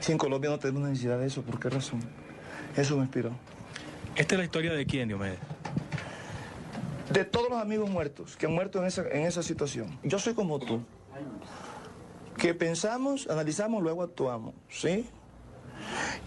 Si 0.00 0.12
en 0.12 0.18
Colombia 0.18 0.50
no 0.50 0.58
tenemos 0.58 0.88
necesidad 0.88 1.18
de 1.18 1.26
eso, 1.26 1.42
¿por 1.42 1.58
qué 1.58 1.68
razón? 1.68 2.00
Eso 2.76 2.96
me 2.96 3.02
inspiró. 3.02 3.32
¿Esta 4.16 4.34
es 4.34 4.38
la 4.38 4.44
historia 4.44 4.72
de 4.72 4.86
quién, 4.86 5.08
Diomedes? 5.08 5.38
De 7.12 7.24
todos 7.24 7.50
los 7.50 7.60
amigos 7.60 7.90
muertos 7.90 8.36
que 8.36 8.46
han 8.46 8.52
muerto 8.52 8.78
en 8.80 8.86
esa, 8.86 9.02
en 9.08 9.22
esa 9.22 9.42
situación. 9.42 9.98
Yo 10.02 10.18
soy 10.18 10.34
como 10.34 10.58
tú. 10.58 10.82
Que 12.36 12.54
pensamos, 12.54 13.28
analizamos, 13.28 13.82
luego 13.82 14.02
actuamos. 14.02 14.54
¿Sí? 14.68 15.06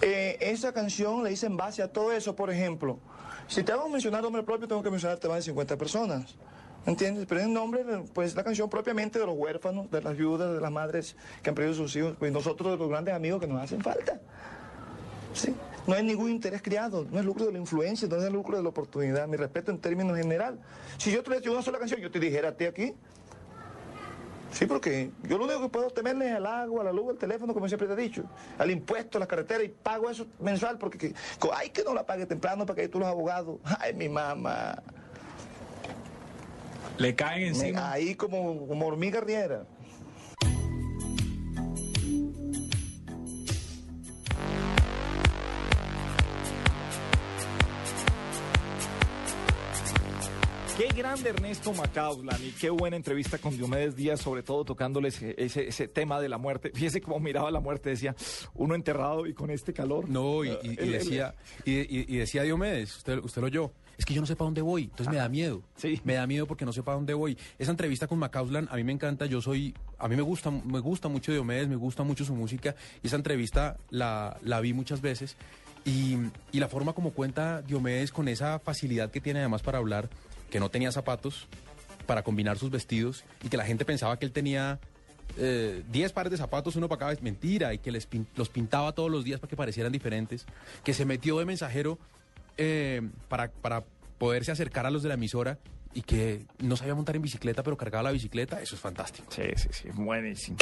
Eh, 0.01 0.37
esa 0.41 0.73
canción 0.73 1.23
la 1.23 1.31
hice 1.31 1.45
en 1.45 1.55
base 1.55 1.81
a 1.81 1.91
todo 1.91 2.11
eso, 2.11 2.35
por 2.35 2.51
ejemplo. 2.51 2.99
Si 3.47 3.63
te 3.63 3.71
hago 3.71 3.87
mencionar 3.87 4.23
nombre 4.23 4.43
propio, 4.43 4.67
tengo 4.67 4.83
que 4.83 4.89
mencionarte 4.89 5.27
más 5.27 5.37
de 5.37 5.43
50 5.43 5.77
personas. 5.77 6.35
¿Me 6.85 6.93
entiendes? 6.93 7.25
Pero 7.27 7.41
en 7.41 7.53
nombre, 7.53 7.83
pues 8.13 8.35
la 8.35 8.43
canción 8.43 8.69
propiamente 8.69 9.19
de 9.19 9.25
los 9.25 9.37
huérfanos, 9.37 9.91
de 9.91 10.01
las 10.01 10.17
viudas, 10.17 10.53
de 10.53 10.59
las 10.59 10.71
madres 10.71 11.15
que 11.43 11.49
han 11.49 11.55
perdido 11.55 11.75
sus 11.75 11.95
hijos, 11.95 12.15
pues 12.17 12.31
nosotros 12.31 12.71
de 12.71 12.77
los 12.77 12.89
grandes 12.89 13.13
amigos 13.13 13.39
que 13.39 13.47
nos 13.47 13.61
hacen 13.61 13.81
falta. 13.81 14.19
¿Sí? 15.33 15.55
No 15.87 15.95
hay 15.95 16.03
ningún 16.03 16.29
interés 16.29 16.61
creado, 16.61 17.05
no 17.09 17.19
es 17.19 17.25
lucro 17.25 17.45
de 17.45 17.51
la 17.51 17.59
influencia, 17.59 18.07
no 18.07 18.17
es 18.17 18.23
el 18.23 18.33
lucro 18.33 18.57
de 18.57 18.63
la 18.63 18.69
oportunidad. 18.69 19.27
Mi 19.27 19.37
respeto 19.37 19.71
en 19.71 19.79
términos 19.79 20.17
general. 20.17 20.59
Si 20.97 21.11
yo 21.11 21.23
te 21.23 21.35
hecho 21.37 21.51
una 21.51 21.61
sola 21.61 21.77
canción, 21.77 21.99
yo 22.01 22.09
te 22.09 22.19
dijera 22.19 22.49
a 22.49 22.51
ti 22.53 22.65
aquí. 22.65 22.93
Sí, 24.51 24.65
porque 24.65 25.11
yo 25.23 25.37
lo 25.37 25.45
único 25.45 25.61
que 25.61 25.69
puedo 25.69 25.89
temerle 25.91 26.29
es 26.29 26.35
al 26.35 26.45
agua, 26.45 26.83
la 26.83 26.91
luz, 26.91 27.09
al 27.11 27.17
teléfono, 27.17 27.53
como 27.53 27.67
siempre 27.67 27.87
te 27.87 27.93
he 27.93 27.95
dicho, 27.95 28.23
al 28.57 28.69
impuesto, 28.69 29.17
a 29.17 29.21
la 29.21 29.27
carretera, 29.27 29.63
y 29.63 29.69
pago 29.69 30.09
eso 30.09 30.27
mensual, 30.39 30.77
porque 30.77 31.13
ay 31.53 31.69
que 31.69 31.83
no 31.83 31.93
la 31.93 32.05
pague 32.05 32.25
temprano 32.25 32.65
para 32.65 32.81
que 32.81 32.89
tú 32.89 32.99
los 32.99 33.07
abogados. 33.07 33.59
Ay, 33.79 33.93
mi 33.93 34.09
mamá. 34.09 34.81
Le 36.97 37.15
caen 37.15 37.41
Me- 37.41 37.47
encima. 37.49 37.91
ahí 37.91 38.15
como, 38.15 38.67
como 38.67 38.85
hormiga 38.87 39.21
riera. 39.21 39.65
Qué 50.77 50.87
grande 50.95 51.29
Ernesto 51.29 51.73
Macauslan 51.73 52.43
y 52.43 52.51
qué 52.51 52.69
buena 52.69 52.95
entrevista 52.95 53.37
con 53.37 53.55
Diomedes 53.55 53.95
Díaz, 53.95 54.21
sobre 54.21 54.41
todo 54.41 54.63
tocándole 54.63 55.09
ese, 55.09 55.35
ese, 55.37 55.67
ese 55.67 55.87
tema 55.87 56.19
de 56.19 56.29
la 56.29 56.37
muerte. 56.39 56.71
Fíjese 56.73 57.01
cómo 57.01 57.19
miraba 57.19 57.51
la 57.51 57.59
muerte, 57.59 57.89
decía, 57.91 58.15
uno 58.55 58.73
enterrado 58.73 59.27
y 59.27 59.33
con 59.33 59.51
este 59.51 59.73
calor. 59.73 60.09
No, 60.09 60.43
y, 60.43 60.49
y- 60.49 60.51
y 60.63 60.69
El- 60.69 60.79
el- 60.79 60.91
decía, 60.93 61.35
y 61.65 62.15
decía 62.17 62.43
Diomedes, 62.43 62.97
usted, 62.97 63.19
usted 63.19 63.41
lo 63.41 63.47
oyó, 63.47 63.71
es 64.01 64.05
que 64.05 64.13
yo 64.15 64.21
no 64.21 64.27
sé 64.27 64.35
para 64.35 64.47
dónde 64.47 64.61
voy, 64.61 64.83
entonces 64.85 65.09
me 65.09 65.17
da 65.17 65.29
miedo. 65.29 65.61
Me 66.03 66.15
da 66.15 66.25
miedo 66.27 66.47
porque 66.47 66.65
no 66.65 66.73
sé 66.73 66.81
para 66.83 66.95
dónde 66.95 67.13
voy. 67.13 67.37
Esa 67.59 67.71
entrevista 67.71 68.07
con 68.07 68.17
Macauslan 68.19 68.67
a 68.71 68.75
mí 68.75 68.83
me 68.83 68.91
encanta, 68.91 69.25
yo 69.27 69.41
soy, 69.41 69.73
a 69.99 70.07
mí 70.07 70.15
me 70.15 70.21
gusta, 70.23 70.49
me 70.51 70.79
gusta 70.79 71.07
mucho 71.07 71.31
Diomedes, 71.31 71.67
me 71.67 71.75
gusta 71.75 72.03
mucho 72.03 72.25
su 72.25 72.33
música, 72.35 72.75
y 73.03 73.07
esa 73.07 73.15
entrevista 73.15 73.77
la, 73.91 74.37
la 74.43 74.59
vi 74.59 74.73
muchas 74.73 75.01
veces. 75.01 75.35
Y, 75.85 76.17
y 76.51 76.59
la 76.59 76.67
forma 76.67 76.93
como 76.93 77.11
cuenta 77.11 77.61
Diomedes 77.61 78.11
con 78.11 78.27
esa 78.27 78.59
facilidad 78.59 79.09
que 79.11 79.21
tiene 79.21 79.39
además 79.39 79.61
para 79.61 79.77
hablar, 79.77 80.09
que 80.49 80.59
no 80.59 80.69
tenía 80.69 80.91
zapatos 80.91 81.47
para 82.07 82.23
combinar 82.23 82.57
sus 82.57 82.71
vestidos 82.71 83.23
y 83.43 83.49
que 83.49 83.57
la 83.57 83.65
gente 83.65 83.85
pensaba 83.85 84.17
que 84.19 84.25
él 84.25 84.31
tenía 84.31 84.79
eh, 85.37 85.83
10 85.91 86.11
pares 86.13 86.31
de 86.31 86.37
zapatos, 86.37 86.75
uno 86.75 86.89
para 86.89 86.99
cada 86.99 87.11
vez, 87.11 87.21
mentira, 87.21 87.73
y 87.73 87.77
que 87.77 87.91
les 87.91 88.09
pin- 88.09 88.25
los 88.35 88.49
pintaba 88.49 88.91
todos 88.91 89.09
los 89.09 89.23
días 89.23 89.39
para 89.39 89.49
que 89.49 89.55
parecieran 89.55 89.91
diferentes, 89.91 90.45
que 90.83 90.93
se 90.93 91.05
metió 91.05 91.37
de 91.39 91.45
mensajero 91.45 91.97
eh, 92.63 93.01
para, 93.27 93.49
para 93.49 93.83
poderse 94.19 94.51
acercar 94.51 94.85
a 94.85 94.91
los 94.91 95.01
de 95.01 95.09
la 95.09 95.15
emisora 95.15 95.57
y 95.95 96.03
que 96.03 96.45
no 96.59 96.77
sabía 96.77 96.93
montar 96.93 97.15
en 97.15 97.23
bicicleta, 97.23 97.63
pero 97.63 97.75
cargaba 97.75 98.03
la 98.03 98.11
bicicleta, 98.11 98.61
eso 98.61 98.75
es 98.75 98.81
fantástico. 98.81 99.31
Sí, 99.31 99.43
sí, 99.55 99.69
sí, 99.71 99.89
buenísimo. 99.95 100.57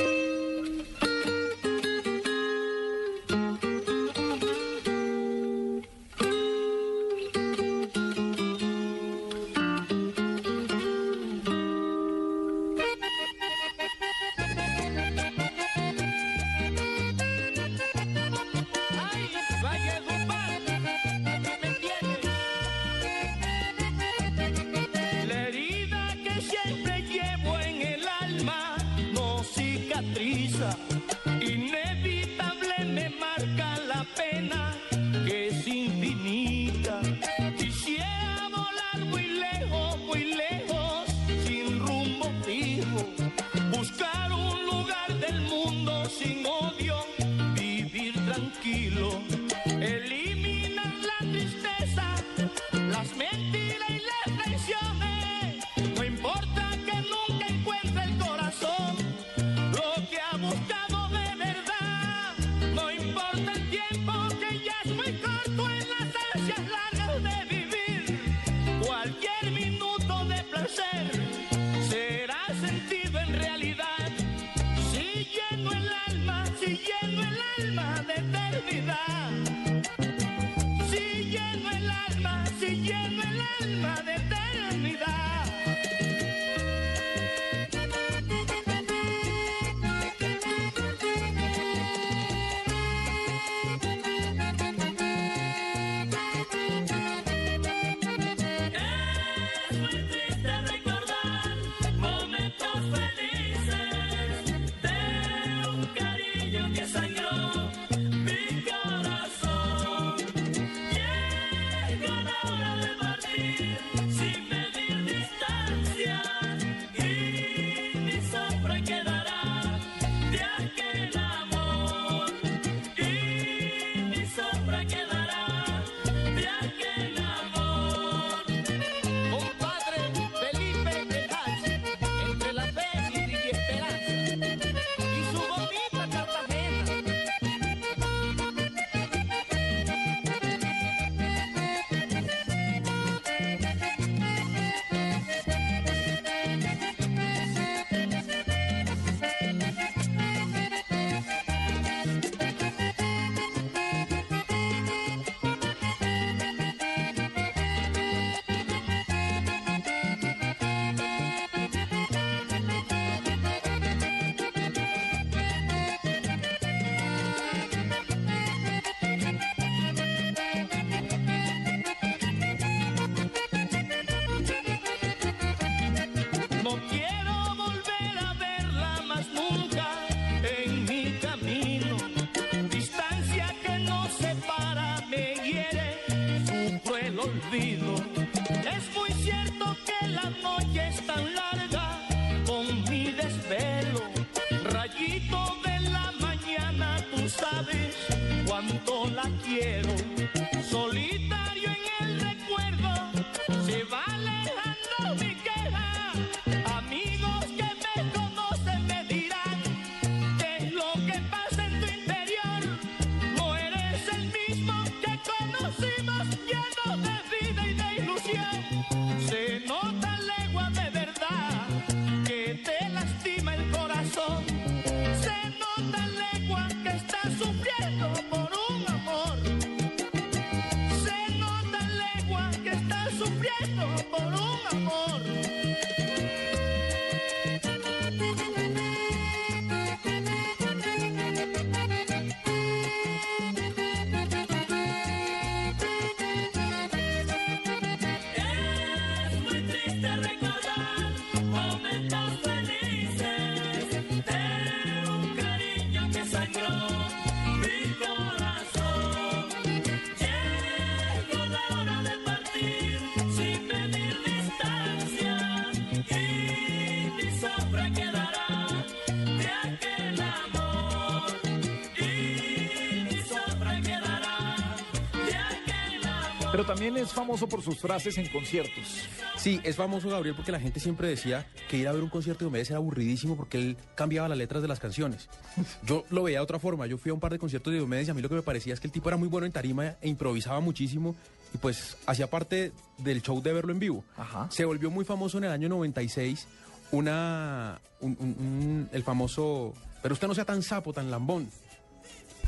Pero 276.52 276.66
también 276.66 276.98
es 276.98 277.14
famoso 277.14 277.48
por 277.48 277.62
sus 277.62 277.78
frases 277.78 278.18
en 278.18 278.28
conciertos. 278.30 279.08
Sí, 279.38 279.60
es 279.64 279.76
famoso 279.76 280.10
Gabriel 280.10 280.36
porque 280.36 280.52
la 280.52 280.60
gente 280.60 280.80
siempre 280.80 281.08
decía 281.08 281.46
que 281.70 281.78
ir 281.78 281.88
a 281.88 281.92
ver 281.92 282.02
un 282.02 282.10
concierto 282.10 282.40
de 282.40 282.46
Diomedes 282.50 282.70
era 282.72 282.78
aburridísimo 282.78 283.38
porque 283.38 283.58
él 283.60 283.78
cambiaba 283.94 284.28
las 284.28 284.38
letras 284.38 284.64
de 284.64 284.68
las 284.68 284.80
canciones. 284.80 285.30
Yo 285.86 286.06
lo 286.10 286.24
veía 286.24 286.40
de 286.40 286.44
otra 286.44 286.58
forma. 286.58 286.88
Yo 286.88 286.98
fui 286.98 287.12
a 287.12 287.14
un 287.14 287.20
par 287.20 287.32
de 287.32 287.38
conciertos 287.40 287.72
de 287.72 287.78
Diomedes 287.78 288.08
y 288.08 288.12
a 288.12 288.14
mí 288.16 288.22
lo 288.24 288.30
que 288.30 288.36
me 288.36 288.42
parecía 288.42 288.74
es 288.74 288.80
que 288.80 288.88
el 288.88 288.92
tipo 288.92 289.10
era 289.10 289.18
muy 289.18 289.28
bueno 289.28 289.46
en 289.46 289.52
tarima 289.52 289.96
e 290.02 290.10
improvisaba 290.10 290.60
muchísimo 290.60 291.16
y 291.54 291.58
pues 291.60 291.98
hacía 292.08 292.28
parte 292.28 292.72
del 292.98 293.22
show 293.22 293.42
de 293.44 293.54
verlo 293.54 293.72
en 293.72 293.80
vivo. 293.80 294.04
Se 294.50 294.66
volvió 294.66 294.90
muy 294.90 295.06
famoso 295.06 295.38
en 295.38 295.44
el 295.44 295.52
año 295.52 295.70
96 295.70 296.48
una 296.92 297.80
un- 298.02 298.18
un- 298.20 298.36
un- 298.40 298.90
el 298.92 299.04
famoso 299.04 299.76
pero 300.02 300.14
usted 300.14 300.28
no 300.28 300.34
sea 300.34 300.46
tan 300.46 300.64
sapo, 300.64 300.94
tan 300.94 301.12
lambón. 301.12 301.48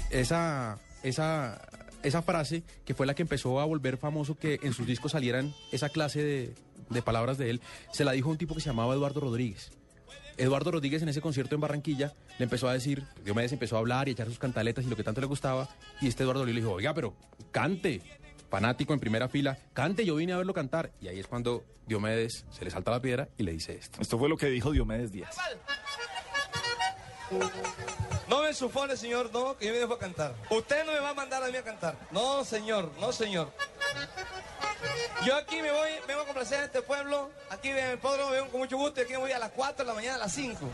Esa 0.10 0.80
esa 1.04 1.62
esa 2.04 2.22
frase 2.22 2.64
que 2.86 2.94
fue 2.94 3.06
la 3.06 3.14
que 3.14 3.22
empezó 3.22 3.60
a 3.60 3.66
volver 3.66 3.98
famoso 3.98 4.36
que 4.36 4.60
en 4.64 4.74
sus 4.74 4.88
discos 4.88 5.14
salieran 5.14 5.54
esa 5.72 5.90
clase 5.90 6.24
de, 6.24 6.56
de 6.90 7.02
palabras 7.02 7.38
de 7.38 7.50
él, 7.50 7.62
se 7.92 8.06
la 8.06 8.12
dijo 8.12 8.30
un 8.30 8.38
tipo 8.38 8.56
que 8.56 8.62
se 8.62 8.70
llamaba 8.70 8.94
Eduardo 8.94 9.22
Rodríguez. 9.22 9.72
Eduardo 10.38 10.72
Rodríguez 10.72 11.02
en 11.02 11.10
ese 11.10 11.22
concierto 11.22 11.56
en 11.56 11.62
Barranquilla 11.62 12.14
le 12.38 12.46
empezó 12.46 12.68
a 12.68 12.74
decir, 12.74 13.04
Diomedes 13.24 13.52
empezó 13.52 13.76
a 13.76 13.80
hablar 13.80 14.08
y 14.08 14.12
a 14.12 14.14
echar 14.14 14.28
sus 14.28 14.40
cantaletas 14.40 14.86
y 14.86 14.90
lo 14.90 14.96
que 14.96 15.04
tanto 15.04 15.22
le 15.22 15.28
gustaba, 15.28 15.70
y 16.00 16.08
este 16.08 16.24
Eduardo 16.24 16.46
le 16.46 16.54
dijo, 16.54 16.72
oiga, 16.72 16.94
pero 16.94 17.16
cante, 17.52 18.02
fanático 18.50 18.94
en 18.94 19.00
primera 19.00 19.28
fila, 19.28 19.58
cante, 19.74 20.06
yo 20.06 20.16
vine 20.16 20.34
a 20.34 20.38
verlo 20.38 20.54
cantar. 20.54 20.92
Y 21.02 21.08
ahí 21.08 21.20
es 21.20 21.28
cuando 21.28 21.64
Diomedes 21.86 22.46
se 22.52 22.66
le 22.66 22.72
salta 22.72 22.92
la 22.92 23.02
piedra 23.02 23.30
y 23.38 23.44
le 23.44 23.52
dice 23.54 23.74
esto. 23.74 24.02
Esto 24.02 24.18
fue 24.18 24.30
lo 24.30 24.38
que 24.38 24.48
dijo 24.48 24.72
Diomedes 24.72 25.12
Díaz. 25.12 25.36
Me 28.52 28.56
sufone, 28.56 28.98
señor, 28.98 29.32
no, 29.32 29.56
que 29.56 29.68
yo 29.68 29.72
me 29.72 29.80
dejo 29.80 29.94
a 29.94 29.98
cantar. 29.98 30.36
Usted 30.50 30.86
no 30.86 30.92
me 30.92 31.00
va 31.00 31.12
a 31.12 31.14
mandar 31.14 31.42
a 31.42 31.48
mí 31.48 31.56
a 31.56 31.64
cantar. 31.64 31.96
No, 32.12 32.44
señor, 32.44 32.92
no, 33.00 33.14
señor. 33.14 33.50
Yo 35.26 35.38
aquí 35.38 35.62
me 35.62 35.72
voy, 35.72 35.92
vengo 36.06 36.24
a 36.24 36.26
complacer 36.26 36.60
a 36.60 36.66
este 36.66 36.82
pueblo. 36.82 37.30
Aquí 37.50 37.70
en 37.70 37.78
el 37.78 37.98
podro 37.98 38.30
vengo 38.30 38.50
con 38.50 38.60
mucho 38.60 38.76
gusto 38.76 39.00
y 39.00 39.04
aquí 39.06 39.14
me 39.14 39.20
voy 39.20 39.32
a 39.32 39.40
las 39.40 39.52
4 39.52 39.86
de 39.86 39.88
la 39.88 39.94
mañana, 39.94 40.16
a 40.16 40.18
las 40.18 40.34
5, 40.34 40.70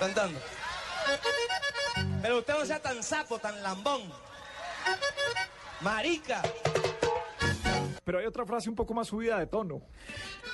cantando. 0.00 0.40
Pero 2.20 2.38
usted 2.38 2.52
no 2.52 2.66
sea 2.66 2.82
tan 2.82 3.00
sapo, 3.00 3.38
tan 3.38 3.62
lambón. 3.62 4.12
Marica. 5.82 6.42
Pero 8.02 8.18
hay 8.18 8.26
otra 8.26 8.44
frase 8.44 8.68
un 8.68 8.74
poco 8.74 8.92
más 8.92 9.06
subida 9.06 9.38
de 9.38 9.46
tono. 9.46 9.82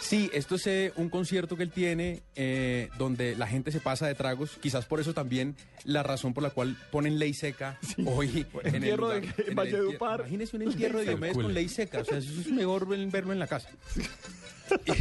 Sí, 0.01 0.31
esto 0.33 0.55
es 0.57 0.67
eh, 0.67 0.93
un 0.97 1.09
concierto 1.09 1.57
que 1.57 1.63
él 1.65 1.71
tiene 1.71 2.23
eh, 2.35 2.89
donde 2.99 3.35
la 3.37 3.47
gente 3.47 3.73
se 3.73 3.81
pasa 3.81 4.07
de 4.07 4.15
tragos. 4.15 4.59
Quizás 4.61 4.85
por 4.87 5.01
eso 5.01 5.15
también 5.15 5.57
la 5.85 6.03
razón 6.03 6.35
por 6.35 6.43
la 6.43 6.51
cual 6.51 6.77
ponen 6.93 7.19
ley 7.19 7.35
seca 7.35 7.79
hoy 8.07 8.47
en 8.63 8.67
el 8.69 8.75
Entierro 8.77 9.09
de- 9.09 9.29
en 9.47 9.55
Valledupar. 9.55 10.21
Imagínese 10.21 10.57
un 10.57 10.63
entierro 10.63 10.99
de 11.01 11.07
Diomedes 11.07 11.37
con 11.37 11.53
ley 11.55 11.69
seca. 11.69 12.01
O 12.01 12.05
sea, 12.05 12.19
eso 12.19 12.31
es 12.41 12.47
mejor 12.49 12.87
ver- 12.87 13.07
verlo 13.11 13.33
en 13.33 13.39
la 13.39 13.47
casa. 13.47 13.69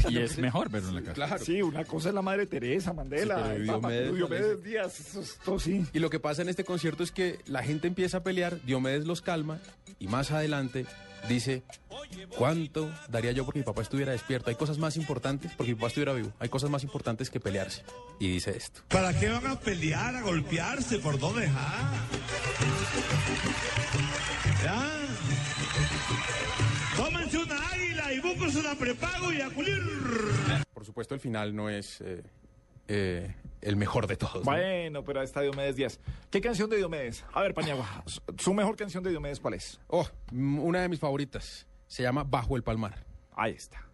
Y 0.09 0.19
es 0.19 0.37
mejor 0.37 0.69
verlo 0.69 0.89
en 0.89 0.95
la 0.95 1.01
casa. 1.01 1.13
Claro. 1.15 1.43
Sí, 1.43 1.59
una 1.63 1.83
cosa 1.85 2.09
es 2.09 2.15
la 2.15 2.21
madre 2.21 2.45
Teresa, 2.45 2.93
Mandela, 2.93 3.55
Sí, 3.55 3.63
Diomedes- 3.63 4.13
Diomedes 4.13 4.63
Díaz, 4.63 4.99
eso 4.99 5.21
es 5.21 5.39
todo 5.43 5.57
sí. 5.59 5.83
Y 5.91 5.97
lo 5.97 6.11
que 6.11 6.19
pasa 6.19 6.43
en 6.43 6.49
este 6.49 6.63
concierto 6.63 7.01
es 7.01 7.11
que 7.11 7.39
la 7.47 7.63
gente 7.63 7.87
empieza 7.87 8.17
a 8.17 8.23
pelear, 8.23 8.61
Diomedes 8.63 9.07
los 9.07 9.23
calma 9.23 9.59
y 9.97 10.07
más 10.07 10.29
adelante 10.29 10.85
dice, 11.27 11.63
¿cuánto 12.37 12.91
daría 13.09 13.31
yo 13.31 13.43
porque 13.43 13.57
mi 13.59 13.65
papá 13.65 13.81
estuviera 13.81 14.11
despierto? 14.11 14.51
Hay 14.51 14.55
cosas 14.55 14.74
más 14.77 14.97
importantes, 14.97 15.51
porque 15.55 15.71
mi 15.71 15.75
papá 15.75 15.87
estuviera 15.87 16.13
vivo, 16.13 16.31
hay 16.39 16.49
cosas 16.49 16.69
más 16.69 16.83
importantes 16.83 17.29
que 17.29 17.39
pelearse. 17.39 17.83
Y 18.19 18.27
dice 18.31 18.55
esto. 18.55 18.81
¿Para 18.89 19.17
qué 19.19 19.29
van 19.29 19.45
a 19.47 19.59
pelear, 19.59 20.15
a 20.15 20.21
golpearse? 20.21 20.99
¿Por 20.99 21.19
no 21.19 21.33
dejar? 21.33 21.85
¿Ya? 24.63 24.91
Tómense 26.95 27.37
una 27.37 27.69
águila 27.69 28.13
y 28.13 28.19
búsquense 28.19 28.59
una 28.59 28.75
prepago 28.75 29.31
y 29.33 29.41
a 29.41 29.49
culir. 29.49 29.81
Por 30.73 30.85
supuesto, 30.85 31.13
el 31.13 31.19
final 31.19 31.55
no 31.55 31.69
es 31.69 31.99
eh, 32.01 32.23
eh, 32.87 33.35
el 33.61 33.75
mejor 33.75 34.07
de 34.07 34.15
todos. 34.15 34.35
¿no? 34.35 34.41
Bueno, 34.43 35.03
pero 35.03 35.19
ahí 35.19 35.25
está 35.25 35.41
Diomedes 35.41 35.75
Díaz. 35.75 35.99
¿Qué 36.31 36.39
canción 36.41 36.69
de 36.69 36.77
Diomedes? 36.77 37.23
A 37.33 37.41
ver, 37.41 37.53
Paniagua, 37.53 38.03
su- 38.37 38.53
mejor 38.53 38.75
canción 38.77 39.03
de 39.03 39.09
Diomedes, 39.09 39.39
¿cuál 39.39 39.55
es? 39.55 39.79
Oh, 39.87 40.07
una 40.31 40.81
de 40.81 40.89
mis 40.89 40.99
favoritas. 40.99 41.67
Se 41.87 42.03
llama 42.03 42.23
Bajo 42.23 42.55
el 42.55 42.63
Palmar. 42.63 43.05
Ahí 43.35 43.51
está. 43.51 43.84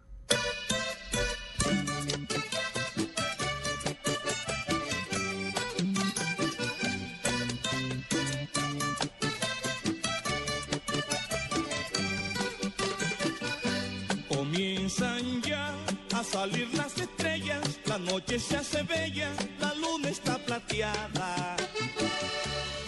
Comienzan 14.27 15.41
ya 15.43 15.73
a 16.13 16.23
salir 16.23 16.67
las 16.73 16.97
estrellas, 16.97 17.79
la 17.85 17.97
noche 17.97 18.39
se 18.39 18.57
hace 18.57 18.83
bella, 18.83 19.29
la 19.59 19.73
luna 19.75 20.09
está 20.09 20.37
plateada. 20.39 21.55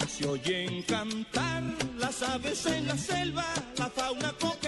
Se 0.07 0.27
oyen 0.27 0.83
cantar 0.83 1.63
las 1.97 2.21
aves 2.23 2.65
en 2.65 2.87
la 2.87 2.97
selva, 2.97 3.45
la 3.77 3.89
fauna 3.89 4.33
coquetea 4.33 4.62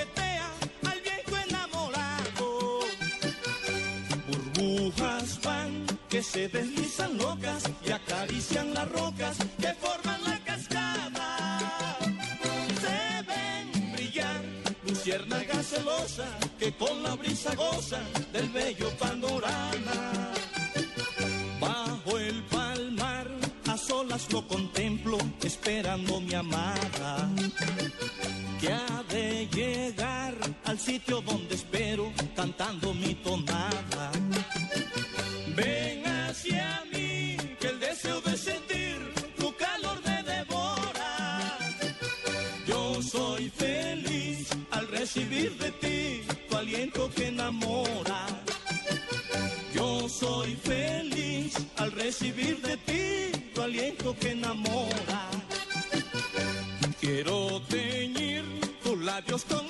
que 6.15 6.23
se 6.23 6.47
deslizan 6.47 7.17
locas 7.17 7.63
y 7.85 7.91
acarician 7.91 8.73
las 8.73 8.89
rocas 8.89 9.35
que 9.59 9.73
forman 9.73 10.23
la 10.23 10.39
cascada. 10.45 11.99
Se 12.79 13.21
ven 13.27 13.91
brillar 13.91 14.41
luciérnagas 14.85 15.65
celosas 15.65 16.29
que 16.57 16.73
con 16.77 17.03
la 17.03 17.15
brisa 17.15 17.53
gozan 17.55 18.07
del 18.31 18.47
bello 18.47 18.89
panorama. 18.91 20.31
Bajo 21.59 22.17
el 22.17 22.41
palmar, 22.43 23.27
a 23.67 23.77
solas 23.77 24.31
lo 24.31 24.47
contemplo, 24.47 25.17
esperando 25.43 26.21
mi 26.21 26.33
amada. 26.33 27.29
Que 28.61 28.71
ha 28.71 29.03
de 29.09 29.49
llegar 29.51 30.33
al 30.63 30.79
sitio 30.79 31.19
donde 31.19 31.55
espero, 31.55 32.13
cantando 32.37 32.93
mi 32.93 33.15
tonada. 33.15 33.94
Recibir 45.15 45.57
de 45.57 45.71
ti 45.71 46.21
tu 46.49 46.57
aliento 46.57 47.09
que 47.15 47.27
enamora. 47.27 48.25
Yo 49.73 50.09
soy 50.09 50.55
feliz 50.55 51.55
al 51.77 51.91
recibir 51.93 52.61
de 52.61 52.75
ti 52.77 53.31
tu 53.53 53.61
aliento 53.61 54.13
que 54.19 54.31
enamora. 54.31 55.29
Quiero 56.99 57.61
teñir 57.69 58.43
tus 58.83 58.99
labios 58.99 59.45
con 59.45 59.64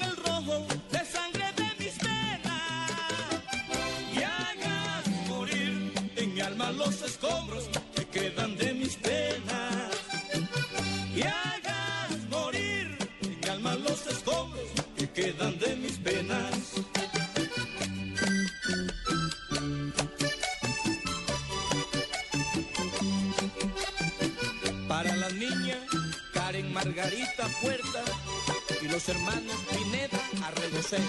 Y 28.82 28.88
los 28.88 29.10
hermanos 29.10 29.56
Pineda 29.72 30.20
Arregocés 30.44 31.02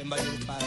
en 0.00 0.10
Valledupar. 0.10 0.62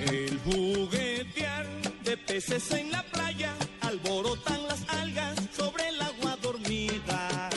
El 0.00 0.38
juguetear 0.40 1.66
de 2.04 2.16
peces 2.16 2.70
en 2.72 2.90
la 2.90 3.02
playa, 3.02 3.54
alborotan 3.82 4.62
las 4.66 4.88
algas 4.88 5.36
sobre 5.54 5.88
el 5.88 6.00
agua 6.00 6.36
dormida, 6.40 7.50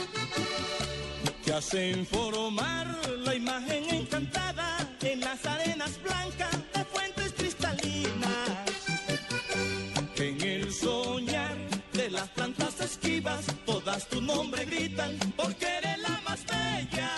que 1.46 1.54
hacen 1.54 2.06
formar 2.06 2.91
tu 14.12 14.22
nombre 14.22 14.66
gritan, 14.66 15.18
porque 15.36 15.66
eres 15.66 15.98
la 16.00 16.22
más 16.28 16.46
bella 16.46 17.12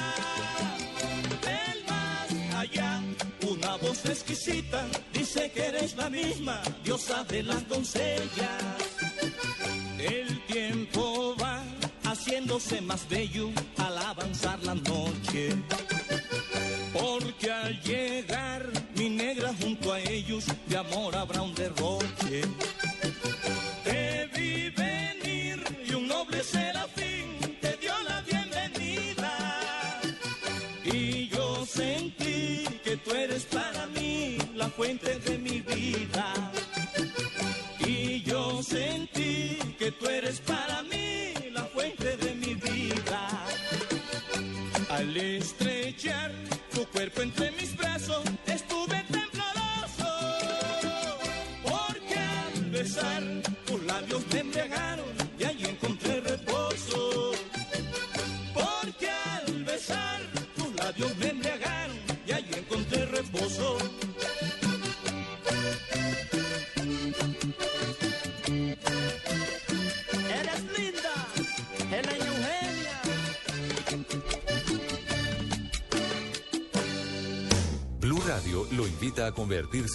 del 1.48 1.78
más 1.90 2.56
allá. 2.56 3.02
Una 3.50 3.76
voz 3.78 4.06
exquisita 4.06 4.86
dice 5.12 5.52
que 5.52 5.66
eres 5.66 5.96
la 5.98 6.10
misma 6.10 6.62
diosa 6.84 7.24
de 7.26 7.44
las 7.44 7.68
doncellas. 7.68 8.64
El 9.98 10.46
tiempo 10.46 11.36
va 11.42 11.64
haciéndose 12.04 12.80
más 12.82 13.08
bello 13.10 13.43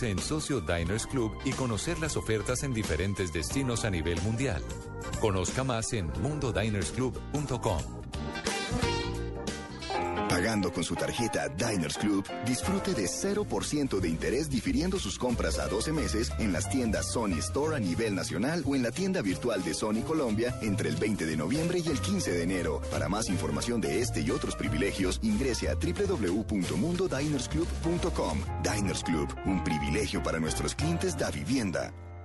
en 0.03 0.19
socio 0.19 0.61
Diners 0.61 1.07
Club 1.07 1.37
y 1.45 1.53
conocer 1.53 1.99
las 1.99 2.16
ofertas 2.16 2.62
en 2.62 2.73
diferentes 2.73 3.33
destinos 3.33 3.85
a 3.85 3.91
nivel 3.91 4.20
mundial. 4.23 4.62
Conozca 5.20 5.65
más 5.65 5.93
en 5.93 6.11
mundodinersclub.com. 6.23 7.98
Con 10.79 10.85
su 10.85 10.95
tarjeta 10.95 11.49
Diners 11.49 11.99
Club, 11.99 12.25
disfrute 12.47 12.95
de 12.95 13.07
0% 13.07 13.99
de 13.99 14.09
interés 14.09 14.49
difiriendo 14.49 15.01
sus 15.01 15.19
compras 15.19 15.59
a 15.59 15.67
12 15.67 15.93
meses 15.93 16.31
en 16.39 16.53
las 16.53 16.71
tiendas 16.71 17.11
Sony 17.11 17.41
Store 17.41 17.75
a 17.75 17.81
nivel 17.81 18.15
nacional 18.15 18.63
o 18.65 18.77
en 18.77 18.85
la 18.85 18.93
tienda 18.93 19.21
virtual 19.21 19.65
de 19.65 19.75
Sony 19.75 20.03
Colombia 20.07 20.57
entre 20.63 20.89
el 20.89 20.95
20 20.95 21.27
de 21.27 21.37
noviembre 21.37 21.81
y 21.85 21.89
el 21.89 22.01
15 22.01 22.31
de 22.31 22.45
enero. 22.45 22.81
Para 22.93 23.09
más 23.09 23.29
información 23.29 23.81
de 23.81 24.01
este 24.01 24.21
y 24.21 24.31
otros 24.31 24.55
privilegios, 24.55 25.19
ingrese 25.25 25.69
a 25.69 25.75
www.mundodinersclub.com. 25.75 28.39
Diners 28.63 29.03
Club, 29.03 29.35
un 29.47 29.65
privilegio 29.65 30.23
para 30.23 30.39
nuestros 30.39 30.77
clientes 30.77 31.19
da 31.19 31.33
vivienda. 31.33 31.93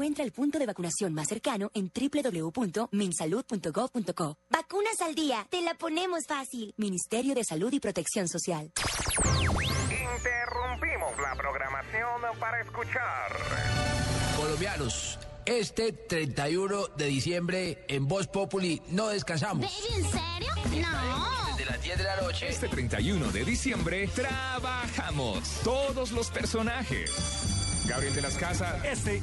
Encuentra 0.00 0.24
el 0.24 0.32
punto 0.32 0.58
de 0.58 0.64
vacunación 0.64 1.12
más 1.12 1.28
cercano 1.28 1.70
en 1.74 1.92
www.minsalud.gov.co. 1.94 4.38
Vacunas 4.48 4.98
al 5.02 5.14
día, 5.14 5.46
te 5.50 5.60
la 5.60 5.74
ponemos 5.74 6.24
fácil. 6.26 6.72
Ministerio 6.78 7.34
de 7.34 7.44
Salud 7.44 7.70
y 7.70 7.80
Protección 7.80 8.26
Social. 8.26 8.72
Interrumpimos 10.14 11.12
la 11.20 11.34
programación 11.36 12.22
para 12.40 12.62
escuchar. 12.62 13.36
Colombianos, 14.38 15.18
este 15.44 15.92
31 15.92 16.86
de 16.96 17.04
diciembre 17.04 17.84
en 17.86 18.08
Voz 18.08 18.26
Populi 18.26 18.80
no 18.88 19.08
descansamos. 19.08 19.70
¿En 19.94 20.04
serio? 20.04 20.54
No. 20.80 21.56
Desde 21.58 21.70
las 21.70 21.82
10 21.82 21.98
de 21.98 22.04
la 22.04 22.22
noche. 22.22 22.48
Este 22.48 22.68
31 22.68 23.32
de 23.32 23.44
diciembre 23.44 24.08
trabajamos 24.14 25.60
todos 25.62 26.12
los 26.12 26.30
personajes. 26.30 27.59
Gabriel 27.90 28.14
de 28.14 28.22
las 28.22 28.36
Casas. 28.36 28.84
Este. 28.84 29.20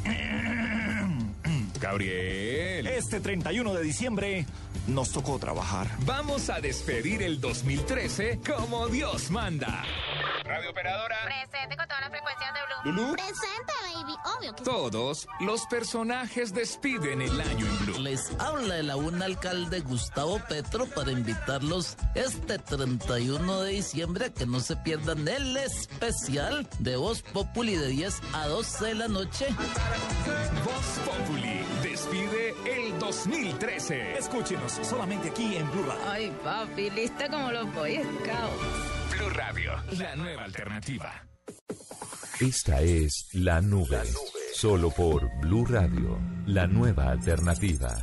Gabriel. 1.80 2.88
Este 2.88 3.20
31 3.20 3.74
de 3.74 3.84
diciembre 3.84 4.46
nos 4.88 5.12
tocó 5.12 5.38
trabajar. 5.40 5.88
Vamos 6.06 6.50
a 6.50 6.60
despedir 6.60 7.22
el 7.24 7.42
2013 7.42 8.40
como 8.46 8.88
Dios 8.88 9.30
manda. 9.32 9.84
Radio 10.44 10.70
Operadora. 10.72 11.18
Presente 11.26 11.76
con 11.76 11.88
todas 11.88 12.02
las 12.02 12.10
frecuencias 12.10 12.54
de 12.54 12.92
Blue. 12.92 13.14
Presente, 13.14 13.74
baby. 13.94 14.16
Obvio 14.38 14.56
que 14.56 14.64
Todos 14.64 15.28
los 15.42 15.66
personajes 15.68 16.54
despiden 16.54 17.22
el 17.22 17.42
año 17.42 17.66
en 17.66 17.80
Blue. 17.80 18.00
Les 18.00 18.32
habla 18.40 18.78
el 18.78 18.90
aún 18.90 19.22
alcalde 19.22 19.82
Gustavo 19.82 20.40
Petro 20.48 20.86
para 20.88 21.12
invitarlos 21.12 21.98
este 22.16 22.60
31 22.60 23.62
de 23.62 23.72
diciembre 23.72 24.26
a 24.26 24.34
que 24.34 24.46
no 24.46 24.60
se 24.62 24.78
pierdan 24.78 25.28
el 25.28 25.58
especial 25.58 26.68
de 26.80 26.96
Voz 26.96 27.22
Populi 27.22 27.76
de 27.76 27.88
10 27.88 28.22
a 28.34 28.48
12 28.48 28.86
de 28.86 28.96
la 28.96 29.08
noche. 29.08 29.48
Voz 30.64 31.06
Populi 31.06 31.57
despide 31.98 32.54
el 32.66 33.00
2013. 33.00 34.18
Escúchenos 34.20 34.72
solamente 34.84 35.30
aquí 35.30 35.56
en 35.56 35.70
Blue 35.72 35.84
Radio. 35.84 36.04
Ay, 36.08 36.32
papi, 36.44 36.92
lista 36.92 37.28
como 37.28 37.52
los 37.52 37.74
Boy 37.74 37.96
Scouts. 37.96 39.18
Blue 39.18 39.30
Radio, 39.32 39.72
la 39.98 40.16
nueva 40.16 40.44
alternativa. 40.44 41.28
Esta 42.40 42.82
es 42.82 43.30
La 43.34 43.62
Nube. 43.62 44.04
Solo 44.54 44.92
por 44.92 45.28
Blue 45.40 45.66
Radio, 45.66 46.20
la 46.46 46.68
nueva 46.68 47.10
alternativa. 47.10 47.98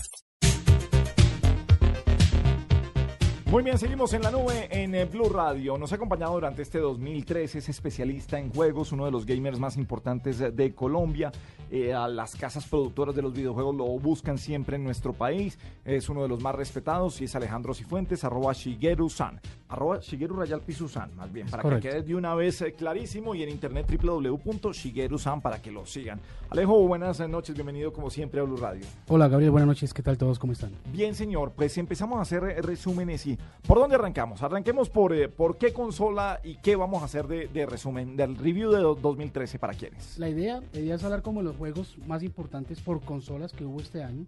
Muy 3.47 3.63
bien, 3.63 3.79
seguimos 3.79 4.13
en 4.15 4.23
la 4.23 4.31
nube 4.33 4.69
en 4.71 4.95
eh, 4.95 5.05
Blue 5.05 5.29
Radio. 5.29 5.77
Nos 5.79 5.93
ha 5.93 5.97
acompañado 5.97 6.33
durante 6.33 6.63
este 6.63 6.79
2013, 6.79 7.59
es 7.59 7.69
especialista 7.69 8.39
en 8.39 8.51
juegos, 8.51 8.91
uno 8.91 9.05
de 9.05 9.11
los 9.13 9.27
gamers 9.27 9.61
más 9.61 9.77
importantes 9.77 10.39
de- 10.39 10.75
Colombia. 10.75 11.31
Eh, 11.71 11.93
a 11.93 12.09
las 12.09 12.37
casas 12.37 12.67
productoras 12.67 13.15
de 13.15 13.23
los 13.23 13.33
videojuegos 13.33 13.75
lo 13.75 13.85
buscan 13.99 14.39
siempre 14.39 14.77
en 14.77 14.85
nuestro 14.85 15.13
país. 15.13 15.59
Es 15.85 16.09
uno 16.09 16.23
de 16.23 16.29
los 16.29 16.41
más 16.41 16.55
respetados 16.55 17.21
y 17.21 17.25
es 17.25 17.35
Alejandro 17.37 17.75
Cifuentes, 17.75 18.25
arroba 18.25 18.53
Shigeru-san. 18.53 19.41
Arroba 19.69 19.99
Shigeru 19.99 20.37
Rayal 20.37 20.61
Pisu-san, 20.61 21.15
más 21.17 21.33
bien, 21.33 21.49
para 21.49 21.63
correcto. 21.63 21.83
que 21.83 21.91
quede 21.91 22.03
de 22.03 22.15
una 22.15 22.35
vez 22.35 22.61
eh, 22.63 22.73
clarísimo 22.73 23.35
y 23.35 23.43
en 23.43 23.49
internet 23.51 23.87
www.shigeru-san 23.91 25.41
para 25.41 25.61
que 25.61 25.71
lo 25.71 25.85
sigan. 25.85 26.21
Alejo, 26.51 26.87
buenas 26.87 27.19
noches, 27.29 27.55
bienvenido 27.55 27.93
como 27.93 28.09
siempre 28.11 28.41
a 28.41 28.45
Blue 28.45 28.57
Radio. 28.57 28.87
Hola 29.09 29.29
Gabriel, 29.29 29.51
buenas 29.51 29.67
noches, 29.69 29.93
¿qué 29.93 30.03
tal 30.03 30.17
todos? 30.17 30.39
¿Cómo 30.39 30.53
están? 30.53 30.71
Bien, 30.93 31.15
señor, 31.15 31.53
pues 31.57 31.77
empezamos 31.79 32.19
a 32.19 32.23
hacer 32.23 32.43
resúmenes 32.65 33.27
y 33.27 33.37
¿por 33.67 33.79
dónde 33.79 33.95
arrancamos? 33.97 34.43
Arranquemos 34.43 34.91
por, 34.91 35.13
eh, 35.15 35.29
por 35.29 35.57
qué 35.59 35.73
consola 35.73 36.41
y 36.45 36.57
qué 36.57 36.77
vamos 36.77 37.03
a 37.03 37.07
hacer 37.07 37.27
de, 37.27 37.67
resumen 37.67 38.17
del 38.17 38.37
review 38.37 38.71
de 38.71 38.79
do- 38.81 38.95
2013 38.95 39.59
para 39.59 39.75
quienes. 39.75 40.19
La 40.19 40.29
idea, 40.29 40.63
la 40.73 40.81
idea 40.81 40.95
es 40.97 41.05
hablar 41.05 41.23
como 41.23 41.41
de 41.41 41.45
los 41.47 41.57
juegos 41.57 41.97
más 42.07 42.23
importantes 42.23 42.81
por 42.81 43.01
consolas 43.03 43.53
que 43.53 43.65
hubo 43.65 43.81
este 43.81 44.03
año. 44.03 44.27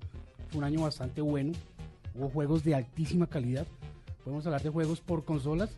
Fue 0.49 0.59
un 0.59 0.65
año 0.65 0.83
bastante 0.83 1.21
bueno, 1.21 1.53
hubo 2.15 2.29
juegos 2.29 2.63
de 2.65 2.75
altísima 2.75 3.27
calidad. 3.27 3.67
Podemos 4.25 4.45
hablar 4.47 4.63
de 4.63 4.71
juegos 4.71 5.01
por 5.01 5.25
consolas 5.25 5.77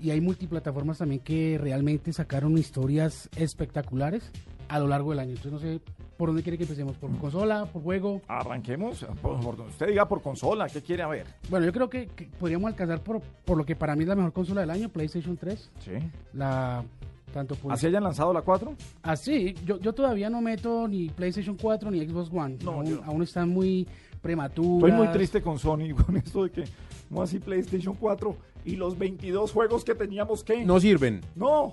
y 0.00 0.10
hay 0.10 0.20
multiplataformas 0.20 0.98
también 0.98 1.20
que 1.20 1.58
realmente 1.60 2.12
sacaron 2.12 2.58
historias 2.58 3.28
espectaculares 3.36 4.30
a 4.68 4.78
lo 4.78 4.88
largo 4.88 5.10
del 5.10 5.20
año. 5.20 5.30
Entonces 5.36 5.52
no 5.52 5.58
sé 5.58 5.80
por 6.16 6.28
dónde 6.28 6.42
quiere 6.42 6.56
que 6.58 6.64
empecemos, 6.64 6.96
por 6.96 7.16
consola, 7.18 7.66
por 7.66 7.82
juego. 7.82 8.20
Arranquemos, 8.28 9.04
por, 9.20 9.40
por 9.40 9.56
donde 9.56 9.72
usted 9.72 9.88
diga 9.88 10.06
por 10.08 10.22
consola, 10.22 10.68
¿qué 10.68 10.80
quiere 10.82 11.04
ver? 11.06 11.26
Bueno, 11.50 11.66
yo 11.66 11.72
creo 11.72 11.90
que, 11.90 12.06
que 12.06 12.26
podríamos 12.38 12.68
alcanzar 12.68 13.00
por, 13.00 13.20
por 13.20 13.56
lo 13.58 13.64
que 13.64 13.74
para 13.76 13.94
mí 13.96 14.02
es 14.02 14.08
la 14.08 14.14
mejor 14.14 14.32
consola 14.32 14.60
del 14.60 14.70
año, 14.70 14.88
PlayStation 14.88 15.36
3. 15.36 15.70
Sí. 15.80 15.90
La 16.32 16.84
tanto 17.32 17.56
por 17.56 17.72
¿Así 17.72 17.86
hayan 17.86 18.04
lanzado 18.04 18.32
la 18.32 18.42
4? 18.42 18.74
Así, 19.02 19.54
yo, 19.66 19.80
yo 19.80 19.92
todavía 19.92 20.30
no 20.30 20.40
meto 20.40 20.86
ni 20.86 21.08
PlayStation 21.08 21.56
4 21.60 21.90
ni 21.90 22.06
Xbox 22.06 22.30
One. 22.32 22.58
No, 22.62 22.70
aún, 22.72 22.86
yo- 22.86 23.02
aún 23.04 23.22
están 23.24 23.48
muy 23.48 23.88
prematuras. 24.22 24.88
Estoy 24.88 24.92
muy 24.92 25.12
triste 25.12 25.42
con 25.42 25.58
Sony 25.58 25.92
con 26.06 26.16
esto 26.16 26.44
de 26.44 26.50
que 26.50 26.64
no 27.10 27.22
así 27.22 27.40
PlayStation 27.40 27.96
4 27.96 28.36
y 28.64 28.76
los 28.76 28.96
22 28.96 29.50
juegos 29.50 29.84
que 29.84 29.96
teníamos 29.96 30.44
que... 30.44 30.64
No 30.64 30.78
sirven. 30.78 31.22
No. 31.34 31.72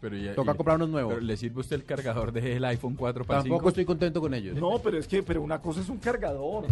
Pero 0.00 0.16
ya, 0.16 0.34
Toca 0.34 0.52
y- 0.52 0.56
comprar 0.56 0.76
unos 0.76 0.88
nuevos. 0.90 1.14
pero 1.14 1.26
¿Le 1.26 1.36
sirve 1.36 1.60
usted 1.60 1.76
el 1.76 1.84
cargador 1.84 2.30
del 2.32 2.64
iPhone 2.64 2.94
4 2.94 3.24
para 3.24 3.40
Tampoco 3.40 3.60
5? 3.60 3.68
estoy 3.70 3.84
contento 3.84 4.20
con 4.20 4.32
ellos. 4.34 4.56
No, 4.56 4.78
pero 4.78 4.98
es 4.98 5.08
que 5.08 5.22
pero 5.22 5.42
una 5.42 5.60
cosa 5.60 5.80
es 5.80 5.88
un 5.88 5.98
cargador, 5.98 6.66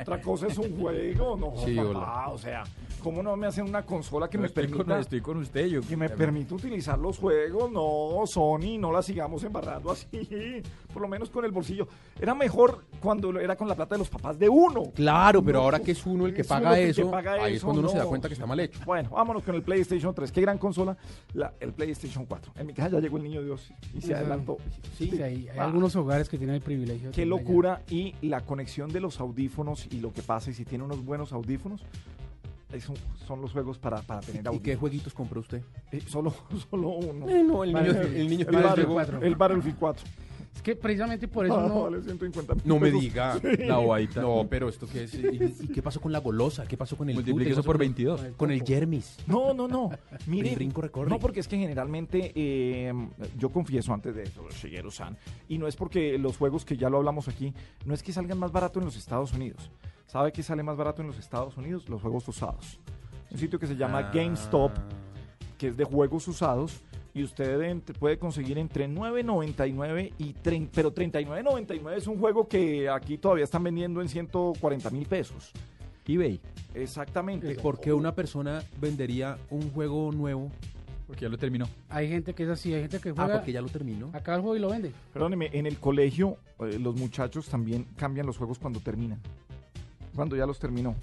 otra 0.00 0.20
cosa 0.20 0.46
es 0.46 0.56
un 0.58 0.78
juego, 0.80 1.36
no, 1.36 1.52
Sí, 1.64 1.74
papá, 1.76 1.88
hola. 1.90 2.28
o 2.28 2.38
sea, 2.38 2.62
¿cómo 3.02 3.22
no 3.22 3.36
me 3.36 3.46
hacen 3.46 3.64
una 3.68 3.82
consola 3.84 4.28
que 4.30 4.38
No, 4.38 4.42
me 4.42 4.46
estoy 4.48 4.64
con- 4.68 4.78
permita 4.78 4.98
estoy 5.00 5.20
con 5.20 5.36
usted, 5.38 5.66
yo- 5.66 5.80
que 5.82 5.96
me 5.96 6.08
permita 6.08 6.54
utilizar 6.54 6.98
los 6.98 7.18
juegos? 7.18 7.70
No, 7.70 8.22
Sony, 8.26 8.78
no 8.78 8.92
la 8.92 9.02
sigamos 9.02 9.44
embarrando 9.44 9.90
así, 9.90 10.06
por 10.92 11.02
lo 11.02 11.08
menos 11.08 11.28
con 11.30 11.44
el 11.44 11.50
bolsillo. 11.52 11.86
Era 12.20 12.34
mejor 12.34 12.84
cuando 13.00 13.38
era 13.38 13.56
con 13.56 13.68
la 13.68 13.74
plata 13.74 13.94
de 13.94 13.98
los 14.00 14.08
papás 14.08 14.38
de 14.38 14.48
uno. 14.48 14.84
Claro, 14.94 15.42
pero 15.42 15.58
No, 15.58 15.64
ahora 15.64 15.80
que 15.80 15.92
es 15.92 16.06
uno 16.06 16.26
el 16.26 16.34
que 16.34 16.40
es 16.42 16.46
paga 16.46 16.68
uno 16.70 16.76
el 16.76 16.84
que 16.94 17.00
eso, 17.02 17.10
paga 17.10 17.32
ahí 17.44 17.56
es 17.56 17.62
cuando 17.64 17.80
uno 17.80 17.88
se 17.90 17.98
da 17.98 18.04
cuenta 18.06 18.28
que 18.28 18.34
está 18.34 18.46
mal 18.46 18.60
hecho. 18.60 18.80
Bueno, 18.86 19.10
vámonos 19.10 19.42
con 19.42 19.54
el 19.54 19.62
PlayStation 19.62 20.14
3. 20.14 20.32
Qué 20.32 20.40
gran 20.40 20.58
consola, 20.58 20.96
la- 21.34 21.52
el 21.60 21.72
PlayStation 21.72 22.24
4. 22.26 22.52
En 22.56 22.69
mi 22.70 22.74
casa 22.76 22.88
ya 22.90 23.00
llegó 23.00 23.16
el 23.18 23.22
niño 23.24 23.42
Dios 23.42 23.72
y 23.94 24.00
se 24.00 24.14
adelantó. 24.14 24.56
Sí, 24.96 25.10
sí, 25.10 25.22
hay, 25.22 25.48
hay 25.48 25.58
Ah. 25.58 25.64
algunos 25.64 25.94
hogares 25.96 26.28
que 26.28 26.38
tienen 26.38 26.56
el 26.56 26.62
privilegio. 26.62 27.08
de 27.08 27.14
Qué 27.14 27.26
locura 27.26 27.82
y 27.90 28.14
la 28.22 28.40
conexión 28.42 28.90
de 28.90 29.00
los 29.00 29.20
audífonos 29.20 29.86
y 29.90 30.00
lo 30.00 30.12
que 30.12 30.22
pasa 30.22 30.50
y 30.50 30.54
si 30.54 30.64
tiene 30.64 30.84
unos 30.84 31.04
buenos 31.04 31.32
audífonos 31.32 31.82
son 33.26 33.40
los 33.40 33.52
juegos 33.52 33.78
para, 33.78 34.00
para 34.02 34.20
tener 34.20 34.40
¿Y 34.40 34.42
qué 34.42 34.48
audífonos. 34.48 34.78
jueguitos 34.80 35.14
compró 35.14 35.40
usted? 35.40 35.62
Eh, 35.90 36.00
solo, 36.06 36.32
solo 36.70 36.88
uno. 36.90 37.28
Eh, 37.28 37.42
no, 37.42 37.64
el 37.64 37.72
niño- 37.72 37.90
el 37.90 38.28
niño 38.30 38.46
el, 38.46 38.50
Dios 38.50 38.62
Battle- 38.62 38.82
llegó. 38.84 39.00
el 39.24 39.34
Battlefield 39.34 39.76
4. 39.78 40.06
Es 40.60 40.64
que 40.64 40.76
precisamente 40.76 41.26
por 41.26 41.46
eso 41.46 41.58
Ah, 41.58 41.66
no... 41.68 41.84
vale 41.84 42.02
150 42.02 42.54
mil 42.56 42.62
No 42.66 42.74
me 42.78 42.88
pesos. 42.88 43.00
diga. 43.00 43.38
Sí. 43.40 43.64
La 43.64 43.78
bobadita. 43.78 44.20
No, 44.20 44.46
pero 44.46 44.68
esto 44.68 44.86
qué 44.86 45.04
es. 45.04 45.14
¿Y, 45.14 45.54
y 45.64 45.68
qué 45.68 45.80
pasó 45.80 46.02
con 46.02 46.12
la 46.12 46.18
golosa? 46.18 46.66
¿Qué 46.66 46.76
pasó 46.76 46.98
con 46.98 47.08
el 47.08 47.14
Multiplique 47.14 47.50
eso 47.52 47.62
¿Qué 47.62 47.66
por 47.66 47.76
con- 47.76 47.80
22. 47.80 48.20
Con 48.36 48.50
el 48.50 48.62
Jermis. 48.62 49.16
No, 49.26 49.54
no, 49.54 49.66
no. 49.66 49.90
Mire, 50.26 50.54
no 51.08 51.18
porque 51.18 51.40
es 51.40 51.48
que 51.48 51.56
generalmente 51.56 52.32
eh, 52.34 52.92
yo 53.38 53.48
confieso 53.48 53.94
antes 53.94 54.14
de 54.14 54.24
eso, 54.24 54.46
Shigeru-san, 54.50 55.16
y 55.48 55.56
no 55.56 55.66
es 55.66 55.76
porque 55.76 56.18
los 56.18 56.36
juegos 56.36 56.66
que 56.66 56.76
ya 56.76 56.90
lo 56.90 56.98
hablamos 56.98 57.26
aquí, 57.28 57.54
no 57.86 57.94
es 57.94 58.02
que 58.02 58.12
salgan 58.12 58.38
más 58.38 58.52
barato 58.52 58.80
en 58.80 58.84
los 58.84 58.96
Estados 58.98 59.32
Unidos. 59.32 59.70
¿Sabe 60.06 60.30
qué 60.30 60.42
sale 60.42 60.62
más 60.62 60.76
barato 60.76 61.00
en 61.00 61.08
los 61.08 61.18
Estados 61.18 61.56
Unidos? 61.56 61.88
Los 61.88 62.02
juegos 62.02 62.28
usados. 62.28 62.78
Un 63.30 63.38
sitio 63.38 63.58
que 63.58 63.66
se 63.66 63.76
llama 63.76 63.98
Ah. 64.00 64.10
GameStop, 64.12 64.72
que 65.56 65.68
es 65.68 65.76
de 65.78 65.84
juegos 65.84 66.28
usados, 66.28 66.82
y 67.14 67.22
usted 67.24 67.80
puede 67.98 68.18
conseguir 68.18 68.58
entre 68.58 68.88
9.99 68.88 70.12
y 70.18 70.32
30, 70.34 70.72
pero 70.74 70.94
39.99 70.94 71.96
es 71.96 72.06
un 72.06 72.18
juego 72.18 72.46
que 72.48 72.88
aquí 72.88 73.18
todavía 73.18 73.44
están 73.44 73.62
vendiendo 73.64 74.00
en 74.00 74.08
140 74.08 74.90
mil 74.90 75.06
pesos. 75.06 75.52
eBay. 76.06 76.40
Exactamente. 76.74 77.54
¿Por 77.56 77.80
qué 77.80 77.92
una 77.92 78.14
persona 78.14 78.62
vendería 78.80 79.38
un 79.50 79.70
juego 79.70 80.10
nuevo? 80.12 80.50
Porque 81.06 81.22
ya 81.22 81.28
lo 81.28 81.38
terminó. 81.38 81.66
Hay 81.88 82.08
gente 82.08 82.34
que 82.34 82.44
es 82.44 82.48
así, 82.48 82.72
hay 82.74 82.82
gente 82.82 83.00
que 83.00 83.10
Ah, 83.10 83.14
juega. 83.16 83.34
porque 83.38 83.52
ya 83.52 83.60
lo 83.60 83.68
terminó. 83.68 84.10
Acaba 84.12 84.36
el 84.36 84.42
juego 84.42 84.56
y 84.56 84.60
lo 84.60 84.70
vende. 84.70 84.92
Perdóneme, 85.12 85.50
en 85.52 85.66
el 85.66 85.78
colegio 85.78 86.36
eh, 86.60 86.78
los 86.80 86.94
muchachos 86.96 87.48
también 87.48 87.86
cambian 87.96 88.26
los 88.26 88.36
juegos 88.38 88.58
cuando 88.58 88.78
terminan. 88.80 89.20
Cuando 90.14 90.36
ya 90.36 90.46
los 90.46 90.58
terminó. 90.58 90.94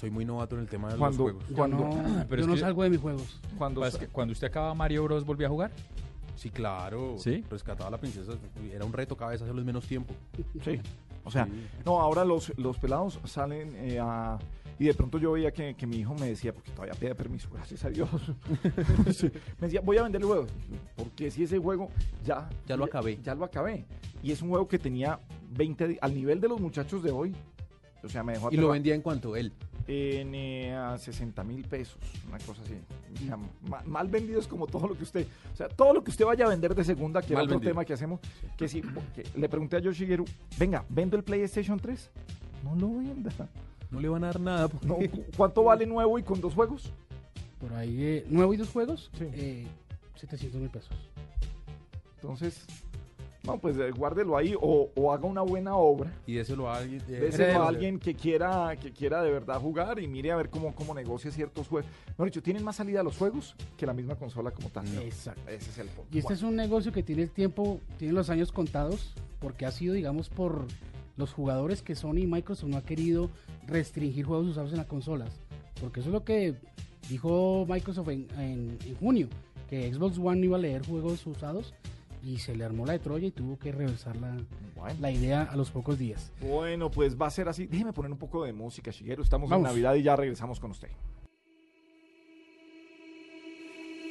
Soy 0.00 0.10
muy 0.10 0.24
novato 0.24 0.54
en 0.56 0.62
el 0.62 0.68
tema 0.68 0.90
de 0.90 0.96
Cuando- 0.96 1.24
los 1.24 1.32
juegos. 1.32 1.48
Yo 1.50 1.56
Cuando- 1.56 1.76
no, 1.78 2.24
Pero 2.28 2.40
yo 2.42 2.48
no 2.48 2.54
que- 2.54 2.60
salgo 2.60 2.82
de 2.82 2.90
mis 2.90 3.00
juegos. 3.00 3.38
Cuando, 3.58 3.80
Pues 3.82 3.96
que 3.98 4.06
cuando 4.08 4.32
usted 4.32 4.46
acaba 4.46 4.72
Mario 4.74 5.04
Bros, 5.04 5.24
¿volvió 5.26 5.46
a 5.46 5.50
jugar? 5.50 5.70
Sí, 6.36 6.48
claro. 6.48 7.16
¿Sí? 7.18 7.44
Rescataba 7.50 7.88
a 7.88 7.90
la 7.90 7.98
princesa. 7.98 8.32
Era 8.72 8.86
un 8.86 8.94
reto 8.94 9.14
cada 9.14 9.32
vez 9.32 9.42
hacerlo 9.42 9.60
en 9.60 9.66
menos 9.66 9.86
tiempo. 9.86 10.14
Sí. 10.64 10.80
O 11.22 11.30
sea, 11.30 11.44
Sí. 11.44 11.50
no, 11.84 12.00
ahora 12.00 12.24
los, 12.24 12.56
los 12.58 12.78
pelados 12.78 13.20
salen 13.24 13.74
eh, 13.76 13.98
a... 14.00 14.38
Y 14.78 14.86
de 14.86 14.94
pronto 14.94 15.18
yo 15.18 15.32
veía 15.32 15.50
que, 15.50 15.74
que 15.74 15.86
mi 15.86 15.96
hijo 15.98 16.14
me 16.14 16.28
decía, 16.28 16.54
porque 16.54 16.70
todavía 16.70 16.94
pide 16.94 17.14
permiso, 17.14 17.50
gracias 17.52 17.84
a 17.84 17.90
Dios. 17.90 18.08
Sí, 19.12 19.30
me 19.60 19.66
decía, 19.66 19.82
voy 19.82 19.98
a 19.98 20.02
vender 20.04 20.22
el 20.22 20.26
juego. 20.26 20.46
Porque 20.96 21.30
si 21.30 21.42
ese 21.42 21.58
juego 21.58 21.90
ya... 22.24 22.48
Ya 22.66 22.76
lo 22.78 22.84
acabé. 22.86 23.18
Ya 23.22 23.34
lo 23.34 23.44
acabé. 23.44 23.84
Y 24.22 24.32
es 24.32 24.40
un 24.40 24.48
juego 24.48 24.66
que 24.66 24.78
tenía 24.78 25.20
20... 25.50 25.88
di- 25.88 25.98
Al 26.00 26.14
nivel 26.14 26.40
de 26.40 26.48
los 26.48 26.58
muchachos 26.58 27.02
de 27.02 27.10
hoy. 27.10 27.34
O 28.02 28.08
sea, 28.08 28.22
me 28.22 28.32
dejó 28.32 28.48
¿Y 28.50 28.56
lo 28.56 28.70
vendía 28.70 28.94
en 28.94 29.02
cuanto 29.02 29.36
él? 29.36 29.52
En 29.92 30.34
eh, 30.36 30.72
a 30.72 30.96
60 30.98 31.42
mil 31.42 31.64
pesos, 31.64 31.98
una 32.28 32.38
cosa 32.38 32.62
así. 32.62 32.74
O 33.24 33.26
sea, 33.26 33.36
ma- 33.68 33.82
mal 33.86 34.06
vendido 34.06 34.38
es 34.38 34.46
como 34.46 34.68
todo 34.68 34.86
lo 34.86 34.96
que 34.96 35.02
usted, 35.02 35.26
o 35.52 35.56
sea, 35.56 35.68
todo 35.68 35.92
lo 35.92 36.04
que 36.04 36.12
usted 36.12 36.24
vaya 36.24 36.46
a 36.46 36.48
vender 36.48 36.76
de 36.76 36.84
segunda, 36.84 37.20
que 37.20 37.32
era 37.32 37.38
Mal 37.38 37.46
otro 37.46 37.56
vendido. 37.58 37.72
tema 37.72 37.84
que 37.84 37.94
hacemos, 37.94 38.20
que 38.56 38.68
si, 38.68 38.82
que 38.82 39.24
le 39.34 39.48
pregunté 39.48 39.76
a 39.76 39.80
Yoshigeru, 39.80 40.24
venga, 40.56 40.84
¿vendo 40.88 41.16
el 41.16 41.24
PlayStation 41.24 41.76
3? 41.80 42.08
No 42.62 42.76
lo 42.76 42.98
venda. 42.98 43.32
No 43.90 43.98
le 43.98 44.08
van 44.08 44.22
a 44.22 44.26
dar 44.28 44.38
nada. 44.40 44.68
porque- 44.68 44.86
No, 44.86 44.94
¿cu- 45.10 45.24
¿Cuánto 45.36 45.64
vale 45.64 45.84
nuevo 45.86 46.20
y 46.20 46.22
con 46.22 46.40
dos 46.40 46.54
juegos? 46.54 46.92
Por 47.58 47.72
ahí, 47.74 47.96
eh, 48.00 48.26
nuevo 48.28 48.54
y 48.54 48.58
dos 48.58 48.68
juegos, 48.70 49.10
eh, 49.20 49.66
700 50.14 50.60
mil 50.60 50.70
pesos. 50.70 50.90
Entonces, 52.14 52.64
no, 53.52 53.58
pues 53.60 53.76
eh, 53.76 53.90
guárdelo 53.90 54.36
ahí 54.36 54.54
o, 54.60 54.90
o 54.94 55.12
haga 55.12 55.26
una 55.26 55.42
buena 55.42 55.74
obra. 55.76 56.12
Y 56.26 56.34
déselo 56.34 56.68
a 56.70 56.78
alguien. 56.78 57.00
eh, 57.08 57.12
Déselo 57.20 57.62
a 57.62 57.68
alguien 57.68 57.98
que 57.98 58.14
quiera, 58.14 58.76
que 58.80 58.92
quiera 58.92 59.22
de 59.22 59.30
verdad 59.30 59.60
jugar 59.60 59.98
y 59.98 60.06
mire 60.08 60.32
a 60.32 60.36
ver 60.36 60.50
cómo, 60.50 60.74
cómo 60.74 60.94
negocia 60.94 61.30
ciertos 61.30 61.68
juegos. 61.68 61.90
Mejor 62.08 62.26
dicho, 62.26 62.42
tienen 62.42 62.64
más 62.64 62.76
salida 62.76 63.02
los 63.02 63.16
juegos 63.16 63.54
que 63.76 63.86
la 63.86 63.92
misma 63.92 64.14
consola 64.16 64.50
como 64.50 64.68
tal. 64.70 64.86
Exacto. 64.98 65.42
Ese 65.48 65.70
es 65.70 65.78
el 65.78 65.88
punto. 65.88 66.08
Y 66.14 66.18
este 66.18 66.34
es 66.34 66.42
un 66.42 66.56
negocio 66.56 66.92
que 66.92 67.02
tiene 67.02 67.22
el 67.22 67.30
tiempo, 67.30 67.80
tiene 67.98 68.14
los 68.14 68.30
años 68.30 68.52
contados, 68.52 69.14
porque 69.38 69.66
ha 69.66 69.70
sido, 69.70 69.94
digamos, 69.94 70.28
por 70.28 70.66
los 71.16 71.32
jugadores 71.32 71.82
que 71.82 71.94
Sony 71.94 72.18
y 72.20 72.26
Microsoft 72.26 72.68
no 72.70 72.76
ha 72.78 72.82
querido 72.82 73.30
restringir 73.66 74.24
juegos 74.24 74.46
usados 74.48 74.70
en 74.72 74.78
las 74.78 74.86
consolas. 74.86 75.30
Porque 75.80 76.00
eso 76.00 76.08
es 76.08 76.12
lo 76.12 76.24
que 76.24 76.54
dijo 77.08 77.66
Microsoft 77.68 78.08
en, 78.08 78.26
en- 78.38 78.78
en 78.86 78.94
junio, 78.96 79.28
que 79.68 79.92
Xbox 79.92 80.18
One 80.18 80.40
no 80.40 80.44
iba 80.46 80.56
a 80.56 80.60
leer 80.60 80.84
juegos 80.86 81.26
usados 81.26 81.74
y 82.22 82.38
se 82.38 82.54
le 82.54 82.64
armó 82.64 82.86
la 82.86 82.92
de 82.92 82.98
Troya 82.98 83.26
y 83.28 83.30
tuvo 83.30 83.58
que 83.58 83.72
reversar 83.72 84.16
la, 84.16 84.36
la 85.00 85.10
idea 85.10 85.42
a 85.50 85.56
los 85.56 85.70
pocos 85.70 85.98
días. 85.98 86.30
Bueno, 86.40 86.90
pues 86.90 87.20
va 87.20 87.26
a 87.26 87.30
ser 87.30 87.48
así. 87.48 87.66
Déjeme 87.66 87.92
poner 87.92 88.10
un 88.12 88.18
poco 88.18 88.44
de 88.44 88.52
música, 88.52 88.90
Shigeru. 88.90 89.22
Estamos 89.22 89.48
Vamos. 89.48 89.66
en 89.66 89.72
Navidad 89.72 89.94
y 89.94 90.02
ya 90.02 90.16
regresamos 90.16 90.60
con 90.60 90.70
usted. 90.72 90.88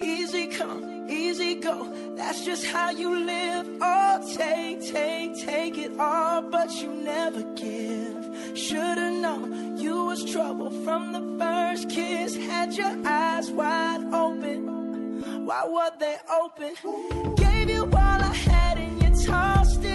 Easy 0.01 0.47
come, 0.47 1.09
easy 1.11 1.55
go. 1.55 1.91
That's 2.15 2.45
just 2.45 2.65
how 2.65 2.89
you 2.91 3.09
live. 3.25 3.67
Oh, 3.81 4.21
take, 4.37 4.79
take, 4.91 5.35
take 5.45 5.77
it 5.77 5.91
all, 5.99 6.41
but 6.43 6.69
you 6.81 6.87
never 6.93 7.43
give. 7.55 8.57
Should've 8.57 9.19
known 9.21 9.77
you 9.77 10.05
was 10.05 10.23
trouble 10.23 10.69
from 10.83 11.11
the 11.11 11.21
first 11.43 11.89
kiss. 11.89 12.35
Had 12.37 12.73
your 12.73 12.95
eyes 13.05 13.51
wide 13.51 14.05
open. 14.13 15.45
Why 15.45 15.65
were 15.67 15.91
they 15.99 16.17
open? 16.41 17.35
Gave 17.35 17.48
you 17.69 17.83
all 17.83 18.21
I 18.31 18.33
had 18.33 18.77
and 18.77 19.01
you 19.01 19.25
tossed 19.25 19.83
it 19.85 19.88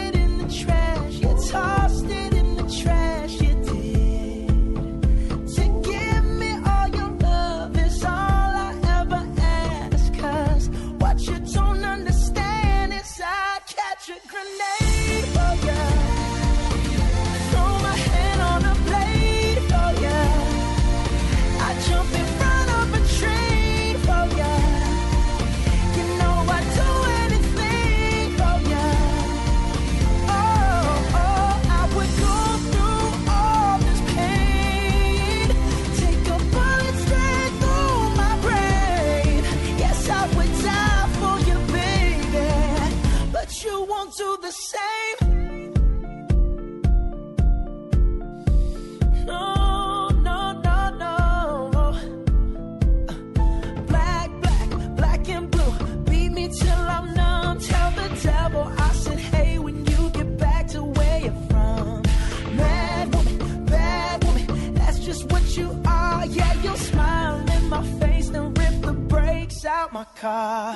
out 69.66 69.92
my 69.92 70.04
car. 70.20 70.74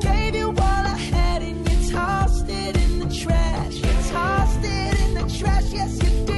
Gave 0.00 0.34
you 0.34 0.48
all 0.48 0.56
I 0.58 0.96
had 1.12 1.42
and 1.42 1.68
you 1.68 1.90
tossed 1.90 2.48
it 2.48 2.76
in 2.76 2.98
the 3.00 3.14
trash. 3.14 3.76
You 3.76 4.10
tossed 4.10 4.60
it 4.62 5.00
in 5.00 5.14
the 5.14 5.38
trash, 5.38 5.72
yes, 5.72 6.02
you 6.02 6.29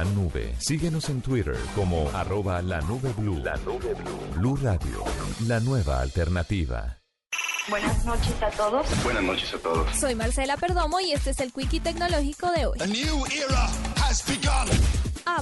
la 0.00 0.10
nube. 0.12 0.54
Síguenos 0.58 1.10
en 1.10 1.20
Twitter 1.20 1.56
como 1.74 2.08
arroba 2.14 2.62
la 2.62 2.80
nube 2.80 3.12
blue. 3.18 3.38
La 3.44 3.56
nube 3.58 3.92
blue. 3.94 4.18
Blue 4.36 4.56
Radio, 4.56 5.04
la 5.46 5.60
nueva 5.60 6.00
alternativa. 6.00 6.96
Buenas 7.68 8.04
noches 8.06 8.42
a 8.42 8.50
todos. 8.50 8.86
Buenas 9.04 9.22
noches 9.22 9.52
a 9.52 9.58
todos. 9.58 9.94
Soy 9.94 10.14
Marcela 10.14 10.56
Perdomo 10.56 11.00
y 11.00 11.12
este 11.12 11.30
es 11.30 11.40
el 11.40 11.52
Quickie 11.52 11.80
Tecnológico 11.80 12.50
de 12.50 12.66
hoy. 12.66 12.78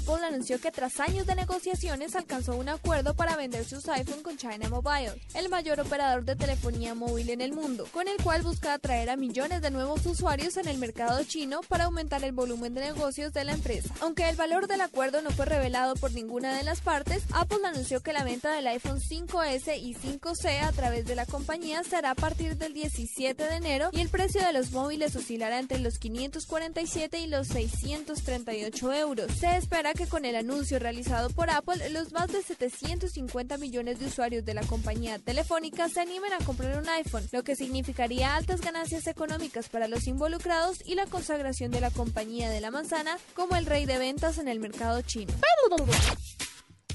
Apple 0.09 0.25
anunció 0.25 0.59
que 0.59 0.71
tras 0.71 1.01
años 1.01 1.27
de 1.27 1.35
negociaciones 1.35 2.17
alcanzó 2.17 2.57
un 2.57 2.71
acuerdo 2.71 3.13
para 3.13 3.37
vender 3.37 3.67
sus 3.67 3.87
iPhone 3.91 4.23
con 4.23 4.39
China 4.39 4.71
Mobile, 4.71 5.13
el 5.35 5.51
mayor 5.51 5.81
operador 5.81 6.25
de 6.25 6.35
telefonía 6.35 6.95
móvil 6.95 7.29
en 7.29 7.43
el 7.43 7.53
mundo, 7.53 7.87
con 7.93 8.09
el 8.09 8.17
cual 8.23 8.41
busca 8.41 8.73
atraer 8.73 9.11
a 9.11 9.17
millones 9.17 9.61
de 9.61 9.71
nuevos 9.71 10.07
usuarios 10.07 10.57
en 10.57 10.67
el 10.67 10.79
mercado 10.79 11.23
chino 11.25 11.61
para 11.69 11.85
aumentar 11.85 12.25
el 12.25 12.33
volumen 12.33 12.73
de 12.73 12.81
negocios 12.81 13.35
de 13.35 13.45
la 13.45 13.53
empresa. 13.53 13.93
Aunque 14.01 14.27
el 14.27 14.37
valor 14.37 14.67
del 14.67 14.81
acuerdo 14.81 15.21
no 15.21 15.31
fue 15.31 15.45
revelado 15.45 15.95
por 15.95 16.11
ninguna 16.13 16.57
de 16.57 16.63
las 16.63 16.81
partes, 16.81 17.25
Apple 17.35 17.59
anunció 17.67 18.01
que 18.01 18.15
la 18.15 18.25
venta 18.25 18.51
del 18.55 18.67
iPhone 18.67 19.03
5S 19.03 19.79
y 19.79 19.95
5C 19.95 20.63
a 20.63 20.73
través 20.73 21.05
de 21.05 21.17
la 21.17 21.27
compañía 21.27 21.85
será 21.85 22.13
a 22.13 22.15
partir 22.15 22.57
del 22.57 22.73
17 22.73 23.45
de 23.45 23.57
enero 23.57 23.91
y 23.93 24.01
el 24.01 24.09
precio 24.09 24.43
de 24.43 24.55
los 24.55 24.73
móviles 24.73 25.15
oscilará 25.15 25.59
entre 25.59 25.81
los 25.81 25.99
547 25.99 27.21
y 27.21 27.27
los 27.27 27.49
638 27.49 28.93
euros. 28.95 29.31
Se 29.33 29.55
espera 29.59 29.93
que 29.99 30.07
con 30.07 30.25
el 30.25 30.37
anuncio 30.37 30.79
realizado 30.79 31.29
por 31.29 31.51
Apple, 31.51 31.91
los 31.91 32.13
más 32.13 32.29
de 32.29 32.41
750 32.41 33.59
millones 33.59 33.99
de 33.99 34.07
usuarios 34.07 34.45
de 34.45 34.55
la 34.55 34.63
compañía 34.63 35.19
telefónica 35.19 35.89
se 35.89 36.01
animen 36.01 36.33
a 36.33 36.45
comprar 36.45 36.79
un 36.79 36.89
iPhone, 36.89 37.27
lo 37.33 37.43
que 37.43 37.57
significaría 37.57 38.37
altas 38.37 38.61
ganancias 38.61 39.09
económicas 39.09 39.69
para 39.69 39.89
los 39.89 40.07
involucrados 40.07 40.79
y 40.87 40.95
la 40.95 41.07
consagración 41.07 41.73
de 41.73 41.81
la 41.81 41.91
compañía 41.91 42.49
de 42.49 42.61
la 42.61 42.71
manzana 42.71 43.19
como 43.35 43.57
el 43.57 43.67
rey 43.67 43.87
de 43.87 43.99
ventas 43.99 44.39
en 44.39 44.47
el 44.47 44.61
mercado 44.61 45.03
chino. 45.03 45.33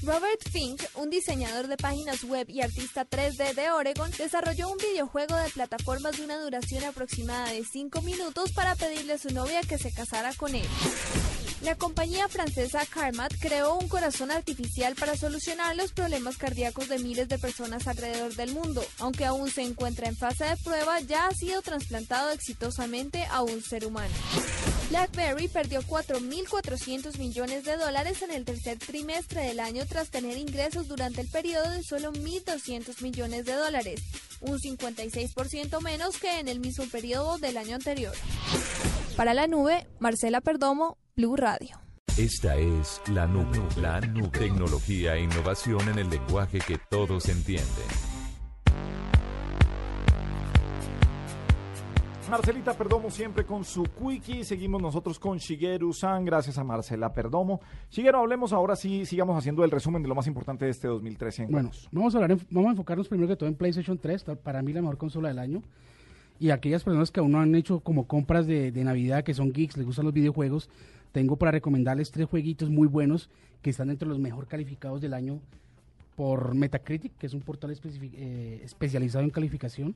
Robert 0.06 0.42
Fink, 0.50 0.82
un 0.96 1.08
diseñador 1.08 1.66
de 1.66 1.78
páginas 1.78 2.24
web 2.24 2.46
y 2.50 2.60
artista 2.60 3.08
3D 3.08 3.54
de 3.54 3.70
Oregon, 3.70 4.10
desarrolló 4.10 4.68
un 4.68 4.76
videojuego 4.76 5.34
de 5.36 5.48
plataformas 5.48 6.18
de 6.18 6.24
una 6.24 6.38
duración 6.38 6.84
aproximada 6.84 7.50
de 7.50 7.64
5 7.64 8.02
minutos 8.02 8.52
para 8.52 8.74
pedirle 8.74 9.14
a 9.14 9.18
su 9.18 9.30
novia 9.30 9.62
que 9.62 9.78
se 9.78 9.92
casara 9.92 10.34
con 10.34 10.54
él. 10.54 10.66
La 11.64 11.76
compañía 11.76 12.28
francesa 12.28 12.84
Carmat 12.84 13.32
creó 13.40 13.78
un 13.78 13.88
corazón 13.88 14.30
artificial 14.30 14.94
para 14.96 15.16
solucionar 15.16 15.74
los 15.74 15.92
problemas 15.92 16.36
cardíacos 16.36 16.90
de 16.90 16.98
miles 16.98 17.26
de 17.30 17.38
personas 17.38 17.86
alrededor 17.86 18.34
del 18.34 18.52
mundo. 18.52 18.84
Aunque 18.98 19.24
aún 19.24 19.50
se 19.50 19.62
encuentra 19.62 20.06
en 20.06 20.16
fase 20.16 20.44
de 20.44 20.58
prueba, 20.58 21.00
ya 21.00 21.26
ha 21.26 21.34
sido 21.34 21.62
trasplantado 21.62 22.32
exitosamente 22.32 23.24
a 23.30 23.40
un 23.40 23.62
ser 23.62 23.86
humano. 23.86 24.12
BlackBerry 24.90 25.48
perdió 25.48 25.80
4.400 25.80 27.16
millones 27.18 27.64
de 27.64 27.78
dólares 27.78 28.20
en 28.20 28.32
el 28.32 28.44
tercer 28.44 28.78
trimestre 28.78 29.44
del 29.44 29.60
año 29.60 29.86
tras 29.94 30.10
tener 30.10 30.36
ingresos 30.36 30.88
durante 30.88 31.20
el 31.20 31.28
periodo 31.28 31.70
de 31.70 31.84
solo 31.84 32.12
1.200 32.12 33.00
millones 33.00 33.44
de 33.44 33.52
dólares, 33.52 34.02
un 34.40 34.58
56% 34.58 35.80
menos 35.82 36.18
que 36.18 36.40
en 36.40 36.48
el 36.48 36.58
mismo 36.58 36.84
periodo 36.86 37.38
del 37.38 37.56
año 37.56 37.76
anterior. 37.76 38.12
Para 39.16 39.34
la 39.34 39.46
nube, 39.46 39.86
Marcela 40.00 40.40
Perdomo, 40.40 40.98
Blue 41.14 41.36
Radio. 41.36 41.80
Esta 42.18 42.56
es 42.56 43.00
la 43.06 43.28
nube. 43.28 43.62
La 43.80 44.00
nube. 44.00 44.36
Tecnología 44.36 45.14
e 45.14 45.22
innovación 45.22 45.88
en 45.88 46.00
el 46.00 46.10
lenguaje 46.10 46.58
que 46.58 46.76
todos 46.90 47.28
entienden. 47.28 47.64
Marcelita 52.30 52.72
Perdomo 52.72 53.10
siempre 53.10 53.44
con 53.44 53.64
su 53.64 53.84
quickie. 53.84 54.44
Seguimos 54.44 54.80
nosotros 54.80 55.18
con 55.18 55.38
Shigeru 55.38 55.92
San. 55.92 56.24
Gracias 56.24 56.56
a 56.58 56.64
Marcela 56.64 57.12
Perdomo. 57.12 57.60
Shigeru, 57.90 58.18
hablemos 58.18 58.52
ahora 58.52 58.76
sí, 58.76 59.04
sigamos 59.06 59.36
haciendo 59.36 59.62
el 59.62 59.70
resumen 59.70 60.02
de 60.02 60.08
lo 60.08 60.14
más 60.14 60.26
importante 60.26 60.64
de 60.64 60.70
este 60.70 60.88
2013 60.88 61.44
en 61.44 61.50
Bueno, 61.52 61.70
vamos 61.92 62.14
a 62.14 62.18
hablar, 62.18 62.38
vamos 62.50 62.68
a 62.68 62.70
enfocarnos 62.72 63.08
primero 63.08 63.28
que 63.28 63.36
todo 63.36 63.48
en 63.48 63.54
PlayStation 63.54 63.98
3, 63.98 64.24
ta- 64.24 64.34
para 64.36 64.62
mí 64.62 64.72
la 64.72 64.80
mejor 64.80 64.96
consola 64.96 65.28
del 65.28 65.38
año. 65.38 65.62
Y 66.40 66.50
aquellas 66.50 66.82
personas 66.82 67.10
que 67.10 67.20
aún 67.20 67.30
no 67.32 67.40
han 67.40 67.54
hecho 67.54 67.80
como 67.80 68.06
compras 68.08 68.46
de, 68.46 68.72
de 68.72 68.84
Navidad, 68.84 69.22
que 69.22 69.34
son 69.34 69.52
geeks, 69.52 69.76
les 69.76 69.86
gustan 69.86 70.04
los 70.06 70.14
videojuegos, 70.14 70.68
tengo 71.12 71.36
para 71.36 71.52
recomendarles 71.52 72.10
tres 72.10 72.26
jueguitos 72.26 72.70
muy 72.70 72.88
buenos 72.88 73.30
que 73.62 73.70
están 73.70 73.90
entre 73.90 74.08
los 74.08 74.18
mejor 74.18 74.46
calificados 74.48 75.00
del 75.00 75.14
año 75.14 75.38
por 76.16 76.54
Metacritic, 76.54 77.12
que 77.18 77.26
es 77.26 77.34
un 77.34 77.40
portal 77.42 77.70
eh, 77.72 78.60
especializado 78.64 79.24
en 79.24 79.30
calificación, 79.30 79.94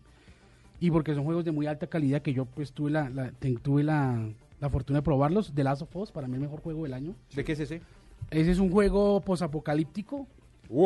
y 0.81 0.91
porque 0.91 1.15
son 1.15 1.25
juegos 1.25 1.45
de 1.45 1.53
muy 1.53 1.67
alta 1.67 1.87
calidad 1.87 2.23
que 2.23 2.33
yo 2.33 2.45
pues 2.45 2.73
tuve 2.73 2.91
la, 2.91 3.33
tuve 3.63 3.83
la, 3.83 4.29
la 4.61 4.69
fortuna 4.71 5.01
de 5.01 5.03
probarlos. 5.03 5.53
The 5.55 5.65
Last 5.65 5.83
of 5.83 5.97
Us, 5.97 6.13
para 6.13 6.29
mí 6.29 6.35
el 6.35 6.41
mejor 6.41 6.61
juego 6.61 6.85
del 6.85 6.95
año. 6.95 7.15
¿De 7.35 7.45
qué 7.45 7.53
es 7.53 7.61
ese? 7.61 7.81
Ese 8.31 8.51
es 8.51 8.59
un 8.59 8.71
juego 8.71 9.21
posapocalíptico. 9.21 10.27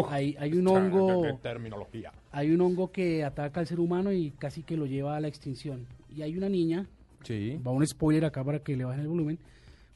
hay, 0.08 0.36
hay 0.38 0.52
un 0.54 0.68
hongo. 0.68 1.38
terminología. 1.42 2.12
Hay 2.30 2.50
un 2.52 2.60
hongo 2.60 2.90
que 2.92 3.24
ataca 3.24 3.60
al 3.60 3.66
ser 3.66 3.80
humano 3.80 4.12
y 4.12 4.30
casi 4.32 4.62
que 4.62 4.76
lo 4.76 4.86
lleva 4.86 5.16
a 5.16 5.20
la 5.20 5.28
extinción. 5.28 5.86
Y 6.14 6.22
hay 6.22 6.36
una 6.36 6.48
niña, 6.48 6.86
Sí. 7.24 7.58
va 7.66 7.70
un 7.70 7.86
spoiler 7.86 8.24
acá 8.24 8.42
para 8.44 8.58
que 8.60 8.76
le 8.76 8.84
bajen 8.84 9.00
el 9.02 9.08
volumen, 9.08 9.38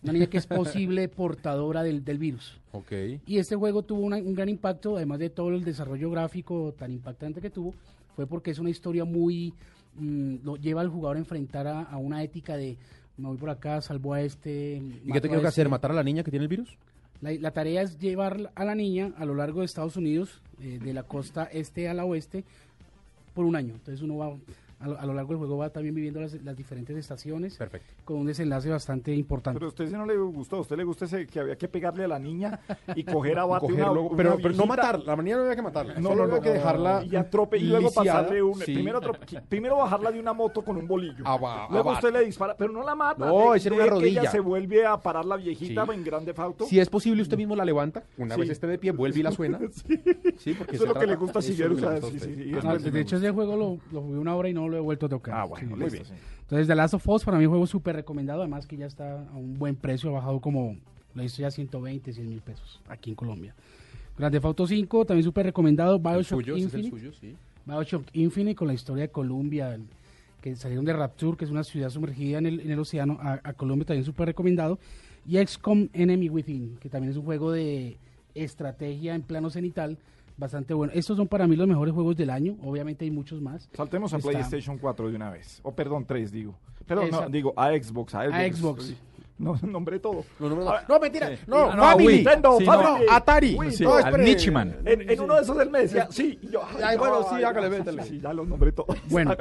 una 0.02 0.12
niña 0.12 0.26
que 0.26 0.38
es 0.38 0.46
posible 0.46 1.08
portadora 1.08 1.82
del, 1.82 2.04
del 2.04 2.18
virus. 2.18 2.58
Ok. 2.72 2.92
Y 3.26 3.38
este 3.38 3.56
juego 3.56 3.82
tuvo 3.82 4.00
una- 4.00 4.16
un 4.18 4.34
gran 4.34 4.48
impacto, 4.48 4.96
además 4.96 5.18
de 5.18 5.30
todo 5.30 5.50
el 5.50 5.64
desarrollo 5.64 6.10
gráfico 6.10 6.74
tan 6.78 6.90
impactante 6.92 7.40
que 7.40 7.50
tuvo, 7.50 7.74
fue 8.14 8.26
porque 8.26 8.50
es 8.50 8.58
una 8.58 8.70
historia 8.70 9.04
muy... 9.04 9.52
mm, 9.98 10.36
lo 10.44 10.56
lleva 10.56 10.80
al 10.80 10.88
jugador 10.88 11.16
a 11.16 11.20
enfrentar 11.20 11.66
a, 11.66 11.82
a 11.82 11.96
una 11.96 12.22
ética 12.22 12.56
de 12.56 12.76
me 13.16 13.28
voy 13.28 13.38
por 13.38 13.50
acá, 13.50 13.80
salvo 13.80 14.12
a 14.12 14.20
este... 14.20 14.76
¿Y 15.04 15.12
qué 15.12 15.20
te 15.20 15.28
tengo 15.28 15.40
que 15.40 15.48
hacer? 15.48 15.62
este". 15.66 15.70
¿Matar 15.70 15.92
a 15.92 15.94
la 15.94 16.02
niña 16.02 16.22
que 16.22 16.30
tiene 16.30 16.44
el 16.44 16.48
virus? 16.48 16.76
La, 17.22 17.32
la 17.32 17.50
tarea 17.50 17.80
es 17.80 17.98
llevar 17.98 18.52
a 18.54 18.64
la 18.64 18.74
niña 18.74 19.12
a 19.16 19.24
lo 19.24 19.34
largo 19.34 19.60
de 19.60 19.66
Estados 19.66 19.96
Unidos, 19.96 20.42
eh, 20.60 20.78
de 20.82 20.92
la 20.92 21.02
costa 21.02 21.44
este 21.44 21.88
a 21.88 21.94
la 21.94 22.04
oeste, 22.04 22.44
por 23.34 23.46
un 23.46 23.56
año. 23.56 23.72
Entonces 23.74 24.02
uno 24.02 24.18
va, 24.18 24.36
a 24.78 24.88
lo, 24.88 24.98
a 25.00 25.06
lo 25.06 25.14
largo 25.14 25.30
del 25.30 25.38
juego 25.38 25.56
va 25.56 25.70
también 25.70 25.94
viviendo 25.94 26.20
las, 26.20 26.34
las 26.42 26.56
diferentes 26.56 26.96
estaciones. 26.96 27.56
Perfecto. 27.56 27.94
Con 28.04 28.18
un 28.18 28.26
desenlace 28.26 28.68
bastante 28.68 29.14
importante. 29.14 29.58
Pero 29.58 29.66
a 29.66 29.68
usted 29.70 29.86
si 29.86 29.92
no 29.94 30.04
le 30.04 30.16
gustó, 30.16 30.56
a 30.56 30.60
usted 30.60 30.76
le 30.76 30.84
gusta 30.84 31.06
ese 31.06 31.26
que 31.26 31.40
había 31.40 31.56
que 31.56 31.66
pegarle 31.68 32.04
a 32.04 32.08
la 32.08 32.18
niña 32.18 32.60
y 32.94 33.02
coger 33.04 33.38
a 33.38 33.46
bate 33.46 33.66
una, 33.72 33.90
una 33.90 34.16
pero, 34.16 34.36
pero 34.42 34.54
no 34.54 34.66
matarla, 34.66 35.04
la 35.04 35.16
manera 35.16 35.36
no 35.38 35.42
había 35.44 35.56
que 35.56 35.62
matarla. 35.62 35.94
No, 35.94 36.10
solo 36.10 36.16
no, 36.16 36.22
había 36.24 36.36
no, 36.36 36.42
que 36.42 36.50
dejarla 36.50 37.04
y, 37.04 37.16
atrope, 37.16 37.56
y 37.58 37.64
luego 37.64 37.90
pasarle 37.90 38.42
un 38.42 38.54
sí. 38.56 38.74
primero, 38.74 39.00
atrope- 39.00 39.42
primero 39.48 39.76
bajarla 39.78 40.12
de 40.12 40.20
una 40.20 40.32
moto 40.32 40.62
con 40.62 40.76
un 40.76 40.86
bolillo 40.86 41.26
Aba- 41.26 41.68
luego 41.70 41.90
aba- 41.90 41.98
usted 41.98 42.12
le 42.12 42.24
dispara 42.24 42.54
pero 42.56 42.72
no 42.72 42.82
la 42.84 42.94
mata 42.94 43.24
No, 43.26 43.52
de- 43.52 43.58
es 43.58 43.66
una 43.66 43.76
que 43.84 43.90
rodilla. 43.90 44.20
ella 44.22 44.30
se 44.30 44.40
vuelve 44.40 44.84
a 44.86 44.96
parar 45.00 45.24
la 45.24 45.36
viejita 45.36 45.84
Sí. 45.86 45.92
en 45.92 46.04
grande 46.04 46.34
fauto 46.34 46.66
Si 46.66 46.78
es 46.78 46.88
posible, 46.90 47.22
usted 47.22 47.36
mismo 47.36 47.56
la 47.56 47.64
levanta. 47.64 48.02
Una 48.18 48.34
Sí. 48.34 48.40
vez 48.42 48.50
esté 48.50 48.66
de 48.66 48.78
pie, 48.78 48.90
vuelve 48.92 49.20
y 49.20 49.22
la 49.22 49.32
suena. 49.32 49.58
Sí, 50.38 50.54
porque 50.54 50.76
Eso 50.76 50.84
es 50.84 50.88
lo 50.88 50.94
que 50.94 51.06
le 51.06 51.16
gusta 51.16 51.38
a 51.38 51.42
que 51.42 51.48
sí, 51.48 52.52
Ah, 52.62 52.76
de 52.78 53.00
hecho, 53.00 53.16
ese 53.16 53.30
juego 53.30 53.56
lo, 53.56 53.78
lo 53.92 54.02
jugué 54.02 54.18
una 54.18 54.34
hora 54.36 54.48
y 54.48 54.52
no 54.54 54.65
lo 54.68 54.76
he 54.76 54.80
vuelto 54.80 55.06
a 55.06 55.08
tocar. 55.08 55.34
Ah, 55.34 55.44
bueno, 55.44 55.68
Sí, 55.68 55.74
muy 55.74 55.84
listo. 55.90 56.02
bien. 56.04 56.20
Entonces, 56.42 56.66
The 56.66 56.74
Last 56.74 56.94
of 56.94 57.08
Us 57.08 57.24
para 57.24 57.38
mí 57.38 57.44
es 57.44 57.48
un 57.48 57.52
juego 57.52 57.66
súper 57.66 57.96
recomendado, 57.96 58.40
además 58.40 58.66
que 58.66 58.76
ya 58.76 58.86
está 58.86 59.22
a 59.28 59.34
un 59.36 59.58
buen 59.58 59.74
precio, 59.76 60.10
ha 60.10 60.14
bajado 60.14 60.40
como, 60.40 60.76
lo 61.14 61.22
hizo 61.22 61.42
ya 61.42 61.50
120, 61.50 62.12
100 62.12 62.28
mil 62.28 62.40
pesos 62.40 62.80
aquí 62.88 63.10
en 63.10 63.16
Colombia. 63.16 63.54
Grand 64.18 64.32
Theft 64.32 64.44
Auto 64.46 64.66
5, 64.66 65.04
también 65.04 65.24
súper 65.24 65.46
recomendado, 65.46 65.98
Bioshock 65.98 66.40
suyo, 66.40 66.56
Infinite. 66.56 66.90
suyo, 66.90 67.12
sí. 67.12 67.34
Bioshock 67.66 68.04
Infinite 68.12 68.54
con 68.54 68.68
la 68.68 68.74
historia 68.74 69.02
de 69.02 69.10
Colombia, 69.10 69.74
el- 69.74 69.84
que 70.40 70.54
salieron 70.54 70.84
de 70.84 70.92
Rapture, 70.92 71.36
que 71.36 71.44
es 71.44 71.50
una 71.50 71.64
ciudad 71.64 71.90
sumergida 71.90 72.38
en 72.38 72.46
el, 72.46 72.60
en 72.60 72.70
el 72.70 72.78
océano, 72.78 73.18
a, 73.20 73.40
a 73.42 73.52
Colombia 73.54 73.84
también 73.86 74.04
súper 74.04 74.26
recomendado. 74.26 74.78
Y 75.26 75.44
XCOM 75.44 75.88
Enemy 75.92 76.28
Within, 76.30 76.76
que 76.78 76.88
también 76.88 77.10
es 77.10 77.16
un 77.16 77.24
juego 77.24 77.50
de 77.50 77.96
estrategia 78.36 79.14
en 79.16 79.22
plano 79.22 79.50
cenital, 79.50 79.98
bastante 80.36 80.74
bueno. 80.74 80.92
Estos 80.94 81.16
son 81.16 81.26
para 81.28 81.46
mí 81.46 81.56
los 81.56 81.66
mejores 81.68 81.94
juegos 81.94 82.16
del 82.16 82.30
año, 82.30 82.56
obviamente 82.62 83.04
hay 83.04 83.10
muchos 83.10 83.40
más. 83.40 83.68
saltemos 83.72 84.12
a 84.12 84.18
Está- 84.18 84.30
PlayStation 84.30 84.78
4 84.78 85.08
de 85.10 85.16
una 85.16 85.30
vez 85.30 85.60
o 85.62 85.72
perdón 85.74 86.04
3 86.06 86.30
digo 86.32 86.54
perdón 86.86 87.10
no, 87.10 87.28
digo 87.28 87.52
a 87.56 87.70
Xbox 87.72 88.14
a 88.14 88.24
Xbox, 88.24 88.34
A 88.34 88.52
Xbox. 88.56 88.94
no 89.38 89.54
nombré 89.66 89.98
todo 89.98 90.24
No, 90.40 90.48
no, 90.48 90.56
no, 90.56 90.72
no, 90.88 90.98
mentira. 91.00 91.28
Sí. 91.36 91.42
No, 91.46 91.70
Ah, 91.70 91.76
no, 91.76 91.82
Family. 91.82 92.06
Wii. 92.06 92.14
Nintendo, 92.16 92.58
Sí, 92.58 92.64
Family. 92.64 93.06
no, 93.06 93.12
Atari. 93.12 93.54
Wii. 93.54 93.70
Sí, 93.72 93.84
No, 93.84 93.94
al. 93.96 94.24
Nichiman. 94.24 94.76
En, 94.84 95.10
en 95.10 95.20
uno 95.20 95.34
de 95.36 95.42
esos 95.42 95.58
él 95.60 95.70
me 95.70 95.80
decía, 95.80 96.08
sí. 96.10 96.38
yo, 96.50 96.62
Ay, 96.82 96.96
bueno, 96.96 97.22
sí, 97.28 97.42
hágale, 97.44 97.68
métele. 97.68 98.02
Sí, 98.04 98.18
ya 98.20 98.32
los 98.32 98.46
nombré 98.48 98.72
todos. 98.72 98.96
Bueno. 99.10 99.34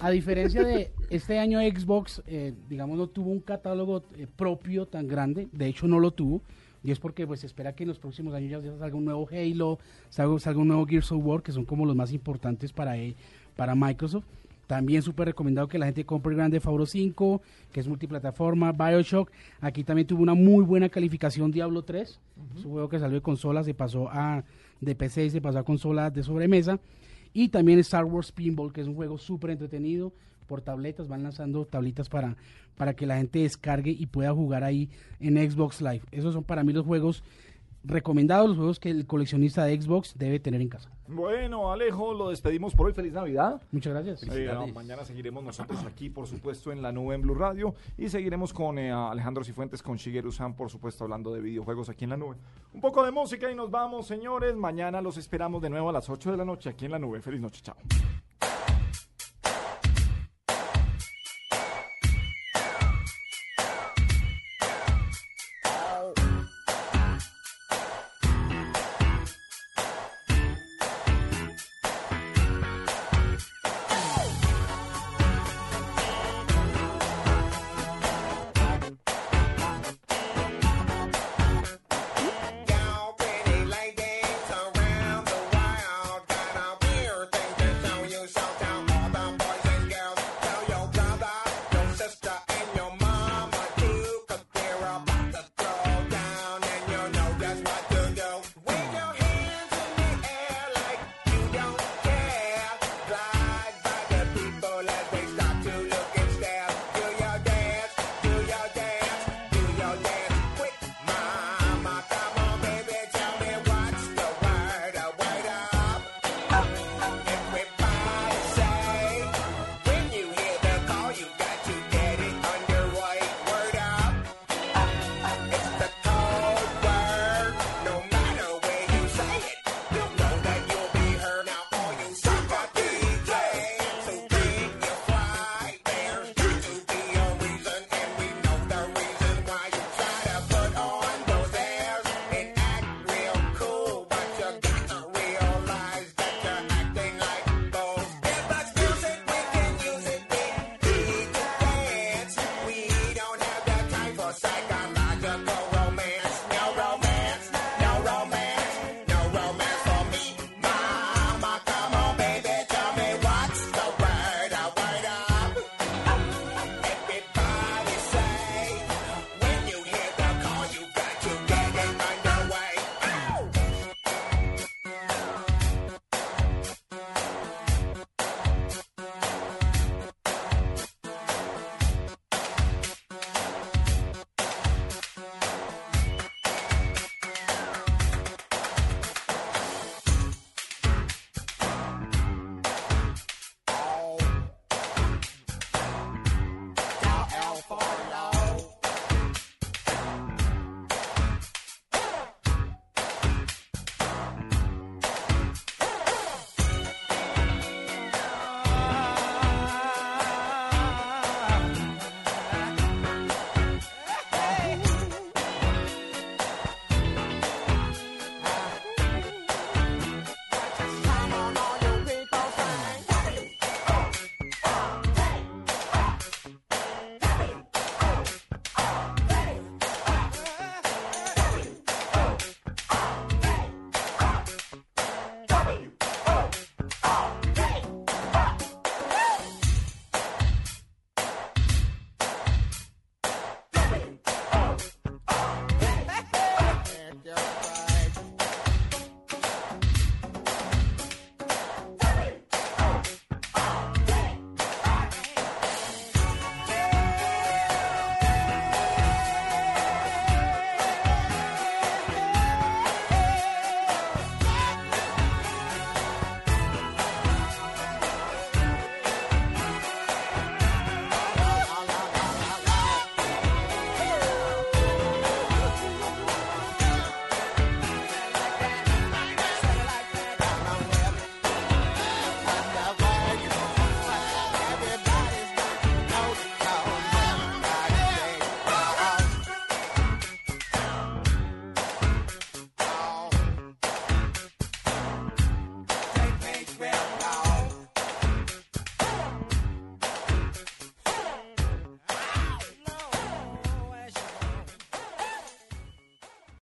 A 0.00 0.10
diferencia 0.10 0.62
de 0.62 0.92
este 1.10 1.38
año 1.40 1.58
Xbox, 1.60 2.22
eh, 2.28 2.54
digamos, 2.68 2.96
no 2.96 3.08
tuvo 3.08 3.30
un 3.30 3.40
catálogo 3.40 4.04
eh, 4.16 4.28
propio 4.36 4.86
tan 4.86 5.08
grande, 5.08 5.48
de 5.50 5.66
hecho 5.66 5.88
no 5.88 5.98
lo 5.98 6.12
tuvo, 6.12 6.40
y 6.82 6.90
es 6.90 6.98
porque 6.98 7.26
pues 7.26 7.40
se 7.40 7.46
espera 7.46 7.74
que 7.74 7.84
en 7.84 7.88
los 7.88 7.98
próximos 7.98 8.34
años 8.34 8.62
ya, 8.64 8.76
salga 8.78 8.96
un 8.96 9.04
nuevo 9.04 9.28
Halo, 9.30 9.78
salga, 10.08 10.38
salga 10.38 10.60
un 10.60 10.68
nuevo 10.68 10.86
Gears 10.86 11.10
of 11.12 11.24
War, 11.24 11.42
que 11.42 11.52
son 11.52 11.64
como 11.64 11.84
los 11.84 11.96
más 11.96 12.12
importantes 12.12 12.72
para, 12.72 12.96
eh, 12.96 13.14
para 13.56 13.74
Microsoft. 13.74 14.24
También 14.68 15.00
súper 15.00 15.28
recomendado 15.28 15.66
que 15.66 15.78
la 15.78 15.86
gente 15.86 16.04
compre 16.04 16.34
Grande 16.34 16.60
Fauro 16.60 16.84
5, 16.84 17.40
que 17.72 17.80
es 17.80 17.88
multiplataforma, 17.88 18.72
Bioshock. 18.72 19.30
Aquí 19.62 19.82
también 19.82 20.06
tuvo 20.06 20.22
una 20.22 20.34
muy 20.34 20.62
buena 20.62 20.90
calificación 20.90 21.50
Diablo 21.50 21.82
3. 21.82 22.20
Es 22.54 22.64
un 22.66 22.72
juego 22.72 22.88
que 22.90 22.98
salió 22.98 23.14
de 23.14 23.22
consola, 23.22 23.64
se 23.64 23.72
pasó 23.72 24.10
a 24.10 24.44
de 24.80 24.94
PC 24.94 25.24
y 25.24 25.30
se 25.30 25.40
pasó 25.40 25.58
a 25.58 25.62
consola 25.64 26.10
de 26.10 26.22
sobremesa. 26.22 26.78
Y 27.32 27.48
también 27.48 27.78
Star 27.78 28.04
Wars 28.04 28.30
Pinball, 28.30 28.70
que 28.70 28.82
es 28.82 28.86
un 28.86 28.94
juego 28.94 29.16
súper 29.16 29.50
entretenido 29.50 30.12
por 30.48 30.62
tabletas. 30.62 31.06
Van 31.06 31.22
lanzando 31.22 31.64
tablitas 31.64 32.08
para, 32.08 32.36
para 32.76 32.94
que 32.94 33.06
la 33.06 33.18
gente 33.18 33.38
descargue 33.38 33.92
y 33.92 34.06
pueda 34.06 34.32
jugar 34.34 34.64
ahí 34.64 34.90
en 35.20 35.36
Xbox 35.48 35.80
Live. 35.80 36.02
Esos 36.10 36.34
son 36.34 36.42
para 36.42 36.64
mí 36.64 36.72
los 36.72 36.84
juegos 36.84 37.22
recomendados, 37.84 38.48
los 38.48 38.56
juegos 38.56 38.80
que 38.80 38.90
el 38.90 39.06
coleccionista 39.06 39.64
de 39.64 39.80
Xbox 39.80 40.14
debe 40.16 40.40
tener 40.40 40.60
en 40.60 40.68
casa. 40.68 40.90
Bueno, 41.06 41.72
Alejo, 41.72 42.12
lo 42.12 42.28
despedimos 42.28 42.74
por 42.74 42.86
hoy. 42.86 42.92
Feliz 42.92 43.12
Navidad. 43.12 43.62
Muchas 43.72 43.94
gracias. 43.94 44.22
Eh, 44.36 44.72
mañana 44.74 45.04
seguiremos 45.04 45.42
nosotros 45.42 45.82
aquí, 45.84 46.10
por 46.10 46.26
supuesto, 46.26 46.70
en 46.70 46.82
la 46.82 46.92
nube 46.92 47.14
en 47.14 47.22
Blue 47.22 47.34
Radio. 47.34 47.74
Y 47.96 48.08
seguiremos 48.08 48.52
con 48.52 48.78
eh, 48.78 48.92
Alejandro 48.92 49.42
Cifuentes, 49.42 49.82
con 49.82 49.96
Shigeru 49.96 50.30
San, 50.32 50.54
por 50.54 50.70
supuesto, 50.70 51.04
hablando 51.04 51.32
de 51.32 51.40
videojuegos 51.40 51.88
aquí 51.88 52.04
en 52.04 52.10
la 52.10 52.16
nube. 52.16 52.36
Un 52.74 52.80
poco 52.80 53.04
de 53.04 53.10
música 53.10 53.50
y 53.50 53.54
nos 53.54 53.70
vamos, 53.70 54.06
señores. 54.06 54.54
Mañana 54.54 55.00
los 55.00 55.16
esperamos 55.16 55.62
de 55.62 55.70
nuevo 55.70 55.88
a 55.88 55.92
las 55.92 56.10
8 56.10 56.32
de 56.32 56.36
la 56.36 56.44
noche 56.44 56.68
aquí 56.68 56.84
en 56.84 56.92
la 56.92 56.98
nube. 56.98 57.22
Feliz 57.22 57.40
noche, 57.40 57.62
chao. 57.62 57.76